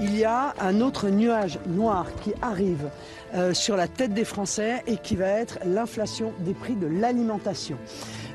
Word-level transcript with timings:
Il 0.00 0.16
y 0.16 0.24
a 0.24 0.54
un 0.60 0.80
autre 0.80 1.08
nuage 1.08 1.58
noir 1.66 2.06
qui 2.22 2.32
arrive 2.42 2.90
euh, 3.34 3.54
sur 3.54 3.76
la 3.76 3.86
tête 3.88 4.12
des 4.12 4.24
Français 4.24 4.82
et 4.86 4.96
qui 4.96 5.16
va 5.16 5.26
être 5.26 5.58
l'inflation 5.64 6.32
des 6.40 6.54
prix 6.54 6.74
de 6.74 6.86
l'alimentation. 6.86 7.76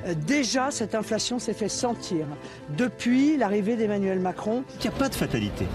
Euh, 0.06 0.14
déjà, 0.14 0.72
cette 0.72 0.96
inflation 0.96 1.40
s'est 1.40 1.54
fait 1.54 1.70
sentir 1.70 2.26
depuis 2.78 3.38
l'arrivée 3.38 3.76
d'Emmanuel 3.76 4.20
Macron. 4.20 4.64
Il 4.76 4.82
n'y 4.82 4.96
a 4.96 4.98
pas 4.98 5.10
de 5.10 5.16
fatalité. 5.16 5.66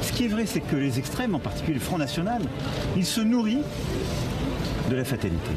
Ce 0.00 0.12
qui 0.12 0.26
est 0.26 0.28
vrai, 0.28 0.46
c'est 0.46 0.60
que 0.60 0.76
les 0.76 0.98
extrêmes, 0.98 1.34
en 1.34 1.40
particulier 1.40 1.74
le 1.74 1.80
Front 1.80 1.98
National, 1.98 2.42
ils 2.96 3.06
se 3.06 3.20
nourrissent 3.20 3.58
de 4.90 4.96
la 4.96 5.04
fatalité. 5.04 5.50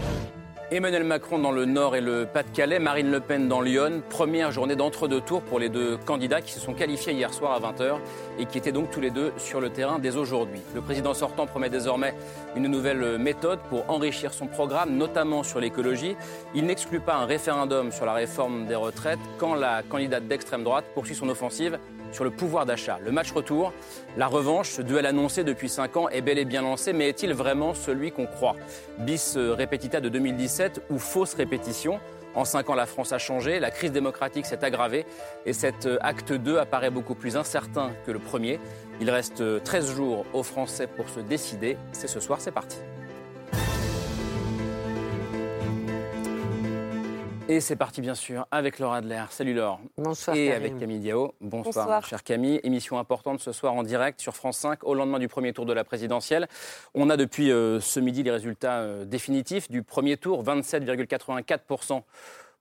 Emmanuel 0.72 1.04
Macron 1.04 1.38
dans 1.38 1.52
le 1.52 1.66
Nord 1.66 1.96
et 1.96 2.02
le 2.02 2.26
Pas-de-Calais, 2.26 2.80
Marine 2.80 3.12
Le 3.12 3.20
Pen 3.20 3.48
dans 3.48 3.62
Lyon. 3.62 4.02
Première 4.10 4.52
journée 4.52 4.76
d'entre-deux 4.76 5.22
tours 5.22 5.44
pour 5.44 5.60
les 5.60 5.70
deux 5.70 5.96
candidats 5.98 6.42
qui 6.42 6.52
se 6.52 6.60
sont 6.60 6.74
qualifiés 6.74 7.14
hier 7.14 7.32
soir 7.32 7.52
à 7.52 7.60
20h 7.60 8.00
et 8.40 8.48
qui 8.48 8.58
étaient 8.58 8.72
donc 8.72 8.90
tous 8.90 9.00
les 9.00 9.12
deux 9.12 9.32
sur 9.38 9.62
le 9.62 9.70
terrain 9.70 10.00
dès 10.00 10.16
aujourd'hui. 10.16 10.62
Le 10.74 10.82
président 10.82 11.14
sortant 11.14 11.46
promet 11.46 11.70
désormais 11.70 12.16
une 12.56 12.68
nouvelle 12.68 13.20
méthode 13.20 13.60
pour 13.70 13.88
enrichir 13.92 14.34
son 14.34 14.48
programme, 14.48 14.98
notamment 14.98 15.44
sur 15.44 15.60
l'écologie. 15.60 16.16
Il 16.56 16.66
n'exclut 16.66 17.00
pas 17.00 17.14
un 17.14 17.26
référendum 17.26 17.92
sur 17.92 18.08
la 18.08 18.14
réforme 18.14 18.66
des 18.66 18.76
retraites 18.76 19.20
quand 19.38 19.54
la 19.54 19.84
candidate 19.84 20.28
d'extrême 20.28 20.64
droite 20.64 20.86
poursuit 20.96 21.14
son 21.14 21.30
offensive 21.30 21.78
sur 22.16 22.24
le 22.24 22.32
pouvoir 22.32 22.66
d'achat. 22.66 22.98
Le 23.04 23.12
match 23.12 23.32
retour, 23.32 23.74
la 24.18 24.28
revanche, 24.28 24.80
duel 24.80 25.06
annoncé 25.06 25.44
depuis 25.44 25.68
5 25.70 25.98
ans 25.98 26.10
est 26.10 26.22
bel 26.22 26.40
et 26.40 26.46
bien 26.46 26.62
lancé, 26.62 26.94
mais 26.94 27.10
est-il 27.10 27.34
vraiment 27.34 27.74
celui 27.74 28.12
qu'on 28.12 28.26
croit? 28.26 28.56
Bis 29.00 29.38
repetita 29.38 30.00
de 30.00 30.08
2017 30.10 30.84
ou 30.90 30.98
fausse 30.98 31.34
répétition? 31.34 32.00
En 32.34 32.44
cinq 32.44 32.70
ans, 32.70 32.76
la 32.76 32.86
France 32.86 33.14
a 33.14 33.18
changé, 33.18 33.60
la 33.60 33.72
crise 33.72 33.94
démocratique 33.94 34.46
s'est 34.46 34.64
aggravée 34.64 35.06
et 35.46 35.54
cet 35.54 35.88
acte 36.02 36.34
2 36.34 36.58
apparaît 36.58 36.90
beaucoup 36.90 37.16
plus 37.16 37.38
incertain 37.38 37.92
que 38.06 38.12
le 38.12 38.20
premier. 38.20 38.60
Il 39.00 39.10
reste 39.10 39.64
13 39.64 39.96
jours 39.96 40.26
aux 40.34 40.44
Français 40.44 40.88
pour 40.88 41.08
se 41.10 41.22
décider. 41.22 41.78
C'est 41.94 42.08
ce 42.08 42.20
soir, 42.20 42.42
c'est 42.42 42.52
parti. 42.52 42.78
Et 47.48 47.60
c'est 47.60 47.76
parti 47.76 48.02
bien 48.02 48.16
sûr 48.16 48.48
avec 48.50 48.80
Laura 48.80 48.98
Adler. 48.98 49.24
Salut 49.30 49.54
Laure. 49.54 49.80
Bonsoir. 50.00 50.36
Et 50.36 50.48
Karim. 50.48 50.64
avec 50.64 50.80
Camille 50.80 51.00
Diao. 51.00 51.36
Bonsoir, 51.42 51.86
Bonsoir. 51.86 52.06
chère 52.08 52.24
Camille. 52.24 52.60
Émission 52.64 52.98
importante 52.98 53.40
ce 53.40 53.52
soir 53.52 53.74
en 53.76 53.84
direct 53.84 54.20
sur 54.20 54.36
France 54.36 54.58
5 54.58 54.84
au 54.84 54.96
lendemain 54.96 55.20
du 55.20 55.28
premier 55.28 55.54
tour 55.54 55.68
de 55.68 55.74
la 55.74 55.84
présidentielle. 55.84 56.48
On 56.96 57.08
a 57.12 57.18
depuis 57.18 57.52
euh, 57.52 57.80
ce 57.80 58.00
midi 58.00 58.24
les 58.24 58.32
résultats 58.32 58.80
euh, 58.80 59.06
définitifs 59.06 59.70
du 59.70 59.84
premier 59.84 60.18
tour 60.18 60.44
27,84% 60.44 62.02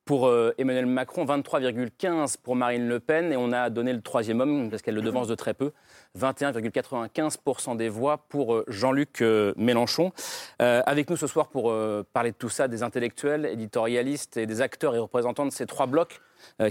pour 0.05 0.27
euh, 0.27 0.55
Emmanuel 0.58 0.86
Macron, 0.86 1.24
23,15% 1.24 2.36
pour 2.42 2.56
Marine 2.56 2.88
Le 2.88 3.00
Pen 3.00 3.33
et 3.33 3.36
on 3.36 3.52
a 3.52 3.70
donné 3.70 3.92
le 3.92 4.02
troisième 4.02 4.41
homme 4.41 4.70
parce 4.70 4.83
qu'elle 4.83 4.94
le 4.94 5.02
devance 5.02 5.28
de 5.28 5.34
très 5.34 5.55
peu. 5.55 5.72
21,95% 6.19 7.77
des 7.77 7.88
voix 7.88 8.19
pour 8.28 8.55
euh, 8.55 8.64
Jean-Luc 8.69 9.22
euh, 9.22 9.55
Mélenchon. 9.56 10.12
Avec 10.58 11.10
nous 11.10 11.16
ce 11.16 11.27
soir 11.27 11.48
pour 11.48 11.75
parler 12.12 12.32
de 12.32 12.36
tout 12.36 12.48
ça, 12.48 12.69
des 12.69 12.82
intellectuels, 12.82 13.47
éditorialistes 13.47 14.36
et 14.36 14.47
des 14.47 14.60
acteurs 14.60 14.94
et 14.94 14.98
représentants 14.98 15.44
de 15.44 15.50
ces 15.50 15.66
trois 15.66 15.87
blocs 15.87 16.20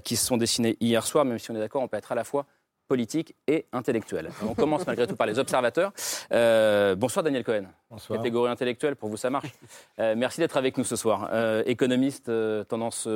qui 0.03 0.15
se 0.15 0.25
sont 0.25 0.37
dessinés 0.37 0.77
hier 0.79 1.05
soir, 1.05 1.25
même 1.25 1.37
si 1.37 1.51
on 1.51 1.55
est 1.55 1.59
d'accord, 1.59 1.83
on 1.83 1.87
peut 1.87 1.97
être 1.97 2.11
à 2.11 2.15
la 2.15 2.23
fois 2.23 2.45
politique 2.87 3.35
et 3.47 3.65
intellectuel. 3.71 4.29
On 4.47 4.53
commence 4.53 4.85
malgré 4.85 5.07
tout 5.07 5.15
par 5.15 5.27
les 5.27 5.39
observateurs. 5.39 5.93
Euh, 6.31 6.95
bonsoir 6.95 7.23
Daniel 7.23 7.43
Cohen. 7.43 7.65
Bonsoir. 7.89 8.19
Catégorie 8.19 8.51
intellectuelle, 8.51 8.95
pour 8.95 9.09
vous 9.09 9.17
ça 9.17 9.29
marche. 9.29 9.51
Euh, 9.99 10.15
merci 10.17 10.39
d'être 10.39 10.57
avec 10.57 10.77
nous 10.77 10.83
ce 10.83 10.95
soir. 10.95 11.29
Euh, 11.31 11.63
économiste, 11.65 12.31
tendance 12.67 13.07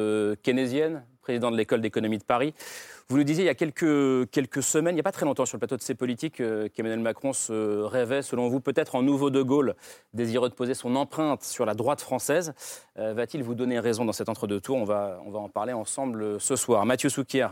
keynésienne, 0.43 1.03
président 1.27 1.51
de 1.51 1.57
l'école 1.57 1.81
d'économie 1.81 2.17
de 2.17 2.23
Paris. 2.23 2.53
Vous 3.09 3.17
nous 3.17 3.25
disiez 3.25 3.43
il 3.43 3.47
y 3.47 3.49
a 3.49 3.53
quelques, 3.53 4.29
quelques 4.31 4.63
semaines, 4.63 4.93
il 4.93 4.95
n'y 4.95 5.01
a 5.01 5.03
pas 5.03 5.11
très 5.11 5.25
longtemps 5.25 5.45
sur 5.45 5.57
le 5.57 5.59
plateau 5.59 5.75
de 5.75 5.81
ces 5.81 5.93
politiques, 5.93 6.39
euh, 6.39 6.69
qu'Emmanuel 6.73 7.01
Macron 7.01 7.33
se 7.33 7.81
rêvait, 7.81 8.21
selon 8.21 8.47
vous, 8.47 8.61
peut-être 8.61 8.95
en 8.95 9.01
nouveau 9.01 9.29
de 9.29 9.41
Gaulle, 9.41 9.75
désireux 10.13 10.47
de 10.47 10.53
poser 10.53 10.73
son 10.73 10.95
empreinte 10.95 11.43
sur 11.43 11.65
la 11.65 11.73
droite 11.73 11.99
française. 11.99 12.53
Euh, 12.97 13.13
Va-t-il 13.13 13.43
vous 13.43 13.55
donner 13.55 13.77
raison 13.77 14.05
dans 14.05 14.13
cet 14.13 14.29
entre-deux 14.29 14.61
tours 14.61 14.77
on 14.77 14.85
va, 14.85 15.19
on 15.25 15.31
va 15.31 15.39
en 15.39 15.49
parler 15.49 15.73
ensemble 15.73 16.23
euh, 16.23 16.39
ce 16.39 16.55
soir. 16.55 16.85
Mathieu 16.85 17.09
Souquier, 17.09 17.47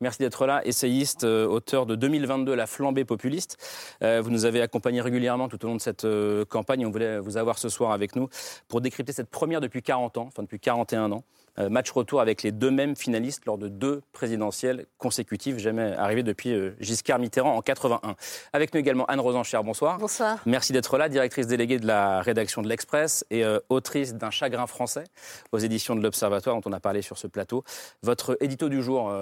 merci 0.00 0.20
d'être 0.20 0.46
là, 0.46 0.64
essayiste, 0.64 1.24
euh, 1.24 1.46
auteur 1.46 1.86
de 1.86 1.94
2022, 1.94 2.54
La 2.54 2.66
flambée 2.66 3.04
populiste. 3.04 3.58
Euh, 4.02 4.20
vous 4.22 4.30
nous 4.30 4.44
avez 4.44 4.60
accompagnés 4.60 5.00
régulièrement 5.00 5.48
tout 5.48 5.62
au 5.64 5.68
long 5.68 5.76
de 5.76 5.80
cette 5.80 6.04
euh, 6.04 6.44
campagne. 6.44 6.86
On 6.86 6.90
voulait 6.90 7.18
vous 7.18 7.36
avoir 7.36 7.58
ce 7.58 7.68
soir 7.68 7.92
avec 7.92 8.16
nous 8.16 8.28
pour 8.68 8.80
décrypter 8.80 9.12
cette 9.12 9.30
première 9.30 9.60
depuis 9.60 9.82
40 9.82 10.18
ans, 10.18 10.24
enfin 10.26 10.42
depuis 10.42 10.60
41 10.60 11.12
ans. 11.12 11.24
Euh, 11.58 11.68
match 11.68 11.90
retour 11.90 12.20
avec 12.20 12.42
les 12.42 12.52
deux 12.52 12.70
mêmes 12.70 12.96
finalistes 12.96 13.44
lors 13.46 13.58
de 13.58 13.68
deux 13.68 14.02
présidentielles 14.12 14.86
consécutives, 14.98 15.58
jamais 15.58 15.94
arrivées 15.96 16.22
depuis 16.22 16.52
euh, 16.52 16.76
Giscard 16.80 17.18
Mitterrand 17.18 17.56
en 17.56 17.62
81. 17.62 18.14
Avec 18.52 18.72
nous 18.74 18.80
également 18.80 19.04
Anne 19.06 19.20
Rosencher, 19.20 19.60
bonsoir. 19.64 19.98
Bonsoir. 19.98 20.38
Merci 20.46 20.72
d'être 20.72 20.96
là, 20.98 21.08
directrice 21.08 21.46
déléguée 21.46 21.78
de 21.78 21.86
la 21.86 22.22
rédaction 22.22 22.62
de 22.62 22.68
l'Express 22.68 23.24
et 23.30 23.44
euh, 23.44 23.58
autrice 23.68 24.14
d'un 24.14 24.30
chagrin 24.30 24.66
français 24.66 25.04
aux 25.52 25.58
éditions 25.58 25.96
de 25.96 26.02
l'Observatoire 26.02 26.56
dont 26.60 26.70
on 26.70 26.72
a 26.72 26.80
parlé 26.80 27.02
sur 27.02 27.18
ce 27.18 27.26
plateau. 27.26 27.64
Votre 28.02 28.36
édito 28.40 28.68
du 28.68 28.82
jour, 28.82 29.12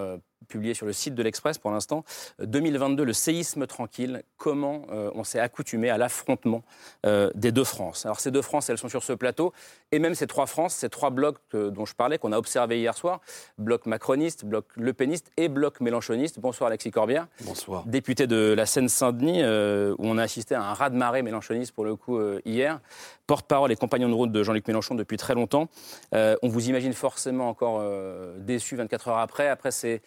publié 0.47 0.75
sur 0.75 0.87
le 0.87 0.93
site 0.93 1.15
de 1.15 1.22
l'Express 1.22 1.59
pour 1.59 1.71
l'instant, 1.71 2.04
euh, 2.41 2.47
2022, 2.47 3.04
le 3.04 3.12
séisme 3.12 3.66
tranquille, 3.66 4.22
comment 4.37 4.82
euh, 4.91 5.10
on 5.15 5.25
s'est 5.25 5.41
accoutumé 5.41 5.91
à 5.91 5.99
l'affrontement 5.99 6.62
euh, 7.06 7.31
des 7.34 7.53
deux 7.53 7.65
France. 7.65 8.06
Alors 8.06 8.21
ces 8.21 8.31
deux 8.31 8.43
France, 8.43 8.71
elles 8.71 8.78
sont 8.78 8.88
sur 8.88 9.03
ce 9.03 9.12
plateau, 9.12 9.53
et 9.93 9.98
même 9.98 10.15
ces 10.15 10.27
trois 10.27 10.47
France, 10.47 10.75
ces 10.75 10.88
trois 10.88 11.10
blocs 11.10 11.38
euh, 11.54 11.71
dont 11.71 11.84
je 11.84 11.94
parlais, 11.94 12.19
qu'on 12.19 12.32
a 12.32 12.38
observés 12.38 12.78
hier 12.78 12.94
soir, 12.97 13.21
bloc 13.59 13.87
macroniste, 13.87 14.44
bloc 14.44 14.66
lepéniste 14.77 15.31
et 15.37 15.48
bloc 15.48 15.81
mélenchoniste. 15.81 16.41
Bonsoir 16.41 16.69
Alexis 16.69 16.91
Corbière 16.91 17.27
Bonsoir. 17.43 17.84
député 17.87 18.27
de 18.27 18.54
la 18.56 18.66
Seine-Saint-Denis, 18.66 19.43
euh, 19.43 19.94
où 19.98 20.06
on 20.06 20.19
a 20.19 20.22
assisté 20.22 20.54
à 20.54 20.62
un 20.62 20.72
raz-de-marée 20.75 21.22
mélenchoniste 21.22 21.72
pour 21.72 21.84
le 21.84 21.97
coup 21.97 22.19
euh, 22.19 22.41
hier. 22.44 22.81
Porte-parole 23.27 23.71
et 23.71 23.77
compagnon 23.77 24.09
de 24.09 24.15
route 24.15 24.32
de 24.32 24.43
Jean-Luc 24.43 24.66
Mélenchon 24.66 24.94
depuis 24.94 25.19
très 25.19 25.34
longtemps. 25.34 25.69
Euh, 26.15 26.34
on 26.43 26.48
vous 26.48 26.71
imagine 26.71 26.94
forcément 26.94 27.48
encore 27.50 27.81
euh, 27.82 28.38
déçu 28.38 28.75
24 28.77 29.09
heures 29.09 29.19
après. 29.19 29.48
Après 29.48 29.71
ces 29.71 30.00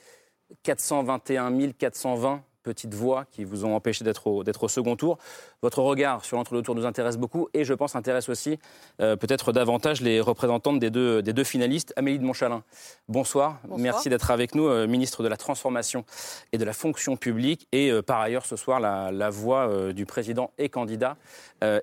421 0.63 1.73
420 1.73 2.43
petites 2.61 2.93
voix 2.93 3.25
qui 3.31 3.43
vous 3.43 3.65
ont 3.65 3.75
empêché 3.75 4.03
d'être 4.03 4.27
au, 4.27 4.43
d'être 4.43 4.63
au 4.63 4.67
second 4.67 4.95
tour. 4.95 5.17
Votre 5.61 5.79
regard 5.81 6.25
sur 6.25 6.37
l'entre-deux 6.37 6.61
tours 6.61 6.75
nous 6.75 6.85
intéresse 6.85 7.17
beaucoup 7.17 7.49
et 7.53 7.63
je 7.63 7.73
pense 7.73 7.95
intéresse 7.95 8.29
aussi 8.29 8.59
euh, 8.99 9.15
peut-être 9.15 9.51
davantage 9.51 10.01
les 10.01 10.19
représentantes 10.19 10.79
des 10.79 10.89
deux, 10.89 11.21
des 11.21 11.33
deux 11.33 11.43
finalistes. 11.43 11.93
Amélie 11.95 12.19
de 12.19 12.23
Montchalin, 12.23 12.63
bonsoir. 13.07 13.59
Bonsoir. 13.63 13.79
Merci 13.79 14.09
d'être 14.09 14.31
avec 14.31 14.55
nous, 14.55 14.67
euh, 14.67 14.87
ministre 14.87 15.23
de 15.23 15.27
la 15.27 15.37
Transformation 15.37 16.05
et 16.51 16.57
de 16.57 16.65
la 16.65 16.73
Fonction 16.73 17.17
publique 17.17 17.67
et 17.71 17.91
euh, 17.91 18.01
par 18.01 18.19
ailleurs 18.19 18.45
ce 18.45 18.55
soir 18.55 18.79
la, 18.79 19.11
la 19.11 19.29
voix 19.29 19.93
du 19.93 20.05
président 20.05 20.51
et 20.57 20.69
candidat 20.69 21.17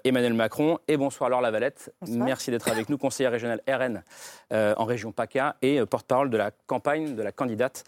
Emmanuel 0.05 0.35
Macron. 0.35 0.79
Et 0.89 0.97
bonsoir 0.97 1.31
Laure 1.31 1.41
Lavalette. 1.41 1.93
Bonsoir. 2.01 2.25
Merci 2.27 2.51
d'être 2.51 2.69
avec 2.69 2.89
nous, 2.89 2.99
conseillère 2.99 3.31
régionale 3.31 3.61
RN 3.69 4.03
en 4.51 4.85
région 4.85 5.13
PACA 5.13 5.57
et 5.63 5.85
porte-parole 5.87 6.31
de 6.31 6.37
la 6.37 6.51
campagne 6.67 7.15
de 7.15 7.23
la 7.23 7.31
candidate 7.33 7.85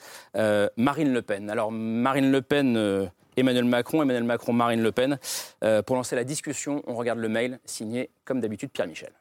Marine 0.77 1.12
Le 1.12 1.23
Pen. 1.23 1.50
Alors 1.50 1.73
Marine 1.73 2.31
Le 2.31 2.43
Pen, 2.43 2.77
euh, 2.81 3.07
Emmanuel 3.37 3.65
Macron, 3.65 4.03
Emmanuel 4.03 4.25
Macron, 4.25 4.53
Marine 4.53 4.83
Le 4.83 4.93
Pen. 4.93 5.19
Euh, 5.65 5.83
pour 5.83 5.97
lancer 5.97 6.17
la 6.17 6.25
discussion, 6.25 6.82
on 6.87 6.94
regarde 6.94 7.19
le 7.19 7.29
mail 7.29 7.61
signé 7.65 8.11
comme 8.25 8.41
d'habitude 8.41 8.71
Pierre 8.71 8.88
Michel. 8.88 9.12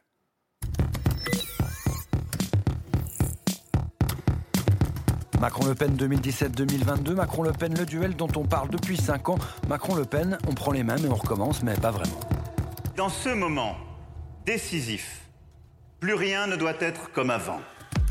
Macron-Le 5.40 5.74
Pen 5.74 5.96
2017-2022, 5.96 7.14
Macron-Le 7.14 7.52
Pen 7.52 7.74
le 7.74 7.86
duel 7.86 8.14
dont 8.14 8.28
on 8.36 8.44
parle 8.44 8.68
depuis 8.68 8.98
5 8.98 9.30
ans. 9.30 9.38
Macron-Le 9.68 10.04
Pen, 10.04 10.36
on 10.46 10.52
prend 10.52 10.70
les 10.70 10.84
mêmes 10.84 11.02
et 11.02 11.08
on 11.08 11.14
recommence, 11.14 11.62
mais 11.62 11.74
pas 11.76 11.90
vraiment. 11.90 12.20
Dans 12.94 13.08
ce 13.08 13.30
moment 13.30 13.76
décisif, 14.44 15.22
plus 15.98 16.14
rien 16.14 16.46
ne 16.46 16.56
doit 16.56 16.74
être 16.80 17.10
comme 17.12 17.30
avant. 17.30 17.60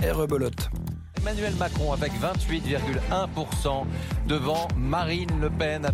Et 0.03 0.09
rebelote. 0.09 0.69
Emmanuel 1.29 1.53
Macron 1.59 1.93
avec 1.93 2.11
28,1% 2.13 3.85
devant 4.27 4.67
Marine 4.75 5.29
Le 5.39 5.51
Pen. 5.51 5.87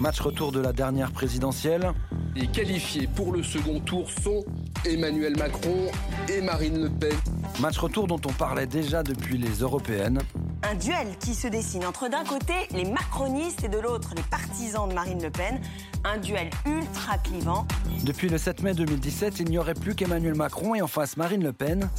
Match 0.00 0.18
retour 0.18 0.50
de 0.50 0.60
la 0.60 0.72
dernière 0.72 1.12
présidentielle. 1.12 1.92
Les 2.34 2.46
qualifiés 2.46 3.06
pour 3.06 3.32
le 3.32 3.42
second 3.42 3.80
tour 3.80 4.08
sont 4.10 4.46
Emmanuel 4.86 5.36
Macron 5.36 5.90
et 6.30 6.40
Marine 6.40 6.84
Le 6.84 6.88
Pen. 6.88 7.12
Match 7.60 7.76
retour 7.76 8.06
dont 8.06 8.20
on 8.24 8.32
parlait 8.32 8.66
déjà 8.66 9.02
depuis 9.02 9.36
les 9.36 9.58
européennes. 9.58 10.20
Un 10.62 10.74
duel 10.74 11.08
qui 11.20 11.34
se 11.34 11.48
dessine 11.48 11.84
entre 11.84 12.08
d'un 12.08 12.24
côté 12.24 12.54
les 12.70 12.90
macronistes 12.90 13.64
et 13.64 13.68
de 13.68 13.78
l'autre 13.78 14.14
les 14.16 14.22
partisans 14.22 14.88
de 14.88 14.94
Marine 14.94 15.22
Le 15.22 15.30
Pen. 15.30 15.60
Un 16.04 16.16
duel 16.16 16.48
ultra 16.64 17.18
clivant. 17.18 17.66
Depuis 18.04 18.30
le 18.30 18.38
7 18.38 18.62
mai 18.62 18.72
2017, 18.72 19.40
il 19.40 19.50
n'y 19.50 19.58
aurait 19.58 19.74
plus 19.74 19.94
qu'Emmanuel 19.94 20.34
Macron 20.34 20.74
et 20.74 20.80
en 20.80 20.86
face 20.86 21.18
Marine 21.18 21.44
Le 21.44 21.52
Pen. 21.52 21.90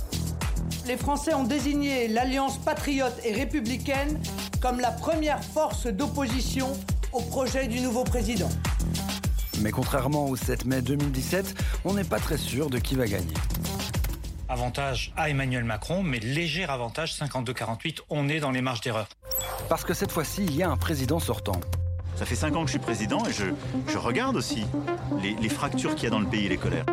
Les 0.89 0.97
Français 0.97 1.35
ont 1.35 1.43
désigné 1.43 2.07
l'Alliance 2.07 2.57
patriote 2.57 3.13
et 3.23 3.31
républicaine 3.31 4.19
comme 4.59 4.79
la 4.79 4.89
première 4.89 5.43
force 5.43 5.85
d'opposition 5.85 6.75
au 7.13 7.21
projet 7.21 7.67
du 7.67 7.79
nouveau 7.79 8.03
président. 8.03 8.49
Mais 9.61 9.69
contrairement 9.69 10.25
au 10.25 10.35
7 10.35 10.65
mai 10.65 10.81
2017, 10.81 11.53
on 11.85 11.93
n'est 11.93 12.03
pas 12.03 12.17
très 12.17 12.37
sûr 12.37 12.71
de 12.71 12.79
qui 12.79 12.95
va 12.95 13.05
gagner. 13.05 13.35
Avantage 14.47 15.13
à 15.15 15.29
Emmanuel 15.29 15.63
Macron, 15.63 16.01
mais 16.01 16.17
léger 16.17 16.63
avantage 16.63 17.13
52-48, 17.13 17.99
on 18.09 18.27
est 18.27 18.39
dans 18.39 18.49
les 18.49 18.61
marges 18.61 18.81
d'erreur. 18.81 19.09
Parce 19.69 19.83
que 19.83 19.93
cette 19.93 20.11
fois-ci, 20.11 20.43
il 20.43 20.55
y 20.55 20.63
a 20.63 20.71
un 20.71 20.77
président 20.77 21.19
sortant. 21.19 21.61
Ça 22.19 22.25
fait 22.25 22.35
5 22.35 22.53
ans 22.57 22.61
que 22.63 22.67
je 22.67 22.71
suis 22.71 22.79
président 22.79 23.25
et 23.25 23.31
je, 23.31 23.45
je 23.87 23.97
regarde 23.97 24.35
aussi 24.35 24.65
les, 25.23 25.35
les 25.41 25.47
fractures 25.47 25.95
qu'il 25.95 26.03
y 26.03 26.07
a 26.07 26.09
dans 26.09 26.19
le 26.19 26.25
pays, 26.25 26.49
les 26.49 26.57
colères. 26.57 26.85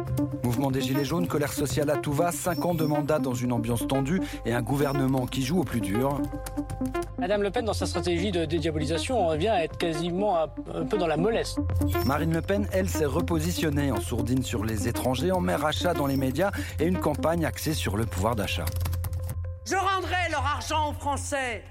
Mouvement 0.45 0.71
des 0.71 0.81
Gilets 0.81 1.05
jaunes, 1.05 1.27
colère 1.27 1.53
sociale 1.53 1.91
à 1.91 1.97
tout 1.97 2.13
va, 2.13 2.31
5 2.31 2.65
ans 2.65 2.75
de 2.77 2.85
mandat 2.85 3.19
dans 3.19 3.35
une 3.35 3.51
ambiance 3.51 3.89
tendue 3.89 4.23
et 4.45 4.53
un 4.53 4.63
gouvernement 4.63 5.27
qui 5.27 5.43
joue 5.43 5.63
au 5.63 5.65
plus 5.65 5.81
dur. 5.81 6.21
Madame 7.19 7.43
Le 7.43 7.51
Pen, 7.51 7.65
dans 7.65 7.73
sa 7.73 7.87
stratégie 7.87 8.31
de 8.31 8.45
dédiabolisation, 8.45 9.21
on 9.21 9.27
revient 9.27 9.49
à 9.49 9.65
être 9.65 9.77
quasiment 9.77 10.39
un, 10.39 10.47
un 10.73 10.85
peu 10.85 10.97
dans 10.97 11.09
la 11.09 11.17
mollesse. 11.17 11.57
Marine 12.05 12.33
Le 12.33 12.41
Pen, 12.41 12.69
elle, 12.71 12.89
s'est 12.89 13.05
repositionnée 13.05 13.91
en 13.91 14.01
sourdine 14.01 14.45
sur 14.45 14.65
les 14.65 14.87
étrangers, 14.87 15.33
en 15.33 15.41
mère 15.41 15.65
achat 15.65 15.93
dans 15.93 16.07
les 16.07 16.17
médias 16.17 16.53
et 16.79 16.85
une 16.85 17.01
campagne 17.01 17.45
axée 17.45 17.75
sur 17.75 17.97
le 17.97 18.07
pouvoir 18.07 18.37
d'achat. 18.37 18.67
Je 19.65 19.75
rendrai 19.75 20.31
leur 20.31 20.47
argent 20.47 20.91
aux 20.91 20.95
Français. 20.95 21.65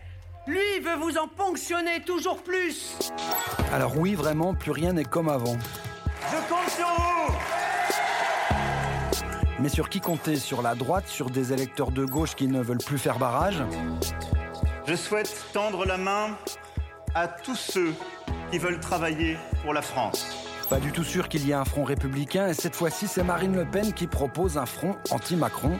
Lui 0.48 0.80
veut 0.80 0.96
vous 0.96 1.18
en 1.18 1.28
ponctionner 1.28 2.02
toujours 2.06 2.44
plus. 2.44 2.98
Alors 3.74 3.98
oui, 3.98 4.14
vraiment, 4.14 4.54
plus 4.54 4.72
rien 4.72 4.94
n'est 4.94 5.04
comme 5.04 5.28
avant. 5.28 5.58
Je 6.32 6.38
compte 6.48 6.70
sur 6.70 6.88
vous. 6.88 7.34
Mais 9.60 9.70
sur 9.70 9.90
qui 9.90 10.02
compter? 10.02 10.36
Sur 10.36 10.62
la 10.62 10.76
droite 10.76 11.08
Sur 11.08 11.30
des 11.30 11.54
électeurs 11.54 11.92
de 11.92 12.06
gauche 12.06 12.36
qui 12.36 12.48
ne 12.48 12.62
veulent 12.62 12.78
plus 12.78 13.00
faire 13.00 13.18
barrage? 13.18 13.64
Je 14.88 14.96
souhaite 14.96 15.46
tendre 15.52 15.86
la 15.86 15.98
main 15.98 16.38
à 17.16 17.28
tous 17.28 17.56
ceux 17.56 17.94
qui 18.52 18.60
veulent 18.60 18.80
travailler 18.80 19.38
pour 19.64 19.74
la 19.74 19.82
France. 19.82 20.28
Pas 20.70 20.80
du 20.80 20.92
tout 20.92 21.04
sûr 21.04 21.28
qu'il 21.28 21.48
y 21.48 21.52
ait 21.52 21.56
un 21.56 21.66
front 21.66 21.84
républicain 21.84 22.48
et 22.48 22.54
cette 22.54 22.76
fois-ci 22.76 23.08
c'est 23.08 23.24
Marine 23.24 23.56
Le 23.56 23.66
Pen 23.66 23.94
qui 23.94 24.08
propose 24.08 24.58
un 24.58 24.66
front 24.66 24.96
anti-Macron. 25.10 25.80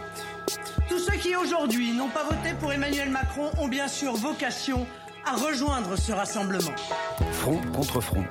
Tous 0.88 1.00
ceux 1.00 1.18
qui 1.18 1.36
aujourd'hui 1.36 1.94
n'ont 1.94 2.10
pas 2.10 2.24
voté 2.24 2.54
pour 2.60 2.72
Emmanuel 2.72 3.10
Macron 3.10 3.50
ont 3.60 3.68
bien 3.68 3.88
sûr 3.88 4.14
vocation 4.14 4.86
à 5.26 5.36
rejoindre 5.36 5.96
ce 5.96 6.12
rassemblement. 6.12 6.76
Front 7.32 7.62
contre 7.74 8.00
front. 8.02 8.24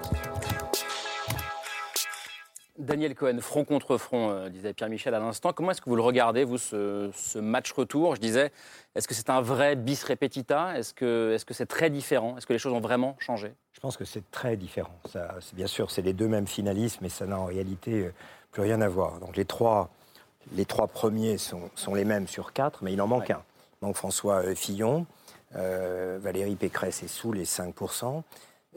Daniel 2.77 3.15
Cohen, 3.15 3.39
front 3.41 3.65
contre 3.65 3.97
front, 3.99 4.31
euh, 4.31 4.49
disait 4.49 4.73
Pierre 4.75 4.89
Michel 4.89 5.15
à 5.15 5.21
l'instant. 5.21 5.53
Comment 5.53 5.71
est-ce 5.71 5.81
que 5.81 5.89
vous 5.89 5.97
le 5.97 6.03
regardez, 6.03 6.45
vous, 6.45 6.59
ce, 6.59 7.11
ce 7.15 7.39
match 7.39 7.73
retour? 7.73 8.17
Je 8.17 8.21
disais, 8.21 8.53
est-ce 8.95 9.07
que 9.07 9.15
c'est 9.15 9.31
un 9.31 9.41
vrai 9.41 9.77
bis 9.77 10.03
repetita? 10.03 10.77
Est-ce 10.77 10.93
que 10.93 11.37
c'est 11.39 11.49
-ce 11.49 11.55
c'est 11.55 11.67
très 11.67 11.89
différent? 11.89 12.37
Est-ce 12.37 12.47
que 12.47 12.53
les 12.53 12.59
choses 12.59 12.73
ont 12.73 12.81
vraiment 12.81 13.17
changé? 13.21 13.55
Je 13.73 13.81
pense 13.81 13.97
que 13.97 14.05
c'est 14.05 14.29
très 14.31 14.57
différent. 14.57 14.95
Ça, 15.07 15.37
bien 15.53 15.69
sûr, 15.69 15.91
c'est 15.91 16.03
les 16.03 16.13
deux 16.13 16.29
mêmes 16.29 16.49
finalistes, 16.49 16.99
mais 17.01 17.09
ça 17.09 17.27
n'a 17.27 17.39
en 17.39 17.47
réalité 17.47 18.07
euh, 18.07 18.13
plus 18.51 18.63
rien 18.63 18.81
à 18.81 18.89
voir. 18.89 19.21
Donc 19.21 19.37
les 19.37 19.45
trois, 19.45 19.89
les 20.53 20.65
trois 20.65 20.87
premiers 20.87 21.39
sont, 21.39 21.71
sont 21.75 21.95
les 21.95 22.05
mêmes 22.05 22.29
sur 22.29 22.53
quatre, 22.53 22.83
mais 22.83 22.93
il 22.93 23.01
en 23.01 23.07
manque 23.07 23.29
ouais. 23.29 23.35
un. 23.35 23.43
Il 23.83 23.87
manque 23.87 23.97
François 23.97 24.45
euh, 24.45 24.55
Fillon, 24.55 25.07
euh, 25.57 26.19
Valérie 26.21 26.57
Pécresse 26.57 27.03
est 27.03 27.09
sous 27.09 27.33
les 27.33 27.45
5%. 27.45 28.23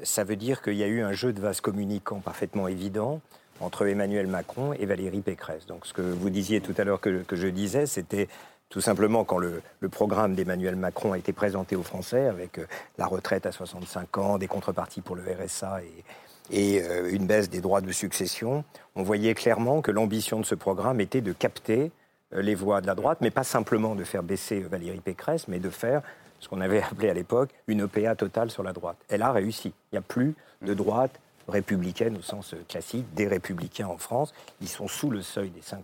Ça 0.03 0.23
veut 0.23 0.35
dire 0.35 0.61
qu'il 0.61 0.75
y 0.75 0.83
a 0.83 0.87
eu 0.87 1.01
un 1.01 1.13
jeu 1.13 1.33
de 1.33 1.41
vase 1.41 1.61
communicant 1.61 2.19
parfaitement 2.19 2.67
évident 2.67 3.21
entre 3.59 3.87
Emmanuel 3.87 4.27
Macron 4.27 4.73
et 4.73 4.85
Valérie 4.85 5.21
Pécresse. 5.21 5.65
Donc 5.65 5.87
ce 5.87 5.93
que 5.93 6.01
vous 6.01 6.29
disiez 6.29 6.61
tout 6.61 6.75
à 6.77 6.83
l'heure 6.83 7.01
que, 7.01 7.23
que, 7.23 7.35
je 7.35 7.47
disais, 7.47 7.87
c'était 7.87 8.27
tout 8.69 8.81
simplement 8.81 9.23
quand 9.23 9.39
le, 9.39 9.63
le 9.79 9.89
programme 9.89 10.35
d'Emmanuel 10.35 10.75
Macron 10.75 11.13
a 11.13 11.17
été 11.17 11.33
présenté 11.33 11.75
aux 11.75 11.83
Français 11.83 12.27
avec 12.27 12.59
euh, 12.59 12.67
la 12.99 13.07
retraite 13.07 13.45
à 13.47 13.51
65 13.51 14.17
ans, 14.17 14.37
des 14.37 14.47
contreparties 14.47 15.01
pour 15.01 15.15
le 15.15 15.23
RSA 15.23 15.81
et, 15.83 16.03
et 16.51 16.81
euh, 16.81 17.09
une 17.11 17.27
baisse 17.27 17.49
des 17.49 17.61
droits 17.61 17.81
de 17.81 17.91
succession, 17.91 18.63
on 18.95 19.03
voyait 19.03 19.33
clairement 19.33 19.81
que 19.81 19.91
l'ambition 19.91 20.39
de 20.39 20.45
ce 20.45 20.55
programme 20.55 21.01
était 21.01 21.21
de 21.21 21.33
capter 21.33 21.91
euh, 22.33 22.41
les 22.41 22.55
voix 22.55 22.81
de 22.81 22.87
la 22.87 22.95
droite, 22.95 23.19
mais 23.21 23.31
pas 23.31 23.43
simplement 23.43 23.95
de 23.95 24.03
faire 24.03 24.23
baisser 24.23 24.59
Valérie 24.61 24.99
Pécresse, 24.99 25.47
mais 25.47 25.59
de 25.59 25.69
faire 25.69 26.01
ce 26.39 26.47
qu'on 26.47 26.61
avait 26.61 26.81
appelé 26.91 27.09
à 27.09 27.13
l'époque 27.13 27.49
une 27.67 27.83
OPA 27.83 28.15
totale 28.15 28.51
sur 28.51 28.63
la 28.63 28.73
droite. 28.73 28.97
Elle 29.09 29.21
a 29.21 29.31
réussi. 29.31 29.73
Il 29.91 29.95
n'y 29.95 29.99
a 29.99 30.01
plus 30.01 30.35
de 30.61 30.73
droite 30.73 31.19
républicaine 31.47 32.17
au 32.17 32.21
sens 32.21 32.55
classique, 32.67 33.05
des 33.13 33.27
républicains 33.27 33.87
en 33.87 33.97
France, 33.97 34.33
ils 34.61 34.67
sont 34.67 34.87
sous 34.87 35.09
le 35.09 35.21
seuil 35.21 35.49
des 35.49 35.61
5%. 35.61 35.77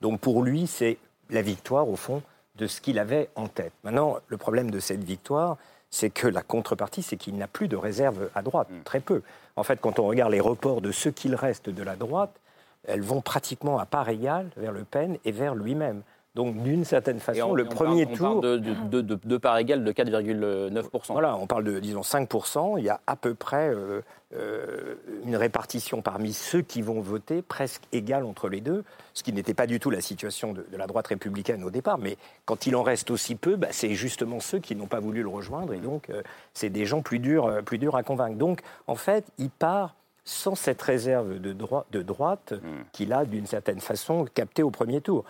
Donc 0.00 0.20
pour 0.20 0.42
lui, 0.42 0.66
c'est 0.66 0.98
la 1.30 1.42
victoire, 1.42 1.88
au 1.88 1.96
fond, 1.96 2.22
de 2.56 2.66
ce 2.66 2.80
qu'il 2.80 2.98
avait 2.98 3.28
en 3.36 3.48
tête. 3.48 3.72
Maintenant, 3.84 4.18
le 4.26 4.36
problème 4.36 4.70
de 4.70 4.80
cette 4.80 5.04
victoire, 5.04 5.56
c'est 5.90 6.10
que 6.10 6.26
la 6.26 6.42
contrepartie, 6.42 7.02
c'est 7.02 7.16
qu'il 7.16 7.36
n'a 7.36 7.46
plus 7.46 7.68
de 7.68 7.76
réserve 7.76 8.28
à 8.34 8.42
droite, 8.42 8.68
très 8.84 9.00
peu. 9.00 9.22
En 9.56 9.62
fait, 9.62 9.80
quand 9.80 9.98
on 9.98 10.06
regarde 10.06 10.32
les 10.32 10.40
reports 10.40 10.80
de 10.80 10.92
ce 10.92 11.08
qu'il 11.08 11.34
reste 11.34 11.70
de 11.70 11.82
la 11.82 11.96
droite, 11.96 12.38
elles 12.86 13.02
vont 13.02 13.20
pratiquement 13.20 13.78
à 13.78 13.86
part 13.86 14.08
égale 14.08 14.50
vers 14.56 14.72
Le 14.72 14.84
Pen 14.84 15.18
et 15.24 15.32
vers 15.32 15.54
lui-même. 15.54 16.02
Donc, 16.38 16.62
d'une 16.62 16.84
certaine 16.84 17.18
façon, 17.18 17.48
on, 17.50 17.54
le 17.54 17.64
on 17.64 17.68
premier 17.68 18.04
parle, 18.04 18.16
tour. 18.16 18.26
On 18.28 18.40
parle 18.40 18.60
de, 18.60 18.74
de, 18.74 19.00
de, 19.00 19.18
de 19.24 19.36
part 19.38 19.58
égale 19.58 19.82
de 19.82 19.90
4,9%. 19.90 20.84
Voilà, 21.08 21.36
on 21.36 21.48
parle 21.48 21.64
de, 21.64 21.80
disons, 21.80 22.02
5%. 22.02 22.78
Il 22.78 22.84
y 22.84 22.88
a 22.88 23.00
à 23.08 23.16
peu 23.16 23.34
près 23.34 23.70
euh, 23.70 24.02
euh, 24.36 24.94
une 25.26 25.34
répartition 25.34 26.00
parmi 26.00 26.32
ceux 26.32 26.62
qui 26.62 26.80
vont 26.80 27.00
voter 27.00 27.42
presque 27.42 27.82
égale 27.90 28.24
entre 28.24 28.48
les 28.48 28.60
deux, 28.60 28.84
ce 29.14 29.24
qui 29.24 29.32
n'était 29.32 29.52
pas 29.52 29.66
du 29.66 29.80
tout 29.80 29.90
la 29.90 30.00
situation 30.00 30.52
de, 30.52 30.64
la 30.70 30.86
droite 30.86 31.08
républicaine 31.08 31.64
au 31.64 31.70
départ. 31.70 31.98
Mais 31.98 32.16
quand 32.44 32.68
il 32.68 32.76
en 32.76 32.84
reste 32.84 33.10
aussi 33.10 33.34
peu, 33.34 33.56
bah, 33.56 33.68
c'est 33.72 33.94
justement 33.94 34.38
ceux 34.38 34.60
qui 34.60 34.76
n'ont 34.76 34.86
pas 34.86 35.00
voulu 35.00 35.22
le 35.22 35.28
rejoindre. 35.28 35.74
Et 35.74 35.80
donc, 35.80 36.08
euh, 36.08 36.22
c'est 36.54 36.70
des 36.70 36.86
gens 36.86 37.02
plus 37.02 37.18
durs, 37.18 37.64
plus 37.64 37.78
durs 37.78 37.96
à 37.96 38.04
convaincre. 38.04 38.38
Donc, 38.38 38.60
en 38.86 38.94
fait, 38.94 39.24
il 39.38 39.50
part 39.50 39.96
sans 40.24 40.54
cette 40.54 40.82
réserve 40.82 41.40
de 41.40 42.02
droite 42.02 42.52
mmh. 42.52 42.58
qu'il 42.92 43.12
a, 43.12 43.24
d'une 43.24 43.46
certaine 43.46 43.80
façon, 43.80 44.24
captée 44.34 44.62
au 44.62 44.70
premier 44.70 45.00
tour. 45.00 45.24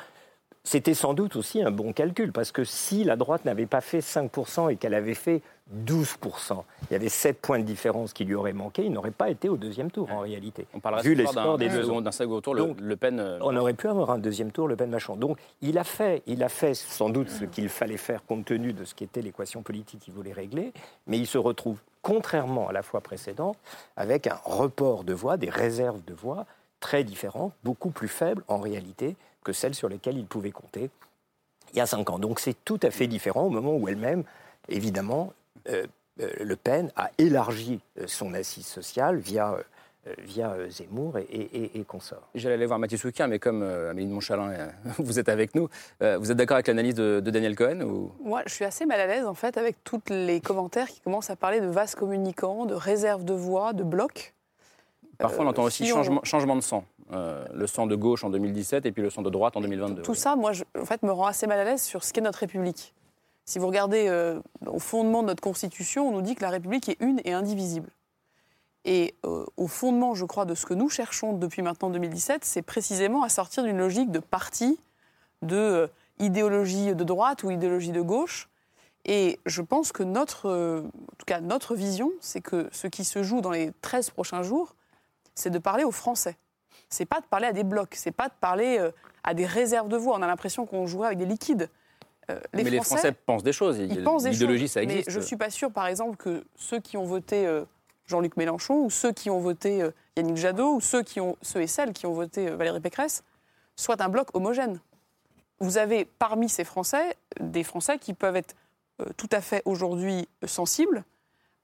C'était 0.69 0.93
sans 0.93 1.15
doute 1.15 1.35
aussi 1.37 1.63
un 1.63 1.71
bon 1.71 1.95
calcul, 1.95 2.31
parce 2.31 2.53
que 2.53 2.63
si 2.63 3.03
la 3.03 3.17
droite 3.17 3.47
n'avait 3.47 3.65
pas 3.65 3.81
fait 3.81 4.01
5% 4.01 4.71
et 4.71 4.77
qu'elle 4.77 4.93
avait 4.93 5.15
fait 5.15 5.41
12%, 5.87 6.63
il 6.83 6.93
y 6.93 6.95
avait 6.95 7.09
7 7.09 7.41
points 7.41 7.59
de 7.59 7.65
différence 7.65 8.13
qui 8.13 8.27
lui 8.27 8.35
auraient 8.35 8.53
manqué, 8.53 8.85
il 8.85 8.93
n'aurait 8.93 9.11
pas 9.11 9.31
été 9.31 9.49
au 9.49 9.57
deuxième 9.57 9.91
tour 9.91 10.13
en 10.13 10.19
réalité. 10.19 10.67
On 10.75 10.81
parlerait 10.81 11.03
Vu 11.03 11.17
d'un 11.17 11.23
des 11.57 11.71
second, 11.71 12.11
second 12.11 12.41
tour, 12.43 12.55
Donc, 12.55 12.79
le, 12.83 12.97
Pen. 12.97 13.19
Euh... 13.19 13.39
On 13.41 13.57
aurait 13.57 13.73
pu 13.73 13.89
avoir 13.89 14.11
un 14.11 14.19
deuxième 14.19 14.53
tour, 14.53 14.69
Le 14.69 14.77
Pen 14.77 14.91
Macron. 14.91 15.17
Donc 15.17 15.39
il 15.63 15.79
a 15.79 15.85
fait, 15.85 16.23
il 16.27 16.43
a 16.43 16.51
fait 16.51 16.75
sans 16.75 17.09
doute 17.09 17.31
ce 17.31 17.47
qu'il 17.47 17.71
fallait 17.71 17.97
faire 17.97 18.23
compte 18.27 18.45
tenu 18.45 18.75
de 18.75 18.85
ce 18.85 18.95
qu'était 18.95 19.23
l'équation 19.23 19.63
politique 19.63 20.01
qu'il 20.01 20.13
voulait 20.13 20.35
régler, 20.35 20.75
mais 21.07 21.17
il 21.17 21.27
se 21.27 21.39
retrouve, 21.39 21.79
contrairement 22.03 22.69
à 22.69 22.73
la 22.75 22.83
fois 22.83 23.01
précédente, 23.01 23.57
avec 23.97 24.27
un 24.27 24.39
report 24.45 25.05
de 25.05 25.15
voix, 25.15 25.39
des 25.39 25.49
réserves 25.49 26.05
de 26.05 26.13
voix 26.13 26.45
très 26.81 27.05
différentes, 27.05 27.55
beaucoup 27.65 27.91
plus 27.91 28.09
faibles 28.09 28.45
en 28.49 28.59
réalité 28.59 29.17
que 29.45 29.53
celles 29.53 29.75
sur 29.75 29.89
lesquelles 29.89 30.19
il 30.19 30.27
pouvait 30.27 30.51
compter 30.51 30.91
il 31.73 31.77
y 31.77 31.81
a 31.81 31.87
cinq 31.87 32.11
ans. 32.11 32.19
Donc 32.19 32.41
c'est 32.41 32.57
tout 32.65 32.81
à 32.83 32.91
fait 32.91 33.07
différent 33.07 33.43
au 33.43 33.51
moment 33.51 33.77
où 33.77 33.89
elle-même, 33.89 34.25
évidemment, 34.69 35.33
euh, 35.69 35.87
euh, 36.21 36.31
Le 36.41 36.57
Pen 36.57 36.91
a 36.97 37.11
élargi 37.19 37.81
son 38.07 38.35
assise 38.35 38.67
sociale 38.67 39.19
via, 39.19 39.57
euh, 40.07 40.13
via 40.19 40.57
Zemmour 40.69 41.19
et, 41.19 41.23
et, 41.23 41.79
et 41.79 41.85
consorts. 41.85 42.29
J'allais 42.35 42.55
aller 42.55 42.67
voir 42.67 42.79
Mathieu 42.79 42.99
Souquin, 42.99 43.27
mais 43.27 43.39
comme 43.39 43.63
euh, 43.63 43.91
Amélie 43.91 44.09
de 44.09 44.13
Montchalin, 44.13 44.71
vous 44.99 45.19
êtes 45.19 45.29
avec 45.29 45.55
nous, 45.55 45.69
vous 46.01 46.31
êtes 46.31 46.37
d'accord 46.37 46.57
avec 46.57 46.67
l'analyse 46.67 46.95
de, 46.95 47.21
de, 47.21 47.31
Daniel 47.31 47.55
Cohen 47.55 47.83
ou... 47.83 48.13
Moi, 48.23 48.43
je 48.47 48.55
suis 48.55 48.65
assez 48.65 48.87
mal 48.87 49.01
à 49.01 49.07
l'aise 49.07 49.27
en 49.27 49.35
fait 49.35 49.57
avec 49.57 49.83
tous 49.85 50.03
les 50.09 50.41
commentaires 50.41 50.89
qui 50.89 51.01
commencent 51.01 51.31
à 51.31 51.37
parler 51.37 51.61
de 51.61 51.69
vases 51.69 51.95
communicants, 51.95 52.67
de 52.67 52.75
réserve 52.75 53.25
de 53.25 53.35
voix, 53.35 53.73
de 53.73 53.85
blocs. 53.85 54.35
Parfois, 55.19 55.45
on 55.45 55.49
entend 55.49 55.65
aussi 55.65 55.85
si 55.85 55.91
changement, 55.91 56.21
on... 56.23 56.25
changement 56.25 56.57
de 56.57 56.61
sang. 56.61 56.85
Euh, 57.13 57.43
le 57.55 57.67
sang 57.67 57.87
de 57.87 57.97
gauche 57.97 58.23
en 58.23 58.29
2017 58.29 58.85
et 58.85 58.93
puis 58.93 59.01
le 59.01 59.09
sang 59.09 59.23
de 59.23 59.31
droite 59.31 59.57
en 59.57 59.63
2022. 59.63 60.03
Tout 60.03 60.15
ça, 60.15 60.37
moi, 60.37 60.53
je, 60.53 60.65
en 60.79 60.85
fait, 60.85 61.03
me 61.03 61.11
rend 61.11 61.27
assez 61.27 61.47
mal 61.47 61.59
à 61.59 61.65
l'aise 61.65 61.83
sur 61.83 62.05
ce 62.05 62.13
qu'est 62.13 62.21
notre 62.21 62.41
République. 62.41 62.93
Si 63.47 63.59
vous 63.59 63.67
regardez 63.67 64.09
euh, 64.09 64.41
au 64.67 64.79
fondement 64.79 65.23
de 65.23 65.29
notre 65.29 65.43
Constitution, 65.43 66.07
on 66.07 66.13
nous 66.13 66.21
dit 66.21 66.35
que 66.35 66.43
la 66.43 66.51
République 66.51 66.87
est 66.91 66.99
une 67.01 67.19
et 67.25 67.33
indivisible. 67.33 67.89
Et 68.85 69.15
euh, 69.25 69.47
au 69.57 69.69
fondement, 69.69 70.15
je 70.15 70.27
crois, 70.27 70.45
de 70.45 70.55
ce 70.55 70.67
que 70.67 70.75
nous 70.75 70.91
cherchons 70.91 71.33
depuis 71.33 71.63
maintenant 71.63 71.89
2017, 71.89 72.45
c'est 72.45 72.61
précisément 72.61 73.23
à 73.23 73.31
sortir 73.31 73.63
d'une 73.63 73.79
logique 73.79 74.11
de 74.11 74.19
parti, 74.19 74.79
de 75.41 75.89
idéologie 76.19 76.95
de 76.95 77.05
droite 77.05 77.43
ou 77.43 77.51
idéologie 77.51 77.93
de 77.93 78.03
gauche. 78.03 78.51
Et 79.07 79.41
je 79.47 79.63
pense 79.63 79.93
que 79.93 80.03
notre, 80.03 80.83
en 80.85 81.17
tout 81.17 81.25
cas, 81.25 81.41
notre 81.41 81.75
vision, 81.75 82.11
c'est 82.21 82.43
que 82.43 82.69
ce 82.71 82.87
qui 82.87 83.05
se 83.05 83.23
joue 83.23 83.41
dans 83.41 83.53
les 83.53 83.73
13 83.81 84.11
prochains 84.11 84.43
jours, 84.43 84.75
c'est 85.35 85.51
de 85.51 85.59
parler 85.59 85.85
aux 85.85 85.93
Français 85.93 86.37
c'est 86.89 87.07
pas 87.07 87.21
de 87.21 87.27
parler 87.27 87.47
à 87.47 87.53
des 87.53 87.65
blocs, 87.65 87.95
c'est 87.95 88.13
pas 88.13 88.29
de 88.29 88.35
parler 88.41 88.79
euh, 88.79 88.91
à 89.29 89.35
des 89.35 89.47
réserves 89.47 89.89
de 89.89 89.97
voix. 89.97 90.17
On 90.19 90.23
a 90.23 90.27
l'impression 90.27 90.67
qu'on 90.67 90.87
jouerait 90.87 91.09
avec 91.09 91.19
des 91.19 91.27
liquides. 91.27 91.69
euh, 92.31 92.41
mais 92.55 92.63
les 92.65 92.81
Français 92.81 93.13
pensent 93.13 93.43
des 93.43 93.53
choses. 93.53 93.79
Ils 93.79 94.03
pensent 94.03 94.25
des 94.25 94.33
choses, 94.33 94.67
ça 94.71 94.81
mais 94.81 94.87
existe. 94.87 95.11
je 95.11 95.19
ne 95.19 95.25
suis 95.25 95.37
pas 95.37 95.51
sûre, 95.51 95.71
par 95.71 95.87
exemple, 95.87 96.17
que 96.17 96.45
ceux 96.57 96.81
qui 96.81 96.97
ont 96.97 97.05
voté 97.05 97.47
euh, 97.47 97.65
Jean-Luc 98.07 98.37
Mélenchon 98.37 98.85
ou 98.85 98.91
ceux 98.91 99.13
qui 99.13 99.31
ont 99.31 99.39
voté 99.41 99.83
euh, 99.83 99.91
Yannick 100.17 100.37
Jadot 100.37 100.77
ou 100.77 100.81
ceux, 100.81 101.03
qui 101.03 101.21
ont, 101.21 101.37
ceux 101.43 101.61
et 101.61 101.67
celles 101.67 101.93
qui 101.93 102.07
ont 102.07 102.13
voté 102.13 102.49
Valérie 102.51 102.81
Pécresse 102.81 103.23
soient 103.77 104.03
un 104.03 104.09
bloc 104.09 104.35
homogène. 104.35 104.81
Vous 105.61 105.77
avez 105.77 106.05
parmi 106.05 106.49
ces 106.49 106.65
Français 106.65 107.17
des 107.41 107.65
Français 107.65 107.99
qui 107.99 108.15
peuvent 108.15 108.37
être 108.37 108.55
tout 109.17 109.29
à 109.31 109.41
fait 109.41 109.63
aujourd'hui 109.65 110.29
sensibles 110.45 111.05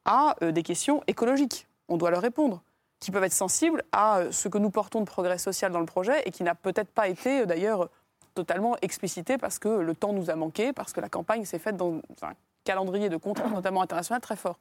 à 0.04 0.36
des 0.40 0.62
questions 0.62 1.02
écologiques. 1.06 1.66
On 1.88 1.96
doit 1.96 2.10
leur 2.10 2.22
répondre. 2.22 2.62
Qui 3.04 3.10
peuvent 3.10 3.24
être 3.24 3.34
sensibles 3.34 3.84
à 3.92 4.20
euh, 4.20 4.32
ce 4.32 4.48
que 4.48 4.56
nous 4.56 4.70
portons 4.70 5.00
de 5.00 5.04
progrès 5.04 5.36
social 5.36 5.70
dans 5.70 5.80
le 5.80 5.84
projet 5.84 6.22
et 6.24 6.30
qui 6.30 6.42
n'a 6.42 6.54
peut-être 6.54 6.88
pas 6.88 7.06
été 7.06 7.42
euh, 7.42 7.44
d'ailleurs 7.44 7.90
totalement 8.34 8.78
explicité 8.80 9.36
parce 9.36 9.58
que 9.58 9.68
le 9.68 9.94
temps 9.94 10.14
nous 10.14 10.30
a 10.30 10.36
manqué, 10.36 10.72
parce 10.72 10.94
que 10.94 11.02
la 11.02 11.10
campagne 11.10 11.44
s'est 11.44 11.58
faite 11.58 11.76
dans 11.76 12.00
un 12.22 12.32
calendrier 12.64 13.10
de 13.10 13.18
contraintes, 13.18 13.52
notamment 13.52 13.82
international, 13.82 14.22
très 14.22 14.36
fort. 14.36 14.56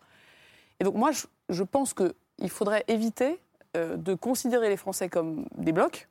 Et 0.81 0.83
donc 0.83 0.95
moi, 0.95 1.13
je, 1.13 1.25
je 1.47 1.63
pense 1.63 1.93
qu'il 1.93 2.49
faudrait 2.49 2.83
éviter 2.89 3.39
euh, 3.77 3.95
de 3.95 4.13
considérer 4.13 4.67
les 4.67 4.75
Français 4.75 5.07
comme 5.07 5.45
des 5.55 5.71
blocs, 5.71 6.09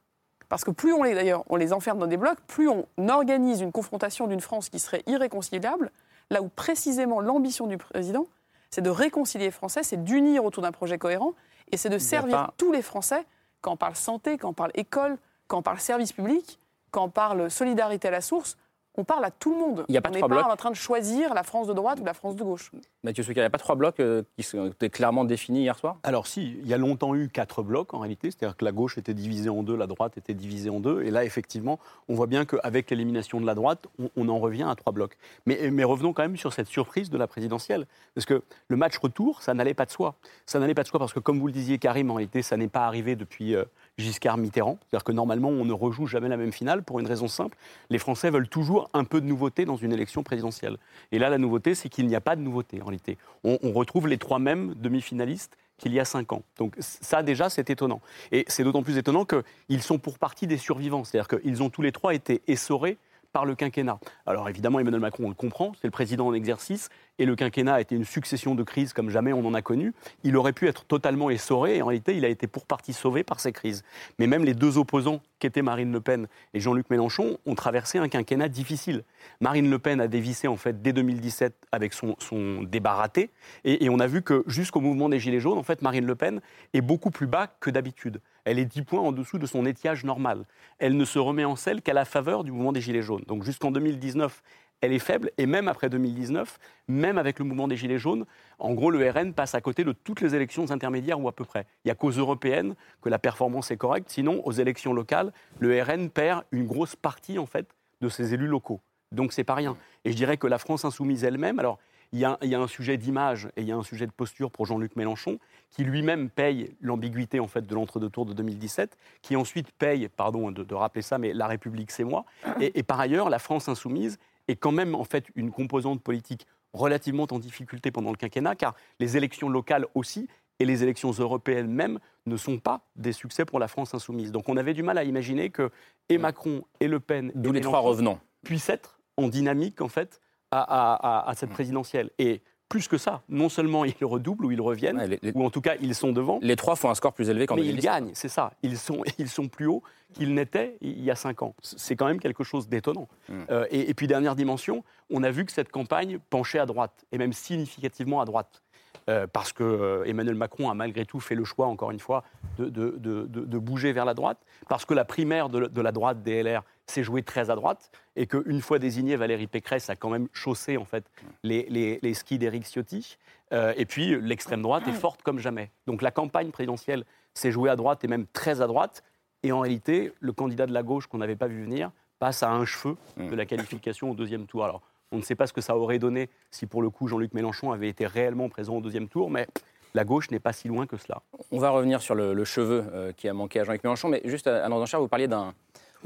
parce 0.48 0.64
que 0.64 0.70
plus 0.70 0.94
on 0.94 1.02
les, 1.02 1.12
d'ailleurs, 1.12 1.44
on 1.50 1.56
les 1.56 1.74
enferme 1.74 1.98
dans 1.98 2.06
des 2.06 2.16
blocs, 2.16 2.40
plus 2.46 2.70
on 2.70 2.86
organise 3.10 3.60
une 3.60 3.72
confrontation 3.72 4.26
d'une 4.26 4.40
France 4.40 4.70
qui 4.70 4.78
serait 4.78 5.02
irréconciliable, 5.06 5.90
là 6.30 6.40
où 6.40 6.48
précisément 6.48 7.20
l'ambition 7.20 7.66
du 7.66 7.76
président, 7.76 8.26
c'est 8.70 8.80
de 8.80 8.88
réconcilier 8.88 9.44
les 9.44 9.50
Français, 9.50 9.82
c'est 9.82 10.02
d'unir 10.02 10.46
autour 10.46 10.62
d'un 10.62 10.72
projet 10.72 10.96
cohérent, 10.96 11.34
et 11.72 11.76
c'est 11.76 11.88
de 11.88 11.98
servir 11.98 12.36
pas- 12.46 12.54
tous 12.56 12.70
les 12.72 12.82
Français, 12.82 13.24
quand 13.60 13.72
on 13.72 13.76
parle 13.76 13.96
santé, 13.96 14.38
quand 14.38 14.50
on 14.50 14.52
parle 14.52 14.70
école, 14.74 15.18
quand 15.48 15.58
on 15.58 15.62
parle 15.62 15.80
service 15.80 16.12
public, 16.12 16.58
quand 16.90 17.04
on 17.04 17.08
parle 17.10 17.50
solidarité 17.50 18.08
à 18.08 18.10
la 18.10 18.20
source, 18.20 18.56
on 18.96 19.04
parle 19.04 19.24
à 19.24 19.30
tout 19.30 19.52
le 19.52 19.58
monde. 19.58 19.84
Il 19.88 19.94
y 19.94 19.98
a 19.98 20.02
pas 20.02 20.10
on 20.10 20.12
n'est 20.12 20.20
pas 20.20 20.28
blocs 20.28 20.46
en 20.46 20.56
train 20.56 20.70
de 20.70 20.76
choisir 20.76 21.34
la 21.34 21.42
France 21.42 21.66
de 21.66 21.72
droite 21.72 22.00
ou 22.00 22.04
la 22.04 22.14
France 22.14 22.36
de 22.36 22.44
gauche. 22.44 22.70
Mathieu 23.02 23.22
Souquet, 23.22 23.40
il 23.40 23.42
n'y 23.42 23.46
a 23.46 23.50
pas 23.50 23.58
trois 23.58 23.74
blocs 23.74 24.00
euh, 24.00 24.22
qui 24.36 24.42
sont 24.42 24.66
étaient 24.66 24.90
clairement 24.90 25.24
définis 25.24 25.62
hier 25.62 25.78
soir? 25.78 25.96
Alors 26.02 26.26
si, 26.26 26.56
il 26.60 26.68
y 26.68 26.74
a 26.74 26.78
longtemps 26.78 27.14
eu 27.14 27.28
quatre 27.28 27.62
blocs 27.62 27.94
en 27.94 28.00
réalité, 28.00 28.30
c'est-à-dire 28.30 28.56
que 28.56 28.64
la 28.64 28.72
gauche 28.72 28.98
était 28.98 29.14
divisée 29.14 29.48
en 29.48 29.62
deux, 29.62 29.76
la 29.76 29.86
droite 29.86 30.18
était 30.18 30.34
divisée 30.34 30.70
en 30.70 30.80
deux, 30.80 31.02
et 31.02 31.10
là 31.10 31.24
effectivement, 31.24 31.78
on 32.08 32.14
voit 32.14 32.26
bien 32.26 32.44
qu'avec 32.44 32.90
l'élimination 32.90 33.40
de 33.40 33.46
la 33.46 33.54
droite, 33.54 33.86
on, 33.98 34.10
on 34.16 34.28
en 34.28 34.38
revient 34.38 34.66
à 34.68 34.74
trois 34.74 34.92
blocs. 34.92 35.16
Mais, 35.46 35.70
mais 35.70 35.84
revenons 35.84 36.12
quand 36.12 36.22
même 36.22 36.36
sur 36.36 36.52
cette 36.52 36.68
surprise 36.68 37.10
de 37.10 37.18
la 37.18 37.26
présidentielle, 37.26 37.86
parce 38.14 38.26
que 38.26 38.42
le 38.68 38.76
match 38.76 38.98
retour, 38.98 39.42
ça 39.42 39.54
n'allait 39.54 39.74
pas 39.74 39.86
de 39.86 39.90
soi. 39.90 40.14
Ça 40.46 40.58
n'allait 40.58 40.74
pas 40.74 40.82
de 40.82 40.88
soi 40.88 40.98
parce 40.98 41.12
que 41.12 41.20
comme 41.20 41.38
vous 41.38 41.46
le 41.46 41.52
disiez 41.52 41.78
Karim, 41.78 42.10
en 42.10 42.14
réalité, 42.14 42.42
ça 42.42 42.56
n'est 42.56 42.68
pas 42.68 42.86
arrivé 42.86 43.16
depuis 43.16 43.54
euh, 43.54 43.64
Giscard 44.02 44.36
Mitterrand, 44.36 44.78
c'est-à-dire 44.82 45.04
que 45.04 45.12
normalement, 45.12 45.48
on 45.48 45.64
ne 45.64 45.72
rejoue 45.72 46.06
jamais 46.06 46.28
la 46.28 46.36
même 46.36 46.52
finale 46.52 46.82
pour 46.82 47.00
une 47.00 47.06
raison 47.06 47.28
simple, 47.28 47.56
les 47.90 47.98
Français 47.98 48.30
veulent 48.30 48.48
toujours 48.48 48.90
un 48.92 49.04
peu 49.04 49.20
de 49.20 49.26
nouveauté 49.26 49.64
dans 49.64 49.76
une 49.76 49.92
élection 49.92 50.22
présidentielle. 50.22 50.76
Et 51.12 51.18
là, 51.18 51.30
la 51.30 51.38
nouveauté, 51.38 51.74
c'est 51.74 51.88
qu'il 51.88 52.06
n'y 52.06 52.14
a 52.14 52.20
pas 52.20 52.36
de 52.36 52.42
nouveauté 52.42 52.80
en 52.82 52.86
réalité. 52.86 53.18
On, 53.44 53.58
on 53.62 53.72
retrouve 53.72 54.08
les 54.08 54.18
trois 54.18 54.38
mêmes 54.38 54.74
demi-finalistes 54.76 55.56
qu'il 55.78 55.92
y 55.92 56.00
a 56.00 56.04
cinq 56.04 56.32
ans. 56.32 56.42
Donc 56.58 56.76
ça, 56.78 57.22
déjà, 57.22 57.50
c'est 57.50 57.70
étonnant. 57.70 58.00
Et 58.30 58.44
c'est 58.46 58.62
d'autant 58.62 58.82
plus 58.82 58.98
étonnant 58.98 59.24
qu'ils 59.24 59.82
sont 59.82 59.98
pour 59.98 60.18
partie 60.18 60.46
des 60.46 60.58
survivants. 60.58 61.04
C'est-à-dire 61.04 61.28
qu'ils 61.28 61.62
ont 61.62 61.70
tous 61.70 61.82
les 61.82 61.92
trois 61.92 62.14
été 62.14 62.42
essorés 62.46 62.98
par 63.32 63.44
le 63.44 63.54
quinquennat. 63.54 63.98
Alors 64.26 64.48
évidemment, 64.48 64.78
Emmanuel 64.78 65.00
Macron, 65.00 65.24
on 65.24 65.28
le 65.28 65.34
comprend, 65.34 65.72
c'est 65.80 65.86
le 65.86 65.92
président 65.92 66.26
en 66.26 66.34
exercice, 66.34 66.88
et 67.18 67.26
le 67.26 67.34
quinquennat 67.34 67.74
a 67.74 67.80
été 67.80 67.94
une 67.94 68.04
succession 68.04 68.54
de 68.54 68.62
crises 68.62 68.92
comme 68.92 69.10
jamais 69.10 69.32
on 69.32 69.44
en 69.46 69.54
a 69.54 69.62
connu. 69.62 69.92
Il 70.24 70.36
aurait 70.36 70.52
pu 70.52 70.68
être 70.68 70.84
totalement 70.84 71.30
essoré, 71.30 71.76
et 71.76 71.82
en 71.82 71.86
réalité, 71.86 72.16
il 72.16 72.24
a 72.24 72.28
été 72.28 72.46
pour 72.46 72.66
partie 72.66 72.92
sauvé 72.92 73.24
par 73.24 73.40
ces 73.40 73.52
crises. 73.52 73.82
Mais 74.18 74.26
même 74.26 74.44
les 74.44 74.54
deux 74.54 74.78
opposants, 74.78 75.20
qu'étaient 75.38 75.62
Marine 75.62 75.92
Le 75.92 76.00
Pen 76.00 76.28
et 76.54 76.60
Jean-Luc 76.60 76.88
Mélenchon, 76.90 77.38
ont 77.46 77.54
traversé 77.54 77.98
un 77.98 78.08
quinquennat 78.08 78.48
difficile. 78.48 79.02
Marine 79.40 79.68
Le 79.70 79.78
Pen 79.78 80.00
a 80.00 80.08
dévissé 80.08 80.46
en 80.46 80.56
fait 80.56 80.82
dès 80.82 80.92
2017 80.92 81.54
avec 81.72 81.94
son, 81.94 82.16
débat 82.62 82.94
raté, 82.94 83.30
et, 83.64 83.84
et 83.84 83.90
on 83.90 83.98
a 83.98 84.06
vu 84.06 84.22
que 84.22 84.44
jusqu'au 84.46 84.80
mouvement 84.80 85.08
des 85.08 85.18
Gilets 85.18 85.40
jaunes, 85.40 85.58
en 85.58 85.62
fait, 85.62 85.82
Marine 85.82 86.06
Le 86.06 86.14
Pen 86.14 86.40
est 86.74 86.80
beaucoup 86.80 87.10
plus 87.10 87.26
bas 87.26 87.48
que 87.60 87.70
d'habitude. 87.70 88.20
Elle 88.44 88.58
est 88.58 88.64
10 88.64 88.82
points 88.82 89.00
en 89.00 89.12
dessous 89.12 89.38
de 89.38 89.46
son 89.46 89.64
étiage 89.66 90.04
normal. 90.04 90.44
Elle 90.78 90.96
ne 90.96 91.04
se 91.04 91.18
remet 91.18 91.44
en 91.44 91.56
selle 91.56 91.82
qu'à 91.82 91.92
la 91.92 92.04
faveur 92.04 92.44
du 92.44 92.52
mouvement 92.52 92.72
des 92.72 92.80
Gilets 92.80 93.02
jaunes. 93.02 93.24
Donc 93.26 93.44
jusqu'en 93.44 93.70
2019, 93.70 94.42
elle 94.80 94.92
est 94.92 94.98
faible. 94.98 95.30
Et 95.38 95.46
même 95.46 95.68
après 95.68 95.88
2019, 95.88 96.58
même 96.88 97.16
avec 97.16 97.38
le 97.38 97.44
mouvement 97.44 97.68
des 97.68 97.76
Gilets 97.76 97.98
jaunes, 97.98 98.26
en 98.58 98.74
gros, 98.74 98.90
le 98.90 99.08
RN 99.08 99.32
passe 99.32 99.54
à 99.54 99.60
côté 99.60 99.84
de 99.84 99.92
toutes 99.92 100.20
les 100.20 100.34
élections 100.34 100.70
intermédiaires 100.70 101.20
ou 101.20 101.28
à 101.28 101.32
peu 101.32 101.44
près. 101.44 101.66
Il 101.84 101.88
n'y 101.88 101.92
a 101.92 101.94
qu'aux 101.94 102.10
européennes 102.10 102.74
que 103.00 103.08
la 103.08 103.18
performance 103.18 103.70
est 103.70 103.76
correcte. 103.76 104.10
Sinon, 104.10 104.42
aux 104.44 104.52
élections 104.52 104.92
locales, 104.92 105.32
le 105.60 105.80
RN 105.80 106.10
perd 106.10 106.44
une 106.50 106.66
grosse 106.66 106.96
partie, 106.96 107.38
en 107.38 107.46
fait, 107.46 107.68
de 108.00 108.08
ses 108.08 108.34
élus 108.34 108.48
locaux. 108.48 108.80
Donc 109.12 109.32
c'est 109.32 109.44
pas 109.44 109.54
rien. 109.54 109.76
Et 110.04 110.10
je 110.10 110.16
dirais 110.16 110.36
que 110.36 110.46
la 110.46 110.58
France 110.58 110.84
insoumise 110.84 111.22
elle-même, 111.22 111.58
alors 111.58 111.78
il 112.12 112.18
y, 112.18 112.24
a, 112.24 112.38
il 112.42 112.48
y 112.48 112.54
a 112.54 112.60
un 112.60 112.66
sujet 112.66 112.98
d'image 112.98 113.48
et 113.56 113.62
il 113.62 113.68
y 113.68 113.72
a 113.72 113.76
un 113.76 113.82
sujet 113.82 114.06
de 114.06 114.12
posture 114.12 114.50
pour 114.50 114.66
Jean-Luc 114.66 114.96
Mélenchon, 114.96 115.38
qui 115.70 115.82
lui-même 115.84 116.28
paye 116.28 116.74
l'ambiguïté 116.82 117.40
en 117.40 117.48
fait 117.48 117.66
de 117.66 117.74
l'entre-deux 117.74 118.10
tours 118.10 118.26
de 118.26 118.34
2017, 118.34 118.98
qui 119.22 119.34
ensuite 119.36 119.72
paye, 119.72 120.08
pardon 120.08 120.50
de, 120.50 120.62
de 120.62 120.74
rappeler 120.74 121.02
ça, 121.02 121.18
mais 121.18 121.32
la 121.32 121.46
République 121.46 121.90
c'est 121.90 122.04
moi. 122.04 122.24
Et, 122.60 122.78
et 122.78 122.82
par 122.82 123.00
ailleurs, 123.00 123.30
la 123.30 123.38
France 123.38 123.68
insoumise 123.68 124.18
est 124.48 124.56
quand 124.56 124.72
même 124.72 124.94
en 124.94 125.04
fait 125.04 125.26
une 125.34 125.50
composante 125.50 126.02
politique 126.02 126.46
relativement 126.74 127.26
en 127.30 127.38
difficulté 127.38 127.90
pendant 127.90 128.10
le 128.10 128.16
quinquennat, 128.16 128.56
car 128.56 128.74
les 128.98 129.16
élections 129.16 129.48
locales 129.48 129.86
aussi 129.94 130.28
et 130.58 130.64
les 130.64 130.82
élections 130.82 131.10
européennes 131.10 131.68
même 131.70 131.98
ne 132.26 132.36
sont 132.36 132.58
pas 132.58 132.82
des 132.96 133.12
succès 133.12 133.44
pour 133.44 133.58
la 133.58 133.68
France 133.68 133.94
insoumise. 133.94 134.32
Donc 134.32 134.48
on 134.48 134.56
avait 134.56 134.74
du 134.74 134.82
mal 134.82 134.98
à 134.98 135.04
imaginer 135.04 135.50
que 135.50 135.70
et 136.08 136.18
Macron 136.18 136.62
et 136.80 136.88
Le 136.88 137.00
Pen 137.00 137.32
D'où 137.34 137.52
les 137.52 137.60
trois 137.62 137.80
revenants. 137.80 138.20
puissent 138.44 138.68
être 138.68 139.00
en 139.16 139.28
dynamique 139.28 139.80
en 139.80 139.88
fait 139.88 140.20
à, 140.52 140.60
à- 140.60 140.94
à- 141.26 141.30
à 141.30 141.34
cette 141.34 141.50
présidentielle. 141.50 142.10
Et 142.18 142.42
plus 142.68 142.88
que 142.88 142.96
ça, 142.96 143.22
non 143.28 143.48
seulement 143.48 143.84
ils 143.84 143.94
redoublent 144.02 144.46
ou 144.46 144.50
ils 144.52 144.60
reviennent, 144.60 144.96
Ouais, 144.96 145.06
les- 145.08 145.18
les- 145.22 145.32
ou 145.34 145.44
en 145.44 145.50
tout 145.50 145.60
cas 145.60 145.74
ils 145.80 145.94
sont 145.94 146.12
devant, 146.12 146.38
Les 146.42 146.56
trois 146.56 146.74
font 146.76 146.88
un 146.90 146.94
score 146.94 147.12
plus 147.12 147.28
élevé 147.28 147.46
qu'en 147.46 147.56
mais 147.56 147.62
ils 147.62 147.66
2017. 147.76 147.90
gagnent, 147.92 148.10
c'est 148.14 148.28
ça. 148.30 148.52
Ils 148.62 148.78
sont, 148.78 149.02
ils 149.18 149.28
sont 149.28 149.48
plus 149.48 149.66
hauts 149.66 149.82
qu'ils 150.14 150.32
n'étaient 150.34 150.76
il 150.80 151.02
y 151.02 151.10
a 151.10 151.14
cinq 151.14 151.42
ans. 151.42 151.54
C'est 151.62 151.96
quand 151.96 152.06
même 152.06 152.20
quelque 152.20 152.44
chose 152.44 152.68
d'étonnant. 152.68 153.08
Mm. 153.28 153.34
Euh, 153.50 153.66
et, 153.70 153.90
et 153.90 153.94
puis 153.94 154.06
dernière 154.06 154.34
dimension, 154.36 154.84
on 155.10 155.22
a 155.22 155.30
vu 155.30 155.44
que 155.44 155.52
cette 155.52 155.70
campagne 155.70 156.18
penchait 156.30 156.58
à 156.60 156.66
droite, 156.66 157.04
et 157.12 157.18
même 157.18 157.32
significativement 157.34 158.20
à 158.20 158.24
droite. 158.24 158.62
Euh, 159.10 159.26
parce 159.26 159.52
que 159.52 159.64
euh, 159.64 160.04
Emmanuel 160.04 160.36
Macron 160.36 160.70
a 160.70 160.74
malgré 160.74 161.04
tout 161.04 161.18
fait 161.18 161.34
le 161.34 161.44
choix, 161.44 161.66
encore 161.66 161.90
une 161.90 161.98
fois, 161.98 162.22
de, 162.58 162.68
de- 162.68 162.96
de- 162.98 163.58
bouger 163.58 163.92
vers 163.92 164.04
la 164.04 164.14
droite, 164.14 164.38
parce 164.68 164.84
que 164.84 164.94
la 164.94 165.04
primaire 165.04 165.48
de, 165.48 165.80
la 165.80 165.90
droite 165.92 166.22
DLR 166.22 166.62
s'est 166.86 167.02
jouée 167.02 167.22
très 167.24 167.50
à 167.50 167.56
droite, 167.56 167.90
et 168.14 168.26
qu'une 168.28 168.60
fois 168.60 168.78
désignée, 168.78 169.16
Valérie 169.16 169.48
Pécresse 169.48 169.90
a 169.90 169.96
quand 169.96 170.08
même 170.10 170.28
chaussé 170.32 170.76
en 170.76 170.84
fait 170.84 171.04
les, 171.42 171.66
les- 171.68 171.98
les 172.00 172.14
skis 172.14 172.38
d'Éric 172.38 172.64
Ciotti. 172.64 173.16
Euh, 173.52 173.72
et 173.76 173.86
puis 173.86 174.20
l'extrême 174.20 174.62
droite 174.62 174.86
est 174.86 174.92
forte 174.92 175.22
comme 175.22 175.38
jamais. 175.40 175.70
Donc 175.88 176.00
la 176.00 176.10
campagne 176.12 176.50
présidentielle 176.52 177.04
s'est 177.34 177.50
jouée 177.50 177.70
à 177.70 177.76
droite 177.76 178.04
et 178.04 178.08
même 178.08 178.26
très 178.32 178.60
à 178.60 178.66
droite. 178.68 179.02
Et 179.42 179.50
en 179.50 179.58
réalité, 179.60 180.12
le 180.20 180.32
candidat 180.32 180.66
de 180.66 180.72
la 180.72 180.82
gauche 180.84 181.08
qu'on 181.08 181.18
n'avait 181.18 181.34
pas 181.36 181.48
vu 181.48 181.64
venir 181.64 181.90
passe 182.20 182.42
à 182.44 182.50
un 182.52 182.64
cheveu 182.64 182.96
de 183.16 183.34
la 183.34 183.46
qualification 183.46 184.10
au 184.12 184.14
deuxième 184.14 184.46
tour. 184.46 184.64
Alors, 184.64 184.80
on 185.12 185.18
ne 185.18 185.22
sait 185.22 185.34
pas 185.36 185.46
ce 185.46 185.52
que 185.52 185.60
ça 185.60 185.76
aurait 185.76 185.98
donné 185.98 186.28
si 186.50 186.66
pour 186.66 186.82
le 186.82 186.90
coup 186.90 187.06
Jean-Luc 187.06 187.34
Mélenchon 187.34 187.70
avait 187.70 187.88
été 187.88 188.06
réellement 188.06 188.48
présent 188.48 188.76
au 188.76 188.80
deuxième 188.80 189.08
tour, 189.08 189.30
mais 189.30 189.46
la 189.94 190.04
gauche 190.04 190.30
n'est 190.30 190.40
pas 190.40 190.52
si 190.52 190.68
loin 190.68 190.86
que 190.86 190.96
cela. 190.96 191.22
On 191.50 191.58
va 191.58 191.70
revenir 191.70 192.00
sur 192.00 192.14
le, 192.14 192.32
le 192.32 192.44
cheveu 192.44 192.84
euh, 192.92 193.12
qui 193.12 193.28
a 193.28 193.34
manqué 193.34 193.60
à 193.60 193.64
Jean-Luc 193.64 193.84
Mélenchon, 193.84 194.08
mais 194.08 194.22
juste 194.24 194.46
à, 194.46 194.64
à 194.64 194.70
Enchère, 194.70 195.00
vous 195.00 195.08
parliez 195.08 195.28
d'un, 195.28 195.54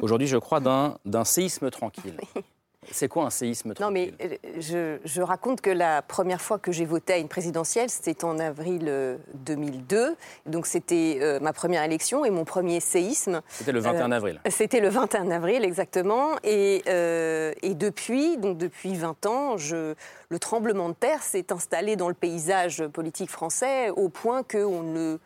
aujourd'hui, 0.02 0.26
je 0.26 0.36
crois, 0.36 0.60
d'un, 0.60 0.98
d'un 1.04 1.24
séisme 1.24 1.70
tranquille. 1.70 2.16
C'est 2.90 3.08
quoi 3.08 3.24
un 3.24 3.30
séisme 3.30 3.74
Non, 3.80 3.90
mais 3.90 4.14
euh, 4.20 4.36
je, 4.58 4.98
je 5.04 5.22
raconte 5.22 5.60
que 5.60 5.70
la 5.70 6.02
première 6.02 6.40
fois 6.40 6.58
que 6.58 6.72
j'ai 6.72 6.84
voté 6.84 7.14
à 7.14 7.18
une 7.18 7.28
présidentielle, 7.28 7.90
c'était 7.90 8.24
en 8.24 8.38
avril 8.38 8.84
euh, 8.88 9.16
2002. 9.34 10.16
Donc, 10.46 10.66
c'était 10.66 11.18
euh, 11.20 11.40
ma 11.40 11.52
première 11.52 11.82
élection 11.82 12.24
et 12.24 12.30
mon 12.30 12.44
premier 12.44 12.80
séisme. 12.80 13.40
C'était 13.48 13.72
le 13.72 13.80
21 13.80 14.12
Euh, 14.12 14.16
avril. 14.16 14.40
C'était 14.50 14.80
le 14.80 14.88
21 14.88 15.30
avril, 15.30 15.64
exactement. 15.64 16.30
Et, 16.44 16.82
euh, 16.88 17.52
et 17.62 17.74
depuis, 17.74 18.36
donc 18.38 18.58
depuis 18.58 18.94
20 18.94 19.26
ans, 19.26 19.56
je, 19.56 19.94
le 20.28 20.38
tremblement 20.38 20.88
de 20.88 20.94
terre 20.94 21.22
s'est 21.22 21.52
installé 21.52 21.96
dans 21.96 22.08
le 22.08 22.14
paysage 22.14 22.86
politique 22.88 23.30
français 23.30 23.90
au 23.90 24.08
point 24.08 24.42
qu'on 24.42 24.82
ne 24.82 25.18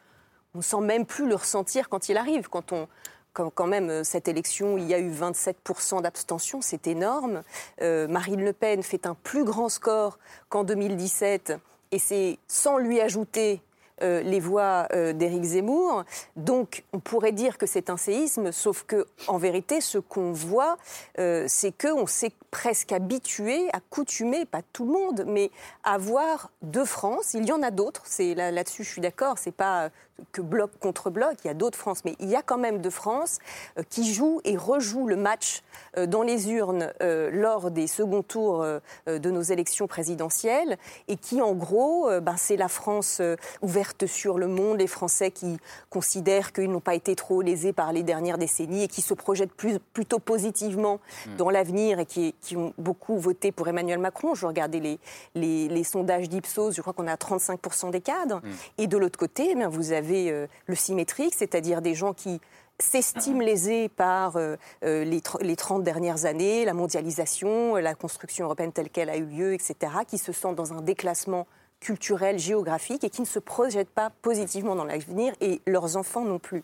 on 0.54 0.62
sent 0.62 0.80
même 0.80 1.06
plus 1.06 1.28
le 1.28 1.36
ressentir 1.36 1.88
quand 1.88 2.08
il 2.08 2.16
arrive. 2.16 2.48
Quand 2.48 2.72
on, 2.72 2.88
quand, 3.32 3.66
même, 3.66 3.90
euh, 3.90 4.04
cette 4.04 4.28
élection, 4.28 4.76
il 4.78 4.86
y 4.86 4.94
a 4.94 4.98
eu 4.98 5.10
27% 5.10 6.02
d'abstention, 6.02 6.60
c'est 6.60 6.86
énorme. 6.86 7.42
Euh, 7.82 8.08
Marine 8.08 8.44
Le 8.44 8.52
Pen 8.52 8.82
fait 8.82 9.06
un 9.06 9.14
plus 9.14 9.44
grand 9.44 9.68
score 9.68 10.18
qu'en 10.48 10.64
2017, 10.64 11.54
et 11.92 11.98
c'est 11.98 12.38
sans 12.48 12.78
lui 12.78 13.00
ajouter 13.00 13.62
euh, 14.02 14.22
les 14.22 14.40
voix 14.40 14.88
d'Éric 15.12 15.44
Zemmour. 15.44 16.04
Donc, 16.34 16.84
on 16.94 17.00
pourrait 17.00 17.32
dire 17.32 17.58
que 17.58 17.66
c'est 17.66 17.90
un 17.90 17.98
séisme, 17.98 18.50
sauf 18.50 18.84
que, 18.84 19.06
en 19.28 19.36
vérité, 19.36 19.82
ce 19.82 19.98
qu'on 19.98 20.32
voit, 20.32 20.78
euh, 21.18 21.44
c'est 21.48 21.72
qu'on 21.72 22.06
s'est 22.06 22.32
presque 22.50 22.92
habitué, 22.92 23.68
accoutumé, 23.74 24.46
pas 24.46 24.62
tout 24.72 24.86
le 24.86 24.92
monde, 24.92 25.24
mais 25.26 25.50
à 25.84 25.98
voir 25.98 26.50
deux 26.62 26.86
France. 26.86 27.34
Il 27.34 27.44
y 27.46 27.52
en 27.52 27.62
a 27.62 27.70
d'autres. 27.70 28.02
C'est 28.06 28.34
là- 28.34 28.50
là-dessus, 28.50 28.84
je 28.84 28.90
suis 28.90 29.02
d'accord. 29.02 29.36
C'est 29.38 29.52
pas 29.54 29.90
que 30.32 30.40
bloc 30.40 30.70
contre 30.80 31.10
bloc. 31.10 31.36
Il 31.44 31.48
y 31.48 31.50
a 31.50 31.54
d'autres 31.54 31.78
France, 31.78 32.04
mais 32.04 32.16
il 32.20 32.28
y 32.28 32.36
a 32.36 32.42
quand 32.42 32.58
même 32.58 32.80
deux 32.80 32.90
France 32.90 33.38
euh, 33.78 33.82
qui 33.88 34.12
jouent 34.12 34.40
et 34.44 34.56
rejouent 34.56 35.06
le 35.06 35.16
match 35.16 35.62
euh, 35.96 36.06
dans 36.06 36.22
les 36.22 36.50
urnes 36.50 36.92
euh, 37.02 37.30
lors 37.32 37.70
des 37.70 37.86
seconds 37.86 38.22
tours 38.22 38.64
de 39.06 39.30
nos 39.30 39.42
élections 39.42 39.86
présidentielles 39.86 40.78
et 41.08 41.16
qui, 41.16 41.40
en 41.40 41.52
gros, 41.52 42.08
ben, 42.20 42.36
c'est 42.36 42.56
la 42.56 42.68
France 42.68 43.20
ouverte 43.62 44.06
sur 44.06 44.38
le 44.38 44.46
monde, 44.46 44.78
les 44.78 44.86
Français 44.86 45.30
qui 45.30 45.58
considèrent 45.88 46.52
qu'ils 46.52 46.70
n'ont 46.70 46.80
pas 46.80 46.94
été 46.94 47.14
trop 47.14 47.42
lésés 47.42 47.72
par 47.72 47.92
les 47.92 48.02
dernières 48.02 48.38
décennies 48.38 48.84
et 48.84 48.88
qui 48.88 49.02
se 49.02 49.14
projettent 49.14 49.52
plus, 49.52 49.78
plutôt 49.92 50.18
positivement 50.18 51.00
Mm. 51.26 51.36
dans 51.36 51.50
l'avenir 51.50 51.98
et 51.98 52.06
qui, 52.06 52.34
qui 52.40 52.56
ont 52.56 52.72
beaucoup 52.78 53.18
voté 53.18 53.52
pour 53.52 53.68
Emmanuel 53.68 53.98
Macron. 53.98 54.34
Je 54.34 54.46
regardais 54.46 54.80
les, 54.80 54.98
les, 55.34 55.68
les 55.68 55.84
sondages 55.84 56.28
d'Ipsos, 56.28 56.74
je 56.74 56.80
crois 56.80 56.92
qu'on 56.92 57.06
à 57.06 57.14
35% 57.14 57.90
des 57.90 58.00
cadres. 58.00 58.40
Et 58.78 58.86
de 58.86 58.96
l'autre 58.96 59.18
côté, 59.18 59.48
eh 59.50 59.54
bien, 59.54 59.68
vous 59.68 59.92
avez 59.92 60.09
euh, 60.10 60.46
le 60.66 60.74
symétrique, 60.74 61.34
c'est-à-dire 61.36 61.82
des 61.82 61.94
gens 61.94 62.12
qui 62.12 62.40
s'estiment 62.78 63.40
lésés 63.40 63.88
par 63.88 64.36
euh, 64.36 64.56
euh, 64.84 65.04
les, 65.04 65.22
les 65.40 65.56
30 65.56 65.82
dernières 65.82 66.24
années, 66.24 66.64
la 66.64 66.74
mondialisation, 66.74 67.76
la 67.76 67.94
construction 67.94 68.46
européenne 68.46 68.72
telle 68.72 68.90
qu'elle 68.90 69.10
a 69.10 69.16
eu 69.16 69.24
lieu, 69.24 69.54
etc., 69.54 69.74
qui 70.06 70.18
se 70.18 70.32
sentent 70.32 70.56
dans 70.56 70.72
un 70.72 70.80
déclassement 70.80 71.46
culturel, 71.80 72.38
géographique, 72.38 73.04
et 73.04 73.10
qui 73.10 73.22
ne 73.22 73.26
se 73.26 73.38
projettent 73.38 73.88
pas 73.90 74.10
positivement 74.22 74.74
dans 74.76 74.84
l'avenir, 74.84 75.32
et 75.40 75.60
leurs 75.66 75.96
enfants 75.96 76.20
non 76.24 76.38
plus. 76.38 76.62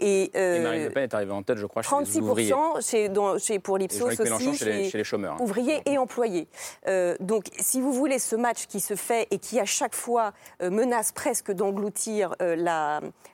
Et, 0.00 0.30
euh, 0.34 0.56
Et 0.56 0.60
Marine 0.60 0.84
Le 0.84 0.90
Pen 0.90 1.02
est 1.04 1.14
arrivée 1.14 1.32
en 1.32 1.42
tête, 1.42 1.58
je 1.58 1.66
crois, 1.66 1.82
chez 1.82 1.88
les 2.00 2.18
ouvriers. 2.18 2.50
36% 2.50 2.80
chez, 2.80 3.08
dans- 3.08 3.38
chez- 3.38 3.58
pour 3.58 3.76
l'Ipsos 3.78 4.18
aussi, 4.20 4.54
chez 4.56 4.64
les- 4.64 4.90
chez 4.90 4.98
les 4.98 5.04
chômeurs, 5.04 5.34
hein. 5.34 5.42
ouvriers 5.42 5.82
et 5.86 5.98
employés. 5.98 6.48
Euh, 6.88 7.14
donc, 7.20 7.44
si 7.60 7.80
vous 7.80 7.92
voulez, 7.92 8.18
ce 8.18 8.36
match 8.36 8.66
qui 8.66 8.80
se 8.80 8.96
fait 8.96 9.28
et 9.30 9.38
qui 9.38 9.60
à 9.60 9.64
chaque 9.66 9.94
fois 9.94 10.32
euh, 10.62 10.70
menace 10.70 11.12
presque 11.12 11.52
d'engloutir 11.52 12.34
euh, 12.40 12.56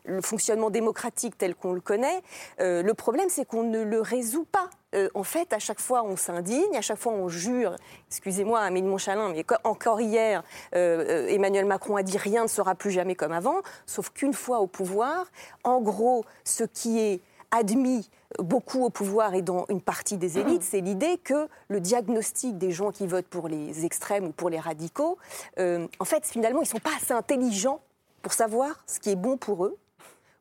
le 0.05 0.21
fonctionnement 0.23 0.71
démocratique 0.71 1.39
tel 1.39 1.55
qu'on 1.55 1.73
le 1.73 1.81
connaît, 1.81 2.23
le 2.59 2.93
problème 2.93 3.29
c'est 3.29 3.45
qu'on 3.47 3.63
ne 3.63 3.83
le 3.83 4.01
résout 4.01 4.45
pas. 4.51 4.69
Euh, 4.95 5.09
en 5.15 5.23
fait, 5.23 5.53
à 5.53 5.59
chaque 5.59 5.81
fois, 5.81 6.03
on 6.03 6.17
s'indigne, 6.17 6.77
à 6.77 6.81
chaque 6.81 6.99
fois, 6.99 7.13
on 7.13 7.29
jure. 7.29 7.77
Excusez-moi, 8.09 8.61
Amélie 8.61 8.87
Montchalin, 8.89 9.29
mais 9.29 9.45
co- 9.45 9.55
encore 9.63 10.01
hier, 10.01 10.43
euh, 10.75 11.27
euh, 11.27 11.29
Emmanuel 11.29 11.65
Macron 11.65 11.97
a 11.97 12.03
dit 12.03 12.19
rien 12.19 12.43
ne 12.43 12.49
sera 12.49 12.75
plus 12.75 12.91
jamais 12.91 13.15
comme 13.15 13.33
avant. 13.33 13.61
Sauf 13.87 14.11
qu'une 14.11 14.35
fois 14.35 14.59
au 14.61 14.67
pouvoir, 14.67 15.27
en 15.63 15.81
gros, 15.81 16.25
ce 16.45 16.65
qui 16.65 16.99
est 16.99 17.21
admis 17.53 18.11
beaucoup 18.39 18.85
au 18.85 18.91
pouvoir 18.91 19.35
et 19.35 19.43
dans 19.43 19.65
une 19.69 19.81
partie 19.81 20.17
des 20.17 20.39
élites, 20.39 20.63
c'est 20.63 20.81
l'idée 20.81 21.19
que 21.19 21.49
le 21.69 21.81
diagnostic 21.81 22.59
des 22.59 22.71
gens 22.71 22.91
qui 22.93 23.07
votent 23.09 23.27
pour 23.27 23.49
les 23.49 23.85
extrêmes 23.85 24.27
ou 24.27 24.31
pour 24.33 24.51
les 24.51 24.59
radicaux, 24.61 25.19
en 25.59 26.05
fait, 26.05 26.25
finalement, 26.27 26.61
ils 26.61 26.65
ne 26.65 26.69
sont 26.69 26.79
pas 26.79 26.95
assez 26.97 27.13
intelligents 27.13 27.81
pour 28.23 28.33
savoir 28.33 28.83
ce 28.87 29.01
qui 29.01 29.11
est 29.11 29.17
bon 29.17 29.37
pour 29.37 29.65
eux 29.65 29.77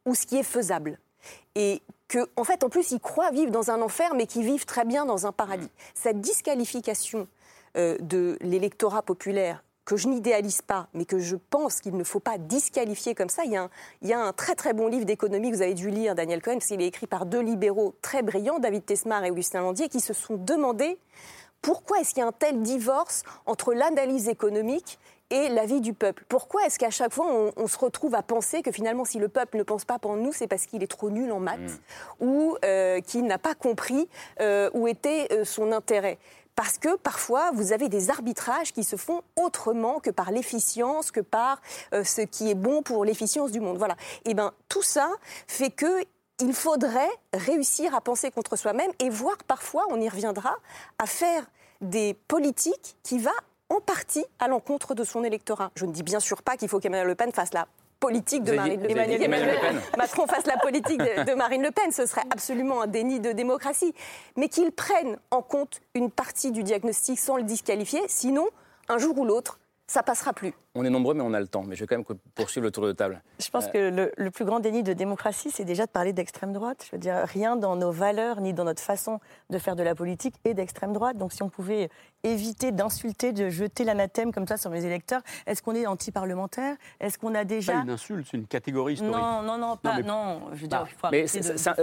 ou 0.06 0.14
ce 0.14 0.26
qui 0.28 0.38
est 0.38 0.44
faisable. 0.44 1.00
Et 1.56 1.82
que, 2.10 2.28
en 2.36 2.44
fait, 2.44 2.66
en 2.66 2.70
plus, 2.70 2.92
ils 2.92 3.00
croient 3.00 3.32
vivre 3.32 3.52
dans 3.52 3.72
un 3.72 3.82
enfer, 3.82 4.14
mais 4.16 4.26
qu'ils 4.26 4.44
vivent 4.44 4.66
très 4.66 4.84
bien 4.84 5.06
dans 5.06 5.26
un 5.26 5.32
paradis. 5.32 5.72
Cette 5.94 6.20
disqualification 6.20 7.28
euh, 7.78 7.98
de 8.02 8.38
l'électorat 8.42 9.04
populaire 9.04 9.64
que 9.86 9.96
je 9.96 10.08
n'idéalise 10.08 10.62
pas, 10.62 10.88
mais 10.94 11.06
que 11.06 11.18
je 11.18 11.36
pense 11.36 11.82
qu'il 11.82 11.96
ne 11.98 12.04
faut 12.04 12.20
pas 12.20 12.38
disqualifier 12.38 13.16
comme 13.16 13.30
ça. 13.30 13.44
Il 13.46 13.52
y 13.52 13.58
a 13.58 13.64
un, 13.64 13.70
il 14.04 14.08
y 14.08 14.14
a 14.14 14.20
un 14.20 14.34
très 14.34 14.54
très 14.54 14.74
bon 14.74 14.88
livre 14.88 15.06
d'économie 15.06 15.50
que 15.50 15.56
vous 15.56 15.62
avez 15.64 15.74
dû 15.74 15.90
lire, 15.90 16.14
Daniel 16.14 16.44
Cohen, 16.44 16.56
parce 16.56 16.68
qu'il 16.68 16.82
est 16.82 16.88
écrit 16.88 17.08
par 17.08 17.26
deux 17.26 17.42
libéraux 17.42 17.96
très 18.02 18.22
brillants, 18.22 18.60
David 18.60 18.86
Tesmar 18.86 19.24
et 19.24 19.32
Augustin 19.32 19.62
Landier, 19.62 19.90
qui 19.90 20.00
se 20.00 20.14
sont 20.14 20.36
demandé 20.36 21.00
pourquoi 21.62 22.00
est-ce 22.00 22.10
qu'il 22.10 22.20
y 22.20 22.24
a 22.24 22.28
un 22.28 22.32
tel 22.32 22.62
divorce 22.62 23.24
entre 23.46 23.74
l'analyse 23.74 24.30
économique 24.30 25.00
et 25.30 25.50
la 25.50 25.66
vie 25.66 25.82
du 25.82 25.94
peuple 25.94 26.24
Pourquoi 26.28 26.66
est-ce 26.66 26.80
qu'à 26.80 26.90
chaque 26.90 27.14
fois, 27.14 27.28
on, 27.28 27.52
on 27.56 27.68
se 27.68 27.78
retrouve 27.78 28.16
à 28.16 28.24
penser 28.24 28.62
que 28.62 28.72
finalement, 28.72 29.06
si 29.06 29.20
le 29.20 29.28
peuple 29.28 29.58
ne 29.58 29.64
pense 29.64 29.86
pas 29.86 30.00
pour 30.00 30.16
nous, 30.16 30.34
c'est 30.34 30.48
parce 30.48 30.66
qu'il 30.66 30.84
est 30.84 30.88
trop 30.88 31.10
nul 31.10 31.32
en 31.32 31.40
maths 31.40 31.82
ou 32.20 32.58
euh, 32.66 33.00
qu'il 33.02 33.26
n'a 33.26 33.38
pas 33.38 33.56
compris 33.56 34.08
euh, 34.42 34.70
où 34.74 34.88
était 34.88 35.28
euh, 35.32 35.46
son 35.46 35.72
intérêt? 35.72 36.18
Parce 36.56 36.78
que 36.78 36.98
parfois, 36.98 37.52
vous 37.54 37.72
avez 37.72 37.88
des 37.88 38.10
arbitrages 38.10 38.74
qui 38.74 38.84
se 38.84 38.98
font 38.98 39.22
autrement 39.38 40.00
que 40.00 40.10
par 40.10 40.32
l'efficience, 40.32 41.10
que 41.10 41.22
par 41.22 41.62
ce 41.94 42.20
qui 42.20 42.50
est 42.50 42.56
bon 42.56 42.82
pour 42.82 43.06
l'efficience 43.06 43.52
du 43.52 43.62
monde. 43.62 43.78
Voilà. 43.78 43.96
Et 44.26 44.34
bien, 44.34 44.52
tout 44.68 44.82
ça 44.82 45.10
fait 45.48 45.70
que 45.70 46.04
il 46.42 46.54
faudrait 46.54 47.12
réussir 47.34 47.96
à 47.96 48.02
penser 48.02 48.30
contre 48.32 48.58
soi-même 48.58 48.92
et 49.00 49.10
voir 49.10 49.38
parfois, 49.48 49.86
on 49.90 50.02
y 50.02 50.10
reviendra, 50.10 50.56
à 50.98 51.06
faire 51.06 51.46
des 51.82 52.14
politiques 52.28 52.98
qui 53.04 53.20
va 53.20 53.32
en 53.70 53.80
partie 53.80 54.26
à 54.40 54.48
l'encontre 54.48 54.96
de 54.96 55.04
son 55.04 55.24
électorat. 55.24 55.72
Je 55.76 55.86
ne 55.86 55.92
dis 55.92 56.04
bien 56.04 56.20
sûr 56.20 56.42
pas 56.42 56.58
qu'il 56.58 56.68
faut 56.70 56.80
qu'Emmanuel 56.80 57.08
Le 57.08 57.16
Pen 57.16 57.32
fasse 57.32 57.54
la 57.54 57.68
politique 58.00 58.44
de 58.44 58.54
Marine 58.54 58.82
Le 58.82 58.88
Pen. 58.88 59.22
Emmanuel. 59.22 59.82
Macron 59.98 60.26
fasse 60.26 60.46
la 60.48 60.58
politique 60.58 61.00
de, 61.00 61.30
de 61.30 61.34
Marine 61.34 61.64
Le 61.64 61.72
Pen, 61.72 61.92
ce 61.92 62.06
serait 62.06 62.24
absolument 62.32 62.82
un 62.82 62.88
déni 62.88 63.20
de 63.20 63.32
démocratie. 63.32 63.94
Mais 64.38 64.48
qu'il 64.48 64.72
prenne 64.72 65.18
en 65.32 65.42
compte 65.42 65.82
une 65.94 66.10
partie 66.10 66.52
du 66.52 66.64
diagnostic 66.64 67.20
sans 67.20 67.38
le 67.38 67.44
disqualifier, 67.44 68.02
sinon, 68.08 68.48
un 68.88 68.98
jour 68.98 69.18
ou 69.18 69.26
l'autre, 69.26 69.60
ça 69.88 70.04
passera 70.04 70.34
plus. 70.34 70.54
On 70.76 70.86
est 70.86 70.90
nombreux, 70.92 71.16
mais 71.16 71.24
on 71.24 71.34
a 71.34 71.40
le 71.40 71.48
temps. 71.48 71.64
Mais 71.64 71.76
je 71.76 71.82
vais 71.84 71.88
quand 71.88 71.96
même 71.98 72.06
poursuivre 72.36 72.64
le 72.64 72.72
tour 72.72 72.86
de 72.86 72.92
table. 72.92 73.22
Je 73.40 73.50
pense 73.50 73.66
Euh, 73.66 73.70
que 73.70 73.78
le, 73.96 74.12
le 74.18 74.30
plus 74.30 74.46
grand 74.46 74.60
déni 74.60 74.84
de 74.84 74.94
démocratie, 74.94 75.50
c'est 75.52 75.66
déjà 75.66 75.88
de 75.88 75.92
parler 75.92 76.14
d'extrême 76.14 76.54
droite. 76.54 76.86
Je 76.86 76.92
veux 76.96 77.00
dire, 77.00 77.16
rien 77.26 77.56
dans 77.56 77.76
nos 77.76 77.92
valeurs 77.92 78.40
ni 78.40 78.54
dans 78.54 78.66
notre 78.66 78.82
façon 78.82 79.20
de 79.50 79.58
faire 79.58 79.76
de 79.76 79.82
la 79.82 79.96
politique 79.96 80.36
est 80.46 80.54
d'extrême 80.54 80.94
droite. 80.94 81.18
Donc, 81.18 81.34
si 81.34 81.42
on 81.42 81.50
pouvait 81.50 81.90
éviter 82.24 82.72
d'insulter, 82.72 83.32
de 83.34 83.50
jeter 83.50 83.84
l'anathème 83.84 84.32
comme 84.32 84.46
ça 84.48 84.58
sur 84.58 84.70
les 84.70 84.86
électeurs, 84.86 85.22
est-ce 85.48 85.64
qu'on 85.64 85.74
est 85.74 85.88
anti-parlementaire? 85.88 86.76
Est-ce 87.00 87.18
qu'on 87.18 87.34
a 87.34 87.40
C'est 87.40 87.46
déjà 87.46 87.74
pas 87.74 87.80
une 87.80 87.90
insulte, 87.90 88.28
c'est 88.30 88.38
une 88.38 88.46
catégorie 88.46 88.94
historique. 88.94 89.16
non, 89.16 89.42
non, 89.42 89.58
non, 89.58 89.76
pas, 89.78 89.96
mais- 89.98 90.04
non. 90.04 90.42
Je 90.54 90.62
veux 90.62 90.68
dire, 90.68 90.86
il 90.88 90.96
faut 90.96 91.08
Mais 91.12 91.24
de- 91.24 91.28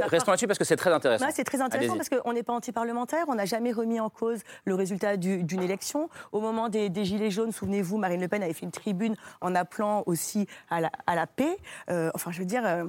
de 0.05 0.09
restons 0.09 0.31
là-dessus 0.31 0.47
parce 0.47 0.59
que 0.59 0.65
c'est 0.65 0.77
très 0.77 0.93
intéressant. 0.93 1.25
Ouais, 1.27 1.33
c'est 1.35 1.45
très 1.45 1.61
intéressant 1.61 1.97
parce 1.97 2.09
qu'on 2.09 2.33
n'est 2.33 2.43
pas 2.45 2.53
anti-parlementaire, 2.53 3.25
on 3.29 3.35
n'a 3.35 3.47
jamais 3.47 3.73
remis 3.73 3.99
en 3.99 4.11
cause 4.11 4.41
le 4.65 4.75
résultat 4.77 5.17
du- 5.17 5.43
d'une 5.43 5.63
élection. 5.63 6.09
Au 6.33 6.41
moment 6.41 6.69
des, 6.69 6.89
des 6.89 7.05
Gilets 7.05 7.31
jaunes, 7.33 7.51
souvenez-vous, 7.53 7.97
Marine 7.97 8.21
Le 8.21 8.29
Pen 8.29 8.43
avait 8.43 8.53
fait 8.53 8.67
une 8.67 8.71
tribune 8.77 9.17
en 9.41 9.55
appelant 9.57 10.03
aussi 10.07 10.47
à 10.71 10.81
la, 10.81 10.91
à 11.09 11.15
la 11.17 11.27
paix. 11.27 11.57
Euh, 11.91 12.11
enfin, 12.15 12.31
je 12.31 12.39
veux 12.39 12.45
dire. 12.47 12.65
euh, 12.65 12.85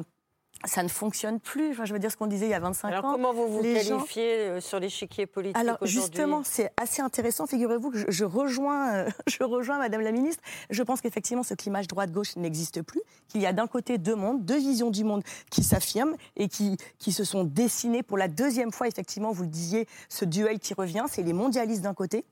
ça 0.65 0.82
ne 0.82 0.88
fonctionne 0.88 1.39
plus. 1.39 1.69
Enfin, 1.69 1.86
je 1.86 1.93
veux 1.93 2.00
dire 2.00 2.12
ce 2.12 2.17
qu'on 2.17 2.26
disait 2.26 2.47
il 2.47 2.50
y 2.50 2.54
a 2.56 2.60
25 2.60 2.88
Alors 2.88 3.06
ans. 3.06 3.12
comment 3.12 3.32
vous 3.32 3.47
vous 3.47 3.62
Les 3.62 3.84
gens- 3.84 3.97
qualifiez 3.97 4.38
euh, 4.39 4.60
sur 4.60 4.80
l'échiquier 4.80 5.28
politique 5.28 5.56
alors 5.56 5.78
justement, 5.84 6.41
c'est 6.43 6.71
assez 6.82 7.00
intéressant. 7.04 7.45
Figurez-vous 7.45 7.91
que 7.91 8.00
je, 8.00 8.06
je 8.10 8.26
rejoins, 8.26 8.91
euh, 8.95 9.10
je 9.28 9.43
rejoins 9.43 9.78
Madame 9.78 10.02
la 10.02 10.12
Ministre. 10.12 10.41
Je 10.71 10.82
pense 10.82 11.02
qu'effectivement, 11.02 11.43
ce 11.43 11.54
clivage 11.54 11.88
droite-gauche 11.88 12.36
n'existe 12.38 12.82
plus. 12.82 13.02
Qu'il 13.28 13.39
y 13.41 13.45
a 13.45 13.54
d'un 13.54 13.67
côté 13.67 14.00
deux 14.00 14.15
mondes, 14.15 14.45
deux 14.45 14.58
visions 14.58 14.89
du 14.89 15.04
monde 15.04 15.21
qui 15.52 15.63
s'affirment 15.63 16.15
et 16.38 16.47
qui, 16.50 16.78
qui 16.97 17.12
se 17.12 17.23
sont 17.23 17.43
dessinées 17.43 18.02
pour 18.02 18.17
la 18.17 18.28
deuxième 18.28 18.71
fois. 18.71 18.88
Effectivement, 18.88 19.32
vous 19.32 19.43
le 19.43 19.50
disiez, 19.50 19.88
ce 20.10 20.26
duel 20.26 20.58
qui 20.58 20.73
revient, 20.73 21.06
c'est 21.08 21.21
les 21.21 21.34
mondialistes 21.34 21.84
d'un 21.84 21.93
côté 21.93 22.26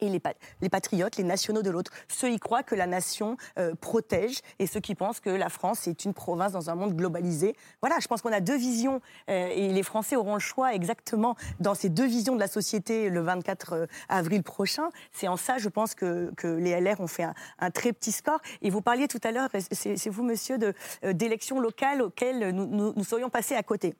et 0.00 0.08
les, 0.08 0.20
les 0.60 0.68
patriotes, 0.68 1.16
les 1.16 1.24
nationaux 1.24 1.62
de 1.62 1.70
l'autre. 1.70 1.92
Ceux 2.08 2.30
y 2.30 2.38
croient 2.38 2.62
que 2.62 2.74
la 2.74 2.86
nation 2.86 3.36
euh, 3.58 3.74
protège 3.74 4.40
et 4.58 4.66
ceux 4.66 4.80
qui 4.80 4.94
pensent 4.94 5.20
que 5.20 5.30
la 5.30 5.48
France 5.48 5.86
est 5.86 6.04
une 6.04 6.14
province 6.14 6.52
dans 6.52 6.70
un 6.70 6.74
monde 6.74 6.94
globalisé. 6.94 7.56
Voilà, 7.80 7.98
je 8.00 8.08
pense 8.08 8.22
qu'on 8.22 8.32
a 8.32 8.40
deux 8.40 8.56
visions 8.56 9.00
euh, 9.30 9.48
et 9.48 9.68
les 9.68 9.82
Français 9.82 10.16
auront 10.16 10.34
le 10.34 10.40
choix 10.40 10.74
exactement 10.74 11.36
dans 11.60 11.74
ces 11.74 11.88
deux 11.88 12.06
visions 12.06 12.34
de 12.34 12.40
la 12.40 12.48
société 12.48 13.10
le 13.10 13.20
24 13.20 13.72
euh, 13.72 13.86
avril 14.08 14.42
prochain. 14.42 14.88
C'est 15.12 15.28
en 15.28 15.36
ça, 15.36 15.58
je 15.58 15.68
pense, 15.68 15.94
que, 15.94 16.32
que 16.36 16.46
les 16.46 16.78
LR 16.80 17.00
ont 17.00 17.06
fait 17.06 17.26
un, 17.58 17.70
très 17.70 17.92
petit 17.92 18.12
score. 18.12 18.40
Et 18.62 18.70
vous 18.70 18.82
parliez 18.82 19.08
tout 19.08 19.20
à 19.24 19.32
l'heure, 19.32 19.48
c'est 19.70 20.08
vous, 20.08 20.22
monsieur, 20.22 20.58
d'élections 21.02 21.60
locales 21.60 22.02
auxquelles 22.02 22.50
nous, 22.50 22.92
nous 22.94 23.04
serions 23.04 23.30
passés 23.30 23.54
à 23.54 23.62
côté. 23.62 23.94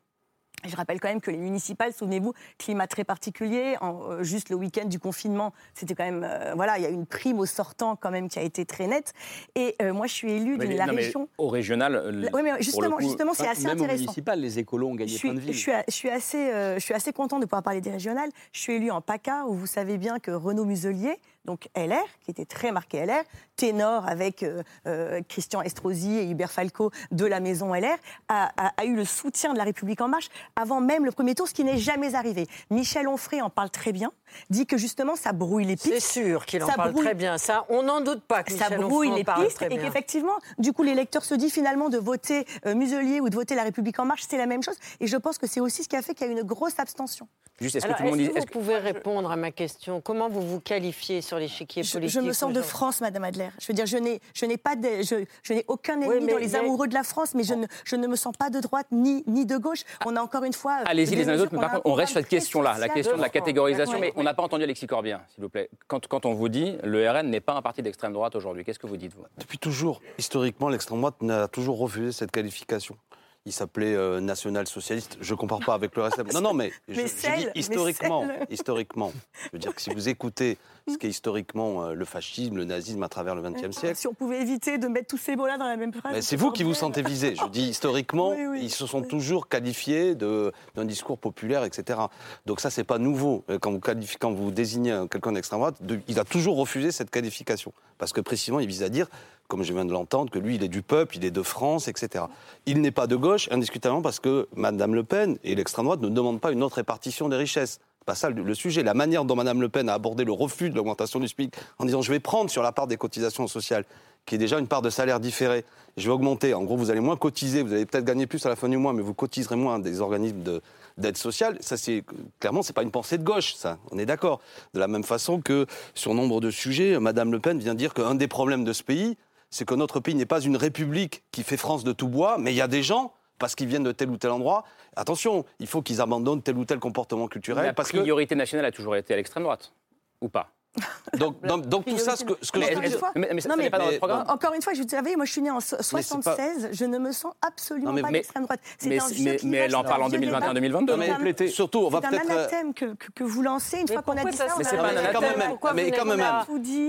Je 0.67 0.77
rappelle 0.77 1.01
quand 1.01 1.09
même 1.09 1.21
que 1.21 1.31
les 1.31 1.37
municipales, 1.37 1.93
souvenez-vous, 1.93 2.33
climat 2.59 2.87
très 2.87 3.05
particulier. 3.05 3.77
En, 3.81 4.01
euh, 4.11 4.23
juste 4.23 4.49
le 4.49 4.57
week-end 4.57 4.87
du 4.87 4.99
confinement, 4.99 5.53
c'était 5.75 5.95
quand 5.95 6.05
même, 6.05 6.25
euh, 6.29 6.53
voilà, 6.55 6.79
il 6.79 6.83
y 6.83 6.87
a 6.87 6.91
une 6.91 7.07
prime 7.07 7.39
au 7.39 7.47
sortant 7.47 7.97
quand 7.97 8.11
même 8.11 8.29
qui 8.29 8.39
a 8.39 8.43
été 8.43 8.65
très 8.65 8.87
nette. 8.87 9.13
Et 9.55 9.75
euh, 9.83 9.93
moi, 9.93 10.07
je 10.07 10.13
suis 10.13 10.33
élue 10.33 10.57
de 10.59 10.65
la 10.67 10.87
non, 10.87 10.95
région. 10.95 11.29
au 11.39 11.49
régional. 11.49 12.31
Oui, 12.33 12.41
mais 12.43 12.53
justement, 12.63 12.97
coup- 12.97 13.03
justement, 13.03 13.35
c'est 13.35 13.49
assez 13.49 13.65
Même 13.65 13.79
au 13.79 13.83
intéressant. 13.83 14.03
municipal, 14.03 14.41
les 14.41 14.59
écolos 14.59 14.89
ont 14.89 14.95
gagné 14.95 15.13
Je 15.13 15.17
suis, 15.19 15.29
plein 15.31 15.41
de 15.41 15.47
je 15.47 15.53
suis, 15.53 15.73
je 15.89 15.93
suis 15.93 16.11
assez, 16.11 16.51
je 16.77 16.81
suis 16.81 16.95
assez 16.95 17.13
contente 17.13 17.41
de 17.41 17.47
pouvoir 17.47 17.63
parler 17.63 17.81
des 17.81 17.91
régionales. 17.91 18.31
Je 18.53 18.61
suis 18.61 18.75
élue 18.75 18.91
en 18.91 19.01
PACA, 19.01 19.45
où 19.47 19.55
vous 19.55 19.67
savez 19.67 19.99
bien 19.99 20.19
que 20.19 20.31
Renaud 20.31 20.65
Muselier, 20.65 21.19
donc 21.45 21.69
LR, 21.77 22.03
qui 22.25 22.31
était 22.31 22.45
très 22.47 22.73
marqué 22.73 23.05
LR, 23.05 23.23
ténor 23.57 24.07
avec 24.09 24.43
euh, 24.43 24.63
euh, 24.87 25.21
Christian 25.29 25.63
Estrosi 25.63 26.17
et 26.19 26.29
Hubert 26.31 26.51
Falco 26.51 26.91
de 27.13 27.27
la 27.27 27.41
maison 27.41 27.75
LR, 27.75 27.97
a, 28.29 28.51
a- 28.57 28.73
a 28.77 28.85
eu 28.85 28.97
le 28.97 29.05
soutien 29.05 29.53
de 29.53 29.59
la 29.59 29.65
République 29.65 30.01
en 30.01 30.09
marche 30.09 30.29
avant 30.57 30.81
même 30.81 31.05
le 31.05 31.13
premier 31.13 31.35
tour, 31.35 31.47
ce 31.47 31.55
qui 31.55 31.65
n'est 31.65 31.79
jamais 31.79 32.15
arrivé. 32.15 32.47
Michel 32.71 33.07
Onfray 33.09 33.43
en 33.43 33.51
parle 33.51 33.71
très 33.71 33.93
bien, 33.93 34.11
dit 34.51 34.67
que 34.67 34.77
justement 34.79 35.17
ça 35.17 35.33
brouille 35.33 35.65
les 35.67 35.77
pistes. 35.77 35.93
C'est 36.01 36.23
sûr 36.23 36.47
qu'il 36.47 36.63
en 36.65 36.67
Ça 36.69 36.75
parle 36.75 36.93
brouille- 36.93 37.05
très 37.05 37.15
bien. 37.15 37.39
Ça, 37.39 37.67
on 37.69 37.83
n'en 37.83 38.01
doute 38.01 38.23
pas 38.23 38.43
que 38.43 38.53
ça 38.53 38.65
Michel 38.71 38.81
brouille 38.81 39.09
Onfray 39.09 39.19
les 39.19 39.25
parle 39.25 39.45
pistes 39.47 39.63
et 39.63 39.77
qu'effectivement, 39.79 40.37
du 40.59 40.73
coup, 40.73 40.83
l'électeur 40.83 41.25
se 41.25 41.35
dit 41.35 41.51
finalement 41.51 41.89
de 41.91 41.99
voter 41.99 42.47
euh, 42.67 42.75
Muselier 42.75 43.21
ou 43.21 43.29
de 43.29 43.35
voter 43.35 43.55
La 43.55 43.63
République 43.65 43.99
En 43.99 44.05
Marche, 44.07 44.25
c'est 44.29 44.39
la 44.39 44.47
même 44.47 44.63
chose. 44.63 44.77
Et 45.01 45.07
je 45.07 45.17
pense 45.17 45.39
que 45.39 45.47
c'est 45.47 45.61
aussi 45.61 45.85
ce 45.85 45.89
qui 45.89 45.97
a 45.97 46.03
fait 46.03 46.15
qu'il 46.15 46.27
y 46.27 46.31
a 46.31 46.33
une 46.33 46.43
grosse 46.43 46.79
abstention. 46.79 47.29
Juste, 47.61 47.77
est-ce 47.77 47.87
que 47.87 47.93
tout 47.93 48.03
le 48.03 48.11
monde 48.11 48.19
est-ce 48.21 48.29
dit. 48.31 48.35
que 48.35 48.41
vous 48.41 48.47
pouvez 48.61 48.77
répondre 48.79 49.31
à 49.31 49.37
ma 49.37 49.53
question? 49.53 50.01
Comment 50.01 50.29
vous 50.29 50.41
vous 50.43 50.59
qualifiez 50.61 51.21
sur 51.23 51.34
l'échiquier 51.39 51.83
Je, 51.83 51.93
politique 51.93 52.15
je 52.15 52.21
me 52.21 52.33
sens 52.33 52.53
de 52.53 52.63
France, 52.63 53.01
Madame 53.01 53.25
Adler. 53.25 53.49
Je 53.61 53.67
veux 53.69 53.75
dire, 53.75 53.87
je 53.87 53.97
n'ai, 53.97 54.21
je 54.35 54.47
n'ai 54.47 54.57
pas, 54.57 54.77
de- 54.77 55.03
je, 55.03 55.25
je 55.43 55.53
n'ai 55.53 55.65
aucun 55.69 56.01
ennemi 56.01 56.25
Oui, 56.25 56.33
dans 56.33 56.39
les 56.39 56.55
amoureux 56.57 56.89
de 56.89 56.95
la 56.95 57.03
France, 57.03 57.35
mais 57.35 57.45
je 57.45 57.55
ne, 57.55 57.67
je 57.85 57.97
ne 57.97 58.07
me 58.07 58.17
sens 58.17 58.37
pas 58.37 58.51
de 58.51 58.61
droite 58.61 58.87
ni, 58.91 59.25
ni 59.27 59.47
de 59.47 59.57
gauche. 59.57 59.83
On 60.07 60.17
a 60.17 60.21
encore 60.21 60.45
une 60.45 60.53
fois. 60.53 60.79
euh, 60.81 60.85
Allez-y 60.87 61.15
les 61.17 61.29
uns 61.29 61.33
les 61.35 61.41
autres, 61.41 61.53
mais 61.55 61.61
par 61.61 61.73
contre, 61.73 61.87
on 61.87 61.95
reste 61.95 62.13
sur 62.13 62.21
cette 62.21 62.29
question-là, 62.29 62.77
la 62.79 62.89
question 62.89 63.17
de 63.17 63.23
la 63.23 63.29
catégorisation, 63.29 63.99
mais 64.01 64.13
on 64.17 64.23
n'a 64.23 64.35
pas 64.35 64.43
entendu 64.43 64.65
Alexis 64.65 64.87
Corbien, 64.87 65.21
s'il 65.35 65.43
vous 65.43 65.49
plaît. 65.51 65.69
Quand, 65.89 66.07
quand 66.07 66.27
on 66.27 66.35
vous 66.35 66.49
dit 66.49 66.77
le 66.83 67.09
RN 67.11 67.29
n'est 67.31 67.41
pas 67.41 67.55
un 67.55 67.63
parti 67.63 67.83
d'extrême 67.83 68.13
droite 68.13 68.35
aujourd'hui, 68.37 68.65
qu'est-ce 68.65 68.79
que 68.79 68.87
vous 68.87 68.97
dites, 68.97 69.13
vous? 69.15 69.25
Depuis 69.39 69.59
toujours, 69.59 70.01
historiquement, 70.19 70.69
l'extrême 70.69 70.99
droite 70.99 71.21
n'a 71.23 71.49
toujours 71.49 71.79
refusé 71.79 72.13
cette 72.13 72.31
qualification. 72.31 72.97
Il 73.47 73.53
s'appelait 73.53 73.95
euh, 73.95 74.21
national-socialiste. 74.21 75.19
Je 75.21 75.35
ne 75.35 75.39
compare 75.39 75.59
pas 75.61 75.75
avec 75.75 75.95
le 75.97 76.03
reste. 76.03 76.17
Non, 76.33 76.41
non, 76.41 76.55
mais, 76.55 76.73
je, 76.89 76.97
Mais 76.97 77.03
je 77.03 77.09
celle, 77.13 77.53
dis 77.55 77.61
historiquement. 77.61 78.27
Historiquement. 78.51 79.13
Je 79.45 79.49
veux 79.53 79.59
dire 79.59 79.75
que 79.75 79.83
si 79.83 79.91
vous 79.91 80.09
écoutez 80.09 80.57
ce 80.89 80.97
qu'est 80.97 81.09
historiquement 81.09 81.85
euh, 81.85 81.95
le 81.95 82.05
fascisme, 82.07 82.57
le 82.57 82.65
nazisme 82.65 83.03
à 83.03 83.09
travers 83.11 83.35
le 83.35 83.43
XXe 83.43 83.77
siècle, 83.77 83.97
Si 83.97 84.07
on 84.07 84.15
pouvait 84.15 84.41
éviter 84.41 84.79
de 84.79 84.87
mettre 84.89 85.09
tous 85.09 85.19
ces 85.19 85.37
mots-là 85.37 85.59
dans 85.59 85.67
la 85.67 85.77
même 85.77 85.93
phrase. 85.93 86.13
mais 86.15 86.23
c'est 86.23 86.37
vous 86.37 86.53
qui 86.53 86.63
vous 86.63 86.73
sentez 86.73 87.03
visé. 87.03 87.35
Je 87.37 87.47
dis 87.49 87.69
historiquement, 87.69 88.31
Oui, 88.37 88.47
oui. 88.47 88.61
ils 88.63 88.71
se 88.71 88.87
sont 88.87 89.03
toujours 89.03 89.47
qualifiés 89.49 90.15
d'un 90.15 90.85
discours 90.85 91.19
populaire, 91.19 91.65
etc. 91.65 91.99
Donc 92.47 92.61
ça, 92.61 92.71
c'est 92.71 92.85
pas 92.85 92.97
nouveau. 92.99 93.45
Euh, 93.51 93.59
Quand 93.59 93.73
vous, 93.73 93.81
qualifiez, 93.81 94.17
quand 94.19 94.33
vous 94.33 94.53
désignez 94.53 94.93
un- 94.93 95.07
quelqu'un 95.07 95.33
d'extrême 95.33 95.61
droite, 95.61 95.77
de- 95.83 96.01
il 96.09 96.19
a 96.19 96.25
toujours 96.25 96.57
refusé 96.57 96.93
cette 96.93 97.11
qualification. 97.11 97.75
Parce 97.99 98.15
que 98.15 98.23
précisément, 98.23 98.61
il 98.61 98.67
vise 98.69 98.83
à 98.83 98.89
dire, 98.89 99.09
comme 99.49 99.63
je 99.63 99.73
viens 99.73 99.85
de 99.85 99.93
l'entendre, 99.93 100.31
que 100.31 100.39
lui, 100.39 100.57
il 100.57 100.63
est 100.65 100.69
du 100.69 100.83
peuple, 100.83 101.17
il 101.17 101.25
est 101.25 101.31
de 101.31 101.43
France, 101.43 101.89
etc. 101.89 102.25
Il 102.67 102.81
n'est 102.81 102.91
pas 102.91 103.07
de 103.07 103.17
gauche, 103.17 103.49
indiscutablement, 103.51 104.03
parce 104.03 104.21
que 104.21 104.49
Mme 104.57 104.95
Le 104.95 105.05
Pen 105.05 105.39
et 105.45 105.55
l'extrême 105.55 105.85
droite 105.85 106.01
ne 106.01 106.09
demandent 106.09 106.41
pas 106.41 106.53
une 106.53 106.63
autre 106.63 106.77
répartition 106.77 107.29
des 107.29 107.37
richesses. 107.37 107.79
Pas 108.07 108.15
ça 108.15 108.29
le, 108.29 108.55
sujet. 108.55 108.83
La 108.83 108.93
manière 108.95 109.25
dont 109.25 109.35
Mme 109.35 109.61
Le 109.63 109.69
Pen 109.69 109.89
a 109.89 109.95
abordé 109.95 110.25
le 110.25 110.33
refus 110.33 110.69
de 110.69 110.77
l'augmentation 110.77 111.21
du 111.21 111.29
SMIC 111.29 111.55
en 111.79 111.87
disant 111.87 112.03
je 112.03 112.11
vais 112.13 112.21
prendre 112.21 112.51
sur 112.51 112.63
la 112.63 112.71
part 112.71 112.87
des 112.87 112.99
cotisations 112.99 113.47
sociales, 113.47 113.85
qui 114.27 114.35
est 114.35 114.39
déjà 114.39 114.59
une 114.59 114.67
part 114.67 114.83
de 114.83 114.91
salaire 114.91 115.21
différée, 115.21 115.65
je 115.97 116.05
vais 116.05 116.13
augmenter. 116.13 116.53
En 116.53 116.65
gros, 116.65 116.77
vous 116.77 116.91
allez 116.91 117.01
moins 117.01 117.17
cotiser, 117.17 117.63
vous 117.63 117.73
allez 117.73 117.87
peut-être 117.87 118.05
gagner 118.05 118.27
plus 118.27 118.45
à 118.45 118.51
la 118.51 118.57
fin 118.57 118.69
du 118.69 118.77
mois, 118.77 118.93
mais 118.93 119.01
vous 119.03 119.15
cotiserez 119.15 119.57
moins 119.57 119.79
des 119.79 120.01
organismes 120.03 120.43
de- 120.43 120.61
d'aide 120.99 121.17
sociale. 121.17 121.57
Ça, 121.61 121.77
c'est 121.77 122.05
clairement, 122.41 122.63
c'est 122.63 122.73
pas 122.75 122.83
une 122.83 122.91
pensée 122.91 123.17
de 123.19 123.25
gauche, 123.25 123.55
ça. 123.55 123.79
On 123.91 123.99
est 123.99 124.07
d'accord. 124.07 124.41
De 124.75 124.81
la 124.81 124.89
même 124.89 125.05
façon 125.05 125.41
que 125.41 125.67
sur 125.95 126.13
nombre 126.15 126.41
de 126.43 126.51
sujets, 126.51 126.99
Mme 126.99 127.33
Le 127.33 127.39
Pen 127.41 127.59
vient 127.59 127.75
dire 127.75 127.95
qu'un 127.95 128.15
des 128.15 128.29
problèmes 128.29 128.65
de 128.65 128.73
ce 128.73 128.83
pays, 128.83 129.17
c'est 129.55 129.65
que 129.65 129.75
notre 129.77 130.01
pays 130.01 130.17
n'est 130.17 130.27
pas 130.27 130.41
une 130.41 130.57
république 130.57 131.23
qui 131.31 131.45
fait 131.45 131.57
France 131.57 131.85
de 131.85 131.93
tout 131.93 132.09
bois, 132.09 132.39
mais 132.39 132.53
il 132.53 132.57
y 132.57 132.61
a 132.61 132.67
des 132.67 132.83
gens 132.83 133.13
parce 133.39 133.55
qu'ils 133.55 133.69
viennent 133.69 133.85
de 133.85 133.93
tel 133.93 134.11
ou 134.11 134.17
tel 134.17 134.33
endroit. 134.33 134.65
Attention, 134.97 135.45
il 135.61 135.69
faut 135.69 135.81
qu'ils 135.81 136.01
abandonnent 136.01 136.43
tel 136.43 136.59
ou 136.59 136.65
tel 136.65 136.81
comportement 136.81 137.29
culturel. 137.29 137.67
La 137.67 137.73
parce 137.73 137.93
que 137.93 137.99
priorité 137.99 138.35
nationale 138.35 138.67
a 138.67 138.73
toujours 138.73 138.97
été 138.97 139.15
à 139.15 139.17
l'extrême 139.17 139.45
droite, 139.45 139.73
ou 140.21 140.29
pas? 140.29 140.51
donc, 141.19 141.41
donc, 141.43 141.67
donc 141.67 141.85
tout 141.85 141.99
ça, 141.99 142.17
ce 142.17 142.25
que, 142.25 142.33
ce 142.43 142.51
que 142.51 142.59
Mais 142.59 142.75
je 142.75 142.81
dire- 142.89 142.99
mais- 143.15 143.29
mais 143.33 143.41
ça, 143.41 143.49
Non, 143.49 143.57
pas 143.57 143.79
dans 143.79 143.85
votre 143.85 143.91
mais- 143.93 143.99
programme 143.99 144.25
Encore 144.29 144.55
une 144.55 144.63
fois, 144.63 144.73
je 144.75 144.83
vous 144.83 144.89
savez, 144.89 145.15
moi 145.17 145.25
je 145.25 145.33
suis 145.33 145.41
née 145.41 145.51
en 145.51 145.61
so- 145.61 145.77
c'est 145.81 145.97
pas- 145.97 146.03
76, 146.03 146.69
je 146.73 146.85
ne 146.85 146.99
me 146.99 147.13
sens 147.13 147.33
absolument 147.47 147.91
Non, 147.91 147.93
mais- 147.95 148.03
pas 148.03 148.09
mais- 148.11 148.19
d'extrême 148.19 148.43
droite. 148.45 148.61
C'est 148.79 148.89
mais- 148.89 148.99
mais- 149.21 149.37
mais 149.45 149.57
elle 149.59 149.77
en 149.77 149.85
parle 149.85 150.03
en 150.03 150.09
vieux 150.09 150.19
2021, 150.19 150.41
débat. 150.49 150.55
2022. 150.55 150.93
C'est 150.95 150.99
Mais 150.99 151.11
un- 151.11 151.15
compléter. 151.15 151.49
Surtout, 151.49 151.79
on 151.81 151.89
va 151.91 152.01
C'est 152.01 152.07
un 152.07 152.11
peut-être, 152.11 152.31
euh, 152.31 152.35
anathème 152.39 152.75
que, 152.75 152.95
que, 152.95 153.11
que 153.15 153.25
vous 153.25 153.43
lancez 153.43 153.79
une 153.79 153.87
Mais 153.89 153.95
fois 153.95 154.03
qu'on 154.03 154.17
a 154.17 154.25
dit 154.31 154.37
ça 154.37 154.47
on 154.59 154.63
c'est 154.65 154.77
pas 154.77 154.83
un 154.83 154.89
anathème. 154.89 155.13
quand 155.13 155.21
même, 155.21 155.49
Pourquoi 155.49 155.73
mais 155.75 155.91
quand 155.93 156.05
même. 156.05 156.21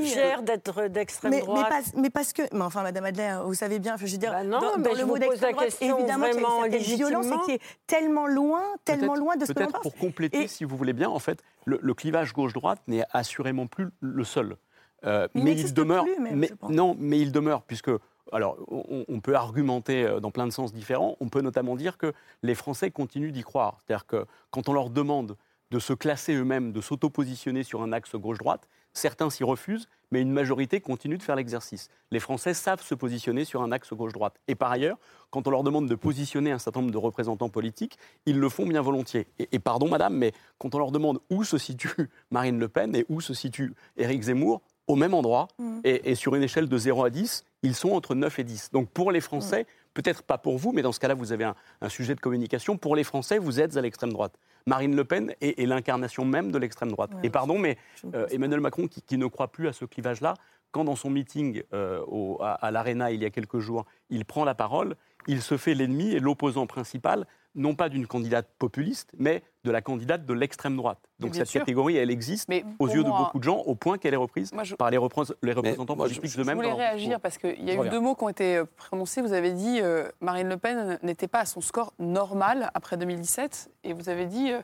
fier 0.03 0.41
d'être 0.41 0.87
d'extrême 0.87 1.31
mais, 1.31 1.37
mais, 1.41 1.45
droite 1.45 1.83
mais 1.95 2.09
parce 2.09 2.33
que, 2.33 2.41
mais 2.53 2.61
enfin, 2.63 2.81
Madame 2.83 3.05
Adler, 3.05 3.37
vous 3.45 3.53
savez 3.53 3.79
bien, 3.79 3.95
je 3.97 4.05
veux 4.05 4.17
dire, 4.17 4.31
Bah 4.31 4.43
non, 4.43 4.59
dans, 4.59 4.77
mais 4.77 4.93
le 4.95 5.01
vous 5.01 5.07
mot 5.07 5.13
pose 5.13 5.19
la 5.19 5.27
d'extrême 5.27 5.51
droite, 5.53 5.65
question 5.67 5.97
évidemment, 5.99 6.25
qu'il 6.25 6.33
y 6.35 6.37
a 6.37 6.41
vraiment 6.47 6.65
une 6.65 6.77
violence 6.77 7.25
qui 7.45 7.51
est 7.51 7.61
tellement 7.87 8.27
loin, 8.27 8.61
tellement 8.83 9.13
Peut-être- 9.13 9.19
loin 9.19 9.35
de 9.35 9.45
ce 9.45 9.53
que 9.53 9.59
l'on 9.59 9.65
Peut-être 9.67 9.81
pense. 9.81 9.81
pour 9.83 9.95
compléter, 9.95 10.47
si 10.47 10.63
vous 10.63 10.75
voulez 10.77 10.93
bien, 10.93 11.09
en 11.09 11.19
fait, 11.19 11.39
le, 11.65 11.79
le 11.81 11.93
clivage 11.93 12.33
gauche-droite 12.33 12.79
n'est 12.87 13.03
assurément 13.11 13.65
plus 13.75 13.89
le 13.99 14.23
seul. 14.23 14.57
Euh, 15.05 15.27
Il 15.35 15.43
mais 15.43 15.51
il 15.59 15.73
demeure. 15.73 16.03
plus, 16.03 16.19
même, 16.19 16.39
mais, 16.39 16.47
je 16.47 16.53
pense. 16.55 16.71
non, 16.71 16.95
mais 16.99 17.19
il 17.19 17.31
demeure, 17.31 17.61
puisque. 17.63 17.91
Alors, 18.31 18.57
on, 18.69 19.05
on 19.07 19.19
peut 19.19 19.35
argumenter 19.35 20.03
euh, 20.03 20.19
dans 20.19 20.31
plein 20.31 20.47
de 20.47 20.51
sens 20.51 20.73
différents. 20.73 21.15
On 21.19 21.29
peut 21.29 21.41
notamment 21.41 21.75
dire 21.75 21.99
que 21.99 22.11
les 22.41 22.55
Français 22.55 22.89
continuent 22.89 23.31
d'y 23.31 23.43
croire. 23.43 23.77
C'est-à-dire 23.85 24.07
que 24.07 24.25
quand 24.49 24.67
on 24.67 24.73
leur 24.73 24.89
demande 24.89 25.37
de 25.75 25.79
se 25.79 25.91
classer 25.91 26.33
eux-mêmes, 26.33 26.71
de 26.71 26.79
s'auto-positionner 26.79 27.63
sur 27.63 27.81
un 27.81 27.91
axe 27.91 28.15
gauche-droite, 28.15 28.69
certains 28.93 29.29
s'y 29.29 29.43
refusent, 29.43 29.89
mais 30.09 30.21
une 30.21 30.31
majorité 30.31 30.79
continue 30.79 31.17
de 31.17 31.21
faire 31.21 31.35
l'exercice. 31.35 31.89
Les 32.11 32.21
Français 32.21 32.53
savent 32.53 32.81
se 32.81 32.95
positionner 32.95 33.43
sur 33.43 33.61
un 33.61 33.73
axe 33.73 33.91
gauche-droite. 33.91 34.39
Et 34.47 34.55
par 34.55 34.71
ailleurs, 34.71 34.97
quand 35.31 35.47
on 35.47 35.51
leur 35.51 35.63
demande 35.63 35.89
de 35.89 35.95
positionner 35.95 36.53
un 36.53 36.59
certain 36.59 36.79
nombre 36.79 36.93
de 36.93 36.97
représentants 36.97 37.49
politiques, 37.49 37.97
ils 38.25 38.39
le 38.39 38.47
font 38.47 38.65
bien 38.65 38.81
volontiers. 38.81 39.27
Et, 39.37 39.49
et 39.51 39.59
pardon, 39.59 39.89
madame, 39.89 40.15
mais 40.15 40.31
quand 40.59 40.73
on 40.75 40.79
leur 40.79 40.91
demande 40.93 41.19
où 41.29 41.43
se 41.43 41.57
situe 41.57 42.09
Marine 42.31 42.57
Le 42.57 42.69
Pen 42.69 42.95
et 42.95 43.05
où 43.09 43.19
se 43.19 43.33
situe 43.33 43.73
Éric 43.97 44.21
Zemmour, 44.21 44.61
au 44.87 44.95
même 44.95 45.13
endroit, 45.13 45.49
et, 45.83 46.11
et 46.11 46.15
sur 46.15 46.35
une 46.35 46.43
échelle 46.43 46.69
de 46.69 46.77
0 46.77 47.03
à 47.03 47.09
10, 47.09 47.43
ils 47.63 47.75
sont 47.75 47.89
entre 47.89 48.15
9 48.15 48.39
et 48.39 48.43
10. 48.45 48.69
Donc 48.71 48.89
pour 48.91 49.11
les 49.11 49.19
Français, 49.19 49.65
peut-être 49.95 50.21
pas 50.21 50.37
pour 50.37 50.59
vous, 50.59 50.71
mais 50.71 50.83
dans 50.83 50.91
ce 50.91 50.99
cas-là, 50.99 51.15
vous 51.15 51.31
avez 51.31 51.45
un, 51.45 51.55
un 51.81 51.89
sujet 51.89 52.13
de 52.13 52.19
communication. 52.19 52.77
Pour 52.77 52.95
les 52.95 53.03
Français, 53.03 53.39
vous 53.39 53.59
êtes 53.59 53.75
à 53.77 53.81
l'extrême 53.81 54.13
droite. 54.13 54.37
Marine 54.67 54.95
Le 54.95 55.03
Pen 55.05 55.33
est, 55.41 55.59
est 55.59 55.65
l'incarnation 55.65 56.23
même 56.25 56.51
de 56.51 56.57
l'extrême 56.59 56.91
droite. 56.91 57.11
Ouais, 57.15 57.21
et 57.23 57.29
pardon, 57.31 57.57
mais 57.57 57.77
euh. 58.13 58.27
Emmanuel 58.29 58.59
Macron, 58.59 58.87
qui, 58.87 59.01
qui 59.01 59.17
ne 59.17 59.25
croit 59.25 59.47
plus 59.51 59.67
à 59.67 59.73
ce 59.73 59.85
clivage-là, 59.85 60.35
quand 60.71 60.83
dans 60.83 60.95
son 60.95 61.09
meeting 61.09 61.63
euh, 61.73 62.01
au- 62.07 62.37
à, 62.41 62.51
à 62.53 62.69
l'Arena 62.71 63.11
il 63.11 63.21
y 63.23 63.25
a 63.25 63.29
quelques 63.29 63.59
jours, 63.59 63.85
il 64.09 64.25
prend 64.25 64.43
la 64.43 64.53
parole, 64.55 64.95
il 65.27 65.41
se 65.41 65.55
fait 65.57 65.73
l'ennemi 65.73 66.11
et 66.11 66.19
l'opposant 66.19 66.67
principal, 66.67 67.25
non 67.55 67.73
pas 67.75 67.89
d'une 67.89 68.05
candidate 68.07 68.47
populiste, 68.59 69.09
mais 69.17 69.41
de 69.63 69.71
la 69.71 69.81
candidate 69.81 70.25
de 70.25 70.33
l'extrême 70.33 70.75
droite. 70.75 70.99
Donc 71.19 71.33
cette 71.35 71.47
sûr. 71.47 71.61
catégorie, 71.61 71.95
elle 71.97 72.11
existe 72.11 72.47
Mais 72.49 72.63
aux 72.79 72.87
yeux 72.87 73.03
de 73.03 73.09
beaucoup 73.09 73.39
de 73.39 73.43
gens, 73.43 73.57
au 73.59 73.73
point 73.75 73.97
qu'elle 73.97 74.13
est 74.13 74.17
reprise 74.17 74.51
Moi, 74.53 74.63
je- 74.63 74.75
par 74.75 74.91
les, 74.91 74.97
représ- 74.97 75.33
les 75.41 75.53
représentants 75.53 75.95
moi, 75.95 76.07
je- 76.07 76.15
politiques 76.15 76.35
Je 76.37 76.41
eux-mêmes. 76.41 76.55
voulais 76.57 76.69
dans 76.69 76.77
leur 76.77 76.87
réagir 76.89 77.19
parce 77.19 77.37
qu'il 77.37 77.63
y 77.63 77.69
a 77.69 77.71
Je 77.71 77.75
eu 77.75 77.79
reviens. 77.79 77.91
deux 77.93 77.99
mots 77.99 78.13
qui 78.15 78.23
ont 78.23 78.29
été 78.29 78.57
euh, 78.57 78.65
prononcés. 78.77 79.21
Vous 79.21 79.33
avez 79.33 79.53
dit 79.53 79.79
euh, 79.81 80.07
Marine 80.21 80.49
Le 80.49 80.57
Pen 80.57 80.99
n'était 81.01 81.27
pas 81.27 81.39
à 81.39 81.45
son 81.45 81.61
score 81.61 81.93
normal 81.97 82.69
après 82.73 82.97
2017 82.97 83.71
et 83.85 83.93
vous 83.93 84.09
avez 84.09 84.25
dit 84.25 84.51
euh, 84.51 84.61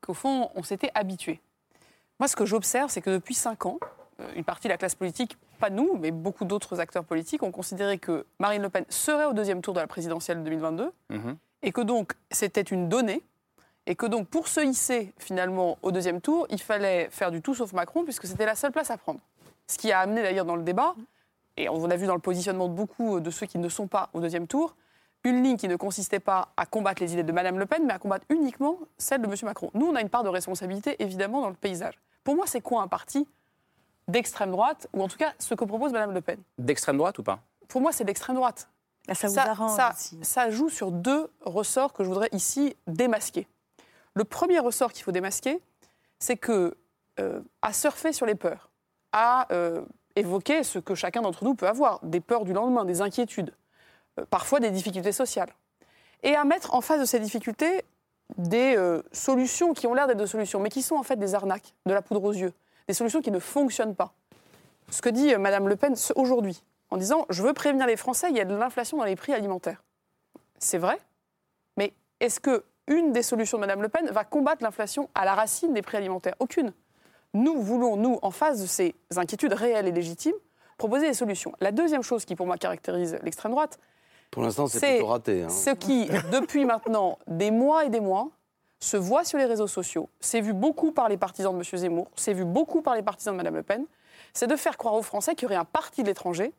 qu'au 0.00 0.14
fond, 0.14 0.50
on 0.54 0.62
s'était 0.62 0.90
habitué. 0.94 1.40
Moi, 2.20 2.28
ce 2.28 2.36
que 2.36 2.44
j'observe, 2.44 2.90
c'est 2.90 3.00
que 3.00 3.10
depuis 3.10 3.34
cinq 3.34 3.64
ans, 3.66 3.78
euh, 4.20 4.24
une 4.36 4.44
partie 4.44 4.68
de 4.68 4.72
la 4.72 4.76
classe 4.78 4.94
politique, 4.94 5.36
pas 5.60 5.70
nous, 5.70 5.96
mais 5.98 6.10
beaucoup 6.10 6.44
d'autres 6.44 6.80
acteurs 6.80 7.04
politiques, 7.04 7.42
ont 7.42 7.50
considéré 7.52 7.98
que 7.98 8.26
Marine 8.38 8.60
Le 8.62 8.68
Pen 8.68 8.84
serait 8.88 9.24
au 9.24 9.32
deuxième 9.32 9.62
tour 9.62 9.72
de 9.74 9.80
la 9.80 9.86
présidentielle 9.86 10.38
de 10.40 10.44
2022 10.44 10.92
Mhm. 11.10 11.36
Et 11.64 11.72
que 11.72 11.80
donc 11.80 12.12
c'était 12.30 12.60
une 12.60 12.88
donnée 12.88 13.22
et 13.86 13.96
que 13.96 14.06
donc 14.06 14.28
pour 14.28 14.46
se 14.48 14.60
hisser 14.60 15.12
finalement 15.18 15.78
au 15.82 15.90
deuxième 15.90 16.20
tour, 16.20 16.46
il 16.50 16.60
fallait 16.60 17.08
faire 17.10 17.30
du 17.30 17.42
tout 17.42 17.54
sauf 17.54 17.72
Macron 17.72 18.04
puisque 18.04 18.26
c'était 18.26 18.46
la 18.46 18.54
seule 18.54 18.70
place 18.70 18.90
à 18.90 18.96
prendre. 18.96 19.20
Ce 19.66 19.78
qui 19.78 19.90
a 19.90 20.00
amené 20.00 20.22
d'ailleurs 20.22 20.44
dans 20.44 20.56
le 20.56 20.62
débat, 20.62 20.94
et 21.56 21.68
on 21.68 21.90
a 21.90 21.96
vu 21.96 22.06
dans 22.06 22.14
le 22.14 22.20
positionnement 22.20 22.68
de 22.68 22.74
beaucoup 22.74 23.18
de 23.18 23.30
ceux 23.30 23.46
qui 23.46 23.58
ne 23.58 23.68
sont 23.68 23.86
pas 23.86 24.10
au 24.12 24.20
deuxième 24.20 24.46
tour, 24.46 24.76
une 25.22 25.42
ligne 25.42 25.56
qui 25.56 25.68
ne 25.68 25.76
consistait 25.76 26.20
pas 26.20 26.48
à 26.56 26.66
combattre 26.66 27.00
les 27.02 27.14
idées 27.14 27.22
de 27.22 27.32
Madame 27.32 27.58
Le 27.58 27.64
Pen, 27.64 27.86
mais 27.86 27.94
à 27.94 27.98
combattre 27.98 28.26
uniquement 28.28 28.78
celles 28.98 29.22
de 29.22 29.26
Monsieur 29.26 29.46
Macron. 29.46 29.70
Nous, 29.72 29.86
on 29.86 29.94
a 29.94 30.02
une 30.02 30.10
part 30.10 30.22
de 30.22 30.28
responsabilité 30.28 30.96
évidemment 31.02 31.40
dans 31.40 31.48
le 31.48 31.54
paysage. 31.54 31.98
Pour 32.24 32.36
moi, 32.36 32.46
c'est 32.46 32.60
quoi 32.60 32.82
un 32.82 32.88
parti 32.88 33.26
d'extrême 34.06 34.50
droite, 34.50 34.86
ou 34.92 35.02
en 35.02 35.08
tout 35.08 35.16
cas 35.16 35.32
ce 35.38 35.54
que 35.54 35.64
propose 35.64 35.92
Madame 35.92 36.12
Le 36.12 36.20
Pen? 36.20 36.38
D'extrême 36.58 36.98
droite 36.98 37.18
ou 37.18 37.22
pas? 37.22 37.38
Pour 37.68 37.80
moi, 37.80 37.92
c'est 37.92 38.04
d'extrême 38.04 38.36
droite. 38.36 38.68
Là, 39.06 39.14
ça 39.14 39.28
vous 39.28 39.38
arrange 39.38 39.76
ça, 39.76 39.92
aussi. 39.92 40.18
ça 40.22 40.50
joue 40.50 40.68
sur 40.68 40.90
deux 40.90 41.30
ressorts 41.42 41.92
que 41.92 42.04
je 42.04 42.08
voudrais 42.08 42.30
ici 42.32 42.74
démasquer. 42.86 43.46
Le 44.14 44.24
premier 44.24 44.58
ressort 44.60 44.92
qu'il 44.92 45.04
faut 45.04 45.12
démasquer, 45.12 45.60
c'est 46.18 46.36
que 46.36 46.76
euh, 47.20 47.40
à 47.62 47.72
surfer 47.72 48.12
sur 48.12 48.26
les 48.26 48.34
peurs, 48.34 48.70
à 49.12 49.52
euh, 49.52 49.84
évoquer 50.16 50.62
ce 50.62 50.78
que 50.78 50.94
chacun 50.94 51.20
d'entre 51.22 51.44
nous 51.44 51.54
peut 51.54 51.68
avoir, 51.68 52.00
des 52.02 52.20
peurs 52.20 52.44
du 52.44 52.52
lendemain, 52.52 52.84
des 52.84 53.02
inquiétudes, 53.02 53.54
euh, 54.18 54.24
parfois 54.30 54.60
des 54.60 54.70
difficultés 54.70 55.12
sociales, 55.12 55.52
et 56.22 56.34
à 56.34 56.44
mettre 56.44 56.74
en 56.74 56.80
face 56.80 57.00
de 57.00 57.04
ces 57.04 57.20
difficultés 57.20 57.84
des 58.38 58.74
solutions 59.12 59.74
qui 59.74 59.86
ont 59.86 59.92
l'air 59.92 60.06
d'être 60.06 60.18
des 60.18 60.26
solutions, 60.26 60.58
mais 60.58 60.70
qui 60.70 60.80
sont 60.80 60.96
en 60.96 61.02
fait 61.02 61.16
des 61.16 61.34
arnaques, 61.34 61.74
de 61.84 61.92
la 61.92 62.00
poudre 62.00 62.24
aux 62.24 62.32
yeux, 62.32 62.54
des 62.88 62.94
solutions 62.94 63.20
qui 63.20 63.30
ne 63.30 63.38
fonctionnent 63.38 63.94
pas. 63.94 64.14
Ce 64.88 65.02
que 65.02 65.10
dit 65.10 65.36
Madame 65.36 65.68
Le 65.68 65.76
Pen 65.76 65.94
aujourd'hui, 66.16 66.62
en 66.94 66.96
disant 66.96 67.26
je 67.28 67.42
veux 67.42 67.52
prévenir 67.52 67.88
les 67.88 67.96
Français, 67.96 68.28
il 68.30 68.36
y 68.36 68.40
a 68.40 68.44
de 68.44 68.54
l'inflation 68.54 68.96
dans 68.98 69.04
les 69.04 69.16
prix 69.16 69.32
alimentaires. 69.34 69.82
C'est 70.60 70.78
vrai, 70.78 70.96
mais 71.76 71.92
est-ce 72.20 72.38
que 72.38 72.64
une 72.86 73.10
des 73.12 73.24
solutions 73.24 73.58
de 73.58 73.62
Madame 73.62 73.82
Le 73.82 73.88
Pen 73.88 74.06
va 74.12 74.22
combattre 74.22 74.62
l'inflation 74.62 75.10
à 75.16 75.24
la 75.24 75.34
racine 75.34 75.74
des 75.74 75.82
prix 75.82 75.96
alimentaires? 75.96 76.36
Aucune. 76.38 76.72
nous 77.32 77.60
voulons, 77.60 77.96
nous, 77.96 78.20
en 78.22 78.30
face 78.30 78.60
de 78.60 78.66
ces 78.66 78.94
inquiétudes 79.16 79.54
réelles 79.54 79.88
et 79.88 79.90
légitimes, 79.90 80.36
proposer 80.78 81.08
des 81.08 81.14
solutions. 81.14 81.52
La 81.58 81.72
deuxième 81.72 82.02
chose 82.02 82.24
qui, 82.24 82.36
pour 82.36 82.46
moi, 82.46 82.58
caractérise 82.58 83.18
l'extrême 83.24 83.50
droite, 83.50 83.80
Pour 84.30 84.44
l'instant, 84.44 84.68
c'est 84.68 84.92
plutôt 84.92 85.06
raté. 85.08 85.42
hein. 85.42 85.48
ce 85.48 85.70
qui, 85.70 86.08
depuis 86.30 86.64
maintenant 86.64 87.18
des 87.26 87.50
mois 87.50 87.86
et 87.86 87.88
des 87.88 88.00
mois, 88.00 88.28
se 88.78 88.96
voit 88.96 89.24
sur 89.24 89.38
les 89.38 89.46
réseaux 89.46 89.66
sociaux, 89.66 90.08
c'est 90.20 90.40
vu 90.40 90.52
beaucoup 90.52 90.92
par 90.92 91.08
les 91.08 91.16
partisans 91.16 91.52
de 91.52 91.58
M. 91.58 91.64
Zemmour, 91.78 92.06
c'est 92.14 92.34
vu 92.34 92.44
beaucoup 92.44 92.82
par 92.82 92.94
les 92.94 93.02
partisans 93.02 93.34
de 93.34 93.38
Mme 93.38 93.56
Le 93.56 93.62
Pen, 93.64 93.84
c'est 94.32 94.46
de 94.46 94.54
faire 94.54 94.76
croire 94.76 94.94
aux 94.94 95.02
Français 95.02 95.34
qu'il 95.34 95.44
y 95.44 95.46
aurait 95.46 95.56
un 95.56 95.64
parti 95.64 96.02
de 96.02 96.08
l'étranger 96.08 96.52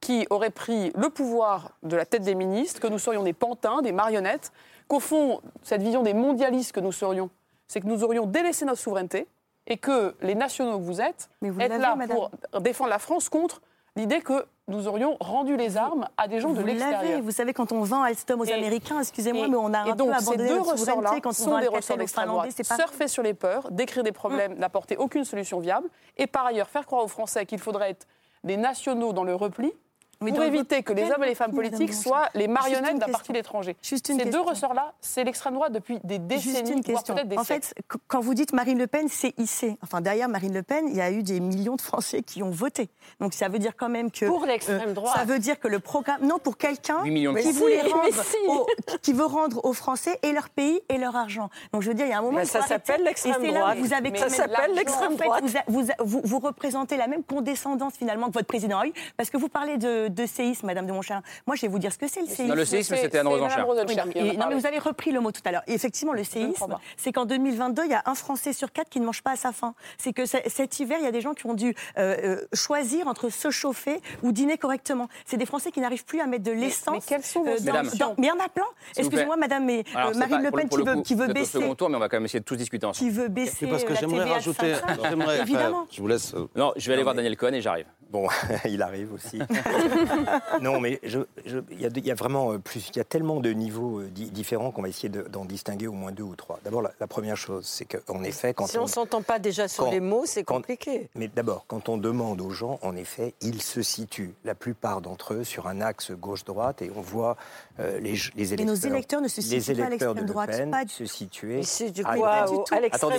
qui 0.00 0.26
aurait 0.30 0.50
pris 0.50 0.92
le 0.96 1.10
pouvoir 1.10 1.72
de 1.82 1.96
la 1.96 2.06
tête 2.06 2.22
des 2.22 2.34
ministres, 2.34 2.80
que 2.80 2.86
nous 2.86 2.98
serions 2.98 3.22
des 3.22 3.32
pantins, 3.32 3.82
des 3.82 3.92
marionnettes, 3.92 4.52
qu'au 4.86 5.00
fond, 5.00 5.40
cette 5.62 5.82
vision 5.82 6.02
des 6.02 6.14
mondialistes 6.14 6.72
que 6.72 6.80
nous 6.80 6.92
serions, 6.92 7.30
c'est 7.66 7.80
que 7.80 7.86
nous 7.86 8.04
aurions 8.04 8.26
délaissé 8.26 8.64
notre 8.64 8.80
souveraineté 8.80 9.26
et 9.66 9.76
que 9.76 10.14
les 10.22 10.34
nationaux 10.34 10.78
que 10.78 10.84
vous 10.84 11.00
êtes, 11.00 11.28
vous 11.42 11.60
êtes 11.60 11.70
là 11.72 11.94
madame. 11.94 12.16
pour 12.16 12.30
défendre 12.60 12.90
la 12.90 12.98
France 12.98 13.28
contre 13.28 13.60
l'idée 13.96 14.20
que 14.22 14.46
nous 14.68 14.86
aurions 14.86 15.16
rendu 15.20 15.56
les 15.56 15.76
armes 15.76 16.06
à 16.16 16.28
des 16.28 16.40
gens 16.40 16.52
de 16.52 16.60
Vous 16.60 16.66
l'extérieur. 16.66 17.20
vous 17.22 17.30
savez, 17.30 17.52
quand 17.52 17.72
on 17.72 17.82
vend 17.82 18.02
Alstom 18.02 18.40
aux 18.40 18.44
Et- 18.44 18.52
Américains, 18.52 19.00
excusez-moi, 19.00 19.48
mais 19.48 19.56
on 19.56 19.72
a 19.74 19.80
un 19.80 19.94
donc, 19.94 20.08
peu 20.12 20.18
ces 20.20 20.28
abandonné 20.28 20.48
deux 20.48 20.56
notre 20.58 20.70
ressorts-là 20.72 21.14
on 21.24 21.32
sont 21.32 21.58
des 21.58 21.68
ressorts 21.68 21.96
d'extrême 21.96 22.28
droite. 22.28 22.54
pas... 22.68 22.76
Surfer 22.76 23.08
sur 23.08 23.22
les 23.22 23.34
peurs, 23.34 23.70
décrire 23.70 24.04
des 24.04 24.12
problèmes, 24.12 24.54
n'apporter 24.54 24.96
aucune 24.96 25.24
solution 25.24 25.58
viable, 25.58 25.88
et 26.16 26.26
par 26.26 26.46
ailleurs 26.46 26.68
faire 26.68 26.86
croire 26.86 27.02
aux 27.04 27.08
Français 27.08 27.44
qu'il 27.44 27.58
faudrait 27.58 27.90
être 27.90 28.06
des 28.44 28.56
nationaux 28.56 29.12
dans 29.12 29.24
le 29.24 29.34
repli 29.34 29.72
Mais 30.20 30.32
pour 30.32 30.42
éviter 30.42 30.82
que 30.82 30.92
les 30.92 31.10
hommes 31.10 31.22
et 31.24 31.28
les 31.28 31.34
femmes 31.34 31.52
politiques 31.52 31.94
soient 31.94 32.28
les 32.34 32.48
marionnettes 32.48 32.98
d'un 32.98 33.06
parti 33.06 33.32
une 33.32 34.18
Ces 34.18 34.24
deux 34.26 34.40
ressorts-là, 34.40 34.92
c'est 35.00 35.22
l'extrême 35.24 35.54
droite 35.54 35.72
depuis 35.72 35.98
des 36.04 36.18
décennies, 36.18 36.54
Juste 36.54 36.68
une 36.70 36.80
voire 36.80 36.82
question. 37.02 37.14
peut-être 37.14 37.28
des 37.28 37.38
En 37.38 37.44
siècles. 37.44 37.66
fait, 37.68 37.74
qu- 37.88 37.98
quand 38.08 38.20
vous 38.20 38.34
dites 38.34 38.52
Marine 38.52 38.78
Le 38.78 38.86
Pen, 38.86 39.06
c'est 39.08 39.32
hissé. 39.38 39.78
Enfin, 39.82 40.00
derrière 40.00 40.28
Marine 40.28 40.52
Le 40.54 40.62
Pen, 40.62 40.86
il 40.88 40.96
y 40.96 41.00
a 41.00 41.10
eu 41.10 41.22
des 41.22 41.40
millions 41.40 41.76
de 41.76 41.80
Français 41.80 42.22
qui 42.22 42.42
ont 42.42 42.50
voté. 42.50 42.88
Donc 43.20 43.32
ça 43.32 43.48
veut 43.48 43.58
dire 43.58 43.76
quand 43.76 43.88
même 43.88 44.10
que. 44.10 44.26
Pour 44.26 44.44
l'extrême 44.44 44.88
euh, 44.88 44.92
droite. 44.92 45.14
Ça 45.16 45.24
veut 45.24 45.38
dire 45.38 45.58
que 45.60 45.68
le 45.68 45.78
programme. 45.78 46.20
Non, 46.26 46.38
pour 46.38 46.56
quelqu'un 46.56 47.02
8 47.04 47.10
millions 47.10 47.32
de 47.32 47.38
qui 47.38 47.52
voulait 47.52 47.82
Mais 47.84 47.90
rendre 47.92 48.24
si. 48.24 48.36
aux- 48.48 48.66
qui 49.02 49.12
veut 49.12 49.24
rendre 49.26 49.64
aux 49.64 49.72
Français 49.72 50.18
et 50.22 50.32
leur 50.32 50.48
pays 50.48 50.80
et 50.88 50.98
leur 50.98 51.14
argent. 51.16 51.48
Donc 51.72 51.82
je 51.82 51.88
veux 51.88 51.94
dire, 51.94 52.06
il 52.06 52.10
y 52.10 52.12
a 52.12 52.18
un 52.18 52.22
moment. 52.22 52.38
Mais 52.38 52.44
ça 52.44 52.62
s'appelle 52.62 53.02
l'extrême 53.04 53.34
droite. 53.46 53.78
où 53.78 53.84
vous 53.84 53.92
avez 53.92 54.16
ça 54.16 54.28
s'appelle 54.28 54.74
l'extrême 54.74 55.12
En 55.14 55.16
fait, 55.16 55.24
droite. 55.24 55.44
vous 55.44 55.56
a- 55.56 55.62
Vous, 55.68 55.90
a- 55.90 55.94
vous, 56.04 56.20
vous 56.24 56.38
représentez 56.38 56.96
la 56.96 57.06
même 57.06 57.22
condescendance 57.22 57.94
finalement 57.96 58.28
que 58.28 58.32
votre 58.32 58.46
président 58.46 58.78
a 58.80 58.86
eu. 58.86 58.92
Parce 59.16 59.30
que 59.30 59.36
vous 59.36 59.48
parlez 59.48 59.76
de, 59.78 60.07
de 60.14 60.26
séisme, 60.26 60.66
Madame 60.66 60.86
de 60.86 60.92
Montchalin. 60.92 61.22
Moi, 61.46 61.56
je 61.56 61.62
vais 61.62 61.68
vous 61.68 61.78
dire 61.78 61.92
ce 61.92 61.98
que 61.98 62.08
c'est 62.08 62.20
le 62.20 62.26
séisme. 62.26 62.46
Non, 62.48 62.54
le 62.54 62.64
séisme, 62.64 62.94
c'était 62.96 63.18
Anne 63.18 63.28
Rosenchère. 63.28 63.66
Oui, 63.68 64.36
non, 64.36 64.46
mais 64.48 64.54
vous 64.54 64.66
avez 64.66 64.78
repris 64.78 65.12
le 65.12 65.20
mot 65.20 65.32
tout 65.32 65.40
à 65.44 65.52
l'heure. 65.52 65.62
Effectivement, 65.66 66.12
le 66.12 66.24
séisme, 66.24 66.76
c'est 66.96 67.12
qu'en 67.12 67.24
2022, 67.26 67.84
il 67.84 67.90
y 67.90 67.94
a 67.94 68.02
un 68.06 68.14
Français 68.14 68.52
sur 68.52 68.72
quatre 68.72 68.88
qui 68.88 69.00
ne 69.00 69.06
mange 69.06 69.22
pas 69.22 69.32
à 69.32 69.36
sa 69.36 69.52
faim. 69.52 69.74
C'est 69.98 70.12
que 70.12 70.24
cet 70.26 70.80
hiver, 70.80 70.98
il 71.00 71.04
y 71.04 71.08
a 71.08 71.12
des 71.12 71.20
gens 71.20 71.34
qui 71.34 71.46
ont 71.46 71.54
dû 71.54 71.74
euh, 71.98 72.16
euh, 72.24 72.40
choisir 72.54 73.06
entre 73.08 73.28
se 73.30 73.50
chauffer 73.50 74.00
ou 74.22 74.32
dîner 74.32 74.58
correctement. 74.58 75.08
C'est 75.26 75.36
des 75.36 75.46
Français 75.46 75.70
qui 75.70 75.80
n'arrivent 75.80 76.04
plus 76.04 76.20
à 76.20 76.26
mettre 76.26 76.44
de 76.44 76.52
l'essence. 76.52 76.94
mais 76.94 77.00
quelles 77.06 77.22
sont 77.24 77.42
vos 77.42 77.50
euh, 77.50 77.56
dans- 77.58 77.64
Mesdames. 77.64 77.90
dans- 77.98 78.14
Mais 78.18 78.26
il 78.26 78.30
y 78.30 78.32
en 78.32 78.44
a 78.44 78.48
plein. 78.48 78.64
Excusez-moi, 78.96 79.36
madame, 79.36 79.64
mais 79.64 79.80
euh, 79.80 79.98
Alors, 79.98 80.14
Marine 80.16 80.36
pas- 80.36 80.42
Le 80.42 80.50
pour 80.50 80.58
Pen 80.60 80.68
pour 80.68 80.78
qui 80.78 80.84
le 80.84 80.90
veut, 80.90 80.96
coup, 80.96 81.02
qui 81.02 81.14
veut 81.14 81.24
vous 81.24 81.30
êtes 81.30 81.36
au 81.36 81.40
baisser. 81.40 81.60
second 81.60 81.74
tour, 81.74 81.88
mais 81.90 81.96
on 81.96 82.00
va 82.00 82.08
quand 82.08 82.16
même 82.16 82.24
essayer 82.24 82.40
de 82.40 82.44
tous 82.44 82.56
discuter 82.56 82.86
ensemble. 82.86 83.10
Qui 83.10 83.14
veut 83.16 83.28
baisser 83.28 83.56
C'est 83.60 83.66
parce 83.66 83.84
que 83.84 83.92
la 83.92 84.00
j'aimerais 84.00 84.24
rajouter. 84.30 84.74
500. 84.74 85.02
j'aimerais- 85.08 85.40
Évidemment. 85.40 85.86
je 85.90 86.00
vous 86.00 86.06
laisse. 86.08 86.34
Non, 86.56 86.72
je 86.76 86.86
vais 86.88 86.94
aller 86.94 87.02
voir 87.02 87.14
mais- 87.14 87.18
Daniel 87.22 87.36
Cohen 87.36 87.52
et 87.52 87.60
j'arrive. 87.60 87.86
Bon, 88.10 88.26
il 88.64 88.80
arrive 88.82 89.12
aussi. 89.12 89.38
non, 90.60 90.80
mais 90.80 91.00
je- 91.02 91.20
je- 91.46 91.58
il 91.70 91.80
y, 91.80 91.86
a 91.86 91.88
y 91.88 92.10
vraiment 92.12 92.52
euh, 92.52 92.58
plus, 92.58 92.88
il 92.90 92.96
y 92.96 93.00
a 93.00 93.04
tellement 93.04 93.40
de 93.40 93.50
niveaux 93.50 94.00
euh, 94.00 94.08
di- 94.08 94.30
différents 94.30 94.70
qu'on 94.70 94.82
va 94.82 94.88
essayer 94.88 95.08
de- 95.08 95.22
d'en 95.22 95.44
distinguer 95.44 95.86
au 95.86 95.92
moins 95.92 96.12
deux 96.12 96.22
ou 96.22 96.36
trois. 96.36 96.58
D'abord, 96.64 96.82
la, 96.82 96.92
la 97.00 97.06
première 97.06 97.36
chose, 97.36 97.64
c'est 97.66 97.84
qu'en 97.84 98.22
effet, 98.22 98.54
quand 98.54 98.66
Si 98.66 98.78
on, 98.78 98.82
on 98.82 98.84
ne 98.84 98.88
s'entend 98.90 99.22
pas 99.22 99.38
déjà 99.38 99.68
sur 99.68 99.84
quand- 99.84 99.90
les 99.90 100.00
mots, 100.00 100.24
c'est 100.26 100.44
quand- 100.44 100.56
compliqué. 100.56 101.08
mais 101.14 101.28
d'abord, 101.28 101.64
quand 101.68 101.88
on 101.88 101.96
demande 101.98 102.40
aux 102.40 102.50
gens, 102.50 102.78
en 102.82 102.96
effet, 102.96 103.34
ils 103.40 103.62
se 103.62 103.82
situent, 103.82 104.34
la 104.44 104.54
plupart 104.54 105.00
d'entre 105.00 105.34
eux, 105.34 105.44
sur 105.44 105.66
un 105.68 105.80
axe 105.80 106.10
gauche-droite, 106.12 106.82
et 106.82 106.90
on 106.96 107.00
voit 107.00 107.36
euh, 107.80 107.98
les, 108.00 108.12
les 108.34 108.50
Et 108.50 108.54
électeurs. 108.54 108.66
nos 108.66 108.74
électeurs 108.74 109.20
ne 109.20 109.28
se 109.28 109.40
les 109.40 109.60
situent 109.60 109.76
pas 109.76 109.84
à 109.84 109.86
électeurs 109.88 110.14
de 110.14 110.20
l'extrême 110.20 110.26
Le 110.26 110.26
droite. 110.26 110.50
Peine 110.50 110.70
Pas 110.70 110.84
du- 110.84 111.06
se. 111.06 111.46
Mais 111.56 111.62
c'est 111.62 111.90
du 111.90 112.02
à 112.04 112.14
quoi 112.16 112.28
à 112.30 112.80
l'extrême 112.80 113.10
de 113.12 113.18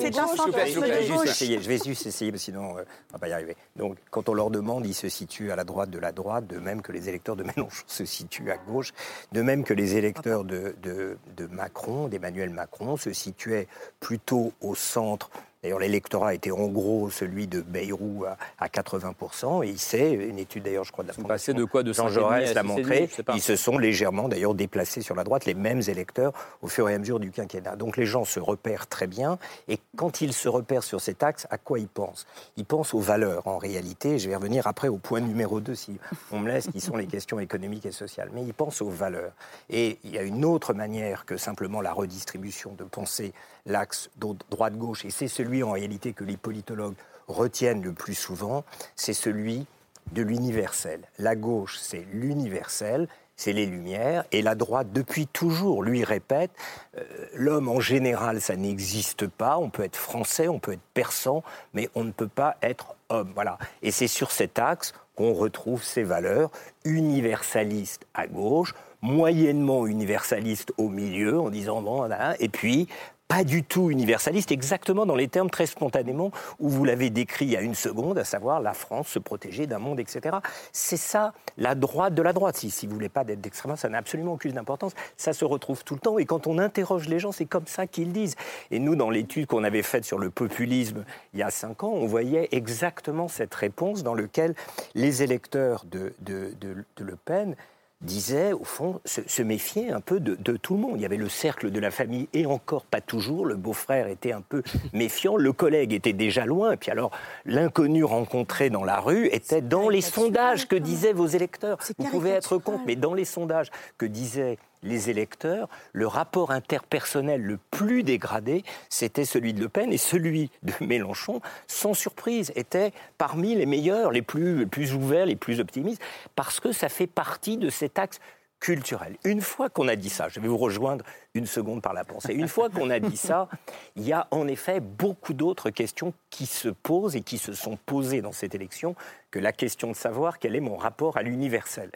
je 1.61 1.69
vais 1.69 1.77
juste 1.83 2.05
essayer, 2.05 2.37
sinon 2.37 2.77
euh, 2.77 2.83
on 3.09 3.13
va 3.13 3.19
pas 3.19 3.27
y 3.27 3.33
arriver. 3.33 3.55
Donc, 3.75 3.97
quand 4.11 4.29
on 4.29 4.33
leur 4.33 4.49
demande, 4.49 4.85
ils 4.85 4.93
se 4.93 5.09
situent 5.09 5.51
à 5.51 5.55
la 5.55 5.63
droite 5.63 5.89
de 5.89 5.99
la 5.99 6.11
droite, 6.11 6.47
de 6.47 6.59
même 6.69 6.81
que 6.81 6.91
les 6.91 7.09
électeurs 7.09 7.35
de 7.35 7.43
Mélenchon 7.43 7.83
se 7.87 8.05
situent 8.05 8.51
à 8.51 8.57
gauche, 8.57 8.93
de 9.31 9.41
même 9.41 9.63
que 9.63 9.73
les 9.73 9.95
électeurs 9.95 10.43
de, 10.43 10.75
de- 10.81 11.17
de 11.35 11.47
Macron, 11.47 12.07
d'Emmanuel 12.07 12.49
Macron, 12.51 12.95
se 12.97 13.11
situaient 13.13 13.67
plutôt 13.99 14.53
au 14.61 14.75
centre. 14.75 15.29
D'ailleurs, 15.61 15.79
l'électorat 15.79 16.33
était 16.33 16.51
en 16.51 16.67
gros 16.67 17.09
celui 17.09 17.45
de 17.45 17.59
Bayrou 17.59 18.23
à, 18.25 18.37
à 18.59 18.67
80%, 18.67 19.65
et 19.65 19.69
il 19.69 19.77
sait, 19.77 20.13
une 20.13 20.39
étude 20.39 20.63
d'ailleurs, 20.63 20.85
je 20.85 20.93
crois, 20.93 21.03
de 21.03 21.09
la 21.09 21.13
Ils 21.13 21.21
sont 21.21 21.27
passés 21.27 21.53
de 21.53 21.65
quoi? 21.65 21.83
De 21.83 21.91
Jean 21.91 22.07
5,5 22.07 22.09
Jaurès 22.11 22.53
l'a 22.53 22.63
6,5, 22.63 22.65
montré, 22.65 23.09
ils 23.33 23.41
se 23.41 23.57
sont 23.57 23.77
légèrement 23.77 24.29
d'ailleurs 24.29 24.53
déplacés 24.53 25.01
sur 25.01 25.15
la 25.15 25.25
droite, 25.25 25.43
les 25.43 25.55
mêmes 25.55 25.81
électeurs 25.85 26.31
au 26.61 26.69
fur 26.69 26.87
et 26.87 26.93
à 26.93 26.97
mesure 26.97 27.19
du 27.19 27.31
quinquennat. 27.31 27.75
Donc 27.75 27.97
les 27.97 28.05
gens 28.05 28.23
se 28.23 28.39
repèrent 28.39 28.87
très 28.87 29.05
bien, 29.05 29.37
et 29.67 29.79
quand 29.97 30.21
ils 30.21 30.31
se 30.31 30.47
repèrent 30.47 30.83
sur 30.83 31.01
cet 31.01 31.23
axe, 31.23 31.45
à 31.49 31.57
quoi 31.57 31.77
ils 31.77 31.89
pensent? 31.89 32.25
Ils 32.55 32.63
pensent 32.63 32.93
aux 32.93 33.01
valeurs 33.01 33.45
en 33.45 33.57
réalité, 33.57 34.17
je 34.17 34.29
vais 34.29 34.37
revenir 34.37 34.65
après 34.65 34.87
au 34.87 34.97
point 34.97 35.19
numéro 35.19 35.59
2 35.59 35.75
si 35.75 35.99
on 36.31 36.39
me 36.39 36.47
laisse, 36.47 36.67
qui 36.67 36.79
sont 36.79 36.95
les 36.95 37.07
questions 37.07 37.37
économiques 37.37 37.85
et 37.85 37.91
sociales, 37.91 38.29
mais 38.33 38.43
ils 38.43 38.53
pensent 38.53 38.81
aux 38.81 38.89
valeurs. 38.89 39.33
Et 39.69 39.97
il 40.05 40.11
y 40.11 40.17
a 40.17 40.23
une 40.23 40.45
autre 40.45 40.73
manière 40.73 41.25
que 41.25 41.35
simplement 41.35 41.81
la 41.81 41.91
redistribution 41.91 42.75
de 42.77 42.85
penser 42.85 43.33
l'axe 43.65 44.09
droite-gauche, 44.49 45.03
et 45.03 45.09
c'est 45.09 45.27
celui 45.27 45.48
en 45.63 45.71
réalité 45.71 46.13
que 46.13 46.23
les 46.23 46.37
politologues 46.37 46.95
retiennent 47.27 47.83
le 47.83 47.93
plus 47.93 48.15
souvent, 48.15 48.63
c'est 48.95 49.13
celui 49.13 49.65
de 50.13 50.21
l'universel. 50.21 51.01
La 51.19 51.35
gauche, 51.35 51.77
c'est 51.79 52.05
l'universel, 52.11 53.07
c'est 53.39 53.53
les 53.53 53.65
Lumières, 53.65 54.25
et 54.33 54.41
la 54.41 54.53
droite, 54.53 54.91
depuis 54.91 55.25
toujours, 55.25 55.81
lui 55.81 56.03
répète, 56.03 56.51
euh, 56.97 57.03
l'homme 57.35 57.69
en 57.69 57.79
général, 57.79 58.41
ça 58.41 58.57
n'existe 58.57 59.27
pas, 59.27 59.57
on 59.57 59.69
peut 59.69 59.83
être 59.83 59.95
français, 59.95 60.49
on 60.49 60.59
peut 60.59 60.73
être 60.73 60.87
persan, 60.93 61.41
mais 61.73 61.89
on 61.95 62.03
ne 62.03 62.11
peut 62.11 62.27
pas 62.27 62.57
être 62.61 62.95
homme. 63.07 63.31
Voilà. 63.33 63.57
Et 63.81 63.91
c'est 63.91 64.09
sur 64.09 64.31
cet 64.31 64.59
axe 64.59 64.93
qu'on 65.15 65.33
retrouve 65.33 65.83
ces 65.83 66.03
valeurs 66.03 66.51
universalistes 66.83 68.05
à 68.13 68.27
gauche, 68.27 68.73
moyennement 69.01 69.87
universalistes 69.87 70.73
au 70.77 70.89
milieu, 70.89 71.39
en 71.39 71.49
disant, 71.49 71.81
bon, 71.81 71.95
voilà, 71.95 72.35
et 72.41 72.49
puis 72.49 72.89
pas 73.29 73.43
du 73.43 73.63
tout 73.63 73.91
universaliste, 73.91 74.51
exactement 74.51 75.05
dans 75.05 75.15
les 75.15 75.27
termes 75.27 75.51
très 75.51 75.67
spontanément 75.67 76.31
où 76.57 76.67
vous 76.67 76.83
l'avez 76.83 77.11
décrit 77.11 77.45
il 77.45 77.51
y 77.51 77.55
a 77.57 77.61
une 77.61 77.75
seconde, 77.75 78.17
à 78.17 78.23
savoir 78.25 78.59
la 78.59 78.73
France 78.73 79.07
se 79.09 79.19
protéger 79.19 79.67
d'un 79.67 79.77
monde, 79.77 79.99
etc. 79.99 80.37
C'est 80.73 80.97
ça, 80.97 81.33
la 81.55 81.75
droite 81.75 82.15
de 82.15 82.23
la 82.23 82.33
droite. 82.33 82.57
Si, 82.57 82.71
si 82.71 82.87
vous 82.87 82.95
voulez 82.95 83.07
pas 83.07 83.23
d'être 83.23 83.39
d'extrême 83.39 83.75
ça 83.75 83.87
n'a 83.87 83.99
absolument 83.99 84.33
aucune 84.33 84.57
importance. 84.57 84.93
Ça 85.15 85.33
se 85.33 85.45
retrouve 85.45 85.83
tout 85.83 85.93
le 85.93 85.99
temps. 85.99 86.17
Et 86.17 86.25
quand 86.25 86.47
on 86.47 86.57
interroge 86.57 87.07
les 87.07 87.19
gens, 87.19 87.31
c'est 87.31 87.45
comme 87.45 87.67
ça 87.67 87.85
qu'ils 87.85 88.11
disent. 88.11 88.35
Et 88.71 88.79
nous, 88.79 88.95
dans 88.95 89.11
l'étude 89.11 89.45
qu'on 89.45 89.63
avait 89.63 89.83
faite 89.83 90.05
sur 90.05 90.17
le 90.17 90.31
populisme 90.31 91.05
il 91.35 91.39
y 91.39 91.43
a 91.43 91.51
cinq 91.51 91.83
ans, 91.83 91.91
on 91.93 92.07
voyait 92.07 92.49
exactement 92.51 93.27
cette 93.27 93.53
réponse 93.53 94.01
dans 94.01 94.15
laquelle 94.15 94.55
les 94.95 95.21
électeurs 95.21 95.85
de, 95.85 96.13
de- 96.19 96.51
de 96.59 97.03
Le 97.03 97.15
Pen 97.15 97.55
disait, 98.01 98.53
au 98.53 98.63
fond, 98.63 99.01
se, 99.03 99.21
se 99.27 99.41
méfier 99.41 99.91
un 99.91 99.99
peu 99.99 100.19
de, 100.19 100.35
de 100.35 100.55
tout 100.55 100.75
le 100.75 100.79
monde. 100.79 100.93
Il 100.95 101.01
y 101.01 101.05
avait 101.05 101.17
le 101.17 101.29
cercle 101.29 101.69
de 101.69 101.79
la 101.79 101.91
famille, 101.91 102.29
et 102.33 102.45
encore 102.45 102.85
pas 102.85 103.01
toujours. 103.01 103.45
Le 103.45 103.55
beau-frère 103.55 104.07
était 104.07 104.31
un 104.31 104.41
peu 104.41 104.63
méfiant, 104.93 105.35
le 105.35 105.51
collègue 105.51 105.93
était 105.93 106.13
déjà 106.13 106.45
loin, 106.45 106.73
et 106.73 106.77
puis 106.77 106.91
alors 106.91 107.11
l'inconnu 107.45 108.03
rencontré 108.03 108.69
dans 108.69 108.83
la 108.83 108.99
rue 108.99 109.27
était 109.27 109.61
dans 109.61 109.89
les 109.89 110.01
sondages 110.01 110.67
que 110.67 110.75
disaient 110.75 111.13
vos 111.13 111.27
électeurs. 111.27 111.77
Vous 111.97 112.09
pouvez 112.09 112.31
être 112.31 112.57
contre, 112.57 112.83
mais 112.85 112.95
dans 112.95 113.13
les 113.13 113.25
sondages 113.25 113.69
que 113.97 114.05
disaient 114.05 114.57
les 114.83 115.09
électeurs, 115.09 115.67
le 115.93 116.07
rapport 116.07 116.51
interpersonnel 116.51 117.41
le 117.41 117.57
plus 117.71 118.03
dégradé, 118.03 118.63
c'était 118.89 119.25
celui 119.25 119.53
de 119.53 119.59
Le 119.59 119.69
Pen 119.69 119.91
et 119.91 119.97
celui 119.97 120.51
de 120.63 120.73
Mélenchon, 120.85 121.41
sans 121.67 121.93
surprise, 121.93 122.51
était 122.55 122.93
parmi 123.17 123.55
les 123.55 123.65
meilleurs, 123.65 124.11
les 124.11 124.21
plus, 124.21 124.93
ouverts, 124.93 125.25
les 125.25 125.35
plus 125.35 125.59
optimistes, 125.59 126.01
parce 126.35 126.59
que 126.59 126.71
ça 126.71 126.89
fait 126.89 127.07
partie 127.07 127.57
de 127.57 127.69
cet 127.69 127.99
axe 127.99 128.19
culturel. 128.59 129.15
Une 129.23 129.39
fois 129.39 129.69
qu'on 129.69 129.87
a 129.87 129.95
dit 129.95 130.09
ça, 130.09 130.27
je 130.27 130.41
vais 130.41 130.47
vous 130.49 130.57
rejoindre 130.57 131.05
une 131.33 131.45
seconde 131.45 131.81
par 131.81 131.93
la 131.93 132.03
pensée, 132.03 132.33
une 132.33 132.49
fois 132.49 132.69
qu'on 132.69 132.89
a 132.89 132.99
dit 132.99 133.15
ça, 133.15 133.47
il 133.95 134.03
y 134.03 134.11
a 134.11 134.27
en 134.31 134.49
effet 134.49 134.81
beaucoup 134.81 135.33
d'autres 135.33 135.69
questions 135.69 136.13
qui 136.29 136.45
se 136.45 136.67
posent 136.67 137.15
et 137.15 137.21
qui 137.21 137.37
se 137.37 137.53
sont 137.53 137.77
posées 137.85 138.21
dans 138.21 138.33
cette 138.33 138.55
élection 138.55 138.95
que 139.31 139.39
la 139.39 139.53
question 139.53 139.91
de 139.91 139.95
savoir 139.95 140.39
quel 140.39 140.57
est 140.57 140.61
mon 140.61 140.75
rapport 140.75 141.15
à 141.15 141.21
l'universel 141.21 141.89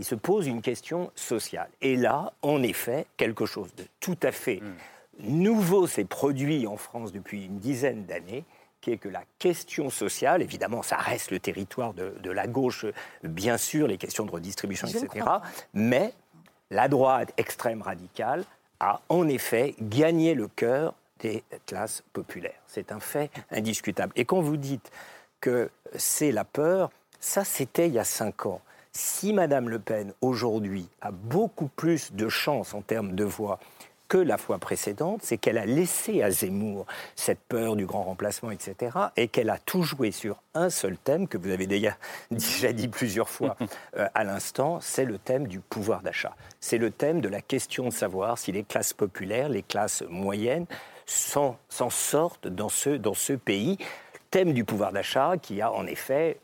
il 0.00 0.04
se 0.04 0.14
pose 0.14 0.46
une 0.46 0.62
question 0.62 1.10
sociale. 1.14 1.68
Et 1.82 1.94
là, 1.94 2.32
en 2.40 2.62
effet, 2.62 3.04
quelque 3.18 3.44
chose 3.44 3.68
de 3.76 3.84
tout 4.00 4.16
à 4.22 4.32
fait 4.32 4.62
nouveau 5.18 5.86
s'est 5.86 6.06
produit 6.06 6.66
en 6.66 6.78
France 6.78 7.12
depuis 7.12 7.44
une 7.44 7.58
dizaine 7.58 8.06
d'années, 8.06 8.44
qui 8.80 8.92
est 8.92 8.96
que 8.96 9.10
la 9.10 9.24
question 9.38 9.90
sociale, 9.90 10.40
évidemment, 10.40 10.82
ça 10.82 10.96
reste 10.96 11.32
le 11.32 11.38
territoire 11.38 11.92
de, 11.92 12.14
de 12.22 12.30
la 12.30 12.46
gauche, 12.46 12.86
bien 13.22 13.58
sûr, 13.58 13.86
les 13.88 13.98
questions 13.98 14.24
de 14.24 14.30
redistribution, 14.30 14.88
Je 14.88 14.96
etc. 14.96 15.26
Mais 15.74 16.14
la 16.70 16.88
droite 16.88 17.34
extrême 17.36 17.82
radicale 17.82 18.46
a 18.78 19.02
en 19.10 19.28
effet 19.28 19.74
gagné 19.82 20.32
le 20.32 20.48
cœur 20.48 20.94
des 21.18 21.44
classes 21.66 22.02
populaires. 22.14 22.62
C'est 22.66 22.90
un 22.90 23.00
fait 23.00 23.30
indiscutable. 23.50 24.14
Et 24.16 24.24
quand 24.24 24.40
vous 24.40 24.56
dites 24.56 24.90
que 25.42 25.68
c'est 25.94 26.32
la 26.32 26.44
peur, 26.44 26.90
ça 27.18 27.44
c'était 27.44 27.88
il 27.88 27.92
y 27.92 27.98
a 27.98 28.04
cinq 28.04 28.46
ans. 28.46 28.62
Si 28.92 29.32
Madame 29.32 29.68
Le 29.68 29.78
Pen 29.78 30.12
aujourd'hui 30.20 30.88
a 31.00 31.12
beaucoup 31.12 31.68
plus 31.68 32.12
de 32.12 32.28
chances 32.28 32.74
en 32.74 32.82
termes 32.82 33.14
de 33.14 33.24
voix 33.24 33.60
que 34.08 34.18
la 34.18 34.36
fois 34.36 34.58
précédente, 34.58 35.20
c'est 35.22 35.38
qu'elle 35.38 35.56
a 35.56 35.64
laissé 35.64 36.20
à 36.20 36.32
Zemmour 36.32 36.86
cette 37.14 37.38
peur 37.38 37.76
du 37.76 37.86
grand 37.86 38.02
remplacement, 38.02 38.50
etc., 38.50 38.90
et 39.16 39.28
qu'elle 39.28 39.50
a 39.50 39.58
tout 39.58 39.84
joué 39.84 40.10
sur 40.10 40.42
un 40.54 40.68
seul 40.68 40.98
thème 40.98 41.28
que 41.28 41.38
vous 41.38 41.50
avez 41.50 41.68
déjà, 41.68 41.96
déjà 42.32 42.72
dit 42.72 42.88
plusieurs 42.88 43.28
fois 43.28 43.56
euh, 43.96 44.08
à 44.12 44.24
l'instant, 44.24 44.80
c'est 44.80 45.04
le 45.04 45.18
thème 45.18 45.46
du 45.46 45.60
pouvoir 45.60 46.02
d'achat. 46.02 46.34
C'est 46.58 46.78
le 46.78 46.90
thème 46.90 47.20
de 47.20 47.28
la 47.28 47.40
question 47.40 47.84
de 47.84 47.92
savoir 47.92 48.38
si 48.38 48.50
les 48.50 48.64
classes 48.64 48.92
populaires, 48.92 49.48
les 49.48 49.62
classes 49.62 50.02
moyennes, 50.10 50.66
s'en 51.06 51.56
s'en 51.68 51.90
sortent 51.90 52.48
dans 52.48 52.68
ce, 52.68 52.90
dans 52.90 53.14
ce 53.14 53.34
pays. 53.34 53.78
Thème 54.32 54.52
du 54.52 54.64
pouvoir 54.64 54.90
d'achat 54.90 55.34
qui 55.40 55.60
a 55.60 55.70
en 55.70 55.86
effet 55.86 56.38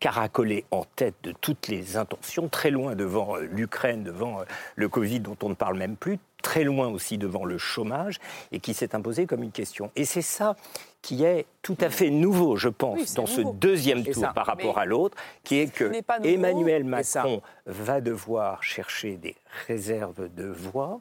caracolé 0.00 0.64
en 0.70 0.84
tête 0.96 1.14
de 1.22 1.32
toutes 1.32 1.68
les 1.68 1.96
intentions, 1.96 2.48
très 2.48 2.70
loin 2.70 2.96
devant 2.96 3.36
euh, 3.36 3.42
l'Ukraine, 3.52 4.02
devant 4.02 4.40
euh, 4.40 4.44
le 4.74 4.88
Covid 4.88 5.20
dont 5.20 5.36
on 5.42 5.50
ne 5.50 5.54
parle 5.54 5.76
même 5.76 5.96
plus, 5.96 6.18
très 6.42 6.64
loin 6.64 6.88
aussi 6.88 7.18
devant 7.18 7.44
le 7.44 7.58
chômage, 7.58 8.18
et 8.50 8.60
qui 8.60 8.72
s'est 8.72 8.94
imposé 8.94 9.26
comme 9.26 9.42
une 9.42 9.52
question. 9.52 9.90
Et 9.94 10.06
c'est 10.06 10.22
ça 10.22 10.56
qui 11.02 11.24
est 11.24 11.46
tout 11.62 11.76
à 11.80 11.90
fait 11.90 12.10
nouveau, 12.10 12.56
je 12.56 12.68
pense, 12.68 12.98
Oui, 12.98 13.06
dans 13.14 13.26
ce 13.26 13.42
deuxième 13.42 14.04
tour 14.04 14.22
ça. 14.22 14.32
par 14.32 14.46
rapport 14.46 14.76
Mais 14.76 14.82
à 14.82 14.84
l'autre, 14.86 15.16
qui 15.44 15.58
est 15.58 15.72
que 15.72 15.84
nouveau, 15.84 16.00
Emmanuel. 16.24 16.84
Macron 16.84 17.42
va 17.66 18.00
devoir 18.00 18.62
chercher 18.62 19.16
des 19.16 19.36
réserves 19.66 20.32
de 20.34 20.46
voix 20.46 21.00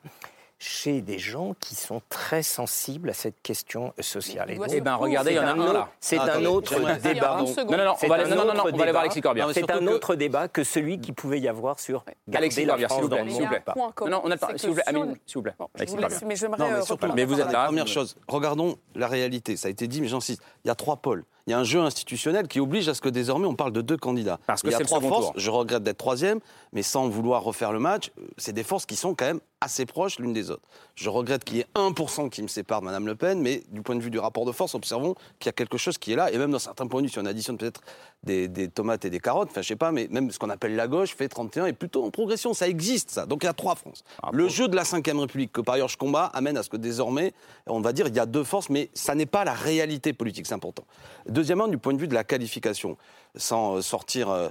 chez 0.62 1.02
des 1.02 1.18
gens 1.20 1.56
qui 1.62 1.74
sont 1.74 2.02
très 2.10 2.44
sensibles 2.44 3.10
à 3.10 3.14
cette 3.14 3.42
question 3.42 3.94
sociale. 4.02 4.52
Et 4.52 4.56
donc, 4.56 4.68
Eh 4.70 4.82
ben, 4.82 4.96
regardez, 4.96 5.32
il 5.32 5.36
y 5.38 5.40
en 5.40 5.44
a 5.44 5.48
c'est 5.48 5.58
un, 5.58 5.60
autre- 5.64 5.74
là. 5.74 5.90
C'est 6.02 6.18
Ah, 6.20 6.36
un 6.36 6.46
autre 6.46 6.76
débat. 7.00 7.38
Non, 7.40 7.46
non, 7.78 7.86
non, 7.86 7.96
on 8.04 8.08
va 8.08 8.16
un 8.16 8.20
aller- 8.20 8.30
non, 8.30 8.36
non, 8.46 8.54
non, 8.54 8.64
on 8.66 8.76
va 8.76 8.84
aller 8.84 8.92
voir. 8.92 9.02
Alexis 9.04 9.22
Corbière. 9.22 9.50
C'est 9.54 9.72
un 9.72 9.80
que- 9.80 9.86
autre 9.86 10.16
débat 10.16 10.50
que 10.50 10.66
celui 10.66 11.00
qui 11.00 11.14
pouvait 11.14 11.40
y 11.40 11.48
avoir 11.48 11.80
sur 11.80 12.04
garder 12.28 12.38
Alexis 12.48 12.66
la 12.66 12.74
Corbière, 12.74 12.90
s'il 12.90 12.94
France 12.98 13.02
vous 13.04 13.08
dans 13.10 13.16
plaît, 13.16 13.24
le 13.26 13.30
s'il 13.32 13.40
vous 13.40 13.48
monde. 13.48 13.62
plaît. 13.64 13.74
Non, 14.06 14.10
non, 14.10 14.22
on 14.26 14.28
a 14.28 14.32
c'est 14.34 14.40
pas, 14.40 14.48
que 14.54 14.58
s'il 14.58 14.70
vous 14.70 14.76
plaît, 14.76 14.84
Amine, 14.88 15.16
s'il 15.26 15.36
vous 15.36 15.42
plaît. 15.44 15.54
Alexis 15.76 15.96
Corbière. 15.96 16.20
mais 16.26 16.36
j'aimerais, 16.36 17.14
Mais 17.16 17.26
vous 17.26 17.40
êtes 17.40 17.52
là. 17.54 17.66
Première 17.68 17.88
chose, 17.88 18.18
regardons 18.28 18.76
la 18.96 19.08
réalité. 19.08 19.56
Ça 19.56 19.70
a 19.70 19.72
été 19.72 19.88
dit, 19.88 20.02
mais 20.02 20.08
j'insiste. 20.10 20.42
Il 20.66 20.68
y 20.68 20.72
a 20.72 20.76
trois 20.76 20.98
pôles. 20.98 21.24
Il 21.50 21.54
y 21.54 21.56
a 21.56 21.58
un 21.58 21.64
jeu 21.64 21.80
institutionnel 21.80 22.48
qui 22.48 22.60
oblige 22.60 22.88
à 22.90 22.94
ce 22.94 23.02
que 23.02 23.10
désormais 23.10 23.48
on 23.48 23.56
parle 23.56 23.72
de 23.72 23.82
deux 23.82 23.98
candidats. 23.98 24.40
Parce 24.46 24.62
que 24.62 24.68
il 24.68 24.72
y 24.72 24.76
a 24.76 24.78
c'est 24.78 24.84
trois 24.84 25.02
forces. 25.02 25.26
tour. 25.26 25.34
Je 25.36 25.50
regrette 25.50 25.82
d'être 25.82 25.98
troisième, 25.98 26.42
mais 26.74 26.84
sans 26.84 27.10
vouloir 27.10 27.42
refaire 27.42 27.72
le 27.72 27.80
match, 27.80 28.12
euh, 28.20 28.28
c'est 28.38 28.54
des 28.54 28.62
forces 28.62 28.86
qui 28.86 28.96
sont 28.96 29.16
quand 29.16 29.26
même 29.26 29.40
assez 29.60 29.88
proches 29.88 30.20
l'une 30.20 30.32
des 30.32 30.52
autres. 30.52 30.62
Je 31.00 31.10
regrette 31.10 31.46
qu'il 31.46 31.56
y 31.56 31.60
ait 31.62 31.68
1% 31.76 32.30
qui 32.30 32.44
me 32.44 32.50
sépare 32.50 32.82
de 32.82 32.86
Mme 32.86 33.08
Le 33.08 33.16
Pen, 33.16 33.40
mais 33.40 33.64
du 33.70 33.82
point 33.82 33.96
de 33.96 34.02
vue 34.02 34.10
du 34.10 34.20
rapport 34.20 34.44
de 34.44 34.52
force, 34.52 34.76
observons 34.76 35.16
qu'il 35.40 35.48
y 35.48 35.50
a 35.50 35.54
quelque 35.54 35.78
chose 35.78 35.98
qui 35.98 36.12
est 36.12 36.18
là. 36.18 36.30
Et 36.30 36.38
même 36.38 36.52
dans 36.52 36.60
certains 36.60 36.88
points 36.88 37.00
de 37.02 37.08
vue, 37.08 37.12
si 37.14 37.20
on 37.20 37.26
additionne 37.26 37.58
peut-être 37.58 37.80
des, 38.24 38.50
des 38.50 38.68
tomates 38.68 39.06
et 39.06 39.10
des 39.10 39.22
carottes, 39.22 39.48
enfin 39.50 39.62
je 39.62 39.70
sais 39.70 39.78
pas, 39.78 39.94
mais 39.94 40.10
même 40.12 40.30
ce 40.30 40.38
qu'on 40.38 40.50
appelle 40.50 40.76
la 40.76 40.90
gauche 40.90 41.16
fait 41.16 41.30
31 41.30 41.68
et 41.68 41.74
plutôt 41.74 42.04
en 42.04 42.12
progression. 42.12 42.54
Ça 42.54 42.68
existe, 42.68 43.12
ça. 43.12 43.26
Donc 43.26 43.44
il 43.44 43.46
y 43.46 43.50
a 43.50 43.54
trois 43.54 43.76
France. 43.76 44.04
le 44.34 44.50
jeu 44.50 44.68
de 44.68 44.76
la 44.76 44.84
Ve 44.84 45.20
République, 45.20 45.54
que 45.54 45.62
par 45.62 45.76
ailleurs 45.76 45.88
je 45.88 45.98
combats, 45.98 46.26
amène 46.34 46.58
à 46.58 46.64
ce 46.64 46.70
que 46.70 46.76
désormais, 46.76 47.34
on 47.66 47.80
va 47.80 47.94
dire, 47.94 48.10
il 48.10 48.16
y 48.16 48.20
a 48.20 48.26
deux 48.26 48.44
forces, 48.44 48.70
mais 48.70 48.90
ça 48.94 49.16
n'est 49.16 49.26
pas 49.26 49.46
la 49.46 49.54
réalité 49.54 50.12
politique, 50.12 50.48
c'est 50.48 50.54
important. 50.54 50.84
Deuxièmement, 51.30 51.70
du 51.70 51.78
point 51.78 51.94
de 51.94 52.00
vue 52.00 52.10
de 52.10 52.14
la 52.14 52.26
qualification, 52.26 52.98
sans 53.38 53.82
sortir 53.82 54.30
euh, 54.30 54.50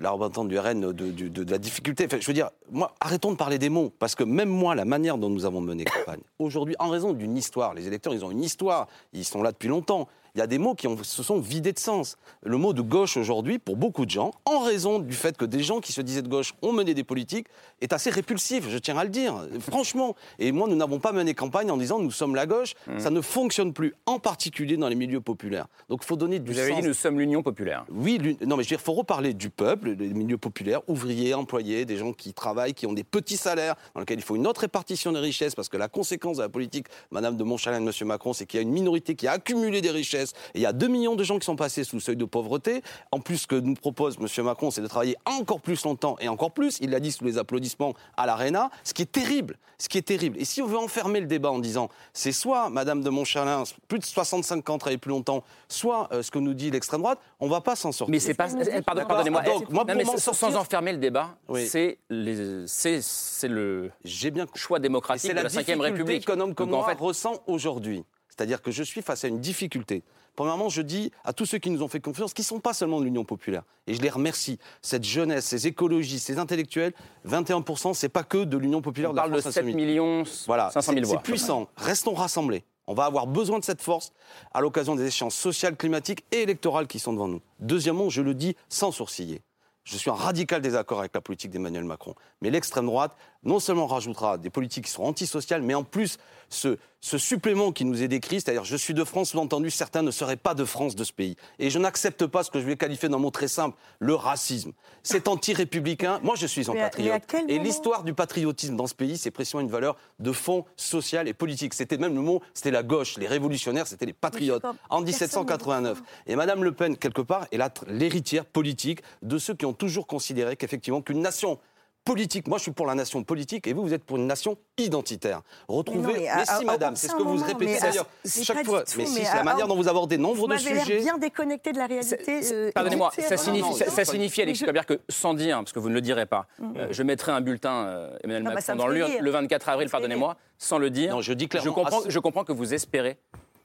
la 0.00 0.10
représentante 0.10 0.48
du 0.48 0.58
RN 0.58 0.92
de, 0.92 1.10
de 1.10 1.50
la 1.50 1.58
difficulté. 1.58 2.06
Enfin, 2.06 2.18
je 2.20 2.26
veux 2.26 2.32
dire, 2.32 2.50
moi, 2.70 2.94
arrêtons 3.00 3.32
de 3.32 3.36
parler 3.36 3.58
des 3.58 3.68
mots, 3.68 3.92
parce 3.98 4.14
que 4.14 4.24
même 4.24 4.48
moi, 4.48 4.74
la 4.74 4.84
manière 4.84 5.18
dont 5.18 5.30
nous 5.30 5.44
avons 5.44 5.60
mené 5.60 5.84
campagne, 5.84 6.20
aujourd'hui, 6.38 6.74
en 6.78 6.88
raison 6.88 7.12
d'une 7.12 7.36
histoire, 7.36 7.74
les 7.74 7.86
électeurs, 7.86 8.14
ils 8.14 8.24
ont 8.24 8.30
une 8.30 8.42
histoire, 8.42 8.88
ils 9.12 9.24
sont 9.24 9.42
là 9.42 9.52
depuis 9.52 9.68
longtemps. 9.68 10.08
Il 10.34 10.38
y 10.38 10.40
a 10.40 10.46
des 10.46 10.56
mots 10.56 10.74
qui 10.74 10.86
ont- 10.88 10.96
se 11.04 11.22
sont 11.22 11.40
vidés 11.40 11.74
de 11.74 11.78
sens. 11.78 12.16
Le 12.42 12.56
mot 12.56 12.72
de 12.72 12.80
gauche 12.80 13.18
aujourd'hui, 13.18 13.58
pour 13.58 13.76
beaucoup 13.76 14.06
de 14.06 14.10
gens, 14.10 14.30
en 14.46 14.60
raison 14.60 14.98
du 14.98 15.12
fait 15.12 15.36
que 15.36 15.44
des 15.44 15.62
gens 15.62 15.80
qui 15.80 15.92
se 15.92 16.00
disaient 16.00 16.22
de 16.22 16.28
gauche 16.28 16.54
ont 16.62 16.72
mené 16.72 16.94
des 16.94 17.04
politiques, 17.04 17.48
est 17.82 17.92
assez 17.92 18.08
répulsif, 18.08 18.66
je 18.70 18.78
tiens 18.78 18.96
à 18.96 19.04
le 19.04 19.10
dire, 19.10 19.34
franchement. 19.60 20.16
Et 20.38 20.50
moi, 20.50 20.68
nous 20.68 20.76
n'avons 20.76 21.00
pas 21.00 21.12
mené 21.12 21.34
campagne 21.34 21.70
en 21.70 21.76
disant 21.76 21.98
nous 21.98 22.10
sommes 22.10 22.34
la 22.34 22.46
gauche. 22.46 22.72
Mmh. 22.86 22.98
Ça 22.98 23.10
ne 23.10 23.20
fonctionne 23.20 23.74
plus, 23.74 23.94
en 24.06 24.18
particulier 24.18 24.78
dans 24.78 24.88
les 24.88 24.94
milieux 24.94 25.20
populaires. 25.20 25.66
Donc 25.90 26.00
il 26.02 26.06
faut 26.06 26.16
donner 26.16 26.38
du 26.38 26.50
Vous 26.52 26.58
avez 26.58 26.72
sens. 26.72 26.80
dit 26.80 26.88
nous 26.88 26.94
sommes 26.94 27.18
l'Union 27.18 27.42
populaire. 27.42 27.84
Oui, 27.90 28.18
non, 28.40 28.56
mais 28.56 28.62
je 28.62 28.68
veux 28.70 28.76
dire, 28.76 28.78
il 28.80 28.84
faut 28.84 28.94
reparler 28.94 29.34
du 29.34 29.50
peuple, 29.50 29.96
des 29.96 30.14
milieux 30.14 30.38
populaires, 30.38 30.80
ouvriers, 30.88 31.34
employés, 31.34 31.84
des 31.84 31.98
gens 31.98 32.14
qui 32.14 32.32
travaillent, 32.32 32.72
qui 32.72 32.86
ont 32.86 32.94
des 32.94 33.04
petits 33.04 33.36
salaires, 33.36 33.74
dans 33.94 34.00
lesquels 34.00 34.18
il 34.18 34.22
faut 34.24 34.36
une 34.36 34.46
autre 34.46 34.62
répartition 34.62 35.12
des 35.12 35.18
richesses, 35.18 35.54
parce 35.54 35.68
que 35.68 35.76
la 35.76 35.88
conséquence 35.88 36.38
de 36.38 36.42
la 36.42 36.48
politique, 36.48 36.86
Madame 37.10 37.36
de 37.36 37.44
Montchalin 37.44 37.76
et 37.76 37.80
Monsieur 37.84 38.06
Macron, 38.06 38.32
c'est 38.32 38.46
qu'il 38.46 38.56
y 38.58 38.60
a 38.60 38.62
une 38.62 38.72
minorité 38.72 39.14
qui 39.14 39.26
a 39.26 39.32
accumulé 39.32 39.82
des 39.82 39.90
richesses, 39.90 40.21
et 40.54 40.58
il 40.58 40.62
y 40.62 40.66
a 40.66 40.72
2 40.72 40.88
millions 40.88 41.14
de 41.16 41.24
gens 41.24 41.38
qui 41.38 41.44
sont 41.46 41.56
passés 41.56 41.84
sous 41.84 41.96
le 41.96 42.00
seuil 42.02 42.16
de 42.16 42.24
pauvreté. 42.24 42.82
En 43.10 43.20
plus, 43.20 43.38
ce 43.38 43.46
que 43.46 43.54
nous 43.56 43.74
propose 43.74 44.18
Monsieur 44.18 44.42
Macron, 44.42 44.70
c'est 44.70 44.80
de 44.82 44.86
travailler 44.86 45.16
encore 45.26 45.60
plus 45.60 45.82
longtemps 45.84 46.16
et 46.20 46.28
encore 46.28 46.52
plus. 46.52 46.78
Il 46.80 46.90
l'a 46.90 47.00
dit 47.00 47.12
sous 47.12 47.24
les 47.24 47.38
applaudissements 47.38 47.94
à 48.16 48.26
l'Arena, 48.26 48.70
ce 48.84 48.94
qui 48.94 49.02
est 49.02 49.12
terrible, 49.12 49.56
ce 49.78 49.88
qui 49.88 49.98
est 49.98 50.02
terrible. 50.02 50.36
Et 50.40 50.44
si 50.44 50.62
on 50.62 50.66
veut 50.66 50.78
enfermer 50.78 51.20
le 51.20 51.26
débat 51.26 51.50
en 51.50 51.58
disant, 51.58 51.88
c'est 52.12 52.32
soit 52.32 52.70
Madame 52.70 53.02
de 53.02 53.10
Montchalin, 53.10 53.64
plus 53.88 53.98
de 53.98 54.04
65 54.04 54.68
ans 54.70 54.78
travailler 54.78 54.98
plus 54.98 55.10
longtemps, 55.10 55.42
soit 55.68 56.08
euh, 56.12 56.22
ce 56.22 56.30
que 56.30 56.38
nous 56.38 56.54
dit 56.54 56.70
l'extrême 56.70 57.00
droite, 57.02 57.18
on 57.40 57.48
va 57.48 57.60
pas 57.60 57.76
s'en 57.76 57.92
sortir. 57.92 58.10
Mais 58.12 58.20
c'est 58.20 58.34
pas. 58.34 58.48
Pardon, 58.86 59.04
pardonnez-moi. 59.06 59.42
Donc, 59.42 59.68
moi, 59.70 59.84
Non, 59.84 59.86
pour 59.86 59.96
mais 59.96 60.04
sans, 60.04 60.18
sortir- 60.18 60.50
sans 60.50 60.56
enfermer 60.56 60.92
le 60.92 60.98
débat, 60.98 61.36
Oui. 61.48 61.66
c'est 61.66 61.98
les- 62.10 62.66
c'est 62.66 63.00
c'est 63.02 63.48
le 63.48 63.90
J'ai 64.04 64.30
bien 64.30 64.46
choix 64.54 64.78
démocratique 64.78 65.22
c'est 65.22 65.28
de 65.30 65.34
la 65.34 65.42
la 65.42 65.82
République. 65.84 66.26
qu'un 66.26 66.38
homme 66.40 66.54
comme 66.54 66.70
Donc, 66.70 66.80
en 66.80 66.84
moi 66.84 66.88
fait, 66.94 67.00
ressent 67.00 67.42
aujourd'hui. 67.46 68.04
C'est-à-dire 68.34 68.62
que 68.62 68.70
je 68.70 68.82
suis 68.82 69.02
face 69.02 69.24
à 69.24 69.28
une 69.28 69.40
difficulté. 69.40 70.02
Premièrement, 70.36 70.70
je 70.70 70.80
dis 70.80 71.12
à 71.24 71.34
tous 71.34 71.44
ceux 71.44 71.58
qui 71.58 71.68
nous 71.68 71.82
ont 71.82 71.88
fait 71.88 72.00
confiance, 72.00 72.32
qui 72.32 72.40
ne 72.40 72.46
sont 72.46 72.60
pas 72.60 72.72
seulement 72.72 72.98
de 73.00 73.04
l'Union 73.04 73.24
populaire, 73.24 73.62
et 73.86 73.92
je 73.92 74.00
les 74.00 74.08
remercie, 74.08 74.58
cette 74.80 75.04
jeunesse, 75.04 75.44
ces 75.44 75.66
écologistes, 75.66 76.26
ces 76.26 76.38
intellectuels, 76.38 76.94
21%, 77.28 77.92
c'est 77.92 78.08
pas 78.08 78.22
que 78.24 78.44
de 78.44 78.56
l'Union 78.56 78.80
populaire 78.80 79.10
on 79.10 79.12
de 79.12 79.16
la 79.16 79.22
parle 79.24 79.34
de 79.34 79.40
France 79.42 79.52
7 79.52 79.64
insoumise. 79.64 79.76
millions 79.76 80.22
Voilà, 80.46 80.70
500 80.70 80.92
000 80.92 81.04
c'est- 81.04 81.10
voix. 81.10 81.22
C'est 81.22 81.30
puissant. 81.30 81.68
Restons 81.76 82.14
rassemblés. 82.14 82.64
On 82.86 82.94
va 82.94 83.04
avoir 83.04 83.26
besoin 83.26 83.58
de 83.58 83.64
cette 83.64 83.82
force 83.82 84.12
à 84.54 84.60
l'occasion 84.62 84.96
des 84.96 85.06
échéances 85.06 85.34
sociales, 85.36 85.76
climatiques 85.76 86.24
et 86.32 86.40
électorales 86.42 86.86
qui 86.86 86.98
sont 86.98 87.12
devant 87.12 87.28
nous. 87.28 87.40
Deuxièmement, 87.60 88.08
je 88.08 88.22
le 88.22 88.34
dis 88.34 88.56
sans 88.70 88.90
sourciller. 88.90 89.42
Je 89.84 89.96
suis 89.96 90.10
en 90.10 90.14
radical 90.14 90.62
désaccord 90.62 91.00
avec 91.00 91.12
la 91.14 91.20
politique 91.20 91.50
d'Emmanuel 91.50 91.84
Macron. 91.84 92.14
Mais 92.40 92.50
l'extrême 92.50 92.86
droite, 92.86 93.16
non 93.44 93.60
seulement 93.60 93.86
rajoutera 93.86 94.38
des 94.38 94.50
politiques 94.50 94.84
qui 94.84 94.90
seront 94.90 95.08
antisociales, 95.08 95.62
mais 95.62 95.74
en 95.74 95.84
plus, 95.84 96.18
ce, 96.48 96.76
ce 97.00 97.18
supplément 97.18 97.72
qui 97.72 97.84
nous 97.84 98.02
est 98.02 98.08
décrit, 98.08 98.40
c'est-à-dire 98.40 98.64
je 98.64 98.76
suis 98.76 98.94
de 98.94 99.04
France, 99.04 99.30
sous-entendu, 99.30 99.70
certains 99.70 100.02
ne 100.02 100.10
seraient 100.10 100.36
pas 100.36 100.54
de 100.54 100.64
France 100.64 100.94
de 100.94 101.02
ce 101.02 101.12
pays. 101.12 101.36
Et 101.58 101.70
je 101.70 101.78
n'accepte 101.78 102.26
pas 102.26 102.44
ce 102.44 102.50
que 102.50 102.60
je 102.60 102.66
vais 102.66 102.76
qualifier 102.76 103.08
d'un 103.08 103.18
mot 103.18 103.30
très 103.30 103.48
simple, 103.48 103.76
le 103.98 104.14
racisme. 104.14 104.72
C'est 105.02 105.28
anti-républicain. 105.28 106.20
Moi, 106.22 106.36
je 106.36 106.46
suis 106.46 106.70
un 106.70 106.74
patriote. 106.74 107.22
Et 107.48 107.58
l'histoire 107.58 108.04
du 108.04 108.14
patriotisme 108.14 108.76
dans 108.76 108.86
ce 108.86 108.94
pays, 108.94 109.16
c'est 109.16 109.30
précisément 109.30 109.62
une 109.62 109.70
valeur 109.70 109.96
de 110.20 110.30
fond 110.30 110.64
social 110.76 111.26
et 111.26 111.34
politique. 111.34 111.74
C'était 111.74 111.98
même 111.98 112.14
le 112.14 112.20
mot, 112.20 112.42
c'était 112.54 112.70
la 112.70 112.82
gauche. 112.82 113.18
Les 113.18 113.26
révolutionnaires, 113.26 113.86
c'était 113.86 114.06
les 114.06 114.12
patriotes. 114.12 114.64
En 114.90 115.02
personne 115.02 115.04
1789. 115.04 116.02
Et 116.26 116.36
Madame 116.36 116.62
Le 116.62 116.72
Pen, 116.72 116.96
quelque 116.96 117.22
part, 117.22 117.46
est 117.50 117.58
l'héritière 117.88 118.44
politique 118.44 119.00
de 119.22 119.38
ceux 119.38 119.54
qui 119.54 119.66
ont 119.66 119.72
toujours 119.72 120.06
considéré 120.06 120.56
qu'effectivement, 120.56 121.02
qu'une 121.02 121.20
nation 121.20 121.58
politique, 122.04 122.48
moi 122.48 122.58
je 122.58 122.62
suis 122.62 122.72
pour 122.72 122.86
la 122.86 122.94
nation 122.94 123.22
politique 123.22 123.66
et 123.66 123.72
vous, 123.72 123.82
vous 123.82 123.94
êtes 123.94 124.04
pour 124.04 124.16
une 124.16 124.26
nation 124.26 124.56
identitaire. 124.78 125.42
Retrouvez, 125.68 126.00
Mais 126.00 126.12
non, 126.12 126.18
mais 126.20 126.28
à- 126.28 126.44
si 126.44 126.50
à- 126.50 126.60
madame, 126.66 126.96
c'est 126.96 127.06
ce 127.08 127.12
que 127.12 127.22
vous 127.22 127.34
moment, 127.34 127.46
répétez 127.46 127.76
à- 127.76 127.80
d'ailleurs 127.80 128.06
chaque 128.26 128.64
fois. 128.64 128.82
du 128.82 128.92
Mais 128.98 129.04
tout, 129.04 129.10
si, 129.10 129.18
mais 129.18 129.24
c'est 129.24 129.30
à- 129.30 129.36
la 129.36 129.44
manière 129.44 129.68
dont 129.68 129.76
vous 129.76 129.88
abordez 129.88 130.18
nombre 130.18 130.34
Vous 130.36 130.46
de 130.48 130.56
sujets. 130.56 131.00
bien 131.00 131.16
déconnecté 131.18 131.72
de 131.72 131.78
la 131.78 131.86
réalité. 131.86 132.40
euh, 132.52 132.70
Pardonnez-moi, 132.74 133.10
ça 133.16 133.36
signifie, 133.36 133.74
ça, 133.74 133.90
ça 133.90 134.04
signifie, 134.04 134.54
je- 134.54 134.64
que 134.86 135.00
sans 135.08 135.34
dire, 135.34 135.58
parce 135.58 135.72
que 135.72 135.78
vous 135.78 135.88
ne 135.90 135.94
le 135.94 136.00
direz 136.00 136.26
pas, 136.26 136.46
euh, 136.76 136.88
je 136.90 137.02
mettrai 137.04 137.30
un 137.32 137.40
bulletin 137.40 137.84
euh, 137.86 138.16
Emmanuel 138.24 138.42
Ah 138.46 138.48
bah, 138.50 138.54
Macron 138.56 138.72
me 138.74 138.78
dans 138.78 138.86
fait 138.88 138.98
le, 138.98 139.04
rire. 139.04 139.22
le 139.22 139.30
24 139.30 139.68
avril, 139.68 139.88
pardonnez-moi, 139.88 140.36
sans 140.58 140.78
le 140.78 140.90
dire. 140.90 141.14
Non, 141.14 141.20
je 141.22 141.32
dis 141.32 141.48
clairement, 141.48 141.72
comprends, 141.72 142.00
je 142.08 142.18
comprends 142.18 142.44
que 142.44 142.52
vous 142.52 142.74
espérez 142.74 143.16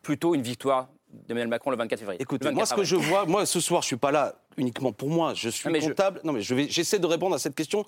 plutôt 0.03 0.35
une 0.35 0.41
victoire 0.43 0.87
d'Emmanuel 1.27 1.47
Macron 1.47 1.71
le 1.71 1.77
24 1.77 1.99
février. 1.99 2.21
Écoutez, 2.21 2.45
moi, 2.51 2.63
24 2.63 2.69
ce 2.69 2.75
que 2.75 2.83
je 2.83 2.95
vois, 2.95 3.25
moi, 3.25 3.45
ce 3.45 3.59
soir, 3.59 3.81
je 3.81 3.87
suis 3.87 3.97
pas 3.97 4.11
là 4.11 4.35
uniquement 4.57 4.91
pour 4.91 5.09
moi. 5.09 5.33
Je 5.33 5.49
suis 5.49 5.67
Non, 5.67 5.73
mais 5.73 5.81
je- 5.81 5.87
comptable. 5.89 6.19
Non, 6.23 6.33
mais 6.33 6.41
je 6.41 6.53
j'essaie 6.69 6.99
de 6.99 7.05
répondre 7.07 7.33
à 7.35 7.39
cette 7.39 7.55
question 7.55 7.79
euh, 7.81 7.83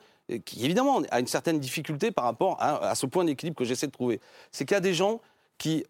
qui, 0.46 0.63
évidemment, 0.63 1.02
a 1.12 1.20
une 1.20 1.28
certaine 1.28 1.60
difficulté 1.60 2.12
par 2.12 2.26
rapport 2.26 2.58
à, 2.60 2.89
à 2.89 2.96
ce 2.96 3.06
point 3.06 3.26
d'équilibre 3.26 3.58
que 3.58 3.65
j'essaie 3.65 3.88
de 3.88 3.92
trouver. 3.92 4.20
C'est 4.52 4.65
qu'il 4.65 4.76
y 4.76 4.78
a 4.78 4.82
des 4.82 4.94
gens 4.94 5.22
qui, 5.58 5.86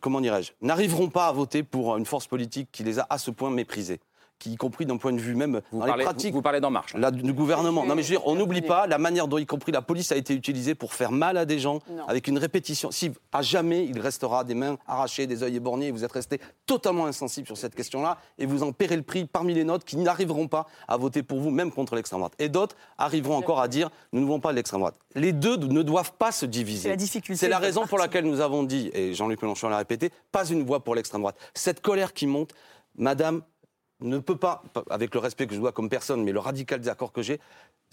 comment 0.00 0.20
dirais-je, 0.20 0.52
n'arriveront 0.60 1.08
pas 1.08 1.28
à 1.28 1.32
voter 1.32 1.62
pour 1.62 1.96
une 1.96 2.04
force 2.04 2.26
politique 2.26 2.68
qui 2.72 2.82
les 2.82 2.98
a 2.98 3.06
à 3.08 3.16
ce 3.16 3.30
point 3.30 3.48
méprisés 3.48 4.00
qui, 4.38 4.52
y 4.52 4.56
compris 4.56 4.86
d'un 4.86 4.96
point 4.96 5.12
de 5.12 5.20
vue 5.20 5.34
même 5.34 5.60
vous 5.70 5.80
dans 5.80 5.86
parlez, 5.86 6.04
les. 6.22 6.30
Vous, 6.30 6.42
parlez 6.42 6.60
d'En 6.60 6.70
Marche. 6.70 6.94
La, 6.94 7.10
du 7.10 7.32
gouvernement. 7.32 7.84
Non, 7.84 7.94
mais 7.94 8.02
je 8.02 8.08
veux 8.08 8.18
dire, 8.18 8.26
on 8.26 8.34
n'oublie 8.34 8.62
pas 8.62 8.86
la 8.86 8.98
manière 8.98 9.28
dont, 9.28 9.38
y 9.38 9.46
compris 9.46 9.72
la 9.72 9.82
police, 9.82 10.12
a 10.12 10.16
été 10.16 10.34
utilisée 10.34 10.74
pour 10.74 10.94
faire 10.94 11.12
mal 11.12 11.36
à 11.36 11.44
des 11.44 11.58
gens, 11.58 11.80
avec 12.08 12.28
une 12.28 12.38
répétition. 12.38 12.90
Si 12.90 13.12
à 13.32 13.42
jamais, 13.42 13.84
il 13.84 14.00
restera 14.00 14.44
des 14.44 14.54
mains 14.54 14.76
arrachées, 14.86 15.26
des 15.26 15.42
yeux 15.42 15.48
éborgnés, 15.48 15.90
vous 15.90 16.04
êtes 16.04 16.12
resté 16.12 16.40
totalement 16.66 17.06
insensible 17.06 17.46
sur 17.46 17.56
cette 17.56 17.74
question-là, 17.74 18.18
et 18.38 18.46
vous 18.46 18.62
en 18.62 18.72
paierez 18.72 18.96
le 18.96 19.02
prix 19.02 19.24
parmi 19.24 19.54
les 19.54 19.64
nôtres 19.64 19.84
qui 19.84 19.96
n'arriveront 19.96 20.48
pas 20.48 20.66
à 20.88 20.96
voter 20.96 21.22
pour 21.22 21.40
vous, 21.40 21.50
même 21.50 21.70
contre 21.70 21.94
l'extrême 21.94 22.20
droite. 22.20 22.34
Et 22.38 22.48
d'autres 22.48 22.76
arriveront 22.98 23.36
encore 23.36 23.60
à 23.60 23.68
dire, 23.68 23.90
nous 24.12 24.20
ne 24.20 24.26
voulons 24.26 24.40
pas 24.40 24.52
l'extrême 24.52 24.80
droite. 24.80 24.96
Les 25.14 25.32
deux 25.32 25.56
ne 25.56 25.82
doivent 25.82 26.12
pas 26.12 26.32
se 26.32 26.46
diviser. 26.46 26.82
C'est 26.82 26.88
la 26.88 26.96
difficulté. 26.96 27.38
C'est 27.38 27.48
la 27.48 27.58
raison 27.58 27.86
pour 27.86 27.98
laquelle 27.98 28.24
nous 28.24 28.40
avons 28.40 28.62
dit, 28.62 28.90
et 28.92 29.14
Jean-Luc 29.14 29.42
Mélenchon 29.42 29.68
l'a 29.68 29.78
répété, 29.78 30.10
pas 30.32 30.46
une 30.46 30.64
voix 30.64 30.82
pour 30.82 30.94
l'extrême 30.94 31.20
droite. 31.20 31.36
Cette 31.54 31.80
colère 31.80 32.12
qui 32.12 32.26
monte, 32.26 32.54
Madame, 32.96 33.42
ne 34.04 34.18
peut 34.18 34.36
pas, 34.36 34.62
avec 34.90 35.14
le 35.14 35.20
respect 35.20 35.46
que 35.46 35.54
je 35.54 35.60
dois 35.60 35.72
comme 35.72 35.88
personne, 35.88 36.22
mais 36.22 36.32
le 36.32 36.38
radical 36.38 36.78
désaccord 36.78 37.12
que 37.12 37.22
j'ai, 37.22 37.40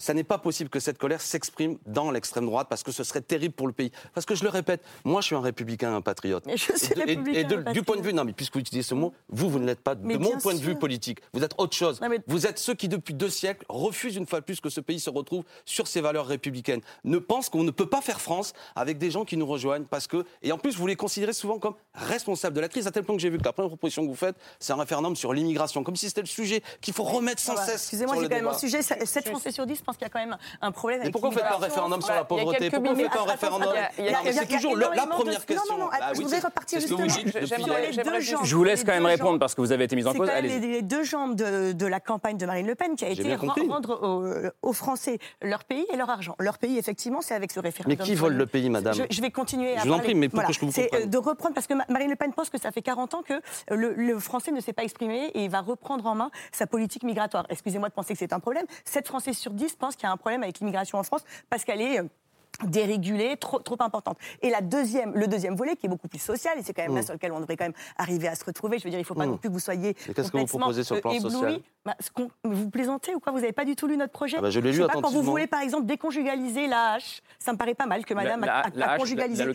ça 0.02 0.14
n'est 0.14 0.24
pas 0.24 0.38
possible 0.38 0.68
que 0.68 0.80
cette 0.80 0.98
colère 0.98 1.20
s'exprime 1.20 1.78
dans 1.86 2.10
l'extrême 2.10 2.44
droite 2.44 2.66
parce 2.68 2.82
que 2.82 2.90
ce 2.90 3.04
serait 3.04 3.20
terrible 3.20 3.54
pour 3.54 3.68
le 3.68 3.72
pays. 3.72 3.92
Parce 4.14 4.26
que 4.26 4.34
je 4.34 4.42
le 4.42 4.48
répète, 4.48 4.82
moi 5.04 5.20
je 5.20 5.26
suis 5.26 5.36
un 5.36 5.40
républicain, 5.40 5.94
un 5.94 6.00
patriote. 6.00 6.44
Mais 6.44 6.56
je 6.56 6.72
suis 6.76 6.92
et, 6.92 6.94
de, 6.94 7.00
républicain, 7.00 7.64
et 7.68 7.72
du 7.72 7.82
point 7.84 7.96
de 7.96 8.02
vue, 8.02 8.12
non 8.12 8.24
mais 8.24 8.32
puisque 8.32 8.54
vous 8.54 8.60
utilisez 8.60 8.82
ce 8.82 8.94
mot, 8.94 9.14
vous 9.28 9.48
vous 9.48 9.60
ne 9.60 9.66
l'êtes 9.66 9.80
pas. 9.80 9.94
De 9.94 10.18
mon 10.18 10.38
point 10.38 10.54
de 10.54 10.58
vue 10.58 10.74
politique, 10.74 11.20
vous 11.32 11.44
êtes 11.44 11.54
autre 11.56 11.76
chose. 11.76 12.00
Vous 12.26 12.48
êtes 12.48 12.58
ceux 12.58 12.74
qui 12.74 12.88
depuis 12.88 13.14
deux 13.14 13.30
siècles 13.30 13.64
refusent 13.68 14.16
une 14.16 14.26
fois 14.26 14.40
de 14.40 14.44
plus 14.44 14.60
que 14.60 14.70
ce 14.70 14.80
pays 14.80 14.98
se 14.98 15.08
retrouve 15.08 15.44
sur 15.66 15.86
ses 15.86 16.00
valeurs 16.00 16.26
républicaines. 16.26 16.80
Ne 17.04 17.18
pensent 17.18 17.48
qu'on 17.48 17.62
ne 17.62 17.70
peut 17.70 17.88
pas 17.88 18.00
faire 18.00 18.20
France 18.20 18.54
avec 18.74 18.98
des 18.98 19.12
gens 19.12 19.24
qui 19.24 19.36
nous 19.36 19.46
rejoignent 19.46 19.84
parce 19.84 20.08
que 20.08 20.24
et 20.42 20.50
en 20.50 20.58
plus 20.58 20.76
vous 20.76 20.86
les 20.88 20.96
considérez 20.96 21.32
souvent 21.32 21.60
comme 21.60 21.74
responsables 21.94 22.56
de 22.56 22.60
la 22.60 22.68
crise 22.68 22.88
à 22.88 22.90
tel 22.90 23.04
point 23.04 23.14
que 23.14 23.22
j'ai 23.22 23.30
vu 23.30 23.38
que 23.38 23.44
la 23.44 23.52
première 23.52 23.70
proposition 23.70 24.02
que 24.02 24.08
vous 24.08 24.16
faites, 24.16 24.36
c'est 24.58 24.72
un 24.72 24.76
référendum 24.76 25.14
sur 25.14 25.32
l'immigration, 25.32 25.84
comme 25.84 25.94
si 25.94 26.08
c'était 26.08 26.22
le 26.22 26.26
sujet 26.26 26.60
qu'il 26.80 26.92
faut 26.92 27.04
remettre 27.04 27.40
ah 27.44 27.46
sans 27.46 27.54
bah, 27.54 27.66
cesse. 27.66 27.82
Excusez-moi, 27.82 28.16
j'ai 28.20 28.28
quand 28.28 28.34
même 28.34 28.48
un 28.48 28.58
sujet. 28.58 28.82
7 28.82 29.28
Français 29.28 29.52
sur 29.52 29.64
10 29.64 29.82
pense 29.92 29.98
qu'il 29.98 30.06
y 30.06 30.10
a 30.10 30.10
quand 30.10 30.26
même 30.26 30.36
un 30.60 30.72
problème. 30.72 31.00
Mais 31.00 31.04
avec 31.04 31.12
pourquoi 31.12 31.30
vous 31.30 31.36
faites 31.36 31.52
un 31.52 31.56
référendum 31.56 32.00
sur 32.00 32.14
la 32.14 32.24
pauvreté 32.24 32.70
Pourquoi 32.70 32.92
vous 32.92 33.00
faites 33.00 33.16
un 33.16 33.30
référendum 33.30 33.74
C'est 33.96 34.46
toujours 34.46 34.76
la 34.76 35.06
première 35.06 35.46
question. 35.46 35.76
Non, 35.76 35.84
non, 35.84 35.90
bah 35.90 36.12
je 36.14 36.22
voudrais 36.22 36.40
repartir 36.40 36.80
justement. 36.80 37.06
Je 38.42 38.54
vous 38.54 38.64
laisse 38.64 38.84
quand 38.84 38.92
même 38.92 39.06
répondre 39.06 39.38
parce 39.38 39.54
que 39.54 39.60
vous 39.60 39.72
avez 39.72 39.84
été 39.84 39.96
mise 39.96 40.06
en 40.06 40.14
cause. 40.14 40.30
Les 40.42 40.82
deux 40.82 41.04
jambes 41.04 41.34
de 41.34 41.86
la 41.86 42.00
campagne 42.00 42.36
de 42.36 42.46
Marine 42.46 42.66
Le 42.66 42.74
Pen 42.74 42.96
qui 42.96 43.04
a 43.04 43.08
été 43.08 43.34
rendre 43.34 44.52
aux 44.62 44.72
Français 44.72 45.18
leur 45.42 45.64
pays 45.64 45.86
et 45.92 45.96
leur 45.96 46.10
argent. 46.10 46.34
Leur 46.38 46.58
pays, 46.58 46.78
effectivement, 46.78 47.20
c'est 47.20 47.34
avec 47.34 47.52
ce 47.52 47.60
référendum. 47.60 47.96
Mais 47.98 48.04
qui 48.04 48.14
vole 48.14 48.34
le 48.34 48.46
pays, 48.46 48.70
madame 48.70 48.94
je, 49.10 49.20
vais 49.20 49.30
continuer 49.30 49.76
à. 49.76 49.82
Je 49.82 49.88
vous 49.88 49.94
en 49.94 49.98
prie, 49.98 50.14
mais 50.14 50.28
pour 50.28 50.42
je 50.50 50.60
vous 50.60 50.72
C'est 50.72 50.92
euh, 50.94 51.06
de 51.06 51.18
reprendre, 51.18 51.54
parce 51.54 51.66
que 51.66 51.74
Marine 51.90 52.10
Le 52.10 52.16
Pen 52.16 52.32
pense 52.32 52.50
que 52.50 52.58
ça 52.58 52.70
fait 52.70 52.82
40 52.82 53.14
ans 53.14 53.22
que 53.22 53.40
le, 53.70 54.18
français 54.18 54.52
ne 54.52 54.60
s'est 54.60 54.72
pas 54.72 54.84
exprimé 54.84 55.26
et 55.34 55.44
il 55.44 55.50
va 55.50 55.60
reprendre 55.60 56.06
en 56.06 56.14
main 56.14 56.30
sa 56.52 56.66
politique 56.66 57.02
migratoire. 57.02 57.46
Excusez-moi 57.48 57.88
de 57.88 57.94
penser 57.94 58.12
que 58.12 58.18
c'est 58.18 58.32
un 58.32 58.40
problème. 58.40 58.66
7 58.84 59.06
Français 59.06 59.32
sur 59.32 59.52
10 59.52 59.76
je 59.82 59.86
pense 59.88 59.96
qu'il 59.96 60.04
y 60.04 60.06
a 60.06 60.12
un 60.12 60.16
problème 60.16 60.44
avec 60.44 60.60
l'immigration 60.60 60.96
en 60.98 61.02
France 61.02 61.24
parce 61.50 61.64
qu'elle 61.64 61.80
est 61.80 61.98
euh, 61.98 62.04
dérégulée, 62.64 63.36
trop, 63.36 63.58
trop 63.58 63.76
importante. 63.80 64.18
Et 64.40 64.50
la 64.50 64.60
deuxième, 64.60 65.14
le 65.14 65.26
deuxième 65.26 65.56
volet, 65.56 65.76
qui 65.76 65.86
est 65.86 65.88
beaucoup 65.88 66.08
plus 66.08 66.20
social, 66.20 66.58
et 66.58 66.62
c'est 66.62 66.72
quand 66.72 66.82
même 66.82 66.94
là 66.94 67.00
mm. 67.00 67.04
sur 67.04 67.14
lequel 67.14 67.32
on 67.32 67.40
devrait 67.40 67.56
quand 67.56 67.64
même 67.64 67.72
arriver 67.96 68.28
à 68.28 68.34
se 68.34 68.44
retrouver, 68.44 68.78
je 68.78 68.84
veux 68.84 68.90
dire, 68.90 68.98
il 68.98 69.02
ne 69.02 69.06
faut 69.06 69.14
pas 69.14 69.26
mm. 69.26 69.30
non 69.30 69.36
plus 69.36 69.48
que 69.48 69.54
vous 69.54 69.60
soyez 69.60 69.94
qu'est-ce 69.94 70.30
que 70.30 70.38
vous 70.38 70.46
proposez 70.46 70.84
sur 70.84 70.94
le 70.94 70.98
euh, 70.98 71.02
plan 71.02 71.10
ébloui. 71.10 71.32
social 71.32 71.60
bah, 71.84 71.96
ce 71.98 72.10
Vous 72.44 72.70
plaisantez 72.70 73.14
ou 73.14 73.20
quoi? 73.20 73.32
Vous 73.32 73.40
n'avez 73.40 73.52
pas 73.52 73.64
du 73.64 73.74
tout 73.74 73.86
lu 73.86 73.96
notre 73.96 74.12
projet? 74.12 74.36
Ah 74.38 74.42
bah 74.42 74.50
Je 74.50 74.60
l'ai 74.60 74.70
lu 74.70 74.82
sais 74.82 74.88
Quand 74.92 75.10
vous 75.10 75.22
voulez, 75.22 75.46
par 75.46 75.60
exemple, 75.60 75.86
déconjugaliser 75.86 76.68
l'AH, 76.68 77.20
ça 77.38 77.52
me 77.52 77.58
paraît 77.58 77.74
pas 77.74 77.86
mal 77.86 78.04
que 78.04 78.14
madame 78.14 78.42
la, 78.42 78.64
la, 78.74 78.92
a, 78.92 78.98
conjugalisé 78.98 79.42
la, 79.42 79.46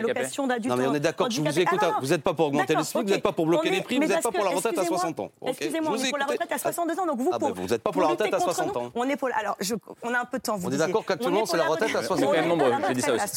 location 0.00 0.44
euh, 0.44 0.46
d'adulte. 0.46 0.74
Non, 0.74 0.76
mais 0.76 0.86
on 0.86 0.94
est 0.94 1.00
d'accord, 1.00 1.30
je 1.30 1.42
vous 1.42 1.58
écoute. 1.58 1.78
Ah, 1.82 1.98
vous 2.00 2.08
n'êtes 2.08 2.22
pas 2.22 2.32
pour 2.32 2.46
augmenter 2.46 2.74
le 2.74 2.82
SMIC, 2.82 3.04
vous 3.04 3.10
n'êtes 3.10 3.22
pas 3.22 3.32
pour 3.32 3.46
bloquer 3.46 3.70
les 3.70 3.82
prix, 3.82 3.98
vous 3.98 4.06
n'êtes 4.06 4.22
pas 4.22 4.30
pour 4.30 4.44
la 4.44 4.50
retraite 4.50 4.78
à 4.78 4.84
60 4.84 5.20
ans. 5.20 5.30
Excusez-moi, 5.46 5.92
on 5.92 5.96
est 5.96 6.08
pour 6.08 6.18
la 6.18 6.26
retraite 6.26 6.52
à 6.52 6.58
62 6.58 7.00
ans, 7.00 7.06
donc 7.06 7.18
vous 7.18 7.30
ah, 7.32 7.38
Vous 7.38 7.66
n'êtes 7.66 7.82
pas 7.82 7.92
pour 7.92 8.02
la 8.02 8.08
retraite 8.08 8.34
à 8.34 8.40
60 8.40 8.76
ans. 8.76 8.90
On 8.94 9.08
est 9.08 9.16
pour. 9.16 9.28
Alors, 9.34 9.56
on 10.02 10.14
a 10.14 10.20
un 10.20 10.24
peu 10.24 10.38
de 10.38 10.42
temps, 10.42 10.58
On 10.62 10.70
est 10.70 10.76
d'accord 10.76 11.04
qu'actuellement, 11.04 11.46
c'est 11.46 11.56
la 11.56 11.66
retraite 11.66 11.94
à 11.94 12.02
60 12.02 12.27
ans. 12.27 12.27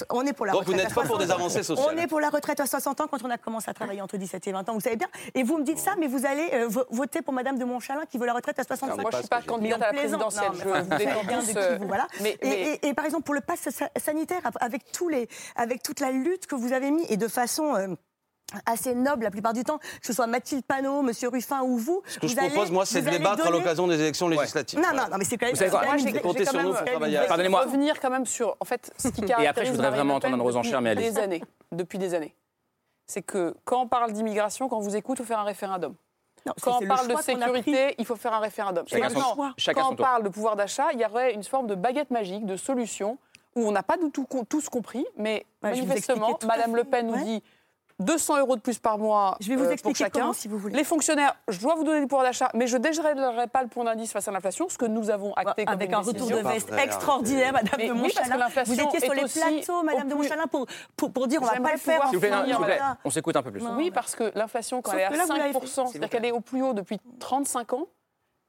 On 0.09 0.25
est 0.25 0.33
pour 0.33 0.45
la 0.45 0.53
Donc 0.53 0.65
vous 0.65 0.73
n'êtes 0.73 0.93
pas 0.93 1.03
pour 1.03 1.17
des 1.17 1.31
avancées 1.31 1.63
sociales. 1.63 1.93
On 1.93 1.97
est 1.97 2.07
pour 2.07 2.19
la 2.19 2.29
retraite 2.29 2.59
à 2.59 2.65
60 2.65 3.01
ans 3.01 3.07
quand 3.09 3.23
on 3.23 3.29
a 3.29 3.37
commencé 3.37 3.69
à 3.69 3.73
travailler 3.73 4.01
entre 4.01 4.17
17 4.17 4.47
et 4.47 4.51
20 4.51 4.69
ans, 4.69 4.73
vous 4.73 4.81
savez 4.81 4.95
bien. 4.95 5.07
Et 5.33 5.43
vous 5.43 5.57
me 5.57 5.63
dites 5.63 5.79
ça, 5.79 5.95
mais 5.99 6.07
vous 6.07 6.25
allez 6.25 6.49
euh, 6.53 6.69
voter 6.89 7.21
pour 7.21 7.33
Madame 7.33 7.57
de 7.57 7.65
Montchalin 7.65 8.05
qui 8.09 8.17
veut 8.17 8.25
la 8.25 8.33
retraite 8.33 8.59
à 8.59 8.63
65 8.63 8.93
ans. 8.93 8.95
Ah, 8.97 9.01
moi, 9.01 9.11
je 9.11 9.17
ne 9.17 9.21
suis 9.21 9.29
pas 9.29 9.41
candidate 9.41 9.81
à 9.81 9.91
la 9.91 9.93
présidentielle. 9.93 10.51
Et 12.83 12.93
par 12.93 13.05
exemple, 13.05 13.23
pour 13.23 13.35
le 13.35 13.41
pass 13.41 13.69
sanitaire, 13.97 14.41
avec, 14.59 14.91
tous 14.91 15.09
les, 15.09 15.27
avec 15.55 15.83
toute 15.83 15.99
la 15.99 16.11
lutte 16.11 16.47
que 16.47 16.55
vous 16.55 16.73
avez 16.73 16.91
mis 16.91 17.05
et 17.09 17.17
de 17.17 17.27
façon... 17.27 17.75
Euh, 17.75 17.87
assez 18.65 18.95
noble 18.95 19.23
la 19.23 19.31
plupart 19.31 19.53
du 19.53 19.63
temps, 19.63 19.77
que 19.77 20.05
ce 20.05 20.13
soit 20.13 20.27
Mathilde 20.27 20.63
Panot, 20.63 21.01
Monsieur 21.01 21.29
Ruffin 21.29 21.61
ou 21.61 21.77
vous. 21.77 22.01
Ce 22.05 22.19
que 22.19 22.25
vous 22.25 22.31
je 22.31 22.37
propose, 22.37 22.71
moi, 22.71 22.85
c'est 22.85 23.01
de 23.01 23.09
débattre 23.09 23.47
à 23.47 23.49
l'occasion 23.49 23.87
des 23.87 23.99
élections 23.99 24.27
législatives. 24.27 24.79
Non, 24.79 24.89
non, 24.95 25.03
non, 25.09 25.17
mais 25.17 25.25
c'est 25.25 25.37
quand 25.37 25.45
même. 25.45 25.55
Vous 25.55 25.59
savez 25.59 25.71
quoi 25.71 25.85
Moi, 25.85 25.97
j'ai 25.97 26.13
compté 26.13 26.45
sur 26.45 26.61
nous 26.61 26.73
pour 26.73 26.85
travailler. 26.85 27.19
Pardonnez-moi. 27.27 27.61
Revenir 27.61 27.99
quand 27.99 28.09
même 28.09 28.25
sur, 28.25 28.55
en 28.59 28.65
fait, 28.65 28.91
ce 28.97 29.09
qui 29.09 29.21
caractérise. 29.21 29.43
Et 29.45 29.47
après, 29.47 29.65
je 29.65 29.71
voudrais 29.71 29.89
vraiment 29.89 30.15
entendre 30.15 30.35
Anne 30.35 30.41
Rosenchère, 30.41 30.81
mais 30.81 30.91
allez. 30.91 31.11
Des 31.11 31.19
années, 31.19 31.43
depuis 31.71 31.97
des 31.97 32.13
années, 32.13 32.35
c'est 33.07 33.21
que 33.21 33.55
quand 33.65 33.81
on 33.81 33.87
parle 33.87 34.13
d'immigration, 34.13 34.69
quand 34.69 34.77
on 34.77 34.81
vous 34.81 34.95
écoute, 34.95 35.17
il 35.19 35.23
faut 35.23 35.27
faire 35.27 35.39
un 35.39 35.43
référendum. 35.43 35.95
Quand 36.61 36.79
on 36.81 36.87
parle 36.87 37.07
de 37.07 37.15
sécurité, 37.17 37.95
il 37.97 38.05
faut 38.05 38.15
faire 38.15 38.33
un 38.33 38.39
référendum. 38.39 38.85
Chacun 38.87 39.09
son. 39.09 39.35
Quand 39.75 39.91
on 39.91 39.95
parle 39.95 40.23
de 40.23 40.29
pouvoir 40.29 40.55
d'achat, 40.55 40.91
il 40.93 40.99
y 40.99 41.05
aurait 41.05 41.33
une 41.33 41.43
forme 41.43 41.67
de 41.67 41.75
baguette 41.75 42.11
magique, 42.11 42.45
de 42.45 42.55
solution, 42.55 43.17
où 43.55 43.67
on 43.67 43.71
n'a 43.71 43.83
pas 43.83 43.97
du 43.97 44.09
tout 44.11 44.25
tous 44.49 44.69
compris, 44.69 45.05
mais 45.17 45.45
manifestement, 45.61 46.39
Madame 46.45 46.75
Le 46.75 46.83
Pen 46.83 47.07
nous 47.07 47.23
dit 47.23 47.43
200 48.01 48.39
euros 48.39 48.55
de 48.55 48.61
plus 48.61 48.79
par 48.79 48.97
mois. 48.97 49.37
Je 49.39 49.49
vais 49.49 49.55
vous 49.55 49.65
euh, 49.65 49.71
expliquer 49.71 50.03
pour 50.03 50.13
chacun. 50.13 50.33
Si 50.33 50.47
vous 50.47 50.57
voulez. 50.57 50.75
Les 50.75 50.83
fonctionnaires, 50.83 51.35
je 51.47 51.59
dois 51.59 51.75
vous 51.75 51.83
donner 51.83 52.01
du 52.01 52.07
pouvoir 52.07 52.25
d'achat, 52.25 52.49
mais 52.53 52.67
je 52.67 52.77
ne 52.77 52.81
dégérerai 52.83 53.47
pas 53.47 53.63
le 53.63 53.69
point 53.69 53.83
d'indice 53.83 54.11
face 54.11 54.27
à 54.27 54.31
l'inflation, 54.31 54.69
ce 54.69 54.77
que 54.77 54.85
nous 54.85 55.09
avons 55.09 55.33
acté 55.33 55.65
Avec 55.67 55.93
un 55.93 55.99
retour 55.99 56.29
de 56.29 56.35
veste 56.35 56.71
extraordinaire, 56.71 57.53
Madame 57.53 57.71
mais 57.77 57.87
de 57.87 57.93
Montchalin. 57.93 58.47
Oui, 58.47 58.63
vous 58.65 58.81
étiez 58.81 58.99
sur 58.99 59.13
les 59.13 59.23
plateaux, 59.23 59.83
Madame 59.83 60.07
de 60.07 60.15
Montchalin, 60.15 60.47
pour, 60.47 60.67
pour, 61.11 61.27
dire 61.27 61.41
on 61.41 61.45
ne 61.45 61.51
va 61.51 61.59
pas 61.59 61.73
le 61.73 61.77
faire. 61.77 62.11
On 63.03 63.09
s'écoute 63.09 63.35
un 63.35 63.43
peu 63.43 63.51
plus. 63.51 63.63
Oui, 63.77 63.91
parce 63.91 64.15
que 64.15 64.31
l'inflation, 64.35 64.81
quand 64.81 64.93
elle 64.93 64.99
est 64.99 65.03
à 65.05 65.09
là, 65.11 65.25
5%, 65.25 65.87
c'est-à-dire 65.87 66.09
qu'elle 66.09 66.25
est 66.25 66.31
au 66.31 66.41
plus 66.41 66.61
haut 66.63 66.73
depuis 66.73 66.99
35 67.19 67.73
ans, 67.73 67.87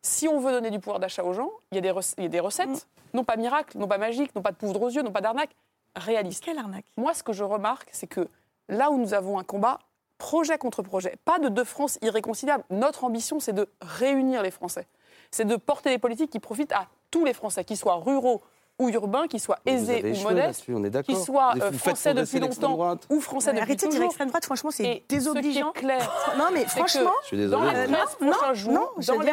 si 0.03 0.27
on 0.27 0.41
veut 0.41 0.51
donner 0.51 0.71
du 0.71 0.81
pouvoir 0.81 0.99
d'achat 0.99 1.23
aux 1.23 1.33
gens, 1.33 1.51
il 1.71 1.77
y, 1.77 1.77
y 1.77 1.79
a 1.79 2.29
des, 2.29 2.41
recettes, 2.41 2.69
mm. 2.69 3.15
non 3.15 3.25
pas 3.25 3.37
miracle, 3.37 3.79
non 3.79 3.87
pas 3.87 3.99
magique, 3.99 4.35
non 4.35 4.43
pas 4.43 4.51
de 4.51 4.57
poudre 4.57 4.83
aux 4.83 4.91
yeux, 4.91 5.03
non 5.03 5.13
pas 5.13 5.21
d'arnaque, 5.21 5.55
réaliste. 5.95 6.45
Quelle 6.45 6.59
arnaque? 6.59 6.87
Moi, 6.97 7.15
ce 7.15 7.23
que 7.23 7.33
je 7.33 7.45
remarque, 7.45 7.89
c'est 7.93 8.09
que 8.09 8.29
là 8.73 8.91
où 8.91 8.99
nous 8.99 9.15
avons 9.15 9.39
un 9.39 9.45
combat 9.45 9.79
projet 10.19 10.59
contre 10.59 10.83
projet, 10.83 11.17
pas 11.25 11.39
de 11.39 11.49
deux 11.49 11.65
France 11.65 11.99
irréconciliables. 12.03 12.65
Notre 12.71 13.05
ambition, 13.05 13.41
c'est 13.41 13.53
de 13.53 13.69
réunir 13.81 14.43
les 14.43 14.51
Français. 14.51 14.87
C'est 15.31 15.45
de 15.45 15.57
porter 15.57 15.91
des 15.91 15.99
politiques 15.99 16.31
qui 16.31 16.41
profitent 16.41 16.73
à 16.73 16.89
tous 17.11 17.25
les 17.25 17.35
Français, 17.35 17.65
qu'ils 17.65 17.77
soient 17.77 17.97
ruraux, 17.97 18.43
ou 18.83 18.89
urbains, 18.91 19.27
qu'ils 19.29 19.41
soient 19.41 19.59
aisés 19.67 20.03
ou 20.05 20.23
modestes, 20.23 20.65
qui 21.05 21.17
soient 21.17 21.55
euh, 21.61 21.73
français 21.73 22.15
depuis 22.15 22.41
longtemps 22.41 22.99
ou 23.11 23.21
français 23.21 23.51
depuis 23.51 23.63
arrêtez 23.63 23.87
toujours. 23.87 23.87
Arrêtez 23.87 23.87
de 23.87 23.91
dire 23.93 24.01
l'extrême 24.03 24.29
droite, 24.29 24.45
franchement, 24.45 24.71
c'est 24.71 25.03
désobligeant. 25.09 25.73
Clair, 25.73 26.11
non, 26.39 26.47
mais 26.53 26.65
franchement, 26.67 27.11
je 27.23 27.27
suis 27.29 27.37
désolé, 27.37 27.63
non, 27.89 27.99
non, 28.21 28.55
jour, 28.55 28.73
non, 28.73 28.89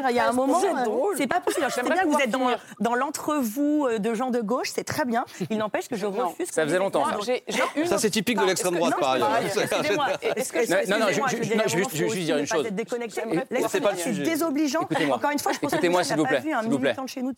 il 0.10 0.16
y 0.16 0.20
a 0.20 0.30
un 0.30 0.34
moment, 0.34 0.62
c'est 1.18 1.28
pas 1.28 1.40
possible. 1.40 1.66
Je 1.70 1.74
sais 1.74 1.84
bien 1.84 1.96
que 1.96 2.08
vous 2.08 2.20
êtes 2.20 2.30
dans, 2.30 2.50
dans 2.80 2.96
l'entre-vous 2.96 3.88
euh, 3.90 4.00
de 4.00 4.14
gens 4.14 4.30
de 4.30 4.42
gauche, 4.42 4.70
c'est 4.74 4.84
très 4.84 5.06
bien. 5.06 5.26
Il 5.50 5.58
n'empêche 5.58 5.88
que 5.88 5.96
je 5.96 6.06
refuse. 6.06 6.50
Ça 6.52 6.64
faisait 6.64 6.80
longtemps. 6.80 7.06
Ça, 7.86 7.98
c'est 7.98 8.10
typique 8.10 8.38
de 8.38 8.44
ah, 8.44 8.48
l'extrême 8.48 8.76
droite, 8.76 8.96
par 9.00 9.12
ailleurs. 9.12 9.30
Non, 10.90 11.00
non, 11.00 11.08
je 11.10 11.78
vais 11.78 11.90
juste 11.92 12.16
dire 12.16 12.38
une 12.38 12.46
chose. 12.46 12.68
C'est 13.70 13.82
pas 13.82 13.92
le 13.92 13.98
sujet. 13.98 14.24
Désobligeant. 14.24 14.88
Encore 15.12 15.32
une 15.32 15.40
fois, 15.40 15.52
je 15.54 15.60
pense 15.60 15.72
que 15.72 15.88
vous 15.88 16.24
n'avez 16.24 16.40
vu 16.40 16.54
un 16.54 16.64
militant 16.64 17.08
chez 17.08 17.22
nous. 17.22 17.34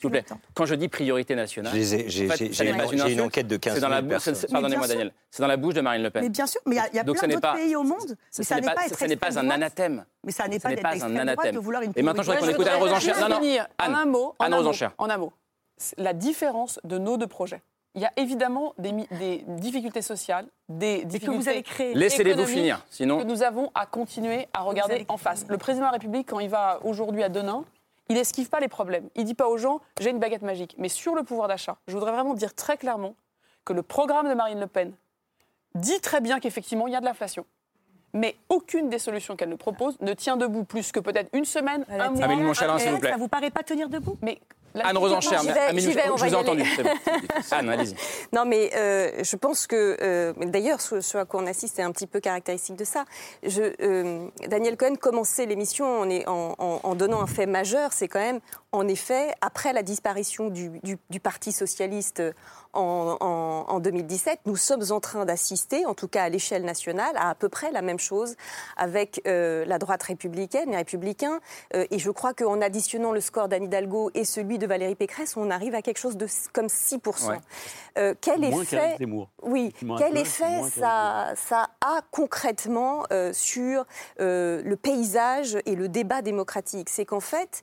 Quand 0.54 0.66
je 0.66 0.76
dis 0.76 0.88
priorité 0.88 1.36
nationale, 1.36 1.74
j'ai 2.08 3.12
une, 3.12 3.22
enquête 3.22 3.48
de 3.48 3.58
15 3.58 3.80
dans 3.80 3.90
Pardonnez-moi, 4.52 4.88
Daniel. 4.88 5.14
C'est 5.30 5.42
dans 5.42 5.48
la 5.48 5.58
bouche 5.58 5.74
de 5.74 5.82
Marine 5.82 6.04
Le 6.04 6.10
Pen. 6.10 6.24
Mais 6.24 6.30
bien 6.30 6.48
sûr, 6.48 6.62
mais 6.66 6.76
il 6.76 6.78
y 6.78 6.82
a, 6.82 6.96
y 6.96 7.00
a 7.00 7.04
plein 7.04 7.28
d'autres 7.28 7.54
pays 7.54 7.76
au 7.76 7.84
monde. 7.84 8.16
Mais 8.38 8.44
ça 8.44 8.56
n'est 9.08 9.16
pas, 9.16 9.40
un 9.40 9.50
anathème. 9.50 10.06
Mais 10.24 10.32
ça 10.32 10.48
n'est 10.48 10.60
pas, 10.60 10.70
un 10.70 11.16
anathème. 11.16 11.60
Et 11.96 12.02
maintenant, 12.02 12.24
je 12.24 12.32
voudrais 12.32 12.42
qu'on 12.42 12.50
écoute 12.50 12.68
Anne 12.68 12.82
Rosenchère. 12.82 13.30
Non, 13.30 13.42
non, 13.42 13.60
en 13.80 13.94
un 13.94 14.06
mot. 14.06 14.36
Anne 14.40 14.54
Rosenchère. 14.54 14.94
En 14.98 15.10
un 15.10 15.18
mot. 15.18 15.34
La 15.98 16.14
différence 16.14 16.80
de 16.84 16.98
nos 16.98 17.18
deux 17.18 17.28
projets. 17.28 17.62
Il 17.96 18.02
y 18.02 18.06
a 18.06 18.12
évidemment 18.16 18.74
des, 18.78 19.44
difficultés 19.48 20.02
sociales, 20.02 20.46
des 20.70 21.04
difficultés 21.04 21.38
que 21.38 21.42
vous 21.42 21.50
avez 21.50 21.64
créées. 21.64 21.94
Laissez-les-vous 21.94 22.46
finir, 22.46 22.86
sinon. 22.90 23.20
Que 23.20 23.26
nous 23.26 23.44
avons 23.44 23.70
à 23.76 23.86
continuer 23.86 24.48
à 24.54 24.62
regarder 24.62 25.06
en 25.10 25.18
face. 25.18 25.46
Le 25.50 25.58
président 25.58 25.88
de 25.88 25.88
la 25.88 25.94
République, 25.94 26.30
quand 26.30 26.40
il 26.40 26.50
va 26.50 26.80
aujourd'hui 26.84 27.24
à 27.24 27.30
Denain, 27.30 27.66
il 28.12 28.18
esquive 28.18 28.50
pas 28.50 28.60
les 28.60 28.68
problèmes. 28.68 29.10
Il 29.16 29.24
dit 29.24 29.36
pas 29.36 29.48
aux 29.48 29.58
gens, 29.58 29.80
j'ai 30.00 30.10
une 30.10 30.20
baguette 30.20 30.42
magique. 30.42 30.76
Mais 30.78 30.90
sur 30.90 31.16
le 31.16 31.24
pouvoir 31.24 31.48
d'achat, 31.48 31.78
je 31.88 31.94
voudrais 31.94 32.12
vraiment 32.12 32.34
dire 32.34 32.54
très 32.54 32.76
clairement 32.76 33.16
que 33.64 33.72
le 33.72 33.84
programme 33.84 34.28
de 34.28 34.34
Marine 34.34 34.60
Le 34.60 34.68
Pen 34.68 34.92
dit 35.76 36.02
très 36.02 36.20
bien 36.20 36.42
qu'effectivement, 36.42 36.88
il 36.88 36.94
y 36.94 36.96
a 36.98 37.00
de 37.00 37.06
l'inflation. 37.06 37.46
Mais 38.14 38.36
aucune 38.50 38.90
des 38.90 39.00
solutions 39.00 39.38
qu'elle 39.38 39.48
nous 39.48 39.56
propose 39.56 39.98
ne 40.02 40.14
tient 40.14 40.36
debout 40.36 40.66
plus 40.66 40.92
que 40.92 41.00
peut-être 41.00 41.30
une 41.32 41.46
semaine, 41.46 41.86
un 41.88 42.10
mois. 42.10 42.26
Amélie 42.26 42.54
s'il 42.54 42.92
vous 42.92 43.00
plaît. 43.00 43.12
Ça 43.12 43.18
vous 43.18 43.30
paraît 43.30 43.50
pas 43.50 43.64
tenir 43.64 43.88
debout? 43.88 44.18
Anne 44.76 44.98
vais, 45.94 46.02
ah, 46.06 46.10
j'y 46.16 46.24
je- 46.24 46.30
vous 46.30 46.34
ai 46.34 46.38
entendu. 46.38 46.64
bon. 46.84 46.90
Anne, 47.52 47.70
allez-y. 47.70 47.96
Non, 48.34 48.46
mais 48.46 48.72
euh, 48.76 49.12
je 49.24 49.36
pense 49.36 49.68
que, 49.68 49.98
euh, 50.02 50.34
d'ailleurs, 50.38 50.80
ce, 50.82 51.02
ce 51.02 51.18
à 51.18 51.26
quoi 51.26 51.42
on 51.42 51.48
assiste 51.48 51.80
est 51.80 51.84
un 51.84 51.92
petit 51.92 52.08
peu 52.08 52.20
caractéristique 52.20 52.76
de 52.78 52.86
ça. 52.86 53.06
Je, 53.44 53.74
euh, 53.82 54.28
Daniel 54.48 54.78
Cohen 54.78 54.96
commençait 54.96 55.46
l'émission 55.46 55.86
en, 56.02 56.10
est- 56.10 56.28
en- 56.28 56.56
en- 56.58 56.80
en 56.84 56.96
donnant 56.96 57.22
un 57.22 57.28
fait 57.28 57.46
majeur, 57.46 57.92
c'est 57.94 58.08
quand 58.08 58.20
même, 58.20 58.40
en 58.72 58.88
effet, 58.88 59.34
après 59.42 59.74
la 59.74 59.84
disparition 59.84 60.48
du, 60.50 60.70
du- 60.84 60.98
du 61.10 61.20
Parti 61.20 61.52
socialiste 61.52 62.22
en, 62.74 63.18
en- 63.20 63.66
en 63.68 63.80
2017, 63.80 64.40
nous 64.46 64.56
sommes 64.56 64.84
en 64.92 65.00
train 65.00 65.26
d'assister, 65.26 65.86
en 65.86 65.94
tout 65.94 66.08
cas 66.08 66.24
à 66.24 66.30
l'échelle 66.30 66.64
nationale, 66.64 67.16
à 67.16 67.30
à 67.32 67.36
peu 67.36 67.50
près 67.50 67.72
la 67.72 67.82
même 67.82 68.00
chose 68.00 68.36
avec 68.78 69.22
euh, 69.26 69.64
la 69.66 69.78
droite 69.80 70.04
républicaine, 70.04 70.70
les 70.72 70.78
républicains. 70.78 71.40
Euh, 71.76 71.86
et 71.92 71.98
je 72.00 72.12
crois 72.12 72.34
qu'en 72.34 72.60
additionnant 72.62 73.12
le 73.12 73.22
score 73.22 73.48
d'Anne 73.48 73.64
Hidalgo 73.64 74.12
et 74.14 74.26
celui 74.26 74.58
de 74.60 74.68
Valérie 74.68 74.96
Pécresse, 74.96 75.38
on 75.38 75.50
arrive 75.50 75.76
à 75.76 75.82
quelque 75.82 75.98
chose 76.00 76.18
de 76.18 76.28
comme 76.54 76.68
6%. 76.68 77.30
Ouais. 77.30 77.40
Euh, 77.98 78.14
quel 78.20 78.42
Moins 78.42 78.62
effet. 78.64 78.98
Oui, 79.44 79.74
quel 79.98 80.18
effet 80.18 80.62
ça, 80.76 81.34
ça 81.36 81.70
a 81.82 82.02
concrètement 82.12 83.04
sur 83.34 83.86
le 84.20 84.76
paysage 84.76 85.58
et 85.66 85.76
le 85.76 85.88
débat 85.90 86.22
démocratique? 86.22 86.90
C'est 86.90 87.06
qu'en 87.06 87.20
fait, 87.20 87.62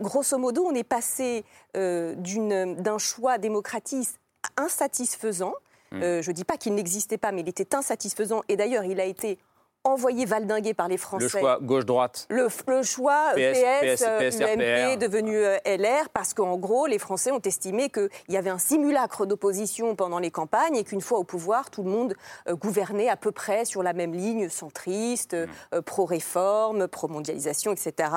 grosso 0.00 0.38
modo, 0.38 0.64
on 0.66 0.74
est 0.74 0.84
passé 0.84 1.44
d'un 1.74 2.98
choix 2.98 3.38
démocratique 3.38 4.08
insatisfaisant. 4.56 5.54
Mm. 5.92 6.02
Euh, 6.02 6.22
je 6.22 6.30
ne 6.30 6.34
dis 6.34 6.44
pas 6.44 6.56
qu'il 6.56 6.74
n'existait 6.74 7.18
pas, 7.18 7.32
mais 7.32 7.40
il 7.40 7.48
était 7.48 7.74
insatisfaisant. 7.74 8.42
Et 8.48 8.56
d'ailleurs, 8.56 8.84
il 8.84 9.00
a 9.00 9.04
été 9.04 9.38
envoyé 9.82 10.26
valdinguer 10.26 10.74
par 10.74 10.88
les 10.88 10.98
Français. 10.98 11.24
Le 11.24 11.28
choix 11.28 11.58
gauche-droite. 11.60 12.26
Le, 12.28 12.48
le 12.68 12.82
choix 12.82 13.32
PS, 13.34 13.58
PS, 13.58 14.04
PS, 14.04 14.40
euh, 14.40 14.92
UMP 14.92 14.98
devenu 14.98 15.36
euh, 15.36 15.56
LR 15.64 16.10
parce 16.12 16.34
qu'en 16.34 16.58
gros, 16.58 16.86
les 16.86 16.98
Français 16.98 17.30
ont 17.30 17.40
estimé 17.40 17.88
qu'il 17.88 18.10
y 18.28 18.36
avait 18.36 18.50
un 18.50 18.58
simulacre 18.58 19.24
d'opposition 19.24 19.96
pendant 19.96 20.18
les 20.18 20.30
campagnes 20.30 20.76
et 20.76 20.84
qu'une 20.84 21.00
fois 21.00 21.18
au 21.18 21.24
pouvoir, 21.24 21.70
tout 21.70 21.82
le 21.82 21.90
monde 21.90 22.14
euh, 22.48 22.54
gouvernait 22.56 23.08
à 23.08 23.16
peu 23.16 23.32
près 23.32 23.64
sur 23.64 23.82
la 23.82 23.94
même 23.94 24.12
ligne 24.12 24.48
centriste, 24.48 25.34
Mm. 25.34 25.46
euh, 25.74 25.82
pro-réforme, 25.82 26.86
pro-mondialisation, 26.86 27.72
etc. 27.72 28.10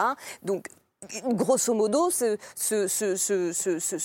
Donc, 0.44 0.68
Grosso 1.26 1.74
modo, 1.74 2.10
ce, 2.10 2.38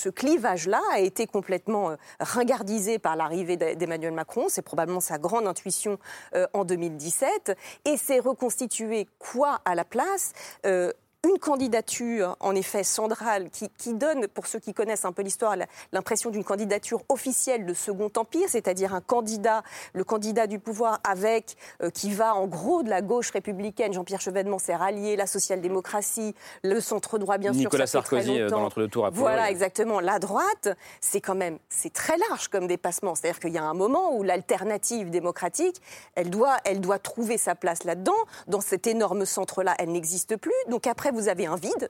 clivage-là 0.08 0.80
a 0.92 1.00
été 1.00 1.26
complètement 1.26 1.90
euh, 1.90 1.96
ringardisé 2.20 2.98
par 2.98 3.16
l'arrivée 3.16 3.56
d'E- 3.56 3.74
d'Emmanuel 3.76 4.12
Macron. 4.12 4.46
C'est 4.48 4.62
probablement 4.62 5.00
sa 5.00 5.18
grande 5.18 5.46
intuition 5.46 5.98
euh, 6.34 6.46
en 6.52 6.64
2017. 6.64 7.56
Et 7.84 7.96
c'est 7.96 8.20
reconstitué 8.20 9.08
quoi 9.18 9.60
à 9.64 9.74
la 9.74 9.84
place 9.84 10.32
Euh, 10.66 10.92
une 11.28 11.38
candidature, 11.38 12.36
en 12.40 12.54
effet, 12.54 12.82
centrale, 12.82 13.50
qui, 13.50 13.68
qui 13.78 13.94
donne, 13.94 14.28
pour 14.28 14.46
ceux 14.46 14.58
qui 14.58 14.74
connaissent 14.74 15.04
un 15.04 15.12
peu 15.12 15.22
l'histoire, 15.22 15.56
l'impression 15.92 16.30
d'une 16.30 16.44
candidature 16.44 17.02
officielle 17.08 17.66
de 17.66 17.74
Second 17.74 18.10
Empire, 18.16 18.48
c'est-à-dire 18.48 18.94
un 18.94 19.00
candidat, 19.00 19.62
le 19.92 20.04
candidat 20.04 20.46
du 20.46 20.58
pouvoir 20.58 21.00
avec, 21.04 21.56
euh, 21.82 21.90
qui 21.90 22.12
va 22.12 22.34
en 22.34 22.46
gros 22.46 22.82
de 22.82 22.88
la 22.88 23.02
gauche 23.02 23.30
républicaine, 23.30 23.92
Jean-Pierre 23.92 24.20
Chevènement 24.20 24.58
s'est 24.58 24.74
rallié, 24.74 25.16
la 25.16 25.26
social-démocratie, 25.26 26.34
le 26.62 26.80
centre-droit, 26.80 27.38
bien 27.38 27.52
Nicolas 27.52 27.86
sûr. 27.86 28.02
très 28.02 28.16
Sarkozy, 28.22 28.40
euh, 28.40 28.48
dans 28.48 28.60
l'entre-deux-tours 28.60 29.06
à 29.06 29.10
Voilà, 29.10 29.50
exactement. 29.50 30.00
La 30.00 30.18
droite, 30.18 30.68
c'est 31.00 31.20
quand 31.20 31.34
même, 31.34 31.58
c'est 31.68 31.92
très 31.92 32.16
large 32.28 32.48
comme 32.48 32.66
dépassement. 32.66 33.14
C'est-à-dire 33.14 33.40
qu'il 33.40 33.52
y 33.52 33.58
a 33.58 33.64
un 33.64 33.74
moment 33.74 34.16
où 34.16 34.22
l'alternative 34.22 35.10
démocratique, 35.10 35.80
elle 36.14 36.30
doit, 36.30 36.56
elle 36.64 36.80
doit 36.80 36.98
trouver 36.98 37.38
sa 37.38 37.54
place 37.54 37.84
là-dedans. 37.84 38.12
Dans 38.46 38.60
cet 38.60 38.86
énorme 38.86 39.24
centre-là, 39.24 39.74
elle 39.78 39.90
n'existe 39.92 40.36
plus. 40.36 40.52
Donc 40.68 40.86
après, 40.86 41.10
vous 41.10 41.17
avez 41.26 41.46
un 41.46 41.56
vide 41.56 41.88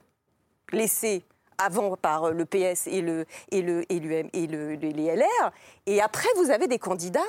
laissé 0.71 1.23
avant 1.59 1.95
par 1.97 2.31
le 2.31 2.45
PS 2.45 2.87
et, 2.87 3.01
le, 3.01 3.25
et, 3.51 3.61
le, 3.61 3.83
et, 3.91 3.99
l'UM 3.99 4.29
et 4.33 4.47
le- 4.47 4.73
les 4.75 5.15
LR. 5.15 5.51
Et 5.85 6.01
après, 6.01 6.29
vous 6.37 6.49
avez 6.49 6.67
des 6.67 6.79
candidats 6.79 7.19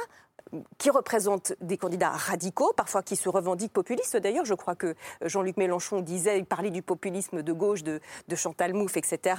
qui 0.79 0.91
représentent 0.91 1.53
des 1.61 1.77
candidats 1.77 2.11
radicaux, 2.11 2.73
parfois 2.77 3.03
qui 3.03 3.15
se 3.15 3.29
revendiquent 3.29 3.73
populistes. 3.73 4.17
D'ailleurs, 4.17 4.45
je 4.45 4.55
crois 4.55 4.75
que 4.75 4.97
Jean-Luc 5.23 5.57
Mélenchon 5.57 6.01
disait, 6.01 6.39
il 6.39 6.45
parlait 6.45 6.71
du 6.71 6.83
populisme 6.83 7.43
de 7.43 7.53
gauche, 7.53 7.85
de, 7.85 8.01
de 8.27 8.37
Chantal 8.37 8.73
Mouffe, 8.75 8.97
etc., 8.97 9.37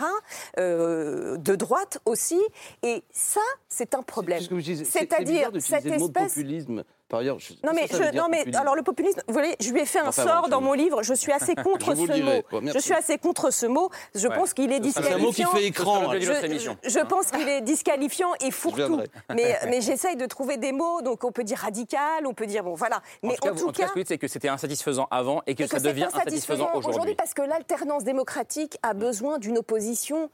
euh, 0.58 1.36
de 1.38 1.56
droite 1.56 2.00
aussi. 2.06 2.40
Et 2.84 3.04
ça, 3.12 3.42
c'est 3.68 3.94
un 3.94 4.04
problème. 4.04 4.40
Ce 4.42 4.84
C'est-à-dire 4.86 5.52
d'utiliser 5.52 5.60
cette 5.82 5.86
le 5.86 5.98
mot 5.98 6.08
espèce 6.08 6.34
populisme. 6.36 6.84
Par 7.12 7.20
ailleurs, 7.20 7.38
je- 7.40 7.54
non 7.64 7.74
mais, 7.76 7.88
ça 7.88 7.98
je, 8.12 8.18
non 8.18 8.28
mais 8.30 8.56
alors 8.56 8.74
le 8.74 8.84
populisme, 8.84 9.22
vous 9.28 9.34
voyez, 9.34 9.56
je 9.60 9.70
lui 9.72 9.82
ai 9.82 9.86
fait 9.86 10.00
un 10.00 10.08
Enfin, 10.08 10.24
sort 10.24 10.42
bon, 10.44 10.48
dans 10.48 10.62
mon 10.62 10.72
livre. 10.74 11.04
Je 11.04 11.14
suis 11.14 11.32
assez 11.34 11.54
contre 11.64 11.94
ce 11.94 12.22
mot. 12.22 12.72
Je 12.74 12.80
suis 12.80 12.94
assez 12.94 13.18
contre 13.18 13.52
ce 13.52 13.66
mot. 13.66 13.90
Je 14.16 14.28
Ouais. 14.30 14.36
pense 14.36 14.54
qu'il 14.54 14.72
est 14.72 14.76
C'est 14.76 14.80
un 14.80 15.02
disqualifiant. 15.02 15.20
mot 15.20 15.32
qui 15.34 15.44
fait 15.44 15.66
écran. 15.68 16.12
Je, 16.18 16.46
émission. 16.46 16.78
je 16.84 17.00
pense 17.00 17.32
qu'il 17.32 17.48
est 17.50 17.60
disqualifiant 17.62 18.30
et 18.40 18.50
fourre-tout. 18.50 19.02
Mais, 19.36 19.60
mais 19.68 19.82
j'essaye 19.82 20.16
de 20.16 20.26
trouver 20.26 20.56
des 20.58 20.72
mots. 20.72 21.02
Donc 21.02 21.24
on 21.26 21.32
peut 21.34 21.44
dire 21.44 21.58
radical, 21.60 22.26
on 22.26 22.34
peut 22.34 22.48
dire 22.48 22.64
bon 22.64 22.76
voilà. 22.76 23.02
Mais 23.24 23.36
en 23.48 23.56
tout 23.56 23.72
cas, 23.74 23.90
c'est 24.08 24.18
que 24.18 24.28
c'était 24.30 24.48
insatisfaisant 24.50 25.08
avant 25.12 25.42
et 25.48 25.56
que 25.56 25.64
et 25.64 25.68
ça 25.68 25.80
devient 25.80 26.06
insatisfaisant 26.06 26.70
aujourd'hui. 26.76 27.16
parce 27.16 27.34
que 27.34 27.42
l'alternance 27.42 28.06
démocratique 28.06 28.78
a 28.84 28.94
besoin 28.94 29.38
d'une 29.38 29.58
opposition 29.58 30.30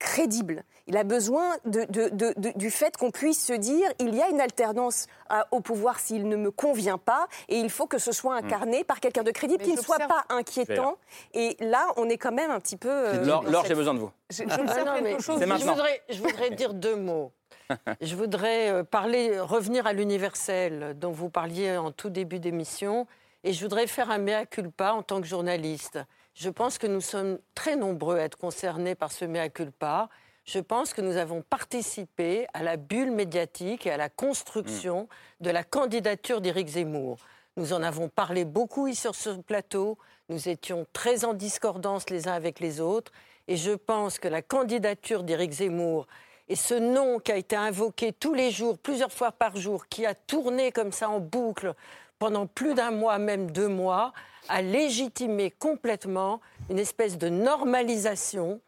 crédible. 0.00 0.64
Il 0.88 0.96
a 0.96 1.04
besoin 1.04 1.52
de- 1.66 1.84
de- 1.84 2.08
de- 2.08 2.34
de- 2.36 2.52
du 2.58 2.70
fait 2.72 2.96
qu'on 2.96 3.12
puisse 3.12 3.46
se 3.46 3.52
dire 3.52 3.88
il 4.00 4.12
y 4.16 4.20
a 4.22 4.28
une 4.28 4.40
alternance 4.40 5.06
à- 5.28 5.46
au 5.52 5.60
pouvoir 5.60 6.00
s'il 6.00 6.26
ne 6.28 6.34
me 6.36 6.50
convient 6.50 6.98
pas 6.98 7.28
et 7.48 7.58
il 7.60 7.70
faut 7.70 7.86
que 7.86 7.98
ce 7.98 8.10
soit 8.10 8.34
incarné 8.34 8.82
par 8.82 8.98
quelqu'un 8.98 9.22
de 9.22 9.30
crédible 9.30 9.62
qui 9.62 9.70
ne 9.76 9.80
soit 9.80 9.98
pas 10.08 10.24
inquiétant. 10.30 10.96
Et 11.34 11.56
là, 11.60 11.86
on 11.96 12.08
est 12.08 12.18
quand 12.18 12.32
même 12.32 12.50
un 12.50 12.58
petit 12.58 12.76
peu. 12.76 12.88
euh, 12.90 13.24
Laure, 13.24 13.44
cette- 13.62 13.68
j'ai 13.68 13.74
besoin 13.76 13.94
de 13.94 14.00
vous. 14.00 14.10
Je- 14.30 14.42
Ah 14.48 14.84
non, 14.84 15.00
mais 15.02 15.20
chose. 15.20 15.38
Je 15.40 15.64
voudrais, 15.74 16.02
je 16.08 16.18
voudrais 16.20 16.50
dire 16.50 16.74
deux 16.74 16.96
mots. 16.96 17.30
Je 18.00 18.16
voudrais 18.16 18.68
euh, 18.70 18.82
parler, 18.82 19.38
revenir 19.38 19.86
à 19.86 19.92
l'universel 19.92 20.96
dont 20.98 21.12
vous 21.12 21.30
parliez 21.30 21.76
en 21.76 21.92
tout 21.92 22.10
début 22.10 22.40
d'émission, 22.40 23.06
et 23.44 23.52
je 23.52 23.60
voudrais 23.62 23.86
faire 23.86 24.10
un 24.10 24.18
mea 24.18 24.44
culpa 24.44 24.92
en 24.92 25.02
tant 25.02 25.20
que 25.20 25.26
journaliste. 25.28 26.00
Je 26.34 26.48
pense 26.48 26.78
que 26.78 26.86
nous 26.86 27.00
sommes 27.00 27.38
très 27.54 27.76
nombreux 27.76 28.18
à 28.18 28.22
être 28.22 28.38
concernés 28.38 28.94
par 28.94 29.12
ce 29.12 29.24
mea 29.24 29.48
culpa. 29.48 30.08
Je 30.44 30.58
pense 30.58 30.94
que 30.94 31.00
nous 31.00 31.16
avons 31.16 31.42
participé 31.42 32.46
à 32.54 32.62
la 32.62 32.76
bulle 32.76 33.10
médiatique 33.10 33.86
et 33.86 33.90
à 33.90 33.96
la 33.96 34.08
construction 34.08 35.08
de 35.40 35.50
la 35.50 35.64
candidature 35.64 36.40
d'Éric 36.40 36.68
Zemmour. 36.68 37.18
Nous 37.56 37.72
en 37.72 37.82
avons 37.82 38.08
parlé 38.08 38.44
beaucoup 38.44 38.86
ici 38.86 39.02
sur 39.02 39.14
ce 39.14 39.30
plateau. 39.30 39.98
Nous 40.28 40.48
étions 40.48 40.86
très 40.92 41.24
en 41.24 41.34
discordance 41.34 42.08
les 42.08 42.28
uns 42.28 42.32
avec 42.32 42.60
les 42.60 42.80
autres. 42.80 43.12
Et 43.48 43.56
je 43.56 43.72
pense 43.72 44.18
que 44.18 44.28
la 44.28 44.42
candidature 44.42 45.24
d'Éric 45.24 45.52
Zemmour 45.52 46.06
et 46.48 46.56
ce 46.56 46.74
nom 46.74 47.20
qui 47.20 47.30
a 47.30 47.36
été 47.36 47.54
invoqué 47.54 48.12
tous 48.12 48.34
les 48.34 48.50
jours, 48.50 48.76
plusieurs 48.76 49.12
fois 49.12 49.30
par 49.30 49.56
jour, 49.56 49.86
qui 49.86 50.04
a 50.04 50.14
tourné 50.14 50.72
comme 50.72 50.90
ça 50.90 51.08
en 51.08 51.20
boucle 51.20 51.74
pendant 52.18 52.46
plus 52.46 52.74
d'un 52.74 52.90
mois, 52.90 53.18
même 53.18 53.52
deux 53.52 53.68
mois, 53.68 54.12
a 54.50 54.62
légitimé 54.62 55.50
complètement 55.50 56.40
une 56.68 56.78
espèce 56.78 57.16
de 57.16 57.28
normalisation 57.28 58.60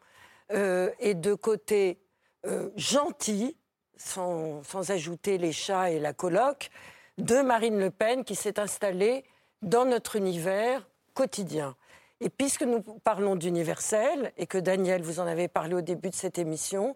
euh, 0.51 0.89
et 0.99 1.13
de 1.13 1.33
côté 1.33 1.99
euh, 2.45 2.69
gentil, 2.75 3.57
sans, 3.97 4.63
sans 4.63 4.91
ajouter 4.91 5.37
les 5.37 5.51
chats 5.51 5.91
et 5.91 5.99
la 5.99 6.13
coloc, 6.13 6.69
de 7.17 7.41
Marine 7.41 7.79
Le 7.79 7.91
Pen 7.91 8.23
qui 8.23 8.35
s'est 8.35 8.59
installée 8.59 9.23
dans 9.61 9.85
notre 9.85 10.15
univers 10.15 10.87
quotidien. 11.13 11.75
Et 12.21 12.29
puisque 12.29 12.63
nous 12.63 12.81
parlons 13.03 13.35
d'universel, 13.35 14.31
et 14.37 14.47
que 14.47 14.57
Daniel, 14.57 15.01
vous 15.01 15.19
en 15.19 15.27
avez 15.27 15.47
parlé 15.49 15.75
au 15.75 15.81
début 15.81 16.09
de 16.09 16.15
cette 16.15 16.37
émission, 16.37 16.95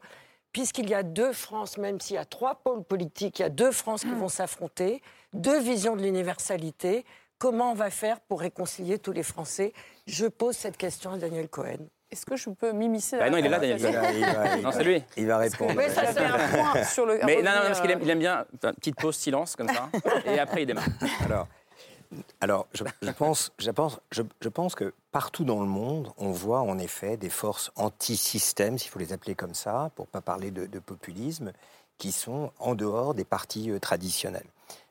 puisqu'il 0.53 0.89
y 0.89 0.93
a 0.93 1.03
deux 1.03 1.33
France, 1.33 1.77
même 1.77 1.99
s'il 1.99 2.15
y 2.15 2.19
a 2.19 2.25
trois 2.25 2.55
pôles 2.55 2.83
politiques, 2.83 3.39
il 3.39 3.41
y 3.41 3.45
a 3.45 3.49
deux 3.49 3.71
France 3.71 4.01
qui 4.01 4.13
vont 4.13 4.29
s'affronter, 4.29 5.01
deux 5.33 5.59
visions 5.59 5.95
de 5.95 6.01
l'universalité, 6.01 7.05
comment 7.39 7.71
on 7.71 7.75
va 7.75 7.89
faire 7.89 8.19
pour 8.21 8.39
réconcilier 8.41 8.99
tous 8.99 9.11
les 9.11 9.23
Français? 9.23 9.73
Je 10.05 10.25
pose 10.25 10.55
cette 10.55 10.77
question 10.77 11.11
à 11.13 11.17
Daniel 11.17 11.47
Cohen. 11.49 11.77
Est-ce 12.09 12.25
que 12.25 12.37
je 12.37 12.49
peux 12.49 12.71
m'immiscer 12.71 13.17
Bah 13.17 13.29
non, 13.29 13.37
il 13.37 13.45
est 13.45 13.49
là, 13.49 13.59
Il 13.63 13.77
Daniel 13.81 13.93
va- 14.01 14.11
il 14.11 14.21
va- 14.25 14.55
il 14.57 14.63
Non, 14.63 14.71
c'est 14.71 14.83
lui. 14.83 15.03
Il 15.17 15.27
va 15.27 15.37
répondre. 15.39 15.73
Mais 15.75 15.89
ça, 15.89 16.05
c'est 16.13 16.19
un 16.19 16.37
point. 16.71 16.83
sur 16.85 17.05
le. 17.05 17.19
Mais 17.25 17.41
non, 17.41 17.51
non, 17.51 17.61
parce 17.63 17.81
qu'il 17.81 17.91
aime, 17.91 17.99
euh, 17.99 18.03
il 18.03 18.09
aime 18.09 18.19
bien. 18.19 18.45
Enfin, 18.55 18.73
petite 18.73 18.95
pause, 18.95 19.15
silence, 19.17 19.55
comme 19.57 19.67
ça. 19.67 19.89
et 20.25 20.39
après, 20.39 20.63
il 20.63 20.65
démarre. 20.67 20.87
Alors, 21.25 21.47
alors 22.39 22.67
je, 22.73 22.85
je 23.01 23.11
pense, 23.11 23.51
je, 23.59 23.69
pense, 23.71 23.99
je, 24.11 24.21
je 24.39 24.47
pense 24.47 24.73
que 24.75 24.93
partout 25.11 25.43
dans 25.43 25.59
le 25.59 25.65
monde, 25.67 26.13
on 26.17 26.31
voit 26.31 26.61
en 26.61 26.79
effet 26.79 27.17
des 27.17 27.29
forces 27.29 27.71
anti-système, 27.75 28.77
s'il 28.77 28.89
faut 28.89 28.99
les 28.99 29.11
appeler 29.11 29.35
comme 29.35 29.53
ça, 29.53 29.91
pour 29.95 30.05
ne 30.05 30.11
pas 30.11 30.21
parler 30.21 30.49
de, 30.51 30.65
de 30.65 30.79
populisme, 30.79 31.51
qui 31.97 32.13
sont 32.13 32.51
en 32.59 32.73
dehors 32.75 33.15
des 33.15 33.25
partis 33.25 33.69
euh, 33.69 33.79
traditionnels. 33.79 34.45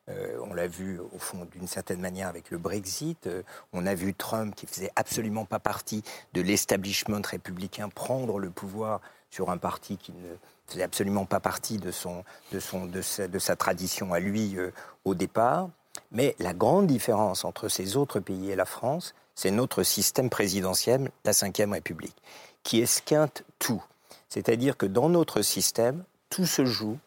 Euh, 0.08 0.38
on 0.48 0.54
l'a 0.54 0.68
vu 0.68 1.00
au 1.00 1.18
fond 1.18 1.48
d'une 1.52 1.66
certaine 1.66 2.00
manière 2.00 2.28
avec 2.28 2.50
le 2.50 2.58
Brexit. 2.58 3.26
Euh, 3.26 3.42
on 3.72 3.86
a 3.86 3.94
vu 3.94 4.14
Trump 4.14 4.54
qui 4.54 4.66
faisait 4.66 4.92
absolument 4.94 5.44
pas 5.44 5.58
partie 5.58 6.02
de 6.32 6.42
l'establishment 6.42 7.22
républicain 7.24 7.88
prendre 7.88 8.38
le 8.38 8.50
pouvoir 8.50 9.00
sur 9.30 9.50
un 9.50 9.58
parti 9.58 9.96
qui 9.96 10.12
ne 10.12 10.36
faisait 10.68 10.84
absolument 10.84 11.24
pas 11.24 11.40
partie 11.40 11.78
de, 11.78 11.90
son, 11.90 12.24
de, 12.52 12.60
son, 12.60 12.86
de, 12.86 13.02
sa, 13.02 13.56
tradition 13.56 14.12
à 14.12 14.20
lui 14.20 14.56
euh, 14.56 14.70
au 15.04 15.14
départ. 15.14 15.68
Mais 16.12 16.36
la 16.38 16.54
grande 16.54 16.86
différence 16.86 17.44
entre 17.44 17.68
ces 17.68 17.96
autres 17.96 18.20
pays 18.20 18.50
et 18.50 18.56
la 18.56 18.64
France, 18.64 19.14
c'est 19.34 19.50
notre 19.50 19.82
système 19.82 20.30
présidentiel, 20.30 21.10
la 21.24 21.32
Ve 21.32 21.72
République, 21.72 22.16
qui 22.62 22.80
esquinte 22.80 23.42
tout. 23.58 23.82
C'est-à-dire 24.28 24.76
que 24.76 24.86
dans 24.86 25.08
notre 25.08 25.42
système, 25.42 26.04
tout 26.30 26.46
se 26.46 26.64
joue 26.64 26.98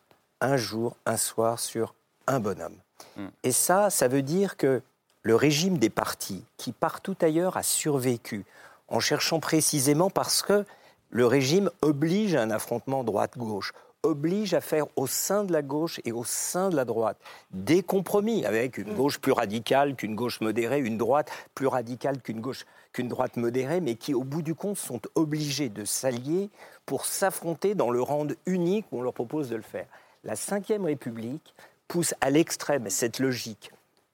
un 0.41 0.57
jour, 0.57 0.95
un 1.05 1.17
soir 1.17 1.59
sur 1.59 1.93
un 2.27 2.39
bonhomme. 2.39 2.77
Hmm. 3.17 3.27
Et 3.43 3.51
ça, 3.51 3.89
ça 3.89 4.07
veut 4.07 4.21
dire 4.21 4.57
que 4.57 4.81
le 5.23 5.35
régime 5.35 5.77
des 5.77 5.89
partis, 5.89 6.43
qui 6.57 6.71
partout 6.71 7.15
ailleurs 7.21 7.57
a 7.57 7.63
survécu, 7.63 8.45
en 8.87 8.99
cherchant 8.99 9.39
précisément 9.39 10.09
parce 10.09 10.41
que 10.41 10.65
le 11.09 11.25
régime 11.25 11.69
oblige 11.81 12.35
à 12.35 12.41
un 12.41 12.51
affrontement 12.51 13.03
droite-gauche, 13.03 13.73
oblige 14.03 14.53
à 14.53 14.61
faire 14.61 14.85
au 14.95 15.07
sein 15.07 15.43
de 15.43 15.51
la 15.51 15.61
gauche 15.61 15.99
et 16.05 16.11
au 16.11 16.23
sein 16.23 16.69
de 16.69 16.75
la 16.75 16.85
droite 16.85 17.17
des 17.51 17.83
compromis 17.83 18.45
avec 18.45 18.77
une 18.77 18.93
gauche 18.93 19.19
plus 19.19 19.33
radicale 19.33 19.95
qu'une 19.95 20.15
gauche 20.15 20.39
modérée, 20.39 20.79
une 20.79 20.97
droite 20.97 21.29
plus 21.53 21.67
radicale 21.67 22.21
qu'une 22.21 22.39
gauche 22.39 22.65
qu'une 22.93 23.09
droite 23.09 23.37
modérée, 23.37 23.81
mais 23.81 23.95
qui 23.95 24.13
au 24.13 24.23
bout 24.23 24.41
du 24.41 24.55
compte 24.55 24.77
sont 24.77 25.01
obligés 25.15 25.69
de 25.69 25.85
s'allier 25.85 26.49
pour 26.85 27.05
s'affronter 27.05 27.75
dans 27.75 27.91
le 27.91 28.01
rang 28.01 28.25
unique 28.45 28.85
où 28.91 28.99
on 28.99 29.01
leur 29.01 29.13
propose 29.13 29.49
de 29.49 29.55
le 29.55 29.61
faire. 29.61 29.85
La 30.23 30.33
Ve 30.33 30.83
République 30.83 31.53
pousse 31.89 32.13
à 32.21 32.29
l'extrême 32.29 32.89
cette 32.89 33.19
logique 33.19 33.71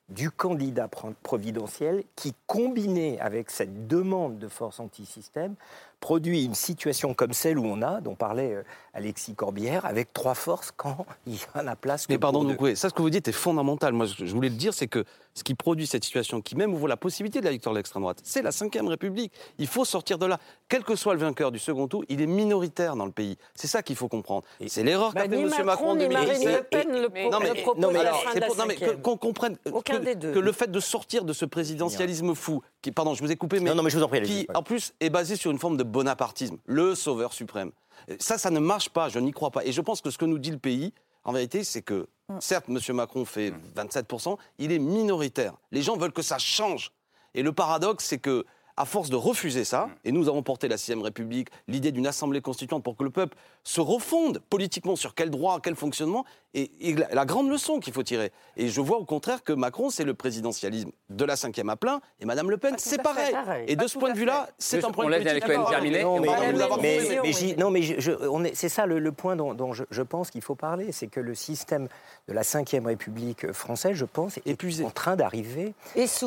du 0.10 0.32
candidat 0.32 0.88
providentiel 1.22 2.04
qui, 2.16 2.34
combiné 2.48 3.20
avec 3.20 3.52
cette 3.52 3.88
demande 3.88 4.40
de 4.40 4.48
force 4.48 4.80
anti-système, 4.80 5.56
produit 6.06 6.46
une 6.46 6.54
situation 6.54 7.16
comme 7.16 7.34
celle 7.34 7.58
où 7.58 7.66
on 7.66 7.82
a, 7.82 8.00
dont 8.00 8.14
parlait 8.14 8.54
euh, 8.54 8.62
Alexis 8.94 9.34
Corbière, 9.34 9.86
avec 9.88 10.14
trois 10.14 10.36
forces 10.36 10.72
quand 10.78 11.04
il 11.26 11.34
y 11.34 11.40
en 11.56 11.66
a 11.66 11.76
place 11.76 12.06
que 12.06 12.14
Mais 12.14 12.20
pardon 12.20 12.42
pour 12.42 12.44
de 12.44 12.50
deux. 12.50 12.54
vous 12.54 12.60
couper. 12.60 12.76
Ça, 12.76 12.90
ce 12.90 12.94
que 12.94 13.02
vous 13.02 13.10
dites 13.10 13.28
est 13.28 13.32
fondamental. 13.32 13.92
Moi, 13.92 14.08
ce 14.08 14.16
que 14.16 14.28
je 14.28 14.36
voulais 14.36 14.50
le 14.50 14.56
dire, 14.56 14.72
c'est 14.76 14.86
que 14.86 15.04
ce 15.34 15.44
qui 15.44 15.56
produit 15.56 15.88
cette 15.88 16.04
situation, 16.04 16.42
qui 16.42 16.56
même 16.56 16.76
ouvre 16.76 16.88
la 16.88 16.96
possibilité 16.96 17.40
de 17.40 17.46
la 17.46 17.52
victoire 17.52 17.74
de 17.74 17.80
l'extrême 17.80 18.04
droite, 18.04 18.20
c'est 18.24 18.44
la 18.44 18.52
Ve 18.52 18.88
République. 18.88 19.34
Il 19.58 19.66
faut 19.66 19.84
sortir 19.84 20.20
de 20.20 20.28
là. 20.28 20.40
Quel 20.70 20.84
que 20.84 20.96
soit 20.96 21.16
le 21.16 21.20
vainqueur 21.20 21.52
du 21.52 21.58
second 21.58 21.88
tour, 21.88 22.04
il 22.08 22.22
est 22.22 22.28
minoritaire 22.28 22.96
dans 22.96 23.06
le 23.08 23.12
pays. 23.12 23.36
C'est 23.56 23.68
ça 23.68 23.82
qu'il 23.82 23.96
faut 23.96 24.08
comprendre. 24.08 24.44
C'est 24.68 24.84
l'erreur 24.84 25.12
Bah, 25.12 25.24
qu'a 25.24 25.30
fait 25.30 25.36
ni 25.38 25.42
M. 25.44 25.50
Macron, 25.50 25.66
Macron 25.66 25.90
en 25.90 25.96
ni 25.96 26.08
Marine 26.08 26.28
2017. 26.44 26.56
Le 26.56 26.64
Pen 26.64 27.02
le 27.02 27.10
pro- 27.10 27.32
non, 27.32 27.40
mais, 27.42 27.50
le 27.54 27.62
proposent 27.64 27.82
non, 27.82 27.92
mais 27.92 28.00
à 28.00 28.04
la 28.04 28.10
alors, 28.10 28.22
fin 28.22 28.30
c'est 28.34 28.36
de 28.36 28.42
la 28.42 28.48
pour- 28.48 28.58
non, 28.58 28.66
mais 28.68 28.76
que- 28.76 28.80
cinquième. 28.82 29.02
qu'on 29.02 29.18
comprenne 29.18 29.58
Aucun 29.74 29.98
que, 30.00 30.04
des 30.06 30.14
deux. 30.16 30.34
que 30.34 30.40
le 30.40 30.52
fait 30.52 30.70
de 30.72 30.80
sortir 30.80 31.26
de 31.26 31.34
ce 31.34 31.46
présidentialisme 31.46 32.36
fou, 32.36 32.62
qui, 32.84 32.92
pardon, 32.92 33.16
je 33.16 33.24
vous 33.24 33.32
ai 33.32 33.36
coupé, 33.36 33.60
mais, 33.60 33.72
Non, 33.72 33.76
non, 33.78 33.84
mais 33.84 33.90
je 33.90 33.98
vous 33.98 34.04
en 34.04 34.08
prie, 34.08 34.20
allez-y. 34.20 34.46
qui 34.46 34.48
en 34.56 34.62
plus 34.64 34.94
est 35.02 35.10
basé 35.10 35.36
sur 35.36 35.50
une 35.52 35.58
forme 35.60 35.76
de 35.76 35.84
bonapartisme, 35.96 36.58
le 36.66 36.94
sauveur 36.94 37.32
suprême. 37.32 37.72
Ça, 38.20 38.38
ça 38.38 38.50
ne 38.50 38.60
marche 38.60 38.90
pas, 38.90 39.08
je 39.08 39.18
n'y 39.20 39.32
crois 39.32 39.50
pas. 39.50 39.66
Et 39.66 39.72
je 39.72 39.82
pense 39.82 40.02
que 40.02 40.12
ce 40.12 40.18
que 40.18 40.26
nous 40.26 40.38
dit 40.38 40.52
le 40.52 40.60
pays, 40.60 40.94
en 41.24 41.32
vérité, 41.32 41.64
c'est 41.64 41.82
que, 41.82 42.08
certes, 42.40 42.66
M. 42.68 42.80
Macron 42.94 43.24
fait 43.24 43.54
27%, 43.76 44.38
il 44.60 44.72
est 44.74 44.80
minoritaire. 44.80 45.54
Les 45.72 45.82
gens 45.82 45.96
veulent 45.96 46.12
que 46.12 46.22
ça 46.22 46.38
change. 46.38 46.92
Et 47.34 47.42
le 47.44 47.54
paradoxe, 47.54 48.06
c'est 48.06 48.20
que, 48.20 48.46
à 48.78 48.84
force 48.86 49.10
de 49.10 49.16
refuser 49.16 49.64
ça, 49.64 49.88
et 50.04 50.12
nous 50.12 50.28
avons 50.28 50.44
porté 50.44 50.68
la 50.68 50.78
Sixième 50.78 51.02
République, 51.02 51.48
l'idée 51.68 51.92
d'une 51.94 52.08
assemblée 52.08 52.42
constituante 52.42 52.84
pour 52.84 52.98
que 52.98 53.04
le 53.06 53.10
peuple 53.10 53.38
se 53.64 53.80
refonde 53.80 54.40
politiquement 54.50 54.96
sur 54.98 55.16
quel 55.16 55.30
droit, 55.30 55.60
quel 55.64 55.76
fonctionnement, 55.76 56.26
et, 56.54 56.72
et 56.82 56.94
la, 56.94 57.08
la 57.14 57.26
grande 57.26 57.50
leçon 57.50 57.80
qu'il 57.80 57.94
faut 57.94 58.04
tirer. 58.04 58.32
Et 58.58 58.68
je 58.70 58.80
vois 58.82 58.98
au 58.98 59.06
contraire 59.06 59.44
que 59.44 59.54
Macron, 59.54 59.90
c'est 59.90 60.04
le 60.04 60.14
présidentialisme 60.14 60.92
de 61.10 61.26
la 61.26 61.36
cinquième 61.36 61.70
à 61.70 61.76
plein, 61.78 62.02
et 62.20 62.26
Mme 62.26 62.50
Le 62.50 62.58
Pen, 62.58 62.76
c'est 62.78 63.02
pareil. 63.02 63.32
pareil. 63.32 63.66
Et 63.70 63.76
de 63.78 63.88
ce 63.88 63.98
point 63.98 64.12
de 64.12 64.18
vue-là, 64.18 64.50
c'est 64.58 64.84
un 64.84 64.92
point 64.92 65.06
on 65.06 65.08
de 65.10 65.14
laisse 65.14 65.24
politique. 65.24 65.48
D'accord. 65.48 65.70
terminer. 65.70 66.04
Non, 66.04 66.16
on 66.16 66.20
mais, 66.20 66.28
mais- 66.82 67.20
mais- 67.24 67.56
non, 67.58 67.72
mais 67.72 67.82
je- 67.82 68.00
je- 68.00 68.28
on 68.30 68.44
est- 68.44 68.56
c'est 68.56 68.70
ça 68.70 68.86
le, 68.86 69.00
le 69.00 69.12
point 69.12 69.36
dont, 69.38 69.54
dont 69.54 69.74
je, 69.74 69.84
je 69.90 70.02
pense 70.02 70.30
qu'il 70.32 70.42
faut 70.42 70.56
parler, 70.56 70.92
c'est 70.92 71.08
que 71.08 71.20
le 71.20 71.34
système 71.36 71.88
de 72.28 72.34
la 72.34 72.42
Ve 72.42 72.86
République 72.86 73.52
française, 73.54 73.96
je 73.96 74.06
pense, 74.06 74.38
est 74.38 74.48
Épuisé. 74.48 74.84
en 74.86 74.90
train 74.92 75.16
d'arriver 75.16 75.74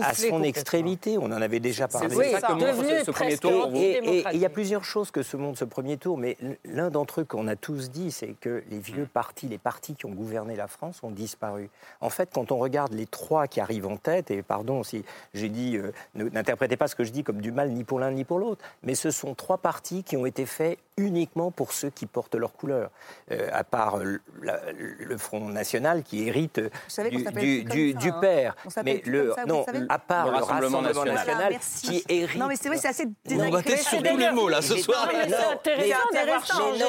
à 0.03 0.14
son 0.14 0.42
extrémité. 0.42 1.18
On 1.18 1.26
en 1.26 1.42
avait 1.42 1.61
déjà 1.61 1.88
parlé. 1.88 2.09
Ça 2.41 2.49
que 2.49 2.53
devenu 2.61 2.99
ce- 3.01 3.05
ce 3.05 3.11
premier 3.11 3.39
tour. 3.39 3.70
Et- 3.74 4.24
il 4.34 4.39
y 4.41 4.45
a 4.45 4.49
plusieurs 4.49 4.84
choses 4.84 5.11
que 5.11 5.22
se 5.22 5.36
montre 5.36 5.59
ce 5.59 5.64
premier 5.64 5.97
tour, 5.97 6.18
mais 6.18 6.36
l'un 6.64 6.91
d'entre 6.91 7.20
eux 7.20 7.24
qu'on 7.24 7.49
a 7.49 7.57
tous 7.57 7.91
dit, 7.91 8.11
c'est 8.12 8.34
que 8.41 8.62
les 8.70 8.78
vieux 8.78 9.07
partis, 9.12 9.49
les 9.49 9.59
partis 9.59 9.95
qui 9.95 10.07
ont 10.07 10.11
gouverné 10.12 10.57
la 10.57 10.66
France 10.68 11.01
ont 11.03 11.11
disparu. 11.11 11.70
En 12.01 12.11
fait, 12.11 12.30
quand 12.32 12.53
on 12.53 12.59
regarde 12.59 12.93
les 12.93 13.07
trois 13.07 13.47
qui 13.47 13.61
arrivent 13.61 13.86
en 13.86 13.97
tête, 13.97 14.30
et 14.30 14.43
pardon 14.43 14.82
si 14.82 15.05
j'ai 15.34 15.49
dit, 15.49 15.76
euh, 15.76 15.93
n'interprétez 16.14 16.76
pas 16.76 16.89
ce 16.89 16.95
que 16.95 17.05
je 17.05 17.11
dis 17.12 17.24
comme 17.24 17.41
du 17.41 17.53
mal 17.53 17.70
ni 17.70 17.84
pour 17.84 17.99
l'un 17.99 18.11
ni 18.11 18.24
pour 18.24 18.39
l'autre, 18.39 18.64
mais 18.82 18.95
ce 18.95 19.11
sont 19.11 19.34
trois 19.34 19.59
partis 19.59 20.03
qui 20.05 20.16
ont 20.16 20.26
été 20.26 20.47
faits 20.47 20.78
uniquement 20.97 21.51
pour 21.53 21.72
ceux 21.72 21.91
qui 21.91 22.07
portent 22.07 22.34
leur 22.34 22.53
couleur, 22.53 22.91
Euh, 23.30 23.49
à 23.53 23.62
part 23.62 23.99
euh, 23.99 24.18
la- 24.43 24.61
le 24.72 25.16
Front 25.16 25.49
National 25.49 26.03
qui 26.03 26.26
hérite 26.26 26.61
savez 26.89 27.11
du, 27.11 27.24
hein. 28.09 28.18
père. 28.20 28.57
On 28.66 28.70
s'appelle 28.70 29.01
Mais 29.05 29.11
le, 29.11 29.32
ça, 29.34 29.45
non, 29.47 29.64
savez 29.64 29.80
à 29.89 29.99
part 29.99 30.26
Le 30.26 30.30
le 30.32 30.36
Rassemblement 30.39 30.78
Rassemblement 30.78 31.05
national. 31.05 31.14
national, 31.14 31.34
Voilà, 31.36 31.51
merci. 31.51 31.86
qui 31.86 32.05
hérite 32.12 32.27
Non, 32.36 32.46
mais 32.46 32.56
c'est 32.56 32.68
vrai, 32.68 32.78
c'est 32.78 32.88
assez 32.88 33.04
On 33.04 33.08
va 33.08 33.14
désagréable. 33.24 33.64
tester 33.64 33.96
sur 33.96 34.02
tous 34.02 34.16
les 34.16 34.30
mots, 34.30 34.48
là, 34.48 34.62
ce 34.62 34.76
soir. 34.76 35.08
c'est 35.10 35.34
intéressant 35.34 35.96
d'avoir 36.12 36.46
changé 36.46 36.84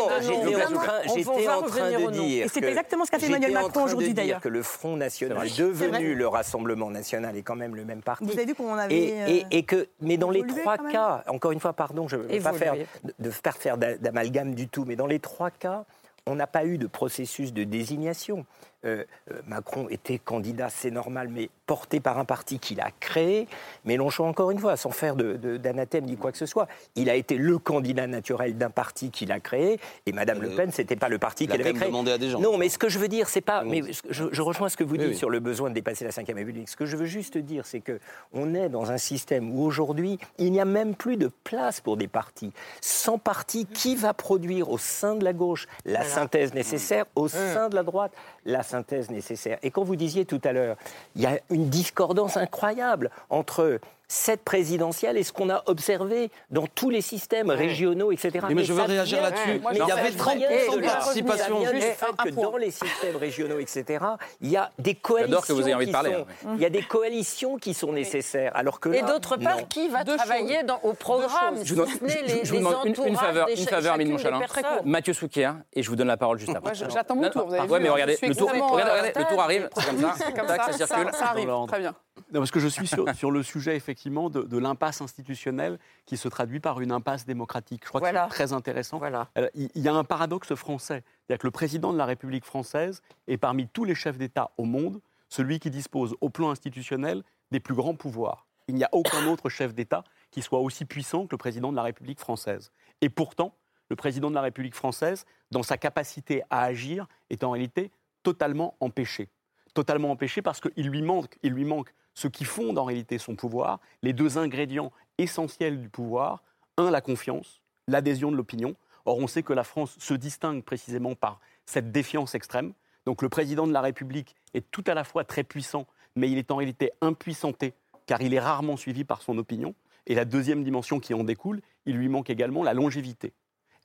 j'étais 1.16 1.48
en 1.50 1.62
train, 1.62 1.92
on 2.00 2.08
de 2.08 2.12
dire. 2.12 2.48
C'est 2.52 2.64
exactement 2.64 3.06
ce 3.06 3.12
qu'a 3.12 3.20
fait 3.20 3.28
Emmanuel 3.28 3.54
Macron 3.54 3.84
aujourd'hui, 3.84 4.14
d'ailleurs. 4.14 4.42
Que 4.42 4.50
le 4.50 4.64
Front 4.64 4.96
National, 4.96 5.38
vrai. 5.38 5.50
devenu 5.58 6.16
le 6.16 6.28
Rassemblement 6.28 6.90
National, 6.90 7.36
est 7.38 7.42
quand 7.42 7.56
même 7.56 7.76
le 7.76 7.86
même 7.86 8.02
parti. 8.02 8.26
Vous 8.26 8.34
avez 8.34 8.46
vu 8.46 8.56
qu'on 8.56 8.74
avait. 8.74 8.96
Et, 8.96 9.42
euh, 9.42 9.42
et 9.52 9.64
que, 9.64 9.88
mais 10.02 10.18
dans 10.18 10.30
les 10.30 10.46
trois 10.46 10.78
cas, 10.78 11.24
encore 11.28 11.52
une 11.52 11.60
fois, 11.60 11.74
pardon, 11.74 12.08
je 12.08 12.18
ne 12.18 12.24
veux 12.24 12.40
pas 12.42 13.54
faire, 13.54 13.78
d'amalgame 13.78 14.56
du 14.56 14.68
tout, 14.68 14.86
mais 14.86 14.96
dans 14.96 15.08
les 15.08 15.20
trois 15.20 15.52
cas, 15.52 15.86
on 16.26 16.36
n'a 16.36 16.48
pas 16.48 16.66
eu 16.66 16.78
de 16.78 16.88
processus 16.88 17.54
de 17.54 17.64
désignation. 17.64 18.46
Euh, 18.86 19.04
euh, 19.32 19.42
Macron 19.46 19.88
était 19.90 20.18
candidat, 20.20 20.70
c'est 20.70 20.92
normal, 20.92 21.28
mais 21.30 21.50
porté 21.66 22.00
par 22.00 22.18
un 22.18 22.24
parti 22.26 22.60
qu'il 22.60 22.80
a 22.80 22.92
créé. 23.00 23.48
Mélenchon, 23.84 24.26
encore 24.28 24.52
une 24.52 24.60
fois, 24.60 24.78
sans 24.78 24.92
faire 24.92 25.16
d'anathème 25.18 26.06
ni 26.06 26.16
quoi 26.16 26.32
que 26.32 26.38
ce 26.38 26.46
soit, 26.46 26.68
il 26.96 27.10
a 27.10 27.16
été 27.16 27.36
le 27.36 27.58
candidat 27.60 28.08
naturel 28.08 28.58
d'un 28.58 28.70
parti 28.70 29.12
qu'il 29.12 29.32
a 29.34 29.40
créé. 29.42 29.80
Et 30.06 30.14
Madame 30.14 30.42
Le 30.42 30.50
Euh, 30.52 30.56
Pen, 30.56 30.72
c'était 30.72 30.96
pas 30.96 31.10
le 31.10 31.18
parti 31.18 31.46
qu'elle 31.48 31.60
avait 31.62 31.74
créé. 31.74 31.88
demandé 31.88 32.12
à 32.12 32.18
des 32.18 32.30
gens. 32.30 32.40
Non, 32.40 32.58
mais 32.58 32.70
ce 32.70 32.78
que 32.78 32.88
je 32.90 33.00
veux 33.00 33.10
dire, 33.10 33.28
c'est 33.28 33.42
pas. 33.42 33.64
Mais 33.64 33.82
je, 34.10 34.24
je 34.32 34.42
rejoins 34.42 34.70
ce 34.70 34.78
que 34.78 34.84
vous 34.86 34.94
Oui, 34.94 35.00
dites 35.00 35.08
oui. 35.10 35.16
sur 35.16 35.30
le 35.30 35.40
besoin 35.42 35.70
de 35.70 35.76
dépasser 35.76 36.06
la 36.06 36.12
Ve 36.12 36.36
République. 36.36 36.70
Ce 36.70 36.76
que 36.78 36.86
je 36.86 36.96
veux 36.96 37.06
juste 37.06 37.38
dire, 37.38 37.66
c'est 37.66 37.82
que 37.82 38.00
on 38.32 38.54
est 38.56 38.70
dans 38.70 38.92
un 38.92 38.98
système 38.98 39.52
où 39.54 39.64
aujourd'hui, 39.64 40.18
il 40.38 40.52
n'y 40.54 40.62
a 40.62 40.66
même 40.66 40.96
plus 40.96 41.18
de 41.18 41.30
place 41.44 41.82
pour 41.82 41.98
des 41.98 42.08
partis. 42.08 42.54
Sans 42.82 43.18
parti, 43.18 43.66
qui 43.66 43.96
va 43.96 44.14
produire 44.14 44.70
au 44.72 44.78
sein 44.78 45.16
de 45.16 45.24
la 45.26 45.34
gauche 45.34 45.68
la 45.86 46.04
synthèse 46.06 46.54
nécessaire, 46.54 47.06
au 47.16 47.28
sein 47.28 47.68
de 47.70 47.76
la 47.76 47.84
droite 47.84 48.14
la 48.46 48.64
synthèse 48.64 49.10
nécessaire. 49.10 49.58
Et 49.64 49.72
quand 49.72 49.84
vous 49.84 49.96
disiez 49.96 50.26
tout 50.26 50.42
à 50.44 50.54
l'heure, 50.54 50.78
il 51.16 51.22
y 51.22 51.26
a 51.26 51.40
une 51.50 51.70
discordance 51.70 52.38
incroyable 52.38 53.10
entre 53.30 53.80
cette 54.12 54.44
présidentielle 54.44 55.18
et 55.18 55.24
ce 55.24 55.32
qu'on 55.32 55.50
a 55.52 55.62
observé 55.68 56.32
dans 56.50 56.66
tous 56.68 56.90
les 56.90 57.02
systèmes 57.02 57.52
régionaux, 57.52 58.12
etc. 58.12 58.40
Mais, 58.50 58.56
mais 58.56 58.64
je 58.64 58.74
veux 58.74 58.82
réagir 58.82 59.22
là-dessus. 59.22 59.62
mais 59.64 59.70
il 59.74 59.78
y 59.78 59.92
avait 59.92 60.10
vient 60.10 60.26
30% 60.26 60.76
de 60.78 60.82
participation. 60.86 61.64
Ça 61.64 61.72
vient 61.72 61.74
du 61.74 61.82
fait 61.82 61.96
que 62.26 62.30
dans 62.42 62.58
les 62.58 62.72
systèmes 62.72 63.16
régionaux, 63.16 63.60
etc., 63.60 64.04
il 64.42 64.50
y 64.50 64.58
a 64.58 64.72
des 64.80 64.96
coalitions. 64.96 65.30
J'adore 65.30 65.46
que 65.48 65.54
vous 65.54 65.62
ayez 65.64 65.76
envie 65.76 65.86
de 65.86 65.90
qui 65.92 65.94
parler, 65.94 66.14
sont- 66.14 66.26
hein, 66.48 66.54
Il 66.56 66.62
y 66.62 66.66
a 66.66 66.70
des 66.72 66.82
coalitions 66.82 67.58
qui 67.58 67.74
sont 67.76 67.94
nécessaires. 67.94 68.52
Alors 68.56 68.80
que 68.80 68.90
Et 68.90 69.04
d'autre 69.04 69.38
part, 69.38 69.58
non. 69.60 69.66
qui 69.66 69.88
va 69.90 70.04
Deux 70.04 70.18
travailler 70.18 70.64
dans- 70.64 70.80
au 70.82 70.94
programme. 70.94 71.64
Je 71.64 71.76
vous 71.76 71.86
je- 71.86 72.34
les, 72.34 72.44
je 72.46 72.52
vous 72.52 72.58
demande 72.60 72.86
une, 72.86 72.96
faveur, 73.16 73.46
des 73.46 73.62
une 73.62 74.18
faveur. 74.18 74.84
Mathieu 74.86 75.14
Souquier, 75.14 75.52
et 75.74 75.84
je 75.84 75.90
vous 75.90 75.96
donne 75.96 76.08
la 76.08 76.18
parole 76.18 76.40
juste 76.40 76.56
après. 76.56 76.74
J'attends 76.74 77.16
mon 77.16 77.22
Non, 77.22 77.30
tour, 77.30 77.46
vous 77.48 77.54
avez 77.54 77.70
ouais, 77.70 77.78
vu, 77.78 77.84
mais 77.84 77.90
hein, 77.90 77.94
regardez, 77.94 78.18
le 78.22 78.36
tour, 78.36 78.50
extrêmement, 78.50 78.68
regardez, 78.70 78.92
regardez, 78.92 79.20
le 79.20 79.26
tour 79.26 79.42
arrive, 79.42 79.70
c'est 79.76 79.86
comme 79.86 80.48
ça, 80.48 80.72
circule. 80.74 81.10
ça, 81.14 81.26
arrive. 81.28 81.50
Très 81.68 81.80
bien. 81.80 81.94
Non, 82.32 82.40
parce 82.40 82.52
que 82.52 82.60
je 82.60 82.68
suis 82.68 82.88
sur, 82.88 83.14
sur 83.16 83.32
le 83.32 83.44
sujet 83.44 83.76
effectivement 83.76 84.30
de, 84.30 84.42
de 84.42 84.58
l'impasse 84.58 85.02
institutionnelle 85.02 85.80
qui 86.06 86.18
se 86.18 86.28
traduit 86.28 86.60
par 86.60 86.82
une 86.82 86.92
impasse 86.92 87.26
démocratique. 87.26 87.82
Je 87.84 87.90
crois 87.90 88.00
Voilà. 88.00 88.24
que 88.28 88.32
c'est 88.32 88.36
très 88.46 88.54
intéressant. 88.54 88.98
Voilà. 88.98 89.30
Il 89.56 89.70
y 89.76 89.88
a 89.88 89.94
un 89.94 90.04
paradoxe 90.04 90.54
français, 90.56 91.04
c'est-à-dire 91.28 91.40
que 91.42 91.48
le 91.48 91.52
président 91.52 91.92
de 91.94 91.98
la 91.98 92.06
République 92.06 92.46
française 92.46 93.02
est 93.28 93.38
parmi 93.38 93.68
tous 93.68 93.84
les 93.86 93.96
chefs 93.96 94.18
d'État 94.18 94.52
au 94.58 94.64
monde 94.66 95.00
celui 95.32 95.60
qui 95.60 95.70
dispose 95.70 96.16
au 96.22 96.30
plan 96.30 96.50
institutionnel 96.50 97.24
des 97.52 97.60
plus 97.60 97.76
grands 97.76 97.94
pouvoirs. 97.96 98.48
Il 98.68 98.76
n'y 98.76 98.84
a 98.84 98.90
aucun 98.92 99.28
autre 99.28 99.48
chef 99.50 99.76
d'État 99.76 100.04
qui 100.32 100.42
soit 100.42 100.60
aussi 100.60 100.86
puissant 100.86 101.26
que 101.28 101.32
le 101.34 101.38
président 101.38 101.72
de 101.72 101.76
la 101.76 101.84
République 101.84 102.20
française. 102.20 102.72
Et 103.02 103.10
pourtant, 103.10 103.54
le 103.90 103.96
président 103.96 104.30
de 104.30 104.36
la 104.36 104.42
République 104.42 104.76
française, 104.76 105.26
dans 105.52 105.62
sa 105.64 105.78
capacité 105.78 106.42
à 106.50 106.64
agir, 106.64 107.08
est 107.30 107.44
en 107.44 107.52
réalité 107.52 107.92
totalement 108.24 108.76
empêché. 108.80 109.30
Totalement 109.76 110.12
empêché 110.12 110.42
parce 110.42 110.60
qu'il 110.60 110.88
lui 110.88 111.02
manque, 111.04 111.38
il 111.44 111.54
lui 111.54 111.64
manque 111.66 111.94
ce 112.20 112.28
qui 112.28 112.44
fonde 112.44 112.78
en 112.78 112.84
réalité 112.84 113.18
son 113.18 113.38
pouvoir, 113.38 113.80
les 114.02 114.12
deux 114.12 114.38
ingrédients 114.38 114.92
essentiels 115.18 115.80
du 115.80 115.88
pouvoir. 115.88 116.44
Un, 116.76 116.92
la 116.92 117.00
confiance, 117.00 117.62
l'adhésion 117.88 118.30
de 118.30 118.36
l'opinion. 118.36 118.76
Or, 119.06 119.20
on 119.20 119.28
sait 119.28 119.42
que 119.42 119.54
la 119.54 119.64
France 119.64 119.96
se 120.00 120.14
distingue 120.14 120.62
précisément 120.62 121.16
par 121.16 121.40
cette 121.66 121.94
défiance 121.94 122.36
extrême. 122.36 122.74
Donc, 123.06 123.22
le 123.22 123.30
président 123.30 123.68
de 123.68 123.72
la 123.72 123.80
République 123.80 124.36
est 124.54 124.70
tout 124.70 124.84
à 124.88 124.94
la 124.94 125.06
fois 125.06 125.24
très 125.24 125.46
puissant, 125.46 125.88
mais 126.16 126.30
il 126.30 126.38
est 126.38 126.52
en 126.52 126.58
réalité 126.58 126.92
impuissanté, 127.00 127.74
car 128.06 128.22
il 128.22 128.34
est 128.34 128.40
rarement 128.40 128.76
suivi 128.76 129.06
par 129.06 129.22
son 129.22 129.38
opinion. 129.38 129.74
Et 130.06 130.14
la 130.14 130.26
deuxième 130.26 130.66
dimension 130.66 131.00
qui 131.00 131.14
en 131.14 131.24
découle, 131.24 131.62
il 131.86 131.96
lui 131.96 132.10
manque 132.10 132.30
également 132.30 132.64
la 132.64 132.74
longévité. 132.74 133.32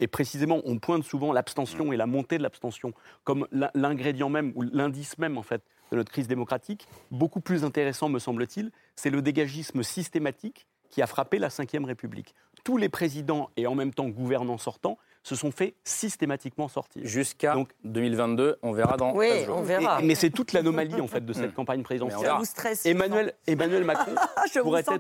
Et 0.01 0.09
précisément, 0.09 0.61
on 0.64 0.78
pointe 0.78 1.05
souvent 1.05 1.32
l'abstention 1.32 1.93
et 1.93 1.97
la 1.97 2.07
montée 2.07 2.39
de 2.39 2.43
l'abstention 2.43 2.95
comme 3.22 3.47
l'in- 3.53 3.70
l'ingrédient 3.74 4.28
même 4.28 4.53
ou 4.57 4.62
l'indice 4.62 5.18
même 5.18 5.39
en 5.39 5.43
fait 5.43 5.62
de 5.91 5.97
notre 5.97 6.11
crise 6.12 6.28
démocratique. 6.28 6.87
Beaucoup 7.11 7.41
plus 7.41 7.64
intéressant, 7.64 8.09
me 8.09 8.18
semble-t-il, 8.18 8.70
c'est 8.97 9.11
le 9.11 9.22
dégagisme 9.22 9.82
systématique 9.82 10.66
qui 10.91 11.03
a 11.03 11.07
frappé 11.07 11.39
la 11.39 11.49
Ve 11.49 11.85
République. 11.85 12.35
Tous 12.62 12.76
les 12.76 12.89
présidents 12.89 13.51
et 13.57 13.66
en 13.66 13.74
même 13.74 13.93
temps 13.93 14.09
gouvernants 14.09 14.59
sortants 14.59 14.97
se 15.22 15.35
sont 15.37 15.51
fait 15.51 15.74
systématiquement 15.85 16.68
sortir. 16.68 17.03
Jusqu'à 17.05 17.55
2022, 17.85 18.59
on 18.62 18.72
verra 18.72 18.97
dans 18.97 19.14
Oui, 19.14 19.28
13 19.28 19.47
jours. 19.47 19.57
on 19.59 19.62
verra. 19.62 20.01
Et- 20.01 20.05
mais 20.07 20.14
c'est 20.14 20.30
toute 20.30 20.53
l'anomalie 20.53 21.01
en 21.01 21.07
fait 21.07 21.24
de 21.24 21.32
cette 21.32 21.51
Hmm. 21.53 21.55
campagne 21.55 21.78
Mais 21.78 21.82
on 21.82 21.85
présidentielle. 21.85 22.26
Ça 22.26 22.37
vous 22.39 22.45
stresse. 22.45 22.85
Emmanuel, 22.87 23.32
Emmanuel 23.47 23.85
Macron 23.85 24.14
Je 24.53 24.59
vous 24.61 24.66
pourrait 24.66 24.80
être. 24.80 24.93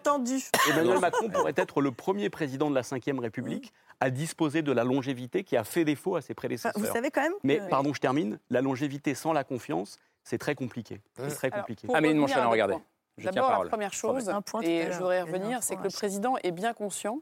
Emmanuel 0.70 0.98
Macron 0.98 1.28
pourrait 1.28 1.52
être 1.56 1.80
le 1.80 1.92
premier 1.92 2.30
président 2.30 2.70
de 2.70 2.74
la 2.74 2.80
Ve 2.82 3.18
République 3.20 3.72
à 4.00 4.10
disposer 4.10 4.62
de 4.62 4.72
la 4.72 4.84
longévité 4.84 5.44
qui 5.44 5.56
a 5.56 5.64
fait 5.64 5.84
défaut 5.84 6.16
à 6.16 6.22
ses 6.22 6.34
prédécesseurs. 6.34 6.72
Vous 6.76 6.86
savez 6.86 7.10
quand 7.10 7.22
même 7.22 7.34
Mais 7.44 7.60
pardon, 7.70 7.92
je 7.94 8.00
termine. 8.00 8.38
La 8.50 8.60
longévité 8.62 9.14
sans 9.14 9.32
la 9.32 9.44
confiance, 9.44 9.98
c'est 10.24 10.38
très 10.38 10.54
compliqué. 10.54 11.00
C'est 11.16 11.28
très 11.34 11.48
Alors, 11.52 11.60
compliqué. 11.60 11.86
pour 11.86 11.96
Amélie 11.96 12.14
deux 12.14 12.24
regardez. 12.48 12.74
points. 12.74 12.82
Je 13.16 13.22
tiens 13.22 13.32
D'abord, 13.32 13.50
parole. 13.50 13.66
la 13.66 13.70
première 13.70 13.92
chose, 13.92 14.28
et 14.62 14.86
je 14.90 14.98
voudrais 14.98 15.22
revenir, 15.22 15.62
c'est 15.62 15.76
que 15.76 15.82
le 15.84 15.90
président 15.90 16.34
est 16.42 16.50
bien 16.50 16.72
conscient 16.72 17.20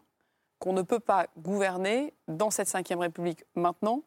qu'on 0.59 0.73
ne 0.73 0.83
peut 0.83 1.01
pas 1.01 1.27
gouverner 1.37 2.15
dans 2.29 2.51
cette 2.51 2.69
Ve 2.73 2.99
République 3.01 3.45
maintenant 3.55 4.03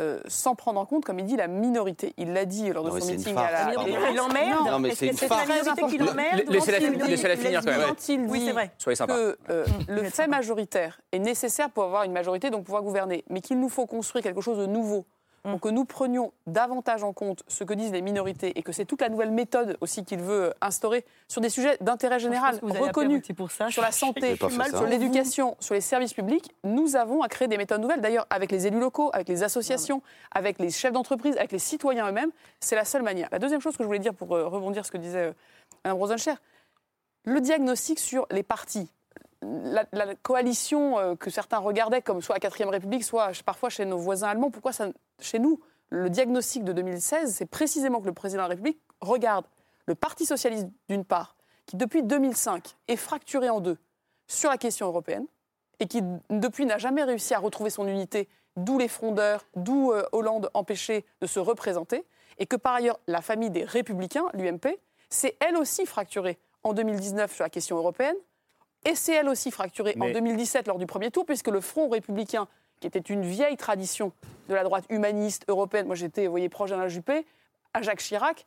euh, 0.00 0.20
sans 0.28 0.54
prendre 0.54 0.78
en 0.78 0.86
compte, 0.86 1.04
comme 1.04 1.18
il 1.18 1.24
dit, 1.24 1.34
la 1.34 1.48
minorité. 1.48 2.14
Il 2.18 2.32
l'a 2.32 2.44
dit 2.44 2.70
lors 2.72 2.84
de 2.84 2.90
Non, 2.90 3.00
son 3.00 3.06
meeting 3.06 3.36
à 3.36 3.50
la... 3.50 3.74
pardon. 3.74 3.84
Il 4.08 4.14
l'emmerde 4.16 4.66
Non, 4.68 4.78
mais 4.78 4.94
c'est 4.94 5.06
que 5.08 5.12
une 5.12 5.18
farce. 5.18 5.48
la 5.48 5.54
minorité 5.56 5.86
qui 5.86 5.98
l'emmerde 5.98 6.42
Laissez-la 6.48 7.36
finir- 7.36 7.64
quand 7.64 7.70
même. 7.72 7.88
Quand 7.88 8.08
il 8.08 8.20
Oui, 8.20 8.38
dit 8.38 8.46
c'est 8.46 8.52
vrai. 8.52 8.70
Soyez 8.78 8.94
sympa. 8.94 9.14
que 9.14 9.38
euh, 9.50 9.64
le 9.88 10.04
fait 10.04 10.28
majoritaire 10.28 11.00
est 11.10 11.18
nécessaire 11.18 11.68
pour 11.70 11.82
avoir 11.82 12.04
une 12.04 12.12
majorité, 12.12 12.48
donc 12.50 12.62
pouvoir 12.64 12.82
gouverner, 12.84 13.24
mais 13.28 13.40
qu'il 13.40 13.58
nous 13.58 13.68
faut 13.68 13.86
construire 13.86 14.22
quelque 14.22 14.40
chose 14.40 14.58
de 14.58 14.66
nouveau. 14.66 15.04
Pour 15.50 15.60
que 15.60 15.68
nous 15.68 15.84
prenions 15.84 16.32
davantage 16.46 17.02
en 17.02 17.12
compte 17.12 17.42
ce 17.48 17.64
que 17.64 17.74
disent 17.74 17.92
les 17.92 18.02
minorités 18.02 18.58
et 18.58 18.62
que 18.62 18.72
c'est 18.72 18.84
toute 18.84 19.00
la 19.00 19.08
nouvelle 19.08 19.30
méthode 19.30 19.76
aussi 19.80 20.04
qu'il 20.04 20.20
veut 20.20 20.52
instaurer 20.60 21.04
sur 21.28 21.40
des 21.40 21.48
sujets 21.48 21.76
d'intérêt 21.80 22.18
général 22.18 22.58
reconnus 22.62 23.22
voter 23.22 23.34
pour 23.34 23.50
ça. 23.50 23.70
sur 23.70 23.82
la 23.82 23.92
santé, 23.92 24.36
sur 24.36 24.86
l'éducation, 24.86 25.56
sur 25.60 25.74
les 25.74 25.80
services 25.80 26.14
publics, 26.14 26.54
nous 26.64 26.96
avons 26.96 27.22
à 27.22 27.28
créer 27.28 27.48
des 27.48 27.56
méthodes 27.56 27.80
nouvelles. 27.80 28.00
D'ailleurs, 28.00 28.26
avec 28.30 28.52
les 28.52 28.66
élus 28.66 28.80
locaux, 28.80 29.10
avec 29.12 29.28
les 29.28 29.42
associations, 29.42 30.02
avec 30.30 30.58
les 30.58 30.70
chefs 30.70 30.92
d'entreprise, 30.92 31.36
avec 31.36 31.52
les 31.52 31.58
citoyens 31.58 32.08
eux-mêmes, 32.08 32.30
c'est 32.60 32.76
la 32.76 32.84
seule 32.84 33.02
manière. 33.02 33.28
La 33.32 33.38
deuxième 33.38 33.60
chose 33.60 33.76
que 33.76 33.82
je 33.82 33.86
voulais 33.86 33.98
dire 33.98 34.14
pour 34.14 34.34
euh, 34.34 34.46
rebondir 34.48 34.84
sur 34.84 34.86
ce 34.86 34.92
que 34.92 34.98
disait 34.98 35.26
euh, 35.26 35.32
Mme 35.84 35.98
Rosencher, 35.98 36.34
le 37.24 37.40
diagnostic 37.40 37.98
sur 37.98 38.26
les 38.30 38.42
partis. 38.42 38.90
La, 39.42 40.14
coalition 40.16 40.98
euh, 40.98 41.14
que 41.14 41.30
certains 41.30 41.58
regardaient 41.58 42.02
comme 42.02 42.20
soit 42.20 42.38
la 42.42 42.48
4ème 42.48 42.68
République, 42.68 43.04
soit 43.04 43.30
parfois 43.44 43.70
chez 43.70 43.84
nos 43.84 43.98
voisins 43.98 44.28
allemands, 44.28 44.50
pourquoi 44.50 44.72
ça, 44.72 44.88
chez 45.20 45.38
nous, 45.38 45.60
le 45.90 46.10
diagnostic 46.10 46.64
de 46.64 46.72
2016, 46.72 47.34
c'est 47.34 47.46
précisément 47.46 48.00
que 48.00 48.06
le 48.06 48.12
président 48.12 48.42
de 48.42 48.48
la 48.48 48.48
République 48.48 48.80
regarde 49.00 49.46
le 49.86 49.94
Parti 49.94 50.26
socialiste 50.26 50.68
d'une 50.88 51.04
part, 51.04 51.36
qui 51.66 51.76
depuis 51.76 52.02
2005 52.02 52.76
est 52.88 52.96
fracturé 52.96 53.48
en 53.48 53.60
deux 53.60 53.78
sur 54.26 54.50
la 54.50 54.58
question 54.58 54.86
européenne, 54.86 55.26
et 55.80 55.86
qui 55.86 56.02
depuis 56.30 56.66
n'a 56.66 56.78
jamais 56.78 57.04
réussi 57.04 57.32
à 57.32 57.38
retrouver 57.38 57.70
son 57.70 57.86
unité, 57.86 58.28
d'où 58.56 58.78
les 58.78 58.88
frondeurs, 58.88 59.46
d'où 59.54 59.92
euh, 59.92 60.04
Hollande 60.12 60.50
empêché 60.52 61.06
de 61.20 61.26
se 61.26 61.38
représenter, 61.38 62.04
et 62.38 62.46
que 62.46 62.56
par 62.56 62.74
ailleurs 62.74 62.98
la 63.06 63.22
famille 63.22 63.50
des 63.50 63.64
républicains, 63.64 64.26
l'UMP, 64.34 64.78
c'est 65.08 65.36
elle 65.40 65.56
aussi 65.56 65.86
fracturée 65.86 66.38
en 66.64 66.72
2019 66.72 67.34
sur 67.34 67.44
la 67.44 67.50
question 67.50 67.76
européenne, 67.76 68.16
et 68.84 68.94
c'est 68.94 69.14
elle 69.14 69.28
aussi 69.28 69.50
fracturée 69.50 69.94
en 70.00 70.06
Mais- 70.06 70.12
2017 70.12 70.66
lors 70.66 70.78
du 70.78 70.86
premier 70.86 71.10
tour, 71.10 71.24
puisque 71.26 71.48
le 71.48 71.60
Front 71.60 71.88
républicain, 71.88 72.46
qui 72.80 72.86
était 72.86 72.98
une 73.00 73.22
vieille 73.22 73.56
tradition 73.56 74.12
de 74.48 74.54
la 74.54 74.62
droite 74.64 74.84
humaniste 74.88 75.44
européenne, 75.48 75.86
moi 75.86 75.96
j'étais, 75.96 76.26
vous 76.26 76.30
voyez, 76.30 76.48
proche 76.48 76.70
d'Alain 76.70 76.88
Juppé, 76.88 77.26
à 77.74 77.82
Jacques 77.82 77.98
Chirac, 78.00 78.46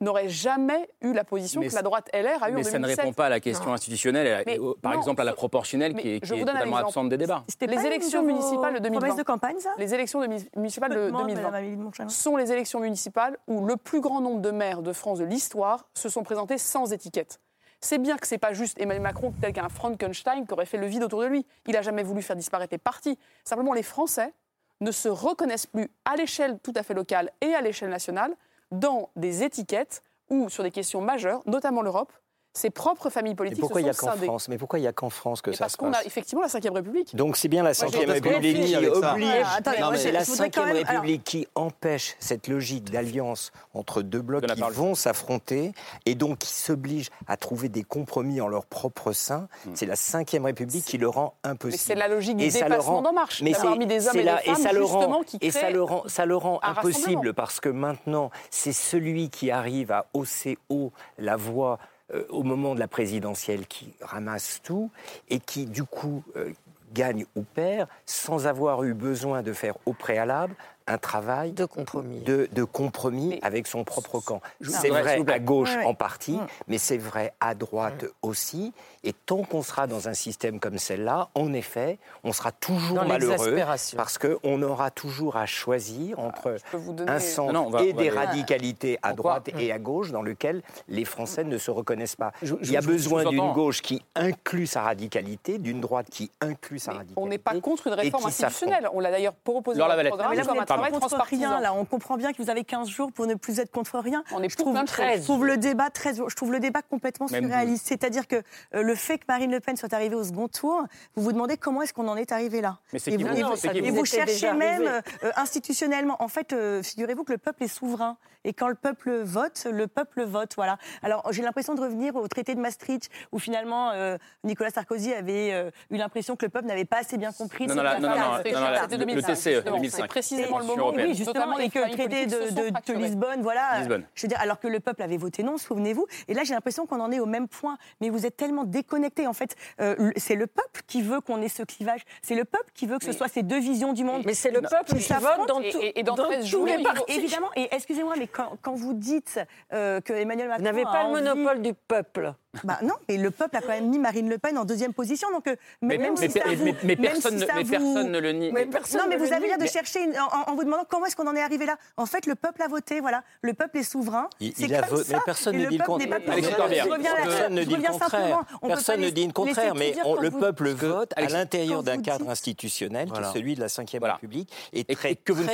n'aurait 0.00 0.28
jamais 0.28 0.88
eu 1.00 1.12
la 1.12 1.24
position 1.24 1.60
Mais 1.60 1.66
que 1.68 1.74
la 1.74 1.82
droite 1.82 2.08
LR 2.12 2.40
a 2.44 2.50
eu 2.50 2.52
en 2.52 2.56
Mais 2.56 2.62
2017. 2.62 2.70
ça 2.72 2.78
ne 2.78 2.86
répond 2.86 3.12
pas 3.12 3.26
à 3.26 3.28
la 3.28 3.40
question 3.40 3.72
institutionnelle, 3.72 4.44
Mais 4.46 4.56
par 4.80 4.92
non, 4.92 4.98
exemple 4.98 5.20
à 5.20 5.24
la 5.24 5.32
proportionnelle 5.32 5.92
mais 5.94 6.02
qui 6.02 6.08
est, 6.10 6.20
qui 6.20 6.28
totalement 6.38 6.76
absente 6.76 7.08
des 7.08 7.16
débats. 7.16 7.42
C'était 7.48 7.66
Les 7.66 7.84
élections 7.84 8.22
municipales 8.22 8.74
de 8.74 8.78
2020. 8.78 8.98
promesses 9.00 9.16
de 9.16 9.22
campagne, 9.24 9.58
ça? 9.58 9.70
Les 9.76 9.94
élections 9.94 10.20
de 10.20 10.28
municipales 10.56 10.90
de 10.90 10.94
Complètement, 10.94 11.18
2020 11.22 11.40
Madame 11.42 11.54
Amélie 11.56 11.76
de 11.76 11.82
Montchalin. 11.82 12.08
sont 12.08 12.36
les 12.36 12.52
élections 12.52 12.78
municipales 12.78 13.38
où 13.48 13.64
le 13.66 13.76
plus 13.76 14.00
grand 14.00 14.20
nombre 14.20 14.40
de 14.40 14.50
maires 14.52 14.82
de 14.82 14.92
France 14.92 15.18
de 15.18 15.24
l'histoire 15.24 15.88
se 15.94 16.08
sont 16.08 16.22
présentés 16.22 16.58
sans 16.58 16.92
étiquette. 16.92 17.40
C'est 17.80 17.98
bien 17.98 18.16
que 18.16 18.26
c'est 18.26 18.38
pas 18.38 18.52
juste 18.52 18.80
Emmanuel 18.80 19.02
Macron 19.02 19.32
tel 19.40 19.52
qu'un 19.52 19.68
Frankenstein 19.68 20.46
qui 20.46 20.52
aurait 20.52 20.66
fait 20.66 20.78
le 20.78 20.86
vide 20.86 21.04
autour 21.04 21.20
de 21.20 21.26
lui. 21.26 21.46
Il 21.66 21.76
a 21.76 21.82
jamais 21.82 22.02
voulu 22.02 22.22
faire 22.22 22.36
disparaître 22.36 22.72
les 22.72 22.78
partis. 22.78 23.18
Simplement, 23.44 23.72
les 23.72 23.84
Français 23.84 24.32
ne 24.80 24.90
se 24.90 25.08
reconnaissent 25.08 25.66
plus 25.66 25.88
à 26.04 26.16
l'échelle 26.16 26.58
tout 26.62 26.72
à 26.74 26.82
fait 26.82 26.94
locale 26.94 27.30
et 27.40 27.54
à 27.54 27.60
l'échelle 27.60 27.90
nationale 27.90 28.34
dans 28.70 29.10
des 29.16 29.42
étiquettes 29.42 30.02
ou 30.28 30.48
sur 30.48 30.62
des 30.62 30.70
questions 30.70 31.00
majeures, 31.00 31.42
notamment 31.46 31.82
l'Europe. 31.82 32.12
Ses 32.54 32.70
propres 32.70 33.08
familles 33.08 33.32
Mais 33.34 33.36
politiques 33.36 33.60
pourquoi 33.60 33.80
il 33.80 33.84
n'y 33.84 33.90
a 33.90 33.94
qu'en. 33.94 34.16
France? 34.16 34.48
Mais 34.48 34.58
pourquoi 34.58 34.78
il 34.80 34.82
n'y 34.82 34.88
a 34.88 34.92
qu'en 34.92 35.10
France 35.10 35.42
que 35.42 35.50
Et 35.50 35.52
ça 35.52 35.64
parce 35.64 35.72
se 35.74 35.76
qu'on 35.76 35.88
a 35.88 35.92
passe? 35.98 36.06
effectivement 36.06 36.42
la 36.42 36.48
Ve 36.48 36.74
République. 36.74 37.14
Donc 37.14 37.36
c'est 37.36 37.46
bien 37.46 37.62
la 37.62 37.70
Ve 37.72 37.78
parce 37.78 37.92
République 37.94 38.64
qui 38.66 38.76
oblige, 38.76 39.28
Ah, 39.44 39.54
attendez, 39.58 39.76
Non, 39.78 39.82
moi, 39.84 39.92
mais 39.92 39.98
je- 39.98 40.08
la 40.08 40.22
Ve 40.24 40.28
même- 40.66 40.76
alors- 40.76 41.02
République 41.02 41.24
qui 41.24 41.46
empêche 41.54 42.16
cette 42.18 42.48
logique 42.48 42.90
d'alliance 42.90 43.52
entre 43.74 44.02
deux 44.02 44.22
blocs 44.22 44.44
qui 44.46 44.58
parole. 44.58 44.72
vont 44.74 44.94
s'affronter 44.96 45.72
et 46.04 46.14
donc 46.16 46.38
qui 46.38 46.52
s'obligent 46.52 47.10
à 47.28 47.36
trouver 47.36 47.68
des 47.68 47.84
compromis 47.84 48.40
en 48.40 48.48
leur 48.48 48.66
propre 48.66 49.12
sein, 49.12 49.46
c'est 49.74 49.86
la 49.86 49.94
Ve 49.94 50.44
République 50.46 50.84
qui 50.84 50.98
le 50.98 51.08
rend 51.08 51.34
impossible. 51.44 51.72
Mais 51.72 51.78
c'est 51.78 51.94
la 51.94 52.08
logique 52.08 52.38
du 52.38 52.44
Et 52.44 52.50
dépassement 52.50 53.02
d'En 53.02 53.12
Marche, 53.12 53.40
mais 53.42 53.52
c'est- 53.54 53.76
mis 53.76 53.86
des 53.86 54.06
hommes 54.06 54.14
c'est 54.14 54.20
et 54.20 54.24
là- 54.24 54.38
des 54.44 54.52
femmes, 54.52 54.62
ça 54.62 54.72
le 54.72 54.84
rend- 54.84 54.98
justement, 55.00 55.22
qui 55.22 55.38
et 55.42 55.50
ça 55.52 55.70
le 55.70 55.82
rend, 55.82 56.02
ça 56.08 56.26
le 56.26 56.36
rend 56.36 56.58
impossible 56.62 57.34
parce 57.34 57.60
que 57.60 57.68
maintenant, 57.68 58.30
c'est 58.50 58.72
celui 58.72 59.30
qui 59.30 59.50
arrive 59.52 59.92
à 59.92 60.06
hausser 60.12 60.58
haut 60.70 60.90
la 61.18 61.36
voix 61.36 61.78
euh, 62.14 62.24
au 62.30 62.42
moment 62.42 62.74
de 62.74 62.80
la 62.80 62.88
présidentielle 62.88 63.66
qui 63.66 63.92
ramasse 64.00 64.60
tout 64.62 64.90
et 65.28 65.40
qui, 65.40 65.66
du 65.66 65.84
coup, 65.84 66.22
euh, 66.36 66.52
gagne 66.94 67.26
ou 67.36 67.42
perd 67.42 67.88
sans 68.06 68.46
avoir 68.46 68.82
eu 68.84 68.94
besoin 68.94 69.42
de 69.42 69.52
faire 69.52 69.74
au 69.86 69.92
préalable 69.92 70.54
un 70.86 70.96
travail 70.96 71.52
de 71.52 71.66
compromis, 71.66 72.20
de, 72.20 72.48
de 72.50 72.64
compromis 72.64 73.38
avec 73.42 73.66
son 73.66 73.84
propre 73.84 74.20
camp. 74.20 74.40
C'est 74.62 74.88
vrai 74.88 75.22
à 75.30 75.38
gauche 75.38 75.72
Ouais, 75.74 75.80
ouais. 75.80 75.84
en 75.84 75.94
partie, 75.94 76.38
mais 76.66 76.78
c'est 76.78 76.96
vrai 76.96 77.34
à 77.40 77.54
droite 77.54 78.06
aussi. 78.22 78.72
Et 79.04 79.12
tant 79.12 79.42
qu'on 79.44 79.62
sera 79.62 79.86
dans 79.86 80.08
un 80.08 80.14
système 80.14 80.58
comme 80.60 80.78
celle-là, 80.78 81.28
en 81.34 81.52
effet, 81.52 81.98
on 82.24 82.32
sera 82.32 82.50
toujours 82.52 82.96
Dans 82.98 83.06
malheureux 83.06 83.56
parce 83.96 84.18
qu'on 84.18 84.62
aura 84.62 84.90
toujours 84.90 85.36
à 85.36 85.46
choisir 85.46 86.18
entre 86.18 86.56
donner- 86.74 87.10
un 87.10 87.20
centre 87.20 87.52
Non, 87.52 87.64
non, 87.64 87.70
va- 87.70 87.82
et 87.84 87.92
des 87.92 88.10
radicalités 88.10 88.98
à 89.02 89.14
Pourquoi 89.14 89.40
droite 89.40 89.50
et 89.60 89.72
à 89.72 89.78
gauche 89.78 90.10
dans 90.10 90.22
lequel 90.22 90.62
les 90.88 91.04
Français 91.04 91.44
ne 91.44 91.58
se 91.58 91.70
reconnaissent 91.70 92.16
pas. 92.16 92.32
Je- 92.42 92.54
je- 92.60 92.64
Il 92.68 92.72
y 92.72 92.76
a 92.76 92.80
je- 92.80 92.86
besoin 92.88 93.24
d'une 93.24 93.52
gauche 93.52 93.82
qui 93.82 94.02
inclut 94.14 94.66
sa 94.66 94.82
radicalité, 94.82 95.58
d'une 95.58 95.80
droite 95.80 96.08
qui 96.10 96.30
inclut 96.40 96.78
sa 96.78 96.90
Mais 96.92 96.98
radicalité. 96.98 97.22
on 97.22 97.26
n'est 97.28 97.38
pas 97.38 97.58
contre 97.60 97.86
une 97.86 97.94
réforme 97.94 98.26
institutionnelle. 98.26 98.88
On 98.92 99.00
l'a 99.00 99.10
d'ailleurs 99.10 99.34
proposé 99.34 99.78
dans 99.78 99.86
le 99.86 100.08
programme 100.08 100.30
Mais 100.30 100.36
là, 100.36 100.42
vous 100.42 100.54
n'êtes 100.54 100.66
pas 100.68 100.90
contre 100.90 101.16
rien. 101.24 101.60
Là, 101.60 101.72
on 101.74 101.84
comprend 101.84 102.16
bien 102.16 102.32
que 102.32 102.42
vous 102.42 102.50
avez 102.50 102.64
15 102.64 102.88
jours 102.88 103.12
pour 103.12 103.26
ne 103.26 103.34
plus 103.34 103.60
être 103.60 103.70
contre 103.70 103.98
rien. 103.98 104.22
On 104.32 104.42
est 104.42 104.48
je 104.48 104.56
pour 104.56 104.64
trouve, 104.64 104.74
plein 104.74 104.84
de 104.84 104.88
choses. 104.88 105.20
je 105.20 105.22
trouve 105.24 105.46
le 105.46 105.56
débat 105.56 105.90
très, 105.90 106.14
je 106.14 106.34
trouve 106.34 106.52
le 106.52 106.60
débat 106.60 106.82
complètement 106.82 107.26
Même 107.30 107.44
surréaliste. 107.44 107.86
C'est-à-dire 107.86 108.26
que 108.26 108.36
euh, 108.74 108.82
le 108.88 108.94
fait 108.94 109.18
que 109.18 109.24
Marine 109.28 109.50
Le 109.50 109.60
Pen 109.60 109.76
soit 109.76 109.92
arrivée 109.92 110.14
au 110.16 110.24
second 110.24 110.48
tour, 110.48 110.82
vous 111.14 111.22
vous 111.22 111.32
demandez 111.32 111.58
comment 111.58 111.82
est-ce 111.82 111.92
qu'on 111.92 112.08
en 112.08 112.16
est 112.16 112.32
arrivé 112.32 112.62
là. 112.62 112.78
Mais 112.94 112.98
c'est 112.98 113.12
et 113.12 113.16
qui 113.18 113.22
vous, 113.22 113.28
vous 113.28 113.36
et 113.36 113.42
Non, 113.42 113.54
vous- 113.54 113.68
et 113.68 113.90
vous 113.90 114.04
cherchez 114.06 114.50
même 114.54 114.82
euh, 114.86 115.30
institutionnellement. 115.36 116.16
En 116.22 116.28
fait, 116.28 116.52
euh, 116.52 116.82
figurez-vous 116.82 117.24
que 117.24 117.32
le 117.32 117.38
peuple 117.38 117.64
est 117.64 117.68
souverain. 117.68 118.16
Et 118.44 118.52
quand 118.54 118.68
le 118.68 118.76
peuple 118.76 119.20
vote, 119.24 119.66
le 119.70 119.88
peuple 119.88 120.22
vote. 120.24 120.52
Voilà. 120.56 120.78
Alors, 121.02 121.26
j'ai 121.32 121.42
l'impression 121.42 121.74
de 121.74 121.80
revenir 121.82 122.14
au 122.16 122.26
traité 122.28 122.54
de 122.54 122.60
Maastricht, 122.60 123.10
où 123.32 123.38
finalement 123.38 123.90
euh, 123.90 124.16
Nicolas 124.44 124.70
Sarkozy 124.70 125.12
avait 125.12 125.52
euh, 125.52 125.70
eu 125.90 125.96
l'impression 125.96 126.34
que 126.36 126.46
le 126.46 126.50
peuple 126.50 126.66
n'avait 126.66 126.84
pas 126.86 126.98
assez 126.98 127.18
bien 127.18 127.32
compris. 127.32 127.66
Non, 127.66 127.74
non, 127.74 127.82
la- 127.82 127.98
non, 127.98 128.08
non, 128.08 128.16
non, 128.16 128.22
C'était 128.38 128.52
non, 128.52 128.60
la- 128.60 128.80
c'était 128.82 128.96
le- 128.96 129.04
le 129.04 129.06
2005, 129.12 129.32
TCE, 129.34 129.50
justement. 129.54 129.76
2005. 129.76 130.02
C'est 130.02 130.08
précisément 130.08 130.58
le 130.60 130.64
moment. 130.64 130.92
Oui, 130.96 131.14
justement, 131.14 131.58
et 131.58 131.68
que 131.68 131.78
le 131.80 131.90
traité 131.90 132.26
de. 132.26 132.92
Lisbonne, 132.94 133.42
voilà. 133.42 133.78
Lisbonne. 133.80 134.04
Je 134.14 134.22
veux 134.22 134.28
dire, 134.28 134.40
alors 134.40 134.60
que 134.60 134.68
le 134.68 134.80
peuple 134.80 135.02
avait 135.02 135.16
voté 135.18 135.42
non, 135.42 135.58
souvenez-vous. 135.58 136.06
Et 136.28 136.34
là, 136.34 136.44
j'ai 136.44 136.54
l'impression 136.54 136.86
qu'on 136.86 137.00
en 137.00 137.10
est 137.10 137.20
au 137.20 137.26
même 137.26 137.48
point. 137.48 137.76
Mais 138.00 138.08
vous 138.08 138.24
êtes 138.24 138.36
tellement 138.36 138.64
déconnectés. 138.82 139.26
En 139.26 139.32
fait, 139.32 139.54
euh, 139.80 140.10
c'est 140.16 140.34
le 140.36 140.46
peuple 140.46 140.82
qui 140.86 141.02
veut 141.02 141.20
qu'on 141.20 141.40
ait 141.42 141.48
ce 141.48 141.62
clivage. 141.62 142.02
C'est 142.22 142.34
le 142.34 142.44
peuple 142.44 142.70
qui 142.74 142.86
veut 142.86 142.98
que 142.98 143.04
ce 143.04 143.12
soit 143.12 143.28
ces 143.28 143.42
deux 143.42 143.58
visions 143.60 143.92
du 143.92 144.04
monde. 144.04 144.22
Mais 144.26 144.34
c'est 144.34 144.50
le 144.50 144.60
peuple 144.60 144.96
qui 144.96 145.12
vote 145.12 145.48
dans, 145.48 145.60
tout- 145.60 145.80
et- 145.82 145.98
et 145.98 146.02
dans 146.02 146.14
dans 146.14 146.24
13 146.26 146.50
tous 146.50 146.64
les 146.64 146.82
partis. 146.82 147.02
Évidemment, 147.08 147.50
et 147.56 147.68
excusez-moi, 147.72 148.14
mais 148.18 148.26
quand, 148.26 148.56
quand 148.62 148.74
vous 148.74 148.94
dites 148.94 149.40
euh, 149.72 150.00
que 150.00 150.12
Emmanuel 150.12 150.48
Macron 150.48 150.58
Vous 150.62 150.64
n'avez 150.64 150.82
a 150.82 150.84
pas 150.92 151.02
le 151.04 151.08
envie- 151.10 151.22
monopole 151.22 151.62
du 151.62 151.74
peuple. 151.74 152.32
Bah 152.64 152.78
non, 152.82 152.94
mais 153.08 153.18
le 153.18 153.30
peuple 153.30 153.56
a 153.58 153.60
quand 153.60 153.68
même 153.68 153.90
mis 153.90 153.98
Marine 153.98 154.28
Le 154.30 154.38
Pen 154.38 154.56
en 154.56 154.64
deuxième 154.64 154.94
position, 154.94 155.30
donc 155.30 155.46
euh, 155.48 155.54
Mais, 155.82 155.98
même 155.98 156.14
mais- 156.18 156.28
si 156.28 156.32
ça 156.38 156.40
mais- 156.46 156.54
vous- 156.54 156.64
mais- 156.64 156.74
mais 156.82 156.96
même 156.96 157.12
personne, 157.12 157.32
si 157.36 157.42
ne- 157.42 157.46
ça 157.46 157.52
mais 157.54 157.62
vous- 157.62 157.70
personne 157.70 158.10
ne 158.10 158.18
le 158.18 158.32
nie. 158.32 158.50
Mais 158.52 158.64
personne 158.64 159.00
non, 159.02 159.06
mais 159.06 159.16
vous 159.18 159.30
avez 159.34 159.48
l'air 159.48 159.58
de 159.58 159.64
Mais- 159.64 159.68
chercher 159.68 160.02
une- 160.04 160.18
en, 160.18 160.50
en 160.50 160.54
vous 160.56 160.64
demandant 160.64 160.84
comment 160.88 161.04
est-ce 161.04 161.14
qu'on 161.14 161.26
en 161.26 161.36
est 161.36 161.42
arrivé 161.42 161.66
là. 161.66 161.76
En 161.98 162.06
fait, 162.06 162.24
le 162.24 162.34
peuple 162.36 162.62
a 162.62 162.68
voté, 162.68 163.00
voilà. 163.00 163.22
Le 163.42 163.52
peuple 163.52 163.76
est 163.78 163.82
souverain. 163.82 164.30
Il- 164.40 164.54
C'est 164.56 164.62
il 164.64 164.74
a 164.74 164.80
voté, 164.80 165.04
ça. 165.04 165.16
mais 165.18 165.22
personne 165.26 165.56
ne 165.58 165.66
dit 165.66 165.76
le 165.76 165.84
contraire. 165.84 166.08
Personne 166.24 167.54
ne 167.54 167.64
dit 167.64 167.76
le 167.76 167.82
contraire. 167.90 168.44
Personne 168.62 169.00
ne 169.02 169.10
dit 169.10 169.26
le 169.26 169.32
contraire, 169.34 169.74
mais 169.74 169.94
le 170.20 170.30
peuple 170.30 170.70
vote 170.70 171.12
à 171.16 171.22
l'intérieur 171.26 171.82
d'un 171.82 172.00
cadre 172.00 172.30
institutionnel 172.30 173.10
qui 173.12 173.20
est 173.20 173.32
celui 173.34 173.54
de 173.56 173.60
la 173.60 173.66
Ve. 173.68 174.12
République 174.14 174.50
et 174.72 174.84
que 174.84 175.32
vous 175.34 175.42
ne 175.42 175.48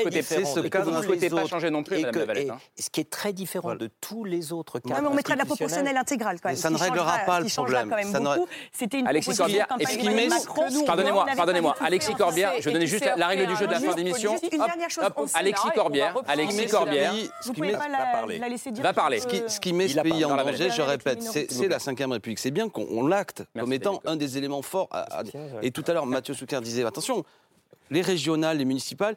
souhaitez, 1.02 1.28
pas 1.30 1.46
changer 1.46 1.70
non 1.70 1.82
plus, 1.82 2.00
Madame 2.02 2.58
ce 2.78 2.88
qui 2.88 3.00
est 3.00 3.10
très 3.10 3.32
différent 3.32 3.74
de 3.74 3.90
tous 4.00 4.24
les 4.24 4.52
autres 4.52 4.78
cadres 4.78 5.08
on 5.10 5.14
mettrait 5.14 5.34
de 5.34 5.38
la 5.38 5.44
institutionnels. 5.44 5.46
proportionnelle 5.46 5.96
intégrale 5.96 6.40
quand 6.40 6.48
même. 6.50 6.56
Règle 7.00 7.10
réglera 7.10 7.18
pas 7.26 7.40
le 7.40 7.46
problème. 7.48 7.90
quand 7.90 7.96
même 7.96 8.12
Ça 8.12 8.20
n'aurait- 8.20 8.38
beaucoup. 8.38 8.50
C'était 8.72 8.98
une 9.00 9.06
Alexis 9.06 9.36
Corbière, 9.36 9.66
Pardonnez-moi, 10.86 11.26
pardonnez-moi. 11.36 11.76
Alexis 11.80 12.14
Corbière, 12.14 12.52
je 12.60 12.70
donnais 12.70 12.86
juste 12.86 13.04
la, 13.16 13.26
règle 13.26 13.46
du 13.46 13.56
jeu 13.56 13.66
de 13.66 13.72
la 13.72 13.80
fin 13.80 13.94
d'émission. 13.94 14.34
Alexis 15.34 15.68
Corbière, 15.74 16.14
Alexis 16.26 16.66
Corbière. 16.66 17.12
Vous 17.44 17.52
qui 17.52 17.60
pouvez 17.60 17.72
met- 17.72 17.78
pas 17.78 17.88
va 17.88 18.38
la, 18.38 18.48
laisser 18.48 18.70
dire. 18.70 18.82
Va 18.82 18.92
parler. 18.92 19.20
Ce 19.20 19.26
qui, 19.60 19.72
met 19.72 19.86
Il 19.86 19.90
ce 19.94 20.00
pays 20.00 20.24
en 20.24 20.28
Dans 20.28 20.36
la 20.36 20.44
danger, 20.44 20.70
je 20.70 20.82
répète, 20.82 21.22
c'est 21.22 21.68
la 21.68 21.78
Ve 21.78 22.12
République. 22.12 22.38
C'est 22.38 22.50
bien 22.50 22.68
qu'on 22.68 22.86
on 22.90 23.06
l'acte 23.06 23.42
comme 23.58 23.72
étant 23.72 24.00
un 24.04 24.16
des 24.16 24.38
éléments 24.38 24.62
forts. 24.62 24.88
et 25.62 25.70
tout 25.70 25.84
à 25.86 25.92
l'heure, 25.92 26.06
Mathieu 26.06 26.34
Souker 26.34 26.60
disait 26.60 26.84
attention, 26.84 27.24
les 27.90 28.00
régionales, 28.02 28.58
les 28.58 28.64
municipales, 28.64 29.16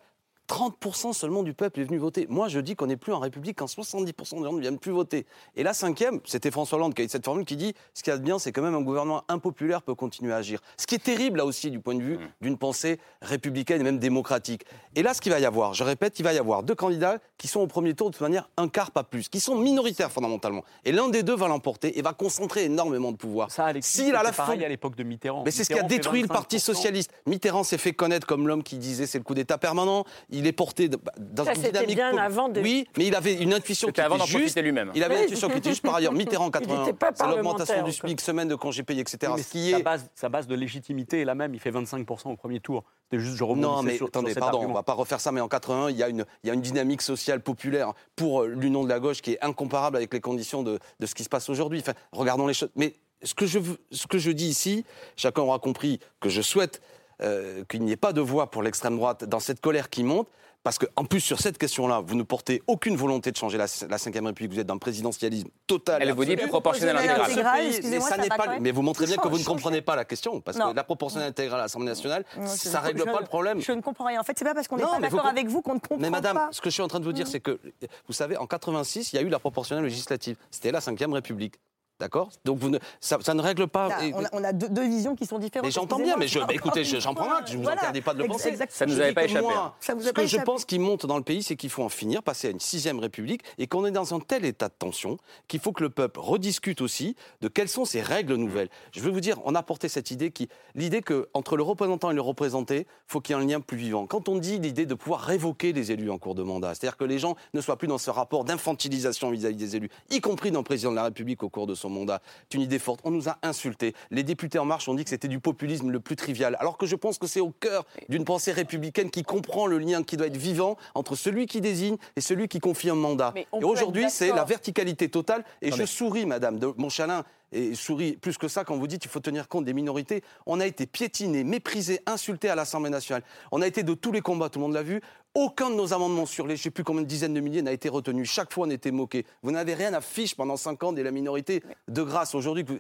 30% 0.50 1.14
seulement 1.14 1.44
du 1.44 1.54
peuple 1.54 1.82
est 1.82 1.84
venu 1.84 1.98
voter. 1.98 2.26
Moi, 2.30 2.48
je 2.48 2.60
dis 2.60 2.76
qu'on 2.76 2.88
n'est 2.88 2.98
plus 2.98 3.12
en 3.14 3.20
République 3.20 3.58
quand 3.58 3.66
70% 3.66 4.38
des 4.38 4.44
gens 4.44 4.54
ne 4.54 4.62
viennent 4.62 4.80
plus 4.80 4.92
voter. 4.92 5.26
Et 5.56 5.64
la 5.64 5.74
cinquième, 5.74 6.20
c'était 6.26 6.52
François 6.52 6.78
Hollande 6.78 6.94
qui 6.94 7.02
a 7.02 7.06
eu 7.06 7.10
cette 7.10 7.26
formule 7.26 7.46
qui 7.46 7.58
dit 7.58 7.74
ce 7.94 8.02
qu'il 8.02 8.12
y 8.12 8.14
a 8.14 8.18
de 8.18 8.24
bien, 8.24 8.40
c'est 8.40 8.52
que 8.52 8.62
même 8.62 8.74
un 8.76 8.82
gouvernement 8.82 9.24
impopulaire 9.28 9.82
peut 9.82 9.96
continuer 9.96 10.32
à 10.34 10.38
agir. 10.38 10.62
Ce 10.78 10.88
qui 10.88 10.96
est 10.96 11.04
terrible, 11.04 11.38
là 11.40 11.46
aussi, 11.46 11.70
du 11.70 11.80
point 11.80 11.96
de 11.96 12.02
vue 12.02 12.18
d'une 12.42 12.58
pensée 12.58 13.00
républicaine 13.22 13.82
et 13.82 13.84
même 13.84 14.00
démocratique. 14.00 14.66
Et 14.96 15.04
là, 15.04 15.14
ce 15.14 15.22
qu'il 15.22 15.32
va 15.32 15.40
y 15.40 15.46
avoir, 15.46 15.74
je 15.74 15.84
répète, 15.84 16.20
il 16.20 16.24
va 16.24 16.34
y 16.34 16.38
avoir 16.38 16.64
deux 16.64 16.76
candidats 16.76 17.18
qui 17.38 17.48
sont 17.48 17.60
au 17.60 17.68
premier 17.68 17.94
tour 17.94 18.10
de 18.10 18.16
toute 18.16 18.22
manière 18.22 18.50
un 18.58 18.68
quart, 18.70 18.92
pas 18.92 19.04
plus, 19.04 19.28
qui 19.30 19.40
sont 19.40 19.56
minoritaires 19.56 20.12
fondamentalement. 20.12 20.64
Et 20.86 20.92
l'un 20.92 21.10
des 21.10 21.24
deux 21.24 21.36
va 21.36 21.48
l'emporter 21.48 21.98
et 22.00 22.02
va 22.02 22.14
concentrer 22.14 22.64
énormément 22.66 23.12
de 23.12 23.18
pouvoir. 23.18 23.52
Ça, 23.52 23.72
S'il 23.82 24.16
a 24.16 24.24
la 24.24 24.32
pareil 24.32 24.64
à 24.64 24.70
l'époque 24.70 24.96
de 24.96 25.04
Mitterrand. 25.04 25.44
mais 25.44 25.52
c'est 25.52 25.64
ce 25.64 25.70
qui 25.74 25.80
a 25.80 25.84
détruit 25.84 26.22
le 26.22 26.28
Parti 26.28 26.58
25%. 26.58 26.60
socialiste. 26.60 27.12
Mitterrand 27.26 27.64
s'est 27.64 27.78
fait 27.78 27.94
connaître 27.94 28.26
comme 28.26 28.48
l'homme 28.48 28.64
qui 28.64 28.78
disait 28.78 29.06
c'est 29.08 29.18
le 29.18 29.24
coup 29.24 29.34
d'État 29.36 29.58
permanent. 29.58 30.06
Il 30.30 30.37
est 30.46 30.52
porté 30.52 30.90
de- 30.90 31.00
dans 31.18 31.46
Ça, 31.46 31.54
une 31.54 31.62
dynamique. 31.62 31.96
bien 31.96 32.16
avant 32.18 32.50
de- 32.50 32.62
Oui, 32.62 32.86
mais 32.98 33.08
il 33.08 33.16
avait 33.16 33.34
une 33.34 33.54
intuition 33.54 33.90
qui 33.92 34.02
avant 34.02 34.16
était 34.16 34.20
d'en 34.20 34.26
juste. 34.28 34.40
profiter 34.42 34.62
lui-même. 34.62 34.92
Il 34.94 35.04
avait 35.04 35.16
Oui. 35.16 35.20
une 35.22 35.26
intuition 35.28 35.50
qui 35.50 35.58
était 35.58 35.70
juste 35.70 35.82
par 35.84 35.96
ailleurs. 35.96 36.12
Mitterrand 36.14 36.52
80, 36.52 36.80
n'était 36.86 36.94
pas 36.94 37.12
c'est 37.16 37.26
l'augmentation 37.26 37.82
du. 37.84 37.92
SMIC, 37.92 38.22
semaine 38.22 38.48
de 38.50 38.56
congés 38.56 38.84
payés, 38.84 39.02
etc. 39.02 39.18
Oui, 39.24 39.34
mais 39.38 39.44
ce 39.44 39.50
qui 39.52 39.72
sa, 39.72 39.80
est 39.80 39.84
base, 39.84 40.10
sa 40.14 40.30
base 40.30 40.46
de 40.48 40.54
légitimité 40.56 41.22
est 41.22 41.26
la 41.26 41.34
même. 41.36 41.54
Il 41.54 41.60
fait 41.60 41.72
25% 41.72 42.32
au 42.32 42.36
premier 42.36 42.60
tour. 42.60 42.84
C'était 43.10 43.24
juste, 43.24 43.38
je 43.38 43.44
rebondissais 43.44 43.68
Non, 43.72 43.82
mais 43.84 43.92
sur, 43.92 43.98
sur 44.00 44.08
attendez, 44.08 44.32
cet 44.34 44.40
pardon, 44.40 44.58
on 44.58 44.62
argument. 44.62 44.74
va 44.76 44.84
pas 44.84 44.94
refaire 44.94 45.22
ça, 45.22 45.32
mais 45.32 45.40
en 45.42 45.48
81, 45.48 45.90
il 45.90 45.96
y 45.98 46.04
a 46.04 46.10
une, 46.10 46.26
il 46.44 46.48
y 46.48 46.52
a 46.52 46.54
une 46.54 46.62
dynamique 46.62 47.02
sociale 47.02 47.42
populaire 47.42 47.94
pour 48.18 48.44
euh, 48.44 48.48
l'union 48.48 48.84
de 48.84 48.90
la 48.90 49.00
gauche 49.00 49.22
qui 49.22 49.32
est 49.34 49.42
incomparable 49.44 49.96
avec 49.96 50.14
les 50.14 50.20
conditions 50.20 50.62
de, 50.62 50.78
de 51.00 51.06
ce 51.06 51.16
qui 51.16 51.24
se 51.24 51.30
passe 51.30 51.50
aujourd'hui. 51.50 51.80
Enfin, 51.80 51.94
regardons 52.12 52.48
les 52.48 52.54
choses. 52.54 52.70
Mais 52.76 52.94
ce 53.24 53.34
que, 53.34 53.46
je, 53.46 53.60
ce 53.92 54.08
que 54.08 54.18
je 54.18 54.30
dis 54.32 54.48
ici, 54.48 54.84
chacun 55.16 55.42
aura 55.42 55.58
compris 55.60 56.00
que 56.20 56.28
je 56.30 56.42
souhaite 56.42 56.82
euh, 57.22 57.64
qu'il 57.70 57.84
n'y 57.84 57.92
ait 57.92 57.98
pas 57.98 58.14
de 58.14 58.22
voix 58.22 58.50
pour 58.52 58.64
l'extrême 58.64 58.96
droite 58.98 59.24
dans 59.26 59.40
cette 59.40 59.60
colère 59.62 59.90
qui 59.90 60.04
monte. 60.04 60.28
Parce 60.64 60.80
qu'en 60.80 61.06
plus, 61.06 61.22
sur 61.22 61.40
cette 61.40 61.58
question-là, 61.58 62.02
vous 62.06 62.16
ne 62.16 62.24
portez 62.24 62.62
aucune 62.68 62.98
volonté 62.98 63.32
de 63.32 63.38
changer 63.38 63.58
la, 63.58 63.68
la 63.90 63.98
5 63.98 64.14
République. 64.14 64.52
Vous 64.52 64.60
êtes 64.60 64.68
dans 64.68 64.74
le 64.74 64.80
présidentialisme 64.82 65.48
total. 65.66 66.02
Elle 66.02 66.10
et 66.10 66.12
vous 66.12 66.26
dit 66.26 66.34
absolu. 66.34 66.50
proportionnel 66.50 66.96
Proportionnel 66.96 67.22
intégral. 67.22 67.32
intégral. 67.32 67.56
Ce 67.56 67.62
pays, 67.62 67.68
excusez-moi, 67.78 68.08
mais, 68.10 68.10
ça 68.10 68.16
ça 68.18 68.22
n'est 68.22 68.28
pas- 68.56 68.60
mais 68.60 68.72
vous 68.72 68.82
montrez 68.82 69.06
bien 69.06 69.16
que 69.16 69.28
vous 69.30 69.38
ne 69.40 69.44
comprenez 69.46 69.82
pas 69.82 69.96
la 69.96 70.04
question, 70.04 70.42
parce 70.42 70.58
Non. 70.58 70.72
que 70.72 70.76
la 70.76 70.84
proportionnelle 70.84 71.30
intégrale 71.30 71.60
à 71.62 71.64
l'Assemblée 71.64 71.88
nationale, 71.88 72.26
Non, 72.38 72.48
ça 72.48 72.82
ne- 72.82 72.86
règle 72.86 73.00
je- 73.00 73.06
pas 73.06 73.20
le 73.22 73.26
problème. 73.28 73.62
Je 73.62 73.72
ne 73.72 73.82
comprends 73.82 74.08
rien. 74.08 74.20
En 74.20 74.24
fait, 74.24 74.34
c'est 74.38 74.44
pas 74.44 74.56
parce 74.56 74.68
qu'on 74.68 74.76
n'est 74.76 74.82
pas 74.84 74.96
vous 74.96 75.02
d'accord 75.02 75.26
avec 75.28 75.48
vous 75.48 75.62
qu'on 75.62 75.76
ne 75.76 75.80
comprend 75.80 75.98
Mais 76.00 76.10
madame, 76.10 76.36
pas. 76.36 76.50
ce 76.52 76.60
que 76.60 76.70
je 76.70 76.74
suis 76.74 76.84
en 76.84 76.88
train 76.90 77.00
de 77.00 77.06
vous 77.06 77.14
dire, 77.14 77.28
c'est 77.28 77.40
que, 77.40 77.62
vous 78.08 78.14
savez, 78.14 78.36
en 78.36 78.48
86, 78.48 79.14
il 79.14 79.16
y 79.16 79.20
a 79.20 79.22
eu 79.22 79.30
la 79.30 79.40
proportionnelle 79.40 79.86
législative. 79.86 80.36
C'était 80.52 80.72
la 80.72 80.82
5 80.82 81.00
République. 81.14 81.56
D'accord? 82.00 82.30
Donc 82.46 82.60
vous 82.60 82.70
ne, 82.70 82.78
ça, 83.02 83.18
ça 83.22 83.34
ne 83.34 83.42
règle 83.42 83.68
pas. 83.68 83.88
Là, 83.90 83.98
on 84.14 84.24
a, 84.24 84.30
on 84.34 84.44
a 84.44 84.54
deux, 84.54 84.70
deux 84.70 84.88
visions 84.88 85.16
qui 85.16 85.26
sont 85.26 85.40
différentes. 85.40 85.66
mais 85.66 85.72
j'entends 85.72 85.98
bien, 85.98 86.16
mais 86.16 86.28
je, 86.28 86.38
bah, 86.40 86.48
écoutez, 86.52 86.84
je- 86.84 87.00
j'en 87.00 87.16
prends 87.16 87.32
acte, 87.34 87.50
je 87.52 87.58
vous 87.58 87.64
Voilà. 87.64 87.82
interdis 87.82 88.02
pas 88.02 88.14
de 88.14 88.22
le 88.22 88.28
penser. 88.28 88.56
Ça 88.70 88.86
nous 88.86 88.94
Je 88.96 89.02
avait 89.02 89.14
pas 89.14 89.24
échappé, 89.26 89.42
moi. 89.42 89.76
Ça 89.80 89.96
vous 89.96 90.02
a 90.04 90.10
ce 90.10 90.12
pas 90.12 90.22
que 90.22 90.28
je 90.28 90.38
pense 90.38 90.64
qui 90.66 90.78
monte 90.78 91.08
dans 91.08 91.18
le 91.18 91.24
pays, 91.24 91.42
c'est 91.42 91.56
qu'il 91.56 91.72
faut 91.72 91.82
en 91.84 91.90
finir, 91.90 92.22
passer 92.22 92.50
à 92.50 92.52
une 92.52 92.60
sixième 92.60 93.00
république, 93.00 93.42
et 93.58 93.66
qu'on 93.66 93.84
est 93.86 93.92
dans 93.92 94.14
un 94.14 94.20
tel 94.20 94.46
état 94.46 94.68
de 94.68 94.74
tension 94.78 95.18
qu'il 95.48 95.60
faut 95.60 95.72
que 95.72 95.84
le 95.84 95.90
peuple 95.90 96.20
rediscute 96.20 96.82
aussi 96.82 97.16
de 97.42 97.48
quelles 97.48 97.70
sont 97.70 97.86
ces 97.86 98.02
règles 98.02 98.36
nouvelles. 98.36 98.70
Je 98.92 99.00
veux 99.00 99.10
vous 99.10 99.20
dire, 99.22 99.40
on 99.46 99.56
a 99.56 99.64
porté 99.64 99.90
cette 99.90 100.12
idée 100.12 100.30
qui, 100.30 100.50
l'idée 100.76 101.02
que 101.02 101.30
entre 101.34 101.58
le 101.58 101.64
représentant 101.64 102.12
et 102.12 102.14
le 102.14 102.22
représenté, 102.22 102.86
faut 103.08 103.22
qu'il 103.22 103.36
y 103.36 103.40
ait 103.40 103.42
un 103.42 103.46
lien 103.48 103.60
plus 103.60 103.78
vivant. 103.78 104.06
Quand 104.06 104.30
on 104.30 104.38
dit 104.38 104.60
l'idée 104.60 104.86
de 104.86 104.94
pouvoir 104.94 105.22
révoquer 105.22 105.74
les 105.74 105.92
élus 105.92 106.12
en 106.12 106.20
cours 106.20 106.36
de 106.36 106.44
mandat, 106.44 106.76
c'est-à-dire 106.76 106.98
que 106.98 107.06
les 107.06 107.18
gens 107.18 107.36
ne 107.56 107.62
soient 107.62 107.78
plus 107.78 107.88
dans 107.88 107.98
ce 107.98 108.12
rapport 108.12 108.44
d'infantilisation 108.44 109.32
vis-à-vis 109.32 109.56
des 109.56 109.76
élus, 109.76 109.90
y 110.12 110.22
compris 110.22 110.52
dans 110.52 110.60
le 110.60 110.64
président 110.66 110.92
de 110.92 110.96
la 110.98 111.04
République 111.06 111.42
au 111.42 111.50
cours 111.50 111.66
de 111.66 111.74
son 111.74 111.87
mandat, 111.90 112.22
c'est 112.50 112.56
une 112.56 112.64
idée 112.64 112.80
forte. 112.80 113.00
On 113.04 113.12
nous 113.12 113.30
a 113.30 113.38
insultés. 113.44 113.94
Les 114.12 114.24
députés 114.24 114.60
en 114.60 114.66
marche 114.66 114.88
ont 114.88 114.94
dit 114.94 115.04
que 115.04 115.10
c'était 115.10 115.28
du 115.28 115.40
populisme 115.40 115.90
le 115.90 116.00
plus 116.00 116.16
trivial, 116.16 116.58
alors 116.60 116.78
que 116.78 116.86
je 116.86 116.96
pense 116.96 117.18
que 117.18 117.28
c'est 117.28 117.40
au 117.40 117.52
cœur 117.52 117.86
d'une 118.10 118.26
pensée 118.26 118.52
républicaine 118.52 119.10
qui 119.10 119.24
comprend 119.24 119.68
le 119.68 119.78
lien 119.78 120.04
qui 120.04 120.18
doit 120.18 120.28
être 120.28 120.38
vivant 120.38 120.78
entre 120.96 121.16
celui 121.16 121.46
qui 121.46 121.62
désigne 121.62 121.98
et 122.16 122.22
celui 122.22 122.48
qui 122.48 122.60
confie 122.60 122.90
un 122.90 122.96
mandat. 122.96 123.34
Et 123.36 123.48
aujourd'hui, 123.64 124.06
c'est 124.10 124.30
la 124.30 124.44
verticalité 124.44 125.10
totale. 125.10 125.44
Et 125.62 125.72
je 125.72 125.86
souris, 125.86 126.26
madame 126.26 126.60
de 126.60 126.74
Montchalin, 126.78 127.24
et 127.52 127.76
souris 127.76 128.18
plus 128.18 128.38
que 128.38 128.48
ça 128.48 128.64
quand 128.64 128.76
vous 128.76 128.88
dites 128.88 129.02
qu'il 129.02 129.12
faut 129.12 129.20
tenir 129.20 129.48
compte 129.48 129.66
des 129.66 129.74
minorités. 129.74 130.22
On 130.46 130.60
a 130.60 130.66
été 130.66 130.86
piétiné, 130.86 131.44
méprisé, 131.44 132.02
insulté 132.06 132.50
à 132.50 132.56
l'Assemblée 132.56 132.90
nationale. 132.90 133.24
On 133.52 133.62
a 133.62 133.68
été 133.68 133.84
de 133.84 133.94
tous 133.94 134.12
les 134.12 134.22
combats, 134.22 134.50
tout 134.50 134.60
le 134.60 134.66
monde 134.66 134.74
l'a 134.74 134.84
vu. 134.84 135.02
Aucun 135.40 135.70
de 135.70 135.76
nos 135.76 135.94
amendements 135.94 136.26
sur 136.26 136.48
les, 136.48 136.56
je 136.56 136.62
ne 136.62 136.64
sais 136.64 136.72
plus 136.72 136.84
combien 136.84 137.04
de 137.04 137.08
dizaines 137.08 137.36
de 137.36 137.40
milliers, 137.40 137.62
n'a 137.62 137.72
été 137.72 137.90
retenu. 137.90 138.26
Chaque 138.26 138.52
fois, 138.52 138.66
on 138.66 138.70
était 138.72 138.90
moqué. 138.90 139.24
Vous 139.44 139.52
n'avez 139.52 139.76
rien 139.76 139.94
à 139.94 140.02
fiche 140.02 140.36
pendant 140.36 140.58
cinq 140.58 140.82
ans 140.84 140.94
de 140.94 141.02
la 141.04 141.12
minorité. 141.12 141.62
De 141.88 142.02
grâce, 142.02 142.34
aujourd'hui, 142.34 142.64
vous- 142.68 142.80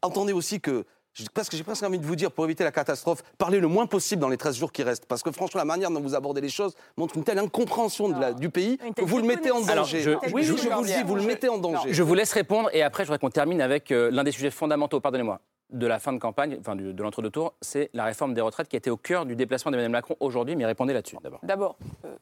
entendez 0.00 0.32
aussi 0.32 0.58
que 0.58 0.86
parce 1.34 1.48
que 1.50 1.56
j'ai 1.58 1.64
presque 1.64 1.82
envie 1.82 1.98
de 1.98 2.06
vous 2.06 2.16
dire, 2.16 2.30
pour 2.32 2.44
éviter 2.46 2.64
la 2.64 2.70
catastrophe, 2.70 3.22
parlez 3.36 3.60
le 3.60 3.66
moins 3.66 3.86
possible 3.86 4.22
dans 4.22 4.28
les 4.30 4.36
13 4.38 4.56
jours 4.56 4.72
qui 4.72 4.82
restent. 4.84 5.04
Parce 5.04 5.22
que 5.22 5.30
franchement, 5.32 5.58
la 5.58 5.64
manière 5.66 5.90
dont 5.90 6.00
vous 6.00 6.14
abordez 6.14 6.40
les 6.40 6.48
choses 6.48 6.74
montre 6.96 7.16
une 7.18 7.24
telle 7.24 7.38
incompréhension 7.40 8.08
de 8.08 8.18
la- 8.18 8.32
du 8.32 8.48
pays 8.48 8.78
que 8.96 9.04
vous 9.04 9.18
le 9.18 9.24
mettez 9.24 9.50
en 9.50 9.62
Alors, 9.68 9.84
danger. 9.84 10.00
je- 10.00 10.10
oui, 10.32 10.44
je- 10.44 10.54
je, 10.56 10.68
vous 10.68 10.80
le 10.82 10.86
dis, 10.86 11.02
vous 11.04 11.16
le 11.16 11.22
mettez 11.22 11.48
en 11.50 11.58
danger. 11.58 11.92
Je 11.92 12.02
vous 12.02 12.14
laisse 12.14 12.32
répondre 12.32 12.70
et 12.72 12.82
après, 12.82 13.02
je 13.02 13.08
voudrais 13.08 13.18
qu'on 13.18 13.30
termine 13.30 13.60
avec 13.60 13.90
euh, 13.90 14.10
l'un 14.12 14.22
des 14.24 14.30
sujets 14.32 14.50
fondamentaux, 14.52 15.00
pardonnez-moi, 15.00 15.40
de 15.70 15.86
la 15.86 15.98
fin 15.98 16.12
de 16.12 16.18
campagne, 16.18 16.56
enfin 16.60 16.76
de 16.76 17.02
l'entre-deux 17.02 17.30
tours, 17.30 17.54
c'est 17.60 17.90
la 17.92 18.04
réforme 18.04 18.34
des 18.34 18.40
retraites 18.40 18.68
qui 18.68 18.76
été 18.76 18.90
au 18.90 18.96
cœur 18.96 19.26
du 19.26 19.36
déplacement 19.36 19.70
d'Emmanuel 19.70 19.92
Macron 19.92 20.16
aujourd'hui. 20.20 20.56
Mais 20.56 20.64
répondez 20.64 20.92
là-dessus 20.92 21.16
d'abord. 21.22 21.40
D'abord, 21.42 21.76
euh, 22.04 22.16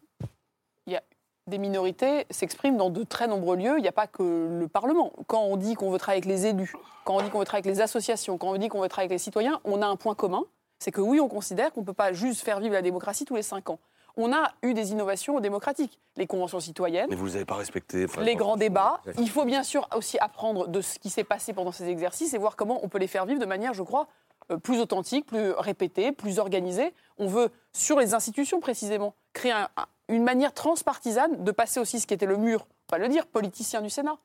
il 0.87 0.93
y 0.93 0.97
a 0.97 1.03
des 1.47 1.59
minorités 1.59 2.27
s'expriment 2.31 2.77
dans 2.77 2.91
de 2.91 3.05
très 3.05 3.29
nombreux 3.29 3.57
lieux. 3.57 3.79
Il 3.79 3.83
n'y 3.83 3.89
a 3.89 3.93
pas 3.93 4.07
que 4.07 4.49
le 4.59 4.69
Parlement. 4.69 5.13
Quand 5.29 5.43
on 5.43 5.57
dit 5.57 5.75
qu'on 5.75 5.91
veut 5.91 5.99
travailler 5.99 6.23
avec 6.23 6.33
les 6.33 6.47
élus, 6.47 6.73
quand 7.05 7.17
on 7.17 7.23
dit 7.23 7.31
qu'on 7.31 7.39
veut 7.39 7.45
travailler 7.45 7.69
avec 7.69 7.77
les 7.77 7.83
associations, 7.83 8.37
quand 8.37 8.49
on 8.49 8.57
dit 8.57 8.69
qu'on 8.69 8.81
veut 8.81 8.89
travailler 8.89 9.07
avec 9.07 9.21
les 9.21 9.23
citoyens, 9.23 9.61
on 9.65 9.81
a 9.81 9.87
un 9.87 9.97
point 9.97 10.15
commun. 10.15 10.45
C'est 10.79 10.91
que 10.91 11.01
oui, 11.01 11.21
on 11.21 11.29
considère 11.29 11.73
qu'on 11.73 11.81
ne 11.81 11.87
peut 11.87 11.93
pas 11.93 12.13
juste 12.13 12.43
faire 12.43 12.61
vivre 12.61 12.75
la 12.75 12.83
démocratie 12.83 13.25
tous 13.25 13.37
les 13.37 13.43
cinq 13.43 13.71
ans. 13.71 13.79
On 14.17 14.33
a 14.33 14.51
eu 14.63 14.73
des 14.73 14.93
innovations 14.93 15.41
démocratiques, 15.41 16.01
les 16.17 16.27
conventions 16.27 16.59
citoyennes, 16.61 17.07
Mais 17.11 17.17
vous 17.17 17.25
ne 17.25 17.31
les 17.31 17.37
avez 17.37 17.45
pas 17.45 17.57
respecté. 17.57 18.05
enfin, 18.07 18.23
les 18.23 18.35
grands 18.35 18.57
débats. 18.57 19.03
Il 19.19 19.29
faut 19.29 19.45
bien 19.45 19.63
sûr 19.63 19.87
aussi 19.95 20.19
apprendre 20.19 20.69
de 20.69 20.81
ce 20.81 20.99
qui 20.99 21.11
s'est 21.11 21.25
passé 21.25 21.53
pendant 21.53 21.73
ces 21.73 21.87
exercices 21.89 22.33
et 22.33 22.39
voir 22.39 22.57
comment 22.57 22.81
on 22.83 22.89
peut 22.89 22.99
les 22.99 23.07
faire 23.09 23.27
vivre 23.27 23.41
de 23.41 23.47
manière, 23.47 23.75
je 23.75 23.83
crois, 23.83 24.07
euh, 24.51 24.57
plus 24.57 24.81
authentique, 24.81 25.27
plus 25.27 25.51
répétée, 25.53 26.13
plus 26.13 26.39
organisée. 26.39 26.95
On 27.19 27.27
veut, 27.27 27.51
sur 27.75 27.99
les 27.99 28.15
institutions 28.15 28.59
précisément, 28.61 29.15
créer 29.35 29.53
un- 29.53 29.69
un- 29.77 29.87
une 30.09 30.23
manière 30.25 30.55
transpartisane 30.55 31.43
de 31.45 31.51
passer 31.51 31.81
aussi 31.81 32.01
ce 32.01 32.07
qui 32.07 32.15
était 32.15 32.27
le 32.27 32.37
mur, 32.39 32.67
pas 32.87 32.97
le 32.99 33.09
dire, 33.09 33.27
politicien 33.27 33.83
du 33.83 33.91
Sénat. 33.91 34.17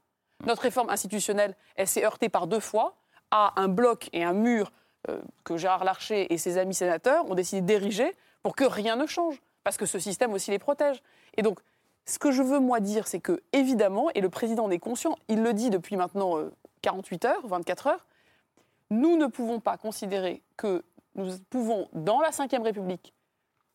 Notre 0.46 0.62
réforme 0.62 0.90
institutionnelle, 0.90 1.56
elle 1.76 1.88
s'est 1.88 2.06
heurtée 2.06 2.30
par 2.30 2.48
deux 2.48 2.60
fois 2.60 2.96
à 3.32 3.60
un 3.60 3.68
bloc 3.68 4.10
et 4.14 4.24
un 4.24 4.34
mur 4.34 4.72
euh, 5.10 5.20
que 5.44 5.58
Gérard 5.58 5.84
Larcher 5.84 6.32
et 6.32 6.38
ses 6.38 6.58
amis 6.60 6.76
sénateurs 6.76 7.30
ont 7.30 7.34
décidé 7.36 7.62
d'ériger 7.62 8.16
pour 8.44 8.56
que 8.56 8.64
rien 8.64 8.96
ne 8.96 9.08
change, 9.08 9.42
parce 9.64 9.78
que 9.78 9.86
ce 9.86 10.00
système 10.00 10.34
aussi 10.34 10.52
les 10.52 10.60
protège. 10.60 11.02
Et 11.38 11.42
donc, 11.42 11.60
ce 12.06 12.20
que 12.20 12.32
je 12.32 12.42
veux 12.42 12.60
moi 12.60 12.80
dire, 12.80 13.08
c'est 13.08 13.20
que 13.20 13.42
évidemment, 13.54 14.10
et 14.16 14.22
le 14.22 14.30
président 14.30 14.66
en 14.66 14.72
est 14.72 14.80
conscient, 14.80 15.18
il 15.28 15.44
le 15.44 15.54
dit 15.54 15.70
depuis 15.70 15.96
maintenant 15.96 16.38
euh, 16.38 16.52
48 16.82 17.26
heures, 17.26 17.48
24 17.48 17.88
heures, 17.88 18.06
nous 18.90 19.18
ne 19.18 19.28
pouvons 19.28 19.60
pas 19.60 19.78
considérer 19.78 20.42
que 20.58 20.84
nous 21.16 21.38
pouvons, 21.50 21.88
dans 21.94 22.20
la 22.20 22.30
Ve 22.30 22.64
République, 22.64 23.14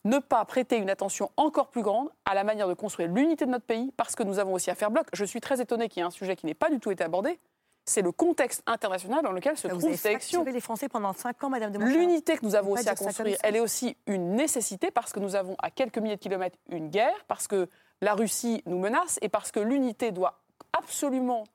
ne 0.03 0.19
pas 0.19 0.43
prêter 0.45 0.77
une 0.77 0.89
attention 0.89 1.31
encore 1.37 1.69
plus 1.69 1.81
grande 1.81 2.09
à 2.25 2.33
la 2.33 2.43
manière 2.43 2.67
de 2.67 2.73
construire 2.73 3.11
l'unité 3.11 3.45
de 3.45 3.51
notre 3.51 3.65
pays, 3.65 3.91
parce 3.97 4.15
que 4.15 4.23
nous 4.23 4.39
avons 4.39 4.53
aussi 4.53 4.69
à 4.69 4.75
faire 4.75 4.91
bloc. 4.91 5.07
Je 5.13 5.25
suis 5.25 5.41
très 5.41 5.61
étonnée 5.61 5.89
qu'il 5.89 6.01
y 6.01 6.03
ait 6.03 6.07
un 6.07 6.11
sujet 6.11 6.35
qui 6.35 6.45
n'ait 6.45 6.53
pas 6.53 6.69
du 6.69 6.79
tout 6.79 6.91
été 6.91 7.03
abordé. 7.03 7.39
C'est 7.87 8.01
le 8.01 8.11
contexte 8.11 8.61
international 8.65 9.23
dans 9.23 9.31
lequel 9.31 9.57
se 9.57 9.67
Vous 9.69 9.79
ces 9.79 9.87
élections. 9.87 10.39
fracturé 10.39 10.51
les 10.51 10.59
Français 10.59 10.89
pendant 10.89 11.13
5 11.13 11.41
ans, 11.43 11.49
Madame 11.49 11.71
de. 11.71 11.79
L'unité 11.79 12.37
que 12.37 12.45
nous 12.45 12.55
avons 12.55 12.71
aussi 12.71 12.87
à 12.87 12.95
construire, 12.95 13.37
elle 13.43 13.55
est 13.55 13.61
aussi 13.61 13.95
une 14.07 14.35
nécessité 14.35 14.91
parce 14.91 15.13
que 15.13 15.21
nous 15.21 15.35
avons 15.35 15.55
à 15.59 15.71
quelques 15.71 15.97
milliers 15.97 16.17
de 16.17 16.21
kilomètres 16.21 16.57
une 16.69 16.89
guerre, 16.89 17.25
parce 17.29 17.47
que 17.47 17.69
la 18.01 18.13
Russie 18.13 18.61
nous 18.65 18.77
menace 18.77 19.17
et 19.21 19.29
parce 19.29 19.51
que 19.51 19.61
l'unité 19.61 20.11
doit 20.11 20.41
absolument 20.77 21.45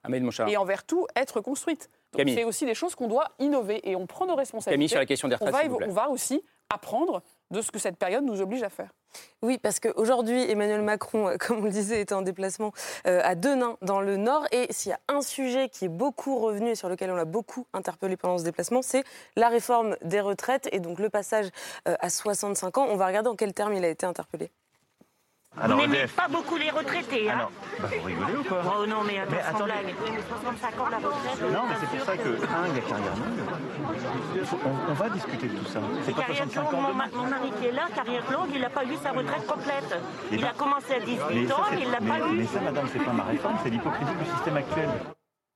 et 0.48 0.56
envers 0.56 0.84
tout 0.84 1.06
être 1.14 1.40
construite. 1.40 1.90
Donc 2.12 2.28
c'est 2.28 2.44
aussi 2.44 2.64
des 2.64 2.74
choses 2.74 2.94
qu'on 2.94 3.08
doit 3.08 3.28
innover 3.38 3.80
et 3.88 3.94
on 3.94 4.06
prend 4.06 4.26
nos 4.26 4.34
responsabilités. 4.34 4.74
Camille, 4.74 4.88
sur 4.88 4.98
la 4.98 5.06
question 5.06 5.28
des 5.28 5.34
retraites, 5.34 5.50
on 5.50 5.56
va, 5.56 5.62
s'il 5.62 5.70
vous 5.70 5.76
plaît. 5.76 5.86
on 5.88 5.92
va 5.92 6.08
aussi 6.08 6.42
apprendre 6.70 7.22
de 7.52 7.62
ce 7.62 7.70
que 7.70 7.78
cette 7.78 7.96
période 7.96 8.24
nous 8.24 8.40
oblige 8.40 8.62
à 8.62 8.70
faire. 8.70 8.90
Oui, 9.42 9.58
parce 9.58 9.78
qu'aujourd'hui, 9.78 10.50
Emmanuel 10.50 10.82
Macron, 10.82 11.28
euh, 11.28 11.36
comme 11.40 11.58
on 11.58 11.64
le 11.64 11.70
disait, 11.70 12.00
est 12.00 12.12
en 12.12 12.22
déplacement 12.22 12.72
euh, 13.06 13.20
à 13.22 13.34
Denain, 13.34 13.76
dans 13.82 14.00
le 14.00 14.16
Nord. 14.16 14.46
Et 14.52 14.66
s'il 14.70 14.90
y 14.90 14.94
a 14.94 15.00
un 15.08 15.20
sujet 15.20 15.68
qui 15.68 15.84
est 15.84 15.88
beaucoup 15.88 16.38
revenu 16.38 16.70
et 16.70 16.74
sur 16.74 16.88
lequel 16.88 17.10
on 17.10 17.14
l'a 17.14 17.24
beaucoup 17.24 17.66
interpellé 17.72 18.16
pendant 18.16 18.38
ce 18.38 18.44
déplacement, 18.44 18.82
c'est 18.82 19.04
la 19.36 19.48
réforme 19.48 19.96
des 20.02 20.20
retraites 20.20 20.68
et 20.72 20.80
donc 20.80 20.98
le 20.98 21.10
passage 21.10 21.50
euh, 21.88 21.94
à 22.00 22.10
65 22.10 22.78
ans. 22.78 22.86
On 22.88 22.96
va 22.96 23.06
regarder 23.06 23.28
en 23.28 23.36
quels 23.36 23.54
termes 23.54 23.74
il 23.74 23.84
a 23.84 23.88
été 23.88 24.06
interpellé. 24.06 24.50
Alors, 25.60 25.76
vous 25.78 25.82
n'aimez 25.86 25.98
EDF. 25.98 26.14
pas 26.16 26.28
beaucoup 26.28 26.56
les 26.56 26.70
retraités, 26.70 27.30
hein 27.30 27.46
Bah, 27.80 27.88
vous 27.98 28.06
rigolez 28.06 28.36
ou 28.38 28.42
quoi 28.44 28.62
Oh 28.64 28.86
non, 28.86 29.04
mais 29.06 29.18
attends, 29.18 29.30
Mais 29.32 29.40
attendez. 29.42 29.64
blague. 29.64 29.94
Oui, 30.02 30.10
mais 30.14 30.22
65 30.28 30.80
ans 30.80 30.88
la 30.88 30.96
retraite. 30.96 31.52
Non, 31.52 31.62
mais 31.68 31.74
c'est 31.78 31.96
pour 31.96 32.06
ça 32.06 32.16
que, 32.16 32.28
un, 32.28 32.66
il 32.68 32.74
y 32.74 32.78
a 32.78 32.82
carrière 32.82 33.16
longue. 33.20 34.56
On, 34.64 34.90
on 34.90 34.94
va 34.94 35.08
discuter 35.10 35.46
de 35.48 35.58
tout 35.58 35.64
ça. 35.66 35.80
C'est 36.04 36.14
pas 36.16 36.22
Carrière 36.22 36.44
65 36.50 36.62
longue, 36.72 36.74
ans 36.74 36.80
mon, 36.82 37.22
mon 37.22 37.28
mari 37.28 37.52
qui 37.60 37.66
est 37.66 37.72
là, 37.72 37.82
carrière 37.94 38.22
longue, 38.32 38.48
il 38.54 38.60
n'a 38.62 38.70
pas 38.70 38.84
eu 38.84 38.96
sa 39.02 39.10
retraite 39.12 39.46
complète. 39.46 39.94
Il 40.32 40.40
ben- 40.40 40.48
a 40.48 40.52
commencé 40.54 40.94
à 40.94 41.00
18 41.00 41.20
Mais 41.34 41.46
ça, 41.46 41.54
ans, 41.54 41.62
c'est- 41.70 41.80
il 41.80 41.90
l'a 41.90 41.98
pas 41.98 42.18
eu. 42.26 42.32
Mais 42.38 42.46
ça, 42.46 42.60
madame, 42.60 42.86
c'est 42.92 43.04
pas 43.04 43.12
ma 43.12 43.24
réforme, 43.24 43.56
c'est 43.62 43.70
l'hypocrisie 43.70 44.14
du 44.14 44.30
système 44.34 44.56
actuel. 44.56 44.88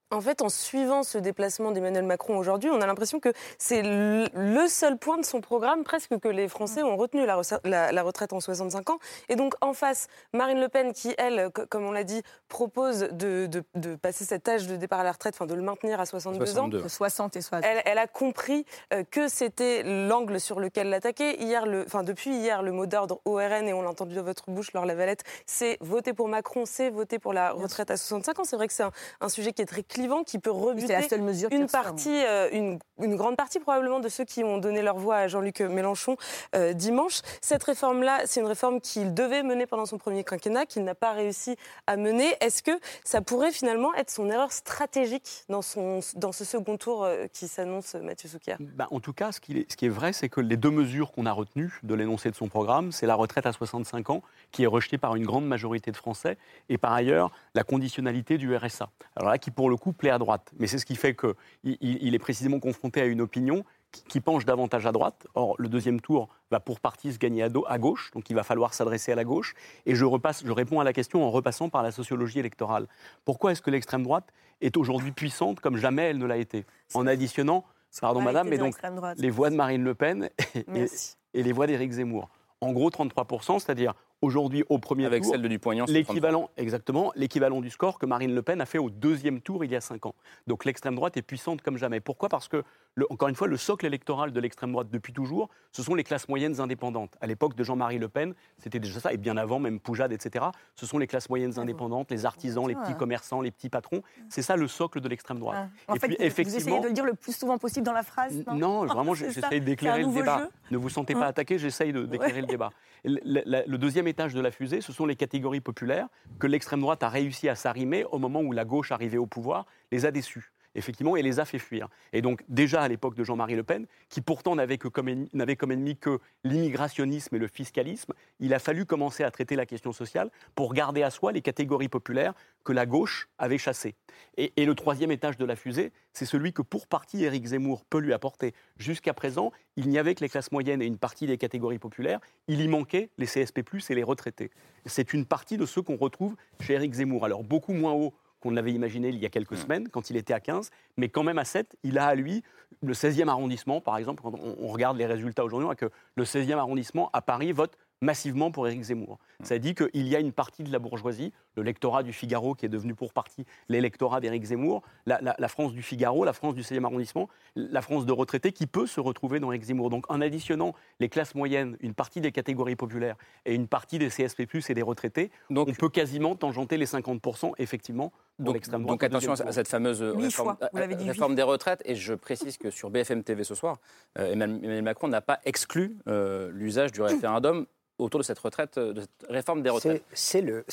En 0.09 0.21
fait, 0.21 0.41
en 0.41 0.47
suivant 0.47 1.03
ce 1.03 1.17
déplacement 1.17 1.71
d'Emmanuel 1.71 2.05
Macron 2.05 2.37
aujourd'hui, 2.37 2.69
on 2.69 2.79
a 2.79 2.85
l'impression 2.87 3.19
que 3.19 3.33
c'est 3.57 3.81
le 3.83 4.67
seul 4.69 4.97
point 4.97 5.17
de 5.17 5.25
son 5.25 5.41
programme 5.41 5.83
presque 5.83 6.17
que 6.19 6.29
les 6.29 6.47
Français 6.47 6.81
ont 6.81 6.95
retenu, 6.95 7.25
la, 7.25 7.35
rece- 7.35 7.59
la- 7.65 7.91
la 7.91 8.03
retraite 8.03 8.31
en 8.31 8.39
65 8.39 8.89
ans. 8.89 8.99
Et 9.27 9.35
donc, 9.35 9.53
en 9.59 9.73
face, 9.73 10.07
Marine 10.33 10.61
Le 10.61 10.69
Pen, 10.69 10.93
qui, 10.93 11.13
elle, 11.17 11.49
co- 11.53 11.65
comme 11.69 11.83
on 11.85 11.91
l'a 11.91 12.05
dit, 12.05 12.21
propose 12.47 12.99
de, 13.11 13.47
de- 13.47 13.63
de 13.75 13.95
passer 13.95 14.23
cet 14.23 14.47
âge 14.47 14.65
de 14.67 14.77
départ 14.77 15.01
à 15.01 15.03
la 15.03 15.11
retraite, 15.11 15.35
enfin 15.35 15.45
de 15.45 15.53
le 15.53 15.61
maintenir 15.61 15.99
à 15.99 16.05
62, 16.05 16.45
62. 16.45 16.77
ans. 16.79 16.83
De 16.83 16.87
60 16.87 17.35
et 17.35 17.41
60. 17.41 17.65
Elle, 17.69 17.81
elle 17.83 17.97
a 17.97 18.07
compris 18.07 18.65
euh, 18.93 19.03
que 19.11 19.27
c'était 19.27 19.83
l'angle 19.83 20.39
sur 20.39 20.61
lequel 20.61 20.89
l'attaquer. 20.89 21.41
Hier, 21.43 21.65
le, 21.65 21.83
enfin 21.85 22.03
depuis 22.03 22.33
hier, 22.33 22.63
le 22.63 22.71
mot 22.71 22.85
d'ordre 22.85 23.19
ORN 23.25 23.67
et 23.67 23.73
on 23.73 23.81
l'a 23.81 23.89
entendu 23.89 24.15
dans 24.15 24.23
votre 24.23 24.49
bouche, 24.51 24.71
Laure 24.71 24.85
Lavalette, 24.85 25.23
c'est 25.45 25.77
voter 25.81 26.13
pour 26.13 26.29
Macron, 26.29 26.63
c'est 26.65 26.89
voter 26.91 27.19
pour 27.19 27.33
la 27.33 27.51
retraite 27.51 27.91
à 27.91 27.97
65 27.97 28.39
ans. 28.39 28.43
C'est 28.45 28.55
vrai 28.55 28.67
que 28.67 28.73
c'est 28.73 28.83
un, 28.83 28.91
un 29.19 29.27
sujet 29.29 29.51
qui 29.51 29.61
est 29.61 29.65
très 29.65 29.83
clivant, 29.97 30.23
qui 30.23 30.39
peut 30.39 30.51
rebuter 30.51 30.87
c'est 30.87 31.01
la 31.01 31.07
seule 31.07 31.21
mesure 31.21 31.49
une 31.51 31.67
partie, 31.67 32.23
euh, 32.25 32.49
une, 32.51 32.79
une 33.01 33.15
grande 33.15 33.35
partie 33.35 33.59
probablement 33.59 33.99
de 33.99 34.09
ceux 34.09 34.25
qui 34.25 34.43
ont 34.43 34.57
donné 34.57 34.81
leur 34.81 34.97
voix 34.97 35.17
à 35.17 35.27
Jean-Luc 35.27 35.61
Mélenchon 35.61 36.17
euh, 36.55 36.73
dimanche. 36.73 37.21
Cette 37.41 37.63
réforme-là, 37.63 38.21
c'est 38.25 38.39
une 38.39 38.47
réforme 38.47 38.79
qu'il 38.79 39.13
devait 39.13 39.43
mener 39.43 39.65
pendant 39.65 39.85
son 39.85 39.97
premier 39.97 40.23
quinquennat, 40.23 40.65
qu'il 40.65 40.83
n'a 40.83 40.95
pas 40.95 41.13
réussi 41.13 41.55
à 41.87 41.97
mener. 41.97 42.35
Est-ce 42.41 42.61
que 42.61 42.71
ça 43.03 43.21
pourrait 43.21 43.51
finalement 43.51 43.93
être 43.95 44.09
son 44.11 44.29
erreur 44.29 44.51
stratégique 44.51 45.45
dans, 45.49 45.61
son, 45.61 45.99
dans 46.15 46.31
ce 46.31 46.45
second 46.45 46.77
tour 46.77 47.03
euh, 47.03 47.25
qui 47.33 47.47
s'annonce, 47.47 47.95
Mathieu 47.95 48.29
Souquier? 48.29 48.55
Bah, 48.59 48.87
en 48.91 48.99
tout 48.99 49.13
cas, 49.13 49.31
ce 49.31 49.39
qui 49.39 49.59
est, 49.59 49.71
ce 49.71 49.77
qui 49.77 49.85
est 49.85 49.89
vrai, 49.89 50.13
c'est 50.13 50.29
que 50.29 50.41
les 50.41 50.57
deux 50.57 50.71
mesures 50.71 51.11
qu'on 51.11 51.25
a 51.25 51.31
retenues 51.31 51.79
de 51.83 51.95
l'énoncé 51.95 52.29
de 52.29 52.35
son 52.35 52.47
programme, 52.47 52.91
c'est 52.91 53.07
la 53.07 53.15
retraite 53.15 53.45
à 53.45 53.51
65 53.51 54.09
ans, 54.11 54.21
qui 54.51 54.63
est 54.63 54.67
rejetée 54.67 54.97
par 54.97 55.15
une 55.15 55.25
grande 55.25 55.47
majorité 55.47 55.91
de 55.91 55.97
Français, 55.97 56.37
et 56.69 56.77
par 56.77 56.93
ailleurs, 56.93 57.31
la 57.57 57.63
conditionnalité 57.63 58.37
du 58.37 58.55
RSA. 58.55 58.89
Alors 59.15 59.31
là, 59.31 59.39
qui 59.39 59.49
pour 59.49 59.69
le 59.69 59.77
coup 59.77 59.91
plaît 59.91 60.11
à 60.11 60.19
droite. 60.19 60.51
Mais 60.59 60.67
c'est 60.67 60.77
ce 60.77 60.85
qui 60.85 60.95
fait 60.95 61.15
qu'il 61.15 61.33
il, 61.81 62.13
est 62.13 62.19
précisément 62.19 62.59
confronté 62.59 63.01
à 63.01 63.05
une 63.05 63.19
opinion 63.19 63.65
qui, 63.91 64.21
penche 64.21 64.45
davantage 64.45 64.85
à 64.85 64.91
droite. 64.91 65.25
Or, 65.33 65.55
le 65.57 65.67
deuxième 65.67 65.99
tour 65.99 66.29
va 66.51 66.59
pour 66.59 66.79
partie 66.79 67.11
se 67.11 67.17
gagner 67.17 67.41
à, 67.41 67.77
gauche, 67.79 68.11
donc 68.11 68.29
il 68.29 68.35
va 68.35 68.43
falloir 68.43 68.75
s'adresser 68.75 69.11
à 69.11 69.15
la 69.15 69.23
gauche. 69.23 69.55
Et 69.87 69.95
je, 69.95 70.05
repasse, 70.05 70.45
je 70.45 70.51
réponds 70.51 70.79
à 70.79 70.83
la 70.83 70.93
question 70.93 71.25
en 71.25 71.31
repassant 71.31 71.69
par 71.69 71.81
la 71.81 71.91
sociologie 71.91 72.37
électorale. 72.37 72.87
Pourquoi 73.25 73.53
est-ce 73.53 73.63
que 73.63 73.71
l'extrême 73.71 74.03
droite 74.03 74.31
est 74.61 74.77
aujourd'hui 74.77 75.11
puissante 75.11 75.59
comme 75.59 75.77
jamais 75.77 76.03
elle 76.03 76.19
ne 76.19 76.25
l'a 76.27 76.37
été? 76.37 76.63
En 76.93 77.07
additionnant, 77.07 77.65
pardon 77.99 78.21
madame, 78.21 78.49
mais 78.49 78.59
donc 78.59 78.75
les 79.17 79.31
voix 79.31 79.49
de 79.49 79.55
Marine 79.55 79.83
Le 79.83 79.95
Pen 79.95 80.29
et, 80.75 80.85
et 81.33 81.41
les 81.41 81.51
voix 81.51 81.65
d'Éric 81.65 81.91
Zemmour. 81.91 82.29
En 82.61 82.71
gros, 82.71 82.89
33%, 82.89 83.59
c'est-à-dire 83.59 83.93
aujourd'hui 84.21 84.63
au 84.69 84.79
premier 84.79 85.05
Avec 85.05 85.23
tour, 85.23 85.31
celle 85.31 85.41
de 85.41 85.47
Dupont-Aignan, 85.47 85.85
c'est 85.87 85.93
l'équivalent, 85.93 86.49
exactement, 86.57 87.11
l'équivalent 87.15 87.61
du 87.61 87.69
score 87.69 87.99
que 87.99 88.05
Marine 88.05 88.33
Le 88.33 88.41
Pen 88.41 88.59
a 88.61 88.65
fait 88.65 88.77
au 88.79 88.89
deuxième 88.89 89.41
tour 89.41 89.63
il 89.63 89.71
y 89.71 89.75
a 89.75 89.81
cinq 89.81 90.05
ans. 90.05 90.15
Donc 90.47 90.65
l'extrême 90.65 90.95
droite 90.95 91.17
est 91.17 91.21
puissante 91.21 91.61
comme 91.61 91.77
jamais. 91.77 91.99
Pourquoi? 91.99 92.29
Parce 92.29 92.47
que, 92.47 92.63
le- 92.95 93.05
encore 93.11 93.27
une 93.29 93.35
fois, 93.35 93.47
le 93.47 93.57
socle 93.57 93.85
électoral 93.85 94.31
de 94.31 94.39
l'extrême 94.39 94.71
droite 94.71 94.87
depuis 94.91 95.13
toujours, 95.13 95.49
ce 95.71 95.83
sont 95.83 95.93
les 95.93 96.03
classes 96.03 96.27
moyennes 96.27 96.59
indépendantes. 96.59 97.15
À 97.21 97.27
l'époque 97.27 97.55
de 97.55 97.63
Jean-Marie 97.63 97.99
LePen, 97.99 98.33
c'était 98.57 98.79
déjà 98.79 98.99
ça, 98.99 99.13
et 99.13 99.17
bien 99.17 99.37
avant, 99.37 99.59
même 99.59 99.79
Poujade, 99.79 100.11
etc. 100.11 100.45
Ce 100.75 100.85
sont 100.85 100.97
les 100.97 101.07
classes 101.07 101.29
moyennes 101.29 101.59
indépendantes, 101.59 102.09
les 102.09 102.25
artisans, 102.25 102.67
les 102.67 102.75
petits 102.75 102.91
Ah. 102.93 102.95
commerçants, 102.95 103.41
les 103.41 103.51
petits 103.51 103.69
patrons. 103.69 104.01
C'est 104.29 104.41
ça 104.41 104.55
le 104.55 104.67
socle 104.67 104.99
de 104.99 105.07
l'extrême 105.09 105.39
droite. 105.39 105.69
En 105.87 105.93
et 105.95 105.99
fait, 105.99 106.07
puis 106.07 106.15
vous- 106.17 106.21
vous 106.23 106.27
effectivement, 106.27 106.57
essayez 106.59 106.79
de 106.81 106.87
le 106.87 106.93
dire 106.93 107.05
le 107.05 107.13
plus 107.13 107.35
souvent 107.37 107.57
possible 107.59 107.85
dans 107.85 107.93
la 107.93 108.03
phrase. 108.03 108.43
Non, 108.47 108.55
non, 108.55 108.85
vraiment, 108.85 109.13
j'essaye 109.53 109.61
d'éclairer 109.61 110.03
le 110.03 110.11
débat. 110.11 110.39
jeu. 110.39 110.49
Ne 110.71 110.77
vous 110.77 110.89
sentez 110.89 111.13
pas 111.13 111.27
attaqué, 111.27 111.59
j'essaye 111.59 111.93
de- 111.93 112.05
d'éclairer 112.05 112.33
Ouais. 112.35 112.41
le 112.41 112.47
débat. 112.47 112.71
Le, 113.07 113.77
deuxième 113.77 114.07
étage 114.07 114.33
de 114.33 114.41
la 114.41 114.51
fusée, 114.51 114.81
ce 114.81 114.91
sont 114.91 115.05
les 115.05 115.15
catégories 115.15 115.61
populaires 115.61 116.07
que 116.39 116.47
l'extrême 116.47 116.81
droite 116.81 117.03
a 117.03 117.09
réussi 117.09 117.47
à 117.47 117.55
s'arrimer 117.55 118.03
au 118.05 118.19
moment 118.19 118.41
où 118.41 118.51
la 118.51 118.65
gauche 118.65 118.91
arrivait 118.91 119.17
au 119.17 119.25
pouvoir, 119.25 119.65
les 119.91 120.05
a 120.05 120.11
déçus. 120.11 120.51
Effectivement, 120.77 121.17
et 121.17 121.23
les 121.23 121.39
a 121.39 121.45
fait 121.45 121.57
fuir. 121.57 121.89
Et 122.13 122.21
donc, 122.21 122.43
déjà 122.49 122.81
à 122.83 122.87
l'époque 122.87 123.15
de 123.15 123.23
Jean-Marie 123.23 123.55
Le 123.55 123.63
Pen, 123.63 123.87
qui 124.09 124.21
pourtant 124.21 124.55
n'avait 124.55 124.77
comme 124.77 125.09
ennemi 125.09 125.97
que 125.97 126.19
l'immigrationnisme 126.43 127.35
et 127.35 127.39
le 127.39 127.47
fiscalisme, 127.47 128.13
il 128.39 128.53
a 128.53 128.59
fallu 128.59 128.85
commencer 128.85 129.23
à 129.23 129.31
traiter 129.31 129.55
la 129.55 129.65
question 129.65 129.91
sociale 129.91 130.29
pour 130.53 130.73
garder 130.73 131.01
à 131.01 131.09
soi 131.09 131.31
les 131.31 131.41
catégories 131.41 131.89
populaires 131.89 132.33
que 132.63 132.73
la 132.73 132.85
gauche 132.85 133.27
avait 133.39 133.57
chassées. 133.57 133.95
Et, 134.37 134.53
et 134.55 134.65
le 134.65 134.75
troisième 134.75 135.11
étage 135.11 135.37
de 135.37 135.45
la 135.45 135.55
fusée, 135.55 135.91
c'est 136.13 136.25
celui 136.25 136.53
que 136.53 136.61
pour 136.61 136.85
partie 136.85 137.23
Éric 137.23 137.47
Zemmour 137.47 137.83
peut 137.85 137.99
lui 137.99 138.13
apporter. 138.13 138.53
Jusqu'à 138.77 139.13
présent, 139.13 139.51
il 139.77 139.89
n'y 139.89 139.97
avait 139.97 140.13
que 140.13 140.21
les 140.21 140.29
classes 140.29 140.51
moyennes 140.51 140.81
et 140.81 140.85
une 140.85 140.97
partie 140.97 141.25
des 141.25 141.37
catégories 141.37 141.79
populaires. 141.79 142.19
Il 142.47 142.61
y 142.61 142.67
manquait 142.67 143.09
les 143.17 143.25
CSP+, 143.25 143.63
et 143.89 143.95
les 143.95 144.03
retraités. 144.03 144.51
C'est 144.85 145.13
une 145.13 145.25
partie 145.25 145.57
de 145.57 145.65
ceux 145.65 145.81
qu'on 145.81 145.97
retrouve 145.97 146.35
chez 146.59 146.73
Éric 146.73 146.93
Zemmour. 146.93 147.25
Alors 147.25 147.43
beaucoup 147.43 147.73
moins 147.73 147.93
haut 147.93 148.13
qu'on 148.39 148.51
l'avait 148.51 148.71
imaginé 148.73 149.09
il 149.09 149.17
y 149.17 149.25
a 149.25 149.29
quelques 149.29 149.57
semaines, 149.57 149.89
quand 149.89 150.09
il 150.09 150.17
était 150.17 150.33
à 150.33 150.39
15, 150.39 150.69
mais 150.97 151.09
quand 151.09 151.23
même 151.23 151.37
à 151.39 151.45
7, 151.45 151.75
il 151.83 151.97
a 151.97 152.05
à 152.07 152.15
lui 152.15 152.43
le 152.83 152.93
16e 152.93 153.27
arrondissement, 153.29 153.81
par 153.81 153.97
exemple, 153.97 154.21
quand 154.21 154.33
on, 154.35 154.55
on 154.59 154.67
regarde 154.67 154.97
les 154.97 155.05
résultats 155.05 155.43
aujourd'hui, 155.45 155.65
on 155.65 155.69
voit 155.69 155.75
que 155.75 155.89
le 156.15 156.23
16e 156.23 156.57
arrondissement 156.57 157.09
à 157.13 157.21
Paris 157.21 157.51
vote 157.51 157.77
massivement 157.99 158.51
pour 158.51 158.67
Éric 158.67 158.83
Zemmour. 158.83 159.17
Ça 159.41 159.57
dit 159.57 159.73
qu'il 159.73 160.07
y 160.07 160.15
a 160.15 160.19
une 160.19 160.31
partie 160.31 160.61
de 160.63 160.71
la 160.71 160.77
bourgeoisie, 160.77 161.33
le 161.55 161.63
lectorat 161.63 162.03
du 162.03 162.13
Figaro 162.13 162.53
qui 162.53 162.67
est 162.67 162.69
devenu 162.69 162.93
pour 162.93 163.11
partie 163.11 163.43
l'électorat 163.69 164.21
d'Éric 164.21 164.43
Zemmour, 164.43 164.83
la, 165.07 165.19
la- 165.21 165.35
la 165.39 165.47
France 165.47 165.73
du 165.73 165.81
Figaro, 165.81 166.23
la 166.23 166.33
France 166.33 166.53
du 166.53 166.61
16e 166.61 166.83
arrondissement, 166.85 167.27
la 167.55 167.81
France 167.81 168.05
de 168.05 168.11
retraités 168.11 168.51
qui 168.51 168.67
peut 168.67 168.85
se 168.85 168.99
retrouver 168.99 169.39
dans 169.39 169.51
Éric 169.51 169.63
Zemmour. 169.63 169.89
Donc 169.89 170.05
en 170.11 170.21
additionnant 170.21 170.75
les 170.99 171.09
classes 171.09 171.33
moyennes, 171.33 171.75
une 171.79 171.95
partie 171.95 172.21
des 172.21 172.31
catégories 172.31 172.75
populaires 172.75 173.15
et 173.45 173.55
une 173.55 173.67
partie 173.67 173.97
des 173.97 174.09
CSP+, 174.09 174.43
et 174.69 174.73
des 174.75 174.83
retraités, 174.83 175.31
on 175.71 175.73
peut 175.73 175.89
quasiment 175.89 176.35
tangenter 176.35 176.77
les 176.77 176.85
50% 176.85 177.53
effectivement 177.57 178.13
Donc, 178.39 178.53
l'extrême 178.53 178.83
droite. 178.83 178.93
donc 178.99 179.03
attention 179.03 179.33
à, 179.33 179.51
cette 179.51 179.67
fameuse 179.67 180.01
réforme, 180.01 180.57
fois, 180.57 180.69
euh, 180.75 180.95
réforme 181.05 181.35
des 181.35 181.41
retraites. 181.41 181.81
Et 181.85 181.95
je 181.95 182.13
précise 182.13 182.57
que 182.57 182.69
sur 182.69 182.89
BFM 182.89 183.23
TV 183.23 183.43
ce 183.43 183.55
soir, 183.55 183.77
euh, 184.19 184.31
Emmanuel 184.31 184.83
Macron 184.83 185.07
n'a 185.07 185.21
pas 185.21 185.39
exclu 185.45 185.97
euh, 186.07 186.51
l'usage 186.53 186.91
du 186.91 187.01
référendum 187.01 187.65
autour 187.97 188.19
de 188.19 188.23
cette 188.23 188.37
retraite, 188.37 188.77
de 188.77 189.01
cette 189.01 189.29
réforme 189.29 189.63
des 189.63 189.71
retraites. 189.71 190.03
C'est 190.13 190.41
le, 190.41 190.65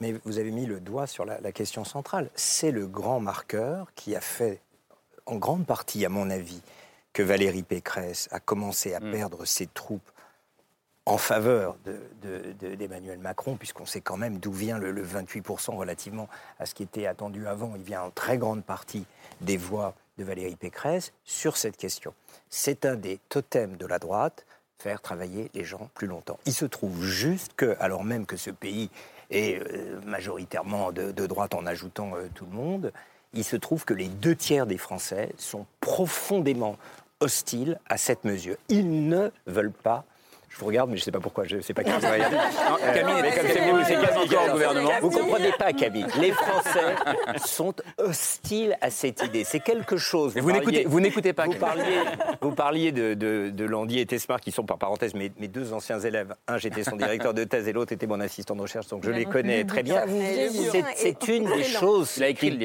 mais 0.00 0.14
vous 0.24 0.38
avez 0.38 0.50
mis 0.50 0.64
le 0.64 0.80
doigt 0.80 1.06
sur 1.06 1.26
la, 1.26 1.38
la 1.40 1.52
question 1.52 1.84
centrale. 1.84 2.30
C'est 2.34 2.70
le 2.70 2.86
grand 2.86 3.20
marqueur 3.20 3.92
qui 3.94 4.16
a 4.16 4.22
fait, 4.22 4.62
en 5.26 5.36
grande 5.36 5.66
partie, 5.66 6.06
à 6.06 6.08
mon 6.08 6.30
avis, 6.30 6.62
que 7.12 7.22
Valérie 7.22 7.62
Pécresse 7.62 8.28
a 8.32 8.40
commencé 8.40 8.94
à 8.94 9.00
Mm. 9.00 9.10
perdre 9.12 9.44
ses 9.44 9.66
troupes 9.66 10.10
en 11.06 11.18
faveur 11.18 11.76
de- 11.84 12.00
de- 12.22 12.52
de- 12.68 12.74
d'Emmanuel 12.76 13.18
Macron, 13.18 13.56
puisqu'on 13.56 13.86
sait 13.86 14.00
quand 14.00 14.16
même 14.16 14.38
d'où 14.38 14.52
vient 14.52 14.78
le, 14.78 14.92
le 14.92 15.02
28% 15.04 15.76
relativement 15.76 16.28
à 16.60 16.66
ce 16.66 16.74
qui 16.74 16.84
était 16.84 17.06
attendu 17.06 17.46
avant. 17.48 17.72
Il 17.76 17.82
vient 17.82 18.02
en 18.02 18.10
très 18.10 18.38
grande 18.38 18.62
partie 18.64 19.04
des 19.40 19.56
voix 19.56 19.94
de 20.18 20.24
Valérie 20.24 20.56
Pécresse 20.56 21.12
sur 21.24 21.56
cette 21.56 21.76
question. 21.76 22.14
C'est 22.50 22.84
un 22.84 22.94
des 22.96 23.18
totems 23.28 23.76
de 23.76 23.86
la 23.86 23.98
droite, 23.98 24.46
faire 24.78 25.00
travailler 25.00 25.50
les 25.54 25.64
gens 25.64 25.88
plus 25.94 26.06
longtemps. 26.06 26.38
Il 26.46 26.52
se 26.52 26.66
trouve 26.66 27.02
juste 27.04 27.52
que, 27.56 27.76
alors 27.80 28.04
même 28.04 28.26
que 28.26 28.36
ce 28.36 28.50
pays 28.50 28.90
est 29.30 29.60
euh, 29.60 30.00
majoritairement 30.04 30.92
de, 30.92 31.10
de 31.10 31.26
droite 31.26 31.54
en 31.54 31.66
ajoutant 31.66 32.12
euh, 32.16 32.28
tout 32.34 32.44
le 32.46 32.52
monde, 32.56 32.92
il 33.32 33.44
se 33.44 33.56
trouve 33.56 33.84
que 33.84 33.94
les 33.94 34.08
deux 34.08 34.36
tiers 34.36 34.66
des 34.66 34.76
Français 34.78 35.32
sont 35.38 35.66
profondément 35.80 36.76
hostiles 37.20 37.78
à 37.88 37.96
cette 37.96 38.24
mesure. 38.24 38.56
Ils 38.68 39.08
ne 39.08 39.30
veulent 39.46 39.72
pas. 39.72 40.04
Je 40.54 40.58
vous 40.60 40.66
regarde, 40.66 40.90
mais 40.90 40.96
je 40.96 41.00
ne 41.02 41.04
sais 41.04 41.10
pas 41.12 41.20
pourquoi. 41.20 41.44
Je 41.44 41.60
sais 41.60 41.72
pas 41.74 41.82
aller. 41.82 42.24
Non, 42.68 42.76
Camille 42.94 43.14
Euh, 43.14 43.18
mais 43.22 43.28
est- 43.28 43.36
comme 43.36 43.46
c'est 43.48 43.60
vous, 43.70 43.76
vous, 43.78 43.84
c'est 43.84 44.28
qui 44.28 44.36
au 44.36 44.52
gouvernement. 44.52 44.90
Vous 45.00 45.10
comprenez 45.10 45.52
pas, 45.52 45.72
Camille. 45.72 46.06
Les 46.20 46.30
Français 46.32 46.94
sont 47.44 47.74
hostiles 47.98 48.76
à 48.80 48.90
cette 48.90 49.22
idée. 49.24 49.44
C'est 49.44 49.60
quelque 49.60 49.96
chose. 49.96 50.34
Vous 50.36 50.52
n'écoutez- 50.52 50.84
vous 50.84 51.00
n'écoutez 51.00 51.32
pas, 51.32 51.46
Vous 51.46 51.54
parliez, 51.54 51.98
vous 52.40 52.52
parliez 52.52 52.92
de, 52.92 53.14
de, 53.14 53.50
de 53.50 53.64
Landier 53.64 54.02
et 54.02 54.06
Tesmar, 54.06 54.40
qui 54.40 54.52
sont 54.52 54.64
par 54.64 54.78
parenthèse 54.78 55.14
mes, 55.14 55.32
mes 55.38 55.48
deux 55.48 55.72
anciens 55.72 55.98
élèves. 56.00 56.34
Un, 56.48 56.58
j'étais 56.58 56.84
son 56.84 56.96
directeur 56.96 57.32
de 57.34 57.44
thèse, 57.44 57.66
et 57.68 57.72
l'autre 57.72 57.92
était 57.92 58.06
mon 58.06 58.20
assistant 58.20 58.54
de 58.54 58.62
recherche, 58.62 58.86
donc 58.88 59.04
je 59.04 59.10
les 59.10 59.24
connais 59.24 59.64
très 59.64 59.82
bien. 59.82 60.04
Vous. 60.06 60.20
C'est- 60.96 61.28
une 61.28 61.44
des 61.44 61.62
choses. 61.64 62.12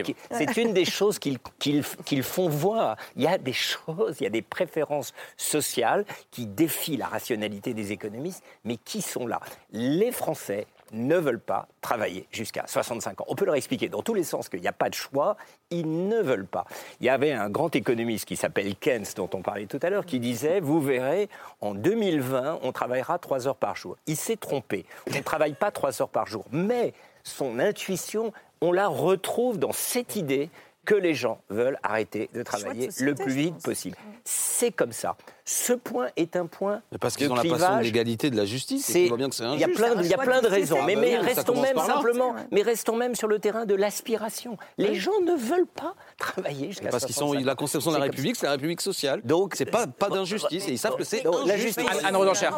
Qui- 0.04 0.16
C'est 0.32 0.58
une 0.58 0.74
des 0.74 0.86
choses 0.86 1.20
qu'ils 1.20 2.24
font 2.24 2.50
voir. 2.50 2.98
Il 3.16 3.24
y 3.24 3.28
a 3.28 3.38
des 3.38 3.54
choses, 3.54 4.18
il 4.20 4.24
y 4.24 4.28
a 4.28 4.30
des 4.32 4.42
préférences 4.42 5.14
sociales 5.38 6.06
qui 6.32 6.46
défient 6.48 6.98
la 6.98 7.08
rationalité 7.08 7.74
des 7.78 7.94
économistes, 7.94 8.44
mais 8.66 8.76
qui 8.76 9.02
sont 9.02 9.26
là? 9.26 9.40
Les 9.72 10.12
Français 10.12 10.68
ne 10.92 11.18
veulent 11.18 11.40
pas 11.40 11.68
travailler 11.82 12.28
jusqu'à 12.32 12.66
65 12.66 13.22
ans. 13.22 13.26
On 13.28 13.36
peut 13.36 13.46
leur 13.46 13.56
expliquer 13.56 13.90
dans 13.90 14.02
tous 14.02 14.14
les 14.14 14.24
sens 14.24 14.50
qu'il 14.50 14.62
n'y 14.62 14.68
a 14.68 14.74
pas 14.74 14.90
de 14.90 14.94
choix, 14.94 15.38
ils 15.70 16.08
ne 16.08 16.22
veulent 16.22 16.46
pas. 16.46 16.66
Il 17.00 17.06
y 17.06 17.10
avait 17.10 17.32
un 17.32 17.50
grand 17.50 17.76
économiste 17.76 18.26
qui 18.26 18.36
s'appelle 18.36 18.76
Keynes, 18.76 19.06
dont 19.16 19.30
on 19.34 19.42
parlait 19.42 19.66
tout 19.66 19.80
à 19.82 19.90
l'heure, 19.90 20.06
qui 20.06 20.20
disait, 20.20 20.60
vous 20.60 20.82
verrez, 20.82 21.30
en 21.62 21.74
2020, 21.74 22.60
on 22.64 22.72
travaillera 22.72 23.20
3 23.20 23.48
heures 23.48 23.56
par 23.56 23.76
jour. 23.76 23.98
Il 24.08 24.16
s'est 24.16 24.38
trompé. 24.38 24.86
On 25.12 25.16
ne 25.16 25.22
travaille 25.22 25.54
pas 25.54 25.72
3 25.72 26.02
heures 26.02 26.10
par 26.10 26.28
jour. 26.28 26.46
Mais 26.52 26.94
son 27.24 27.60
intuition, 27.60 28.32
on 28.62 28.72
la 28.72 28.88
retrouve 28.88 29.60
dans 29.60 29.74
cette 29.74 30.16
idée 30.16 30.50
que 30.88 30.96
les 30.96 31.14
gens 31.14 31.40
veulent 31.50 31.78
arrêter 31.84 32.30
de 32.34 32.42
travailler 32.44 32.86
société, 32.90 33.04
le 33.12 33.16
plus 33.16 33.34
vite 33.34 33.62
possible. 33.62 33.98
C'est 34.24 34.72
comme 34.72 34.94
ça. 34.94 35.18
Ce 35.44 35.74
point 35.74 36.08
est 36.16 36.36
un 36.38 36.46
point 36.46 36.82
Mais 36.94 36.98
parce 36.98 37.18
qu'ils 37.18 37.30
ont 37.30 37.36
la 37.36 37.44
passion 37.44 37.78
de 37.78 37.84
l'égalité, 37.84 38.30
de 38.30 38.38
la 38.38 38.46
justice, 38.46 38.88
Il 38.96 39.08
y 39.08 39.10
a 39.12 39.14
injuste. 39.14 39.74
plein 39.76 39.96
de, 39.96 40.04
il 40.04 40.10
y 40.10 40.14
a 40.14 40.18
plein 40.18 40.42
de 40.42 40.48
raisons, 40.48 40.82
mais, 40.84 40.96
mais 40.96 41.16
Ah 41.16 41.20
ça 41.20 41.26
restons 41.42 41.62
même 41.62 41.78
simplement, 41.78 42.36
mais 42.52 42.62
restons 42.62 42.96
même 42.96 43.16
sur 43.16 43.28
le 43.28 43.38
terrain 43.40 43.66
de 43.66 43.76
l'aspiration. 43.76 44.58
Les 44.78 44.96
gens 44.96 45.20
ne 45.26 45.34
veulent 45.36 45.68
pas 45.68 45.94
travailler 46.18 46.68
jusqu'à 46.68 46.88
Parce 46.90 47.06
qu'ils 47.06 47.16
sont 47.16 47.28
65 47.28 47.46
la 47.46 47.56
conception 47.56 47.92
de 47.92 47.98
la 47.98 48.04
République, 48.04 48.38
c'est 48.38 48.46
la 48.46 48.54
République 48.54 48.82
sociale. 48.82 49.20
Donc 49.26 49.56
c'est 49.56 49.66
pas 49.66 49.88
pas 49.88 50.10
d'injustice 50.10 50.70
et 50.70 50.72
ils 50.72 50.80
savent 50.80 50.96
que 50.96 51.04
c'est 51.04 51.24
la 51.46 51.58
justice. 51.58 51.86
Anne- 51.86 52.06
Anne 52.06 52.16
Rodencher. 52.16 52.50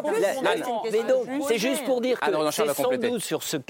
La- 0.43 0.55
la- 0.55 0.65
mais 0.91 1.03
donc, 1.03 1.27
c'est 1.47 1.57
juste 1.57 1.83
pour 1.83 1.99
dire 1.99 2.17
Anne 2.21 2.33
que 2.33 2.51
c'est 2.51 2.73
sans 2.75 2.91
doute 2.95 3.19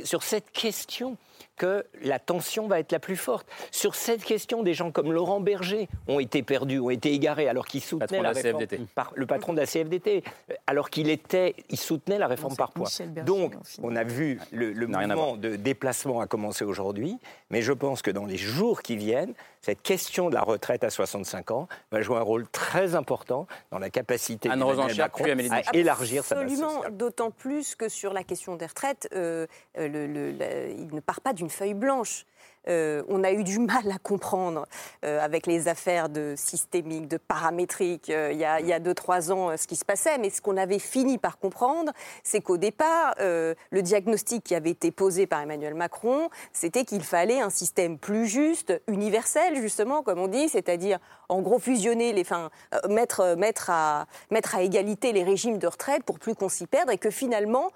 sur 0.03 0.22
cette 0.24 0.51
question 0.51 1.16
que 1.60 1.86
la 2.01 2.18
tension 2.18 2.68
va 2.68 2.80
être 2.80 2.91
la 2.91 2.99
plus 2.99 3.18
forte. 3.18 3.45
Sur 3.70 3.93
cette 3.93 4.24
question, 4.24 4.64
des 4.64 4.74
gens 4.74 4.91
comme 4.91 5.12
Laurent 5.12 5.41
Berger 5.41 5.89
ont 6.07 6.20
été 6.20 6.41
perdus, 6.41 6.80
ont 6.80 6.89
été 6.89 7.14
égarés, 7.14 7.49
alors 7.49 7.68
qu'ils 7.68 7.84
soutenaient 7.84 8.22
la 8.22 8.30
la 8.30 8.41
réforme 8.41 8.66
CFDT. 8.66 8.86
par 8.95 9.12
le 9.14 9.26
patron 9.26 9.53
de 9.53 9.60
la 9.60 9.68
CFDT, 9.68 10.24
alors 10.66 10.89
qu'il 10.89 11.10
était, 11.10 11.55
il 11.70 11.78
soutenait 11.78 12.18
la 12.18 12.28
réforme 12.28 12.55
par 12.55 12.72
poids. 12.72 12.89
Donc, 13.26 13.53
on 13.84 13.95
a 13.95 14.03
vu 14.03 14.39
le, 14.51 14.74
mouvement 14.88 15.36
de 15.36 15.57
déplacement 15.57 16.22
a 16.22 16.28
commencé 16.28 16.64
aujourd'hui, 16.64 17.20
mais 17.49 17.62
je 17.62 17.74
pense 17.74 18.01
que 18.01 18.12
dans 18.12 18.26
les 18.26 18.38
jours 18.38 18.82
qui 18.82 18.95
viennent, 18.95 19.34
cette 19.62 19.82
question 19.82 20.30
de 20.30 20.36
la 20.36 20.41
retraite 20.41 20.84
à 20.84 20.89
65 20.89 21.51
ans 21.51 21.68
va 21.91 22.01
jouer 22.01 22.18
un 22.18 22.22
rôle 22.22 22.47
très 22.47 22.95
important 22.95 23.47
dans 23.72 23.80
la 23.80 23.89
capacité 23.89 24.49
Anne 24.49 24.60
Macron 24.97 25.26
à 25.51 25.62
élargir 25.76 26.24
sa 26.24 26.36
base 26.36 26.43
Absolument, 26.45 26.84
d'autant 26.91 27.32
plus 27.32 27.76
que 27.76 27.89
sur 27.89 28.14
la 28.14 28.24
question 28.24 28.55
des 28.55 28.66
retraites, 28.66 29.10
euh, 29.14 29.47
euh, 29.78 29.88
le- 29.88 30.07
le- 30.07 30.32
la- 30.32 30.68
il 30.68 30.93
ne 30.93 30.99
part 31.01 31.22
pas 31.22 31.34
d'une 31.34 31.49
feuille 31.49 31.74
blanche. 31.74 32.26
Euh, 32.68 33.03
on 33.07 33.24
a 33.24 33.32
eu 33.32 33.43
du 33.43 33.60
mal 33.60 33.89
à 33.89 33.97
comprendre 33.99 34.66
euh, 35.05 35.20
avec 35.24 35.47
les 35.47 35.68
affaires 35.68 36.10
de 36.10 36.34
systémique, 36.38 37.07
de 37.07 37.18
paramétrique, 37.18 38.10
euh, 38.10 38.32
il 38.32 38.38
y 38.38 38.45
a- 38.45 38.60
y 38.60 38.74
a 38.74 38.80
deux, 38.80 38.93
trois 38.93 39.32
ans, 39.32 39.55
ce 39.57 39.66
qui 39.68 39.76
se 39.76 39.86
passait. 39.86 40.18
Mais 40.18 40.30
ce 40.30 40.41
qu'on 40.41 40.57
avait 40.57 40.80
fini 40.80 41.18
par 41.18 41.39
comprendre, 41.39 41.91
c'est 42.24 42.41
qu'au 42.41 42.57
départ, 42.57 43.16
le 43.20 43.55
diagnostic 43.82 44.43
qui 44.43 44.55
avait 44.55 44.72
été 44.72 44.91
posé 44.91 45.26
par 45.28 45.41
Emmanuel 45.41 45.74
Macron, 45.74 46.30
c'était 46.53 46.86
qu'il 46.86 47.03
fallait 47.03 47.39
un 47.41 47.49
système 47.49 47.97
plus 47.97 48.28
juste, 48.28 48.74
universel, 48.88 49.55
justement, 49.55 50.03
comme 50.03 50.20
on 50.20 50.28
dit, 50.28 50.49
c'est-à-dire, 50.49 50.99
en 51.30 51.41
gros, 51.41 51.60
fusionner 51.60 52.14
les, 52.14 52.22
enfin, 52.22 52.49
mettre, 52.88 53.36
mettre, 53.36 53.70
à, 53.70 54.05
mettre 54.32 54.55
à 54.55 54.62
égalité 54.62 55.12
les 55.12 55.24
régimes 55.24 55.57
de 55.57 55.68
retraite 55.68 56.03
pour 56.03 56.20
plus 56.20 56.36
qu'on 56.36 56.49
s'y 56.49 56.68
perde 56.68 56.91
et 56.91 56.97
que 56.97 57.10
finalement, 57.10 57.70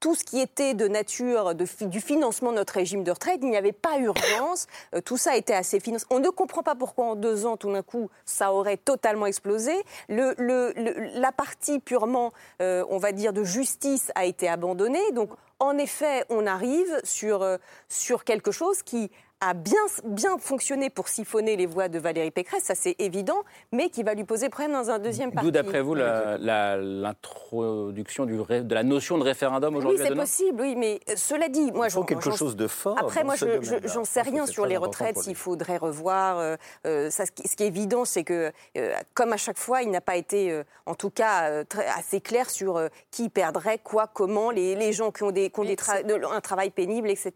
tout 0.00 0.14
ce 0.14 0.24
qui 0.24 0.40
était 0.40 0.74
de 0.74 0.86
nature 0.86 1.54
du 1.54 2.00
financement 2.00 2.50
de 2.50 2.56
notre 2.56 2.74
régime 2.74 3.04
de 3.04 3.10
retraite, 3.10 3.40
il 3.42 3.48
n'y 3.48 3.56
avait 3.56 3.72
pas 3.72 3.98
urgence. 3.98 4.66
Euh, 4.94 5.00
tout 5.00 5.16
ça 5.16 5.36
était 5.36 5.54
assez 5.54 5.80
financé. 5.80 6.04
On 6.10 6.18
ne 6.18 6.28
comprend 6.28 6.62
pas 6.62 6.74
pourquoi 6.74 7.06
en 7.06 7.16
deux 7.16 7.46
ans, 7.46 7.56
tout 7.56 7.72
d'un 7.72 7.82
coup, 7.82 8.10
ça 8.26 8.52
aurait 8.52 8.76
totalement 8.76 9.26
explosé. 9.26 9.72
La 10.08 11.32
partie 11.32 11.80
purement, 11.80 12.32
euh, 12.60 12.84
on 12.90 12.98
va 12.98 13.12
dire, 13.12 13.32
de 13.32 13.44
justice 13.44 14.12
a 14.14 14.24
été 14.24 14.48
abandonnée. 14.48 15.12
Donc, 15.12 15.30
en 15.58 15.78
effet, 15.78 16.24
on 16.28 16.46
arrive 16.46 17.00
sur, 17.04 17.42
euh, 17.42 17.56
sur 17.88 18.24
quelque 18.24 18.50
chose 18.50 18.82
qui 18.82 19.10
a 19.40 19.52
bien, 19.52 19.74
bien 20.04 20.38
fonctionné 20.38 20.90
pour 20.90 21.08
siphonner 21.08 21.56
les 21.56 21.66
voix 21.66 21.88
de 21.88 21.98
Valérie 21.98 22.30
Pécresse, 22.30 22.62
ça 22.64 22.74
c'est 22.74 22.94
évident, 22.98 23.42
mais 23.72 23.90
qui 23.90 24.02
va 24.02 24.14
lui 24.14 24.24
poser 24.24 24.48
problème 24.48 24.72
dans 24.72 24.90
un 24.90 24.98
deuxième 24.98 25.32
parti. 25.32 25.44
D'où, 25.46 25.50
d'après 25.50 25.82
vous, 25.82 25.94
l'introduction 25.94 28.24
du 28.26 28.40
ré- 28.40 28.62
de 28.62 28.74
la 28.74 28.82
notion 28.82 29.18
de 29.18 29.24
référendum 29.24 29.74
Oui, 29.74 29.78
aujourd'hui 29.78 30.02
à 30.02 30.06
c'est 30.08 30.14
possible, 30.14 30.60
oui, 30.62 30.74
mais 30.76 31.00
euh, 31.10 31.14
cela 31.16 31.48
dit, 31.48 31.70
moi, 31.72 31.88
Il 31.88 31.90
faut 31.90 32.00
j'en- 32.00 32.06
quelque 32.06 32.30
chose 32.30 32.56
de 32.56 32.66
fort 32.66 32.98
Après, 32.98 33.24
moi, 33.24 33.34
je- 33.36 33.60
je 33.62 33.76
j'en 33.88 34.04
Je 34.04 34.08
sais 34.10 34.22
rien 34.22 34.46
sur 34.46 34.66
les 34.66 34.76
retraites, 34.76 35.18
s'il 35.18 35.34
faudrait 35.34 35.76
revoir. 35.78 36.38
euh, 36.38 36.56
euh, 36.86 37.10
ça, 37.10 37.26
ce, 37.26 37.32
qui, 37.32 37.46
ce 37.48 37.56
qui 37.56 37.64
est 37.64 37.68
évident, 37.68 38.04
c'est 38.04 38.24
que, 38.24 38.52
euh, 38.78 38.94
comme 39.14 39.32
à 39.32 39.36
chaque 39.36 39.58
fois, 39.58 39.82
il 39.82 39.90
n'a 39.90 40.00
pas 40.00 40.16
été, 40.16 40.50
euh, 40.52 40.62
en 40.86 40.94
tout 40.94 41.10
cas, 41.10 41.50
euh, 41.50 41.64
très- 41.64 41.86
assez 41.86 42.20
clair 42.20 42.48
sur 42.50 42.76
euh, 42.76 42.88
qui 43.10 43.28
perdrait 43.28 43.78
quoi, 43.78 44.06
comment, 44.06 44.50
les, 44.50 44.74
les 44.74 44.92
gens 44.92 45.10
qui 45.10 45.22
ont, 45.22 45.30
des, 45.32 45.50
qui 45.50 45.60
ont 45.60 45.64
des 45.64 45.76
tra- 45.76 46.04
de- 46.04 46.24
un 46.24 46.40
travail 46.40 46.70
pénible, 46.70 47.10
etc. 47.10 47.32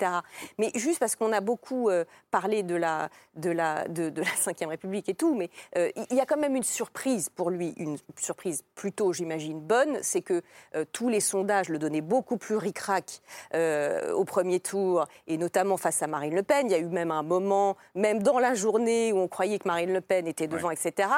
Mais 0.58 0.70
juste 0.74 0.98
parce 1.00 1.16
qu'on 1.16 1.32
a 1.32 1.40
beaucoup 1.40 1.87
euh, 1.88 2.04
parlé 2.30 2.62
de 2.62 2.74
la, 2.74 3.08
de 3.36 3.50
la, 3.50 3.86
de, 3.88 4.10
de 4.10 4.22
la 4.22 4.28
Ve 4.46 4.68
République 4.68 5.08
et 5.08 5.14
tout, 5.14 5.34
mais 5.34 5.50
euh, 5.76 5.90
il 6.10 6.16
y 6.16 6.20
a 6.20 6.26
quand 6.26 6.36
même 6.36 6.56
une 6.56 6.62
surprise 6.62 7.28
pour 7.28 7.50
lui, 7.50 7.74
une 7.76 7.96
surprise 8.16 8.64
plutôt, 8.74 9.12
j'imagine, 9.12 9.60
bonne, 9.60 9.98
c'est 10.02 10.22
que 10.22 10.42
euh, 10.74 10.84
tous 10.92 11.08
les 11.08 11.20
sondages 11.20 11.68
le 11.68 11.78
donnaient 11.78 12.00
beaucoup 12.00 12.36
plus 12.36 12.56
ric-rac 12.56 13.20
euh, 13.54 14.12
au 14.12 14.24
premier 14.24 14.60
tour, 14.60 15.06
et 15.26 15.36
notamment 15.36 15.76
face 15.76 16.02
à 16.02 16.06
Marine 16.06 16.34
Le 16.34 16.42
Pen. 16.42 16.66
Il 16.66 16.72
y 16.72 16.74
a 16.74 16.78
eu 16.78 16.86
même 16.86 17.10
un 17.10 17.22
moment, 17.22 17.76
même 17.94 18.22
dans 18.22 18.38
la 18.38 18.54
journée, 18.54 19.12
où 19.12 19.18
on 19.18 19.28
croyait 19.28 19.58
que 19.58 19.68
Marine 19.68 19.92
Le 19.92 20.00
Pen 20.00 20.26
était 20.26 20.48
devant, 20.48 20.70
etc. 20.70 21.08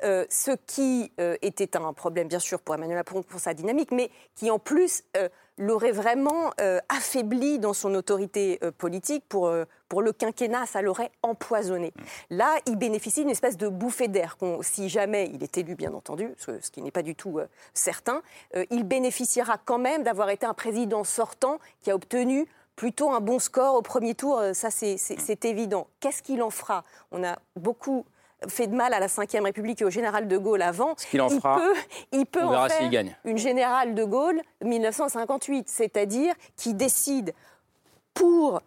Ce 0.00 0.50
qui 0.66 1.12
était 1.42 1.76
un 1.76 1.92
problème, 1.92 2.28
bien 2.28 2.38
sûr, 2.38 2.60
pour 2.60 2.74
Emmanuel 2.74 2.98
Macron, 2.98 3.22
pour 3.22 3.40
sa 3.40 3.54
dynamique, 3.54 3.90
mais 3.92 4.10
qui 4.34 4.50
en 4.50 4.58
plus 4.58 5.04
l'aurait 5.58 5.92
vraiment 5.92 6.52
euh, 6.60 6.80
affaibli 6.88 7.58
dans 7.58 7.74
son 7.74 7.94
autorité 7.94 8.58
euh, 8.62 8.70
politique 8.70 9.24
pour, 9.28 9.48
euh, 9.48 9.64
pour 9.88 10.02
le 10.02 10.12
quinquennat, 10.12 10.66
ça 10.66 10.80
l'aurait 10.80 11.10
empoisonné. 11.22 11.92
Là, 12.30 12.56
il 12.66 12.76
bénéficie 12.76 13.20
d'une 13.20 13.30
espèce 13.30 13.56
de 13.56 13.68
bouffée 13.68 14.08
d'air. 14.08 14.36
Si 14.62 14.88
jamais 14.88 15.30
il 15.34 15.42
est 15.42 15.58
élu, 15.58 15.74
bien 15.74 15.92
entendu, 15.92 16.32
ce, 16.38 16.60
ce 16.60 16.70
qui 16.70 16.80
n'est 16.80 16.90
pas 16.90 17.02
du 17.02 17.14
tout 17.14 17.40
certain, 17.74 18.22
il 18.70 18.84
bénéficiera 18.84 19.58
quand 19.64 19.78
même 19.78 20.02
d'avoir 20.02 20.30
été 20.30 20.46
un 20.46 20.54
président 20.54 21.04
sortant 21.04 21.58
qui 21.80 21.90
a 21.90 21.94
obtenu 21.94 22.46
plutôt 22.76 23.10
un 23.10 23.20
bon 23.20 23.38
score 23.38 23.74
au 23.74 23.82
premier 23.82 24.14
tour. 24.14 24.40
Ça, 24.52 24.70
c'est 24.70 25.44
évident. 25.44 25.88
Qu'est-ce 26.00 26.22
qu'il 26.22 26.42
en 26.42 26.50
fera? 26.50 26.84
On 27.10 27.24
a 27.24 27.38
beaucoup 27.56 28.04
fait 28.46 28.66
de 28.68 28.74
mal 28.74 28.94
à 28.94 29.00
la 29.00 29.06
Ve 29.06 29.42
République 29.42 29.82
et 29.82 29.84
au 29.84 29.90
général 29.90 30.28
de 30.28 30.38
Gaulle 30.38 30.62
avant. 30.62 30.90
En 30.90 30.96
il 31.12 31.40
fera, 31.40 31.56
peut, 31.56 31.74
il 32.12 32.26
peut 32.26 32.40
on 32.42 32.46
en 32.46 32.50
verra 32.50 32.68
faire 32.68 32.88
gagne. 32.88 33.16
une 33.24 33.38
générale 33.38 33.94
de 33.94 34.04
Gaulle 34.04 34.40
1958, 34.64 35.68
c'est-à-dire 35.68 36.34
qui 36.56 36.74
décide 36.74 37.34
pour 38.14 38.60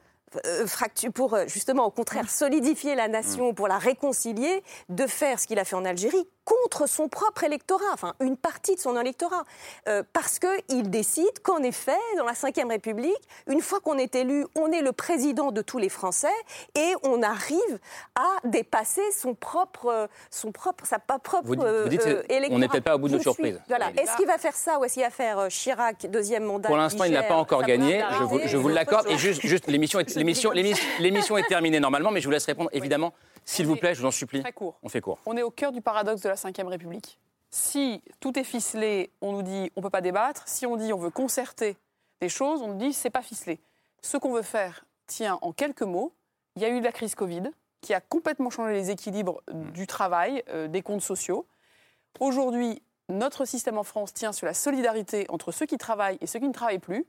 euh, 0.46 0.66
pour 1.14 1.34
euh, 1.34 1.46
justement 1.48 1.86
au 1.86 1.92
contraire 1.92 2.30
solidifier 2.30 2.96
la 2.96 3.10
nation, 3.10 3.54
pour 3.54 3.68
la 3.68 3.78
réconcilier, 3.78 4.64
de 4.88 5.06
faire 5.06 5.40
ce 5.40 5.48
qu'il 5.48 5.60
a 5.60 5.66
fait 5.66 5.76
en 5.76 5.84
Algérie 5.84 6.26
contre 6.46 6.88
son 6.88 7.08
propre 7.08 7.44
électorat, 7.44 7.86
enfin 7.94 8.14
une 8.20 8.36
partie 8.38 8.76
de 8.76 8.80
son 8.82 9.00
électorat, 9.00 9.44
Euh, 9.88 10.04
parce 10.14 10.40
qu'il 10.40 10.90
décide 10.90 11.40
qu'en 11.44 11.62
effet, 11.64 11.98
dans 12.18 12.26
la 12.26 12.34
Ve 12.34 12.68
République, 12.70 13.22
une 13.48 13.62
fois 13.62 13.80
qu'on 13.80 13.98
est 13.98 14.16
élu, 14.16 14.46
on 14.56 14.72
est 14.72 14.82
le 14.82 14.92
président 14.92 15.52
de 15.52 15.62
tous 15.62 15.78
les 15.78 15.90
Français 15.90 16.28
et 16.76 16.94
on 17.04 17.22
arrive 17.24 17.80
à 18.16 18.28
dépasser 18.48 19.02
son 19.12 19.34
propre, 19.34 19.88
euh, 19.88 20.08
son 20.30 20.52
propre, 20.52 20.86
sa 20.86 21.00
propre 21.00 21.42
Vous 21.44 21.56
dites- 21.56 21.66
vous 21.66 21.90
dites, 21.90 22.06
euh, 22.06 22.24
on 22.30 22.34
électorat. 22.34 22.60
n'est 22.60 22.68
peut-être 22.68 22.84
pas 22.84 22.96
au 22.96 23.00
bout 23.00 23.08
de 23.08 23.14
Je 23.14 23.18
notre 23.18 23.34
suis- 23.34 23.44
surprise. 23.44 23.62
Voilà. 23.68 23.90
Il 23.92 24.00
est 24.00 24.04
Est-ce 24.04 24.18
qu'il 24.18 24.28
va 24.28 24.38
faire 24.38 24.56
ça 24.56 24.80
ou 24.80 24.84
est-ce 24.86 24.94
qu'il 24.96 25.04
va 25.04 25.10
faire 25.10 25.40
euh, 25.40 25.50
Chirac 25.50 26.06
deuxième 26.08 26.44
mandat 26.44 26.68
Pour 26.68 26.78
l'instant, 26.78 27.04
il 27.06 27.14
n'a 27.14 27.24
pas 27.24 27.36
encore 27.36 27.64
gagné. 27.64 28.00
Je 28.00 28.06
vous, 28.18 28.22
popularité 28.24 28.48
je 28.50 28.58
vous 28.58 28.68
l'accorde. 28.70 29.08
Et 29.10 29.18
juste, 29.18 29.42
juste 29.42 29.68
l'émission 29.68 30.00
est, 30.00 30.16
l'émission, 30.16 30.52
l'émission, 30.52 30.86
l'émission 31.00 31.38
est 31.38 31.48
terminée 31.48 31.80
normalement, 31.80 32.12
mais 32.12 32.20
je 32.22 32.26
vous 32.28 32.32
laisse 32.32 32.46
répondre. 32.46 32.70
Évidemment, 32.74 33.14
s'il 33.46 33.68
vous 33.68 33.76
plaît, 33.76 33.94
je 33.94 34.02
vous 34.02 34.08
en 34.08 34.12
supplie. 34.12 34.42
Très 34.42 34.54
court. 34.54 34.78
On 34.84 34.90
fait 34.90 35.02
court. 35.02 35.20
On 35.26 35.36
est 35.36 35.42
au 35.42 35.52
cœur 35.52 35.72
du 35.72 35.82
paradoxe 35.82 36.22
de 36.22 36.30
la 36.30 36.36
Ve 36.36 36.68
République. 36.68 37.20
Si 37.50 38.02
tout 38.20 38.38
est 38.40 38.44
ficelé, 38.44 39.12
on 39.22 39.34
nous 39.34 39.42
dit 39.42 39.72
on 39.76 39.82
ne 39.82 39.84
peut 39.84 39.90
pas 39.90 40.02
débattre. 40.02 40.44
Si 40.48 40.66
on 40.66 40.78
dit 40.78 40.94
on 40.94 40.98
veut 40.98 41.10
concerter 41.10 41.78
des 42.22 42.30
choses, 42.30 42.62
on 42.62 42.70
nous 42.70 42.78
dit 42.78 42.94
c'est 42.94 43.10
pas 43.10 43.22
ficelé. 43.22 43.60
Ce 44.02 44.18
qu'on 44.18 44.34
veut 44.34 44.42
faire 44.42 44.86
tient 45.08 45.38
en 45.42 45.52
quelques 45.52 45.82
mots. 45.82 46.14
Il 46.56 46.62
y 46.62 46.66
a 46.66 46.70
eu 46.70 46.80
la 46.82 46.92
crise 46.92 47.16
Covid 47.16 47.44
qui 47.82 47.94
a 47.94 48.00
complètement 48.00 48.50
changé 48.50 48.74
les 48.74 48.92
équilibres 48.92 49.42
du 49.52 49.88
travail, 49.88 50.44
euh, 50.50 50.68
des 50.68 50.82
comptes 50.82 51.02
sociaux. 51.02 51.48
Aujourd'hui, 52.20 52.82
notre 53.10 53.46
système 53.46 53.78
en 53.78 53.84
France 53.84 54.14
tient 54.14 54.32
sur 54.32 54.46
la 54.46 54.54
solidarité 54.54 55.26
entre 55.30 55.52
ceux 55.52 55.66
qui 55.66 55.78
travaillent 55.78 56.18
et 56.22 56.28
ceux 56.28 56.40
qui 56.40 56.48
ne 56.48 56.54
travaillent 56.54 56.80
plus. 56.80 57.06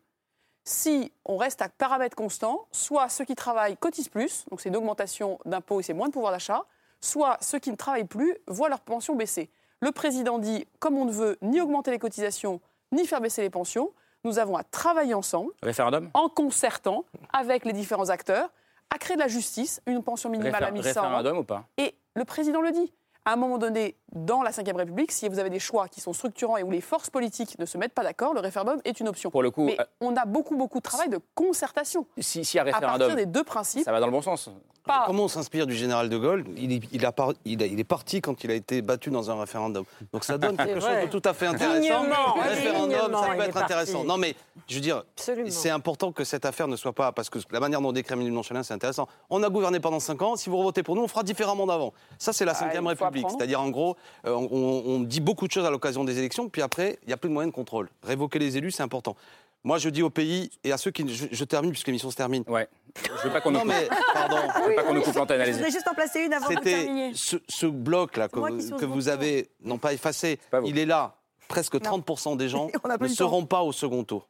Si 0.64 1.12
on 1.24 1.36
reste 1.36 1.60
à 1.62 1.68
paramètres 1.68 2.16
constants, 2.16 2.66
soit 2.70 3.08
ceux 3.08 3.24
qui 3.24 3.34
travaillent 3.34 3.76
cotisent 3.76 4.08
plus, 4.08 4.44
donc 4.50 4.60
c'est 4.60 4.68
une 4.68 4.76
augmentation 4.76 5.38
d'impôts 5.44 5.80
et 5.80 5.82
c'est 5.82 5.92
moins 5.94 6.08
de 6.08 6.12
pouvoir 6.12 6.32
d'achat, 6.32 6.64
soit 7.00 7.36
ceux 7.40 7.58
qui 7.58 7.70
ne 7.70 7.76
travaillent 7.76 8.04
plus 8.04 8.36
voient 8.46 8.68
leur 8.68 8.80
pension 8.80 9.16
baisser. 9.16 9.50
Le 9.80 9.90
président 9.90 10.38
dit, 10.38 10.66
comme 10.78 10.96
on 10.96 11.04
ne 11.04 11.10
veut 11.10 11.36
ni 11.42 11.60
augmenter 11.60 11.90
les 11.90 11.98
cotisations, 11.98 12.60
ni 12.92 13.06
faire 13.06 13.20
baisser 13.20 13.42
les 13.42 13.50
pensions, 13.50 13.92
nous 14.24 14.38
avons 14.38 14.56
à 14.56 14.62
travailler 14.62 15.14
ensemble, 15.14 15.52
Référendum 15.64 16.08
en 16.14 16.28
concertant 16.28 17.04
avec 17.32 17.64
les 17.64 17.72
différents 17.72 18.08
acteurs, 18.10 18.50
à 18.94 18.98
créer 18.98 19.16
de 19.16 19.22
la 19.22 19.26
justice, 19.28 19.82
une 19.86 20.02
pension 20.04 20.28
minimale 20.30 20.62
à 20.62 20.66
Réfé- 20.70 20.72
1100 20.74 20.90
euros. 21.00 21.08
Référendum 21.08 21.38
ou 21.38 21.44
pas? 21.44 21.64
Et 21.76 21.96
le 22.14 22.24
président 22.24 22.60
le 22.60 22.70
dit. 22.70 22.92
À 23.24 23.34
un 23.34 23.36
moment 23.36 23.58
donné, 23.58 23.96
dans 24.12 24.42
la 24.42 24.50
Ve 24.50 24.76
République, 24.76 25.12
si 25.12 25.28
vous 25.28 25.38
avez 25.38 25.50
des 25.50 25.60
choix 25.60 25.86
qui 25.86 26.00
sont 26.00 26.12
structurants 26.12 26.56
et 26.56 26.64
où 26.64 26.70
les 26.72 26.80
forces 26.80 27.08
politiques 27.08 27.56
ne 27.58 27.66
se 27.66 27.78
mettent 27.78 27.94
pas 27.94 28.02
d'accord, 28.02 28.34
le 28.34 28.40
référendum 28.40 28.80
est 28.84 28.98
une 28.98 29.06
option. 29.06 29.30
Pour 29.30 29.44
le 29.44 29.52
coup, 29.52 29.64
Mais 29.64 29.80
euh, 29.80 29.84
on 30.00 30.16
a 30.16 30.24
beaucoup, 30.24 30.56
beaucoup 30.56 30.78
de 30.78 30.82
travail 30.82 31.08
de 31.08 31.20
concertation. 31.36 32.04
Si, 32.18 32.44
si 32.44 32.56
y 32.56 32.58
a 32.58 32.62
À 32.62 32.64
référendum, 32.64 32.98
partir 32.98 33.16
des 33.16 33.26
deux 33.26 33.44
principes, 33.44 33.84
ça 33.84 33.92
va 33.92 34.00
dans 34.00 34.06
le 34.06 34.12
bon 34.12 34.22
sens. 34.22 34.50
Pas 34.84 35.04
Comment 35.06 35.24
on 35.24 35.28
s'inspire 35.28 35.66
du 35.66 35.74
général 35.74 36.08
de 36.08 36.16
Gaulle 36.18 36.44
il, 36.56 36.72
est- 36.72 36.82
il 36.92 37.04
a 37.06 37.12
par- 37.12 37.32
il 37.44 37.62
a- 37.62 37.66
il 37.66 37.78
est 37.78 37.84
parti 37.84 38.20
quand 38.20 38.42
il 38.44 38.50
a 38.50 38.54
été 38.54 38.82
battu 38.82 39.10
dans 39.10 39.30
un 39.30 39.38
référendum. 39.40 39.84
Donc 40.12 40.24
ça 40.24 40.38
donne 40.38 40.56
quelque 40.56 40.80
chose 40.80 41.02
de 41.02 41.06
tout 41.08 41.22
à 41.28 41.32
fait 41.34 41.46
intéressant. 41.46 42.04
Le 42.04 42.48
référendum, 42.48 43.12
ça 43.12 43.28
peut 43.34 43.42
être 43.42 43.52
parti. 43.52 43.72
intéressant. 43.72 44.04
Non 44.04 44.16
mais, 44.16 44.34
je 44.68 44.74
veux 44.76 44.80
dire, 44.80 45.04
c'est 45.48 45.70
important 45.70 46.12
que 46.12 46.24
cette 46.24 46.44
affaire 46.44 46.68
ne 46.68 46.76
soit 46.76 46.92
pas... 46.92 47.12
Parce 47.12 47.30
que 47.30 47.38
la 47.50 47.60
manière 47.60 47.80
dont 47.80 47.92
décrit 47.92 48.14
Amélie 48.14 48.30
Montchalin, 48.30 48.62
c'est 48.62 48.74
intéressant. 48.74 49.08
On 49.30 49.42
a 49.42 49.48
gouverné 49.48 49.80
pendant 49.80 50.00
5 50.00 50.20
ans, 50.22 50.36
si 50.36 50.50
vous 50.50 50.56
revotez 50.58 50.82
pour 50.82 50.96
nous, 50.96 51.02
on 51.02 51.08
fera 51.08 51.22
différemment 51.22 51.66
d'avant. 51.66 51.92
Ça, 52.18 52.32
c'est 52.32 52.44
la 52.44 52.52
Ah, 52.52 52.54
5 52.54 52.72
il 52.74 52.80
faut 52.80 53.04
République. 53.04 53.26
C'est-à-dire, 53.30 53.60
en 53.60 53.70
gros, 53.70 53.96
euh, 54.26 54.32
on, 54.34 54.82
on 54.86 55.00
dit 55.00 55.20
beaucoup 55.20 55.46
de 55.46 55.52
choses 55.52 55.64
à 55.66 55.70
l'occasion 55.70 56.04
des 56.04 56.18
élections, 56.18 56.48
puis 56.48 56.62
après, 56.62 56.98
il 57.02 57.08
n'y 57.08 57.12
a 57.12 57.16
plus 57.16 57.28
de 57.28 57.34
moyens 57.34 57.52
de 57.52 57.54
contrôle. 57.54 57.88
Révoquer 58.02 58.38
les 58.38 58.56
élus, 58.56 58.70
c'est 58.72 58.82
important. 58.82 59.16
Moi, 59.64 59.78
je 59.78 59.88
dis 59.90 60.02
au 60.02 60.10
pays, 60.10 60.50
et 60.64 60.72
à 60.72 60.76
ceux 60.76 60.90
qui... 60.90 61.08
Je, 61.08 61.26
je 61.30 61.44
termine, 61.44 61.70
puisque 61.70 61.86
l'émission 61.86 62.10
se 62.10 62.16
termine. 62.16 62.42
Ouais. 62.48 62.68
Je 62.96 63.26
veux 63.28 63.32
pas 63.32 63.40
qu'on 63.40 63.52
nous 63.52 63.58
Non 63.58 63.64
coupe. 63.64 63.72
mais, 63.72 63.88
pardon. 64.12 64.36
Je 64.56 64.68
veux 64.70 64.74
pas 64.74 64.82
qu'on 64.82 64.94
nous 64.94 65.02
coupe 65.02 65.14
l'antenne, 65.14 65.38
Je 65.38 65.42
allez-y. 65.42 65.54
voudrais 65.54 65.70
juste 65.70 65.86
en 65.88 65.94
placer 65.94 66.20
une 66.20 66.32
avant 66.32 66.48
de 66.48 66.54
terminer. 66.56 67.12
ce, 67.14 67.36
ce 67.48 67.66
bloc-là 67.66 68.28
que, 68.28 68.38
vous- 68.40 68.76
que 68.76 69.08
avez, 69.08 69.48
non 69.62 69.78
pas 69.78 69.92
effacé, 69.92 70.40
il 70.64 70.78
est 70.78 70.86
là. 70.86 71.16
Presque 71.48 71.74
Non. 71.74 71.98
30% 71.98 72.36
des 72.36 72.48
gens 72.48 72.68
ne 73.00 73.08
seront 73.08 73.46
pas 73.46 73.62
au 73.62 73.72
second 73.72 74.02
tour. 74.04 74.28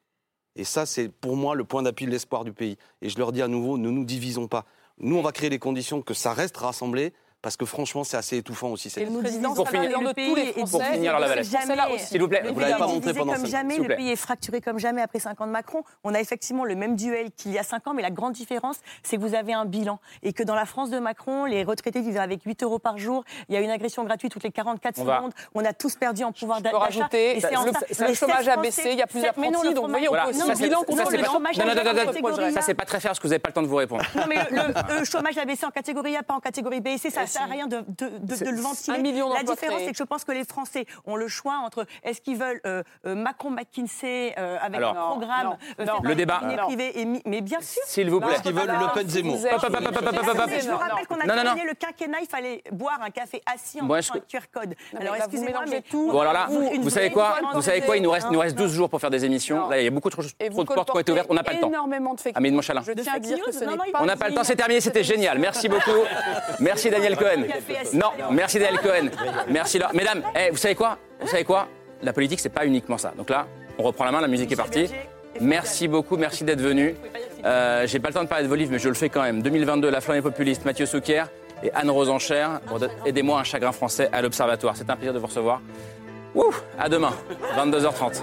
Et 0.55 0.65
ça, 0.65 0.85
c'est 0.85 1.09
pour 1.09 1.37
moi 1.37 1.55
le 1.55 1.65
point 1.65 1.83
d'appui 1.83 2.05
de 2.05 2.11
l'espoir 2.11 2.45
du 2.45 2.53
pays. 2.53 2.77
Et 3.01 3.09
je 3.09 3.17
leur 3.19 3.33
dis 3.33 3.41
à 3.41 3.49
nouveau, 3.49 3.79
ne 3.79 3.89
nous 3.91 4.05
divisons 4.05 4.49
pas. 4.49 4.67
Nous, 4.99 5.17
on 5.17 5.23
va 5.23 5.33
créer 5.33 5.49
les 5.49 5.59
conditions 5.59 6.03
que 6.03 6.13
ça 6.15 6.35
reste 6.35 6.59
rassemblé, 6.59 7.15
parce 7.43 7.57
que 7.57 7.65
franchement, 7.67 8.05
c'est 8.05 8.17
assez 8.17 8.37
étouffant 8.39 8.69
aussi. 8.69 8.87
Et 8.89 8.91
cette- 8.91 9.11
le 9.11 9.19
président 9.19 9.53
Pour 9.55 9.69
finir- 9.69 9.91
dans 9.93 10.01
de 10.01 10.13
tous 10.13 10.35
les 10.37 10.53
Pour 10.53 10.69
Français. 10.69 10.93
finir, 10.93 11.19
la 11.19 11.27
Valette. 11.29 11.45
S'il 11.99 12.21
vous 12.21 12.29
plaît, 12.29 12.43
Vous 12.53 12.59
l'avez 12.61 12.73
pays 12.73 12.79
pas 12.81 12.87
montré 12.87 13.13
pendant 13.15 13.33
comme 13.35 13.47
jamais, 13.47 13.79
le 13.79 13.95
pays 13.97 14.11
est 14.11 14.17
fracturé 14.17 14.61
comme 14.61 14.79
jamais 14.79 15.03
après 15.03 15.19
5 15.19 15.41
ans 15.41 15.47
de 15.47 15.51
Macron. 15.53 15.83
On 16.05 16.15
a 16.15 16.21
effectivement 16.21 16.65
le 16.65 16.75
même 16.77 16.97
duel 16.97 17.31
qu'il 17.37 17.53
y 17.53 17.59
a 17.59 17.63
5 17.63 17.87
ans, 17.89 17.95
mais 17.95 18.03
la 18.03 18.11
grande 18.11 18.33
différence, 18.35 18.77
c'est 19.03 19.17
que 19.17 19.23
vous 19.23 19.35
avez 19.35 19.53
un 19.53 19.65
bilan. 19.65 19.99
Et 20.23 20.33
que 20.33 20.43
dans 20.43 20.55
la 20.55 20.67
France 20.67 20.91
de 20.91 20.99
Macron, 20.99 21.45
les 21.45 21.65
retraités 21.65 22.01
vivent 22.01 22.19
avec 22.19 22.43
8 22.45 22.63
euros 22.63 22.79
par 22.79 22.99
jour. 22.99 23.25
Il 23.49 23.55
y 23.55 23.59
a 23.59 23.61
une 23.61 23.71
agression 23.71 24.05
gratuite 24.05 24.33
toutes 24.33 24.45
les 24.45 24.53
44 24.53 24.99
On 25.01 25.05
va- 25.05 25.17
secondes. 25.19 25.33
On 25.55 25.65
a 25.65 25.73
tous 25.73 25.97
perdu 25.97 26.23
en 26.25 26.33
pouvoir 26.33 26.59
Je 26.59 26.63
peux 26.65 26.71
d'achat. 26.71 26.79
rajouter, 26.85 27.31
Et 27.33 27.35
le- 27.35 27.41
ça- 27.41 27.49
c'est 27.91 28.09
le 28.09 28.15
chômage 28.15 28.45
16 28.45 28.49
a 28.49 28.57
baissé, 28.57 28.91
il 28.93 28.99
y 28.99 29.03
a 29.03 29.07
plus 29.07 29.21
d'apprentis, 29.21 29.75
donc 29.75 29.85
vous 29.87 29.91
voyez, 29.91 30.09
on 30.09 30.13
peut 30.13 30.19
aussi 30.31 30.39
ça, 30.39 30.55
c'est- 30.55 30.63
bilan 30.65 30.81
ça, 30.81 31.05
catégorie 31.05 32.53
Ça, 32.53 32.61
c'est 32.61 32.75
pas 32.75 32.85
très 32.85 33.01
fair 33.01 33.11
parce 33.11 33.19
que 33.19 33.25
vous 33.27 33.31
n'avez 33.31 33.39
pas 33.41 33.49
le 33.49 33.55
temps 33.55 33.63
de 33.63 33.67
vous 33.67 33.77
répondre. 33.77 34.05
Non, 34.15 34.25
mais 34.29 34.37
le, 34.51 34.99
le 35.01 35.05
chômage 35.05 35.37
a 35.39 35.45
baissé 35.45 35.67
en 35.67 35.71
catégorie 35.71 36.17
A, 36.17 36.23
pas 36.23 36.35
en 36.35 36.41
catégorie 36.41 36.81
B 36.81 36.89
et 36.89 36.99
C. 36.99 37.11
Ça 37.33 37.43
à 37.43 37.47
rien 37.47 37.67
de, 37.67 37.79
de, 37.89 38.09
de- 38.19 38.45
de 38.45 38.51
le 38.51 38.61
ventiler. 38.61 38.99
un 38.99 39.03
million 39.03 39.33
La 39.33 39.43
différence, 39.43 39.81
c'est 39.85 39.91
que 39.93 39.97
je 39.97 40.03
pense 40.05 40.25
que 40.25 40.33
les 40.33 40.45
Français 40.45 40.87
ont 41.07 41.17
le 41.17 41.29
choix 41.29 41.55
entre 41.65 41.87
est-ce 42.05 42.21
qu'ils 42.21 42.37
veulent 42.37 42.61
euh, 42.67 42.83
euh, 43.07 43.15
Macron-McKinsey 43.15 44.35
euh, 44.39 44.59
avec 44.61 44.77
Alors, 44.79 44.97
un 44.97 45.11
programme 45.11 45.47
non, 45.47 45.57
euh, 45.81 45.85
non. 45.85 45.93
Le 46.03 46.15
débat. 46.15 46.41
et 46.71 47.07
Mais 47.27 47.41
bien 47.41 47.61
sûr. 47.61 47.83
S'il 47.87 48.11
vous 48.11 48.21
plaît. 48.21 48.31
Parce 48.31 48.43
qu'ils 48.43 48.55
veulent 48.55 48.67
Le 48.67 48.95
Pen 48.95 49.09
Zemmour. 49.09 49.37
Je 49.39 50.71
vous 50.71 50.77
rappelle 50.77 51.07
qu'on 51.07 51.21
a 51.21 51.25
terminé 51.43 51.65
le 51.67 51.75
quinquennat, 51.75 52.19
il 52.21 52.29
fallait 52.29 52.63
boire 52.73 53.01
un 53.03 53.11
café 53.11 53.43
assis 53.53 53.81
en 53.81 53.91
un 53.91 54.01
QR 54.01 54.41
code. 54.53 54.75
Alors 54.99 55.17
excusez-moi, 55.17 55.65
mais 55.69 55.83
tout. 55.83 56.11
Vous 56.81 56.91
savez 56.91 57.11
quoi 57.11 57.37
Vous 57.55 57.63
savez 57.63 57.81
quoi 57.83 57.97
Il 57.97 58.03
nous 58.03 58.11
reste, 58.11 58.27
il 58.31 58.35
nous 58.35 58.41
reste 58.41 58.57
Non. 58.57 58.65
12 58.65 58.73
jours 58.75 58.91
pour 58.91 59.01
faire 59.01 59.11
des 59.11 59.25
émissions. 59.25 59.69
Là, 59.69 59.81
il 59.81 59.85
y 59.85 59.89
a 59.89 59.91
beaucoup 59.91 60.11
trop, 60.11 60.23
de 60.23 60.65
portes 60.75 60.91
qui 60.91 60.97
ont 60.97 61.01
été 61.01 61.13
ouvertes. 61.13 61.27
On 61.31 61.35
n'a 61.35 61.43
pas 61.45 61.53
le 61.53 61.61
temps. 61.61 61.69
énormément 61.69 62.15
de 62.15 62.21
fake. 62.21 62.35
Je 62.37 62.93
De 62.93 63.03
tiens 63.03 63.13
à 63.13 63.15
fake 63.15 63.23
dire 63.23 63.39
que 63.41 63.51
news 63.51 63.53
ce 63.59 63.65
Non, 63.65 63.71
n'est 63.73 63.77
non, 63.77 63.85
il 63.87 63.93
pas 63.93 64.03
On 64.03 64.07
n'a 64.07 64.17
pas 64.17 64.29
le 64.29 64.35
temps, 64.35 64.45
c'est 64.45 64.57
terminé, 64.57 64.81
c'était 64.81 65.05
génial. 65.05 65.39
Merci 65.39 65.69
beaucoup. 65.69 65.91
Merci 66.61 66.91
Daniel 66.91 67.17
Cohen. 67.23 67.45
Non, 67.95 68.11
merci 68.31 68.59
Daniel 68.59 68.81
Cohen. 68.81 69.09
Merci 69.49 69.79
Laure. 69.79 69.95
Mesdames, 69.95 70.23
eh, 70.35 70.51
vous 70.51 70.57
savez 70.57 70.75
quoi? 70.75 70.99
Vous 71.21 71.29
savez 71.29 71.45
quoi? 71.45 71.69
La 72.03 72.13
politique, 72.13 72.41
c'est 72.41 72.49
pas 72.49 72.67
uniquement 72.67 72.99
ça. 72.99 73.13
Donc 73.17 73.31
là, 73.31 73.47
on 73.79 73.83
reprend 73.83 74.05
la 74.05 74.13
main, 74.13 74.21
la 74.21 74.29
musique 74.29 74.51
est 74.53 74.57
partie. 74.57 74.91
Merci 75.41 75.89
beaucoup, 75.89 76.17
merci 76.17 76.45
d'être 76.45 76.61
venu. 76.61 76.95
Euh, 77.45 77.87
J'ai 77.87 77.99
pas 78.01 78.09
le 78.09 78.15
temps 78.15 78.23
de 78.23 78.29
parler 78.29 78.45
de 78.45 78.49
vos 78.49 78.55
livres, 78.55 78.71
mais 78.73 78.79
je 78.79 78.89
le 78.89 78.95
fais 78.95 79.09
quand 79.09 79.23
même. 79.23 79.43
2022, 79.43 79.89
La 79.91 80.01
flamme 80.01 80.21
populiste, 80.23 80.65
Mathieu 80.65 80.87
Souquier 80.87 81.25
et 81.63 81.71
Anne-Rose 81.73 82.11
Enchère. 82.11 82.61
Aidez-moi 83.07 83.39
un 83.41 83.45
chagrin 83.45 83.73
français 83.73 84.09
à 84.13 84.21
l'Observatoire. 84.21 84.77
C'est 84.77 84.91
un 84.91 84.97
plaisir 84.97 85.15
de 85.15 85.19
vous 85.19 85.27
recevoir. 85.27 85.61
Ouh, 86.35 86.53
à 86.79 86.89
demain, 86.89 87.13
22h30. 87.57 88.23